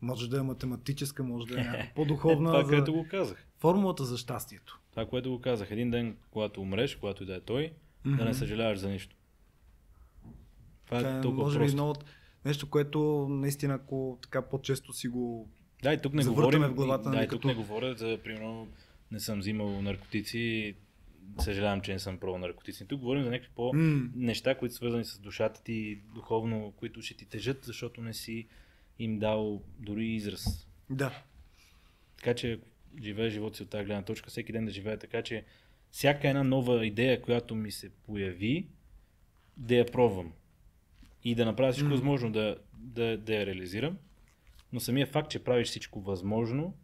Може 0.00 0.30
да 0.30 0.38
е 0.38 0.42
математическа, 0.42 1.22
може 1.22 1.46
да 1.46 1.60
е 1.60 1.64
някаква 1.64 1.90
по-духовна. 1.94 2.50
Това, 2.50 2.62
за... 2.62 2.68
което 2.68 2.92
го 2.92 3.06
казах. 3.10 3.46
Формулата 3.58 4.04
за 4.04 4.18
щастието. 4.18 4.80
Това, 4.90 5.06
което 5.06 5.30
го 5.30 5.40
казах. 5.40 5.70
Един 5.70 5.90
ден, 5.90 6.16
когато 6.30 6.60
умреш, 6.60 6.96
когато 6.96 7.22
и 7.22 7.26
да 7.26 7.34
е 7.34 7.40
той, 7.40 7.72
да 8.04 8.10
Мгм. 8.10 8.24
не 8.24 8.34
съжаляваш 8.34 8.78
за 8.78 8.88
нищо. 8.88 9.16
Това 10.88 11.14
е 11.14 11.18
е, 11.18 11.20
толкова 11.20 11.42
може 11.44 11.58
би 11.58 11.62
просто. 11.62 11.72
едно 11.72 11.90
от 11.90 12.04
нещо, 12.44 12.70
което 12.70 12.98
наистина, 13.30 13.74
ако 13.74 14.18
така 14.22 14.42
по-често 14.42 14.92
си 14.92 15.08
го... 15.08 15.48
Да, 15.82 15.92
и 15.92 15.98
тук 15.98 16.14
не 16.14 16.24
говорим, 16.24 16.62
в 16.62 16.74
главата, 16.74 17.04
да, 17.04 17.10
нали, 17.10 17.24
и 17.24 17.28
тук 17.28 17.38
като- 17.38 17.48
не 17.48 17.54
говоря 17.54 17.94
за, 17.94 18.18
примерно, 18.24 18.68
не 19.10 19.20
съм 19.20 19.38
взимал 19.38 19.82
наркотици, 19.82 20.74
съжалявам, 21.38 21.80
че 21.80 21.92
не 21.92 21.98
съм 21.98 22.18
пробвал 22.18 22.38
наркотици. 22.38 22.86
Тук 22.88 23.00
говорим 23.00 23.24
за 23.24 23.30
някакви 23.30 23.50
по 23.54 23.72
М, 23.74 24.10
неща, 24.14 24.54
които 24.54 24.74
свързани 24.74 25.04
с 25.04 25.18
душата 25.18 25.62
ти, 25.62 26.00
духовно, 26.14 26.72
които 26.76 27.02
ще 27.02 27.14
ти 27.16 27.26
тежат, 27.26 27.64
защото 27.64 28.00
не 28.00 28.14
си 28.14 28.46
им 28.98 29.18
дал 29.18 29.62
дори 29.78 30.06
израз. 30.06 30.68
да. 30.90 31.22
Така 32.16 32.34
че 32.34 32.60
живее 33.02 33.30
живота 33.30 33.56
си 33.56 33.62
от 33.62 33.70
тази 33.70 33.84
гледна 33.84 34.02
точка, 34.02 34.30
всеки 34.30 34.52
ден 34.52 34.64
да 34.64 34.70
живее 34.70 34.96
така, 34.96 35.22
че 35.22 35.44
всяка 35.90 36.28
една 36.28 36.42
нова 36.42 36.86
идея, 36.86 37.22
която 37.22 37.54
ми 37.54 37.70
се 37.70 37.90
появи, 37.90 38.68
да 39.56 39.74
я 39.74 39.86
пробвам. 39.86 40.32
И 41.24 41.34
да 41.34 41.44
направя 41.46 41.72
всичко 41.72 41.88
М. 41.88 41.94
възможно 41.94 42.32
да, 42.32 42.56
да, 42.78 43.18
да 43.18 43.34
я 43.34 43.46
реализирам. 43.46 43.98
Но 44.72 44.80
самия 44.80 45.06
факт, 45.06 45.30
че 45.30 45.44
правиш 45.44 45.68
всичко 45.68 46.00
възможно, 46.00 46.74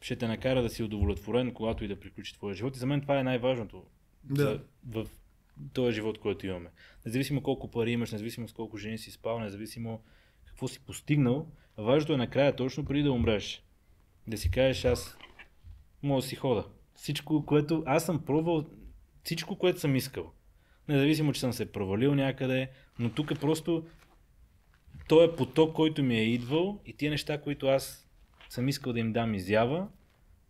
ще 0.00 0.16
те 0.16 0.28
накара 0.28 0.62
да 0.62 0.68
си 0.68 0.82
удовлетворен, 0.82 1.52
когато 1.52 1.84
и 1.84 1.88
да 1.88 2.00
приключи 2.00 2.34
твоя 2.34 2.54
живот. 2.54 2.76
И 2.76 2.78
за 2.78 2.86
мен 2.86 3.00
това 3.00 3.18
е 3.20 3.24
най-важното 3.24 3.84
Да. 4.24 4.42
за, 4.42 4.60
в 4.86 5.06
този 5.72 5.94
живот, 5.94 6.18
който 6.18 6.46
имаме. 6.46 6.70
Независимо 7.06 7.42
колко 7.42 7.70
пари 7.70 7.90
имаш, 7.90 8.12
независимо 8.12 8.48
с 8.48 8.52
колко 8.52 8.76
жени 8.76 8.98
си 8.98 9.10
спал, 9.10 9.40
независимо 9.40 10.02
какво 10.44 10.68
си 10.68 10.80
постигнал, 10.80 11.46
важното 11.78 12.12
е 12.12 12.16
накрая, 12.16 12.56
точно 12.56 12.84
преди 12.84 13.02
да 13.02 13.12
умреш, 13.12 13.62
да 14.26 14.38
си 14.38 14.50
кажеш 14.50 14.84
аз 14.84 15.18
мога 16.02 16.22
да 16.22 16.26
си 16.28 16.36
хода. 16.36 16.66
Всичко, 16.94 17.46
което 17.46 17.82
аз 17.86 18.06
съм 18.06 18.24
пробвал, 18.24 18.64
всичко, 19.24 19.58
което 19.58 19.80
съм 19.80 19.96
искал. 19.96 20.32
Независимо, 20.88 21.32
че 21.32 21.40
съм 21.40 21.52
се 21.52 21.72
провалил 21.72 22.14
някъде, 22.14 22.70
но 22.98 23.10
тук 23.10 23.30
е 23.30 23.34
просто 23.34 23.86
той 25.08 25.26
е 25.26 25.36
поток, 25.36 25.76
който 25.76 26.02
ми 26.02 26.16
е 26.16 26.32
идвал 26.32 26.80
и 26.86 26.92
тия 26.92 27.10
неща, 27.10 27.40
които 27.40 27.66
аз 27.66 28.08
съм 28.48 28.68
искал 28.68 28.92
да 28.92 29.00
им 29.00 29.12
дам 29.12 29.34
изява, 29.34 29.88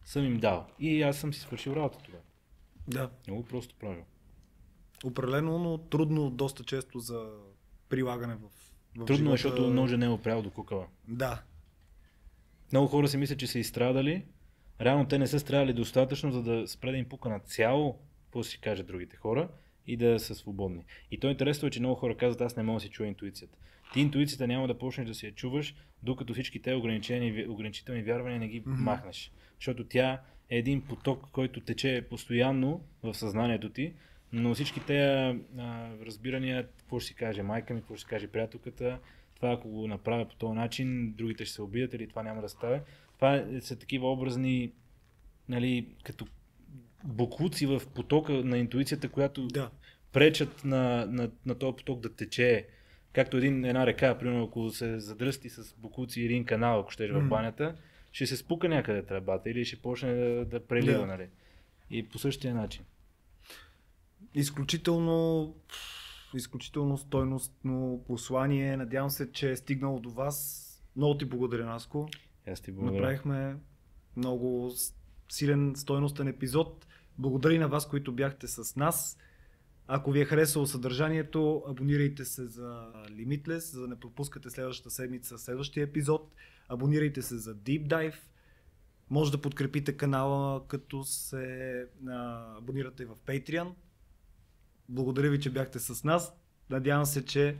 съм 0.04 0.24
им 0.24 0.38
дал. 0.38 0.66
И 0.78 1.02
аз 1.02 1.16
съм 1.16 1.34
си 1.34 1.40
свършил 1.40 1.72
работа 1.72 1.98
тогава. 2.04 2.22
Да. 2.88 3.10
Много 3.26 3.44
просто 3.44 3.74
правил. 3.80 4.04
Определено, 5.04 5.58
но 5.58 5.78
трудно 5.78 6.30
доста 6.30 6.64
често 6.64 6.98
за 6.98 7.30
прилагане 7.88 8.34
в, 8.34 8.48
в 8.48 9.06
Трудно 9.06 9.16
живота. 9.16 9.32
е, 9.34 9.36
защото 9.36 9.70
ножа 9.70 9.98
не 9.98 10.06
е 10.06 10.08
опрял 10.08 10.42
до 10.42 10.50
кукала. 10.50 10.86
Да. 11.08 11.42
Много 12.72 12.86
хора 12.86 13.08
си 13.08 13.16
мислят, 13.16 13.38
че 13.38 13.46
са 13.46 13.58
изстрадали. 13.58 14.24
Реално 14.80 15.08
те 15.08 15.18
не 15.18 15.26
са 15.26 15.40
страдали 15.40 15.72
достатъчно, 15.72 16.32
за 16.32 16.42
да 16.42 16.68
спре 16.68 16.90
да 16.90 16.96
им 16.96 17.08
пука 17.08 17.28
на 17.28 17.40
цяло, 17.40 17.98
какво 18.24 18.42
си 18.42 18.60
кажат 18.60 18.86
другите 18.86 19.16
хора. 19.16 19.48
И 19.88 19.96
да 19.96 20.18
са 20.20 20.34
свободни. 20.34 20.84
И 21.10 21.18
то 21.18 21.30
интересно 21.30 21.68
е, 21.68 21.70
че 21.70 21.80
много 21.80 21.94
хора 21.94 22.16
казват, 22.16 22.40
аз 22.40 22.56
не 22.56 22.62
мога 22.62 22.76
да 22.76 22.80
си 22.80 22.88
чуя 22.88 23.08
интуицията. 23.08 23.58
Ти 23.92 24.00
интуицията 24.00 24.46
няма 24.46 24.66
да 24.66 24.78
почнеш 24.78 25.08
да 25.08 25.14
си 25.14 25.26
я 25.26 25.32
чуваш, 25.32 25.74
докато 26.02 26.32
всички 26.32 26.62
те 26.62 26.74
ограничителни 27.48 28.02
вярвания 28.02 28.40
не 28.40 28.48
ги 28.48 28.62
mm-hmm. 28.62 28.78
махнеш. 28.78 29.32
Защото 29.56 29.84
тя 29.84 30.20
е 30.50 30.58
един 30.58 30.82
поток, 30.82 31.28
който 31.32 31.60
тече 31.60 32.06
постоянно 32.10 32.84
в 33.02 33.14
съзнанието 33.14 33.70
ти, 33.70 33.92
но 34.32 34.54
всички 34.54 34.80
тези 34.86 35.38
разбирания, 36.06 36.68
какво 36.78 37.00
ще 37.00 37.08
си 37.08 37.14
каже 37.14 37.42
майка 37.42 37.74
ми, 37.74 37.80
какво 37.80 37.94
ще 37.94 38.00
си 38.00 38.06
каже 38.06 38.26
приятелката, 38.26 38.98
това 39.36 39.52
ако 39.52 39.68
го 39.68 39.86
направя 39.86 40.28
по 40.28 40.36
този 40.36 40.54
начин, 40.54 41.12
другите 41.12 41.44
ще 41.44 41.54
се 41.54 41.62
обидят 41.62 41.94
или 41.94 42.08
това 42.08 42.22
няма 42.22 42.40
да 42.42 42.48
става. 42.48 42.80
Това 43.14 43.44
са 43.60 43.78
такива 43.78 44.12
образни, 44.12 44.72
нали, 45.48 45.88
като 46.04 46.26
буклуци 47.04 47.66
в 47.66 47.82
потока 47.94 48.32
на 48.32 48.58
интуицията, 48.58 49.08
която 49.08 49.46
да. 49.46 49.70
пречат 50.12 50.64
на, 50.64 51.06
на, 51.06 51.30
на 51.46 51.54
този 51.54 51.76
поток 51.76 52.00
да 52.00 52.14
тече. 52.14 52.68
Както 53.12 53.36
един, 53.36 53.64
една 53.64 53.86
река, 53.86 54.18
примерно, 54.18 54.44
ако 54.44 54.70
се 54.70 55.00
задръсти 55.00 55.48
с 55.48 55.74
буклуци 55.78 56.22
един 56.22 56.44
канал, 56.44 56.80
ако 56.80 56.90
щеш 56.90 57.10
mm. 57.10 57.26
в 57.26 57.28
банята, 57.28 57.76
ще 58.12 58.26
се 58.26 58.36
спука 58.36 58.68
някъде 58.68 59.02
тръбата 59.02 59.50
или 59.50 59.64
ще 59.64 59.82
почне 59.82 60.14
да, 60.14 60.44
да 60.44 60.66
прелива, 60.66 60.98
да. 60.98 61.06
нали? 61.06 61.28
И 61.90 62.08
по 62.08 62.18
същия 62.18 62.54
начин. 62.54 62.84
Изключително, 64.34 65.54
изключително 66.34 66.98
стойностно 66.98 68.04
послание. 68.06 68.76
Надявам 68.76 69.10
се, 69.10 69.32
че 69.32 69.50
е 69.50 69.56
стигнало 69.56 70.00
до 70.00 70.10
вас. 70.10 70.64
Много 70.96 71.18
ти 71.18 71.24
благодаря, 71.24 71.66
Наско. 71.66 72.08
Аз 72.48 72.60
ти 72.60 72.72
благодаря. 72.72 73.00
Направихме 73.00 73.56
много 74.16 74.70
силен, 75.28 75.72
стойностен 75.76 76.28
епизод. 76.28 76.86
Благодаря 77.18 77.54
и 77.54 77.58
на 77.58 77.68
вас, 77.68 77.88
които 77.88 78.12
бяхте 78.12 78.48
с 78.48 78.76
нас. 78.76 79.18
Ако 79.86 80.10
ви 80.10 80.20
е 80.20 80.24
харесало 80.24 80.66
съдържанието, 80.66 81.62
абонирайте 81.68 82.24
се 82.24 82.46
за 82.46 82.92
Limitless, 83.10 83.58
за 83.58 83.80
да 83.80 83.88
не 83.88 84.00
пропускате 84.00 84.50
следващата 84.50 84.90
седмица 84.90 85.38
следващия 85.38 85.84
епизод. 85.84 86.32
Абонирайте 86.68 87.22
се 87.22 87.36
за 87.36 87.54
Deep 87.56 87.88
Dive. 87.88 88.14
Може 89.10 89.32
да 89.32 89.40
подкрепите 89.40 89.96
канала, 89.96 90.66
като 90.68 91.04
се 91.04 91.86
абонирате 92.58 93.04
в 93.04 93.16
Patreon. 93.26 93.72
Благодаря 94.88 95.30
ви, 95.30 95.40
че 95.40 95.50
бяхте 95.50 95.78
с 95.78 96.04
нас. 96.04 96.32
Надявам 96.70 97.06
се, 97.06 97.24
че 97.24 97.56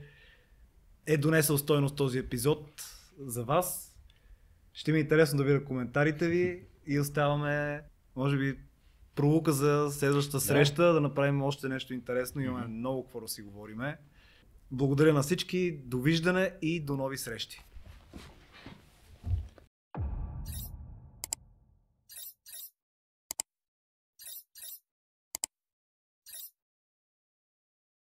е 1.07 1.17
донесъл 1.17 1.59
стойност 1.59 1.97
този 1.97 2.19
епизод 2.19 2.83
за 3.19 3.45
вас. 3.45 3.97
Ще 4.73 4.93
ми 4.93 4.99
е 4.99 5.01
интересно 5.01 5.39
да 5.39 5.45
видя 5.45 5.65
коментарите 5.65 6.29
ви 6.29 6.68
и 6.89 7.01
оставаме, 7.01 7.83
може 8.17 8.39
би, 8.39 8.59
пролука 9.15 9.53
за 9.53 9.89
следващата 9.91 10.41
среща, 10.41 10.83
да, 10.83 10.93
да 10.93 11.01
направим 11.01 11.43
още 11.43 11.69
нещо 11.69 11.95
интересно. 11.95 12.43
Имаме 12.43 12.65
mm-hmm. 12.65 12.79
много 12.79 13.05
какво 13.05 13.21
да 13.21 13.29
си 13.29 13.43
говориме. 13.43 13.99
Благодаря 14.71 15.15
на 15.15 15.23
всички, 15.23 15.81
довиждане 15.85 16.53
и 16.63 16.81
до 16.81 16.97
нови 16.97 17.19
срещи. 17.19 17.65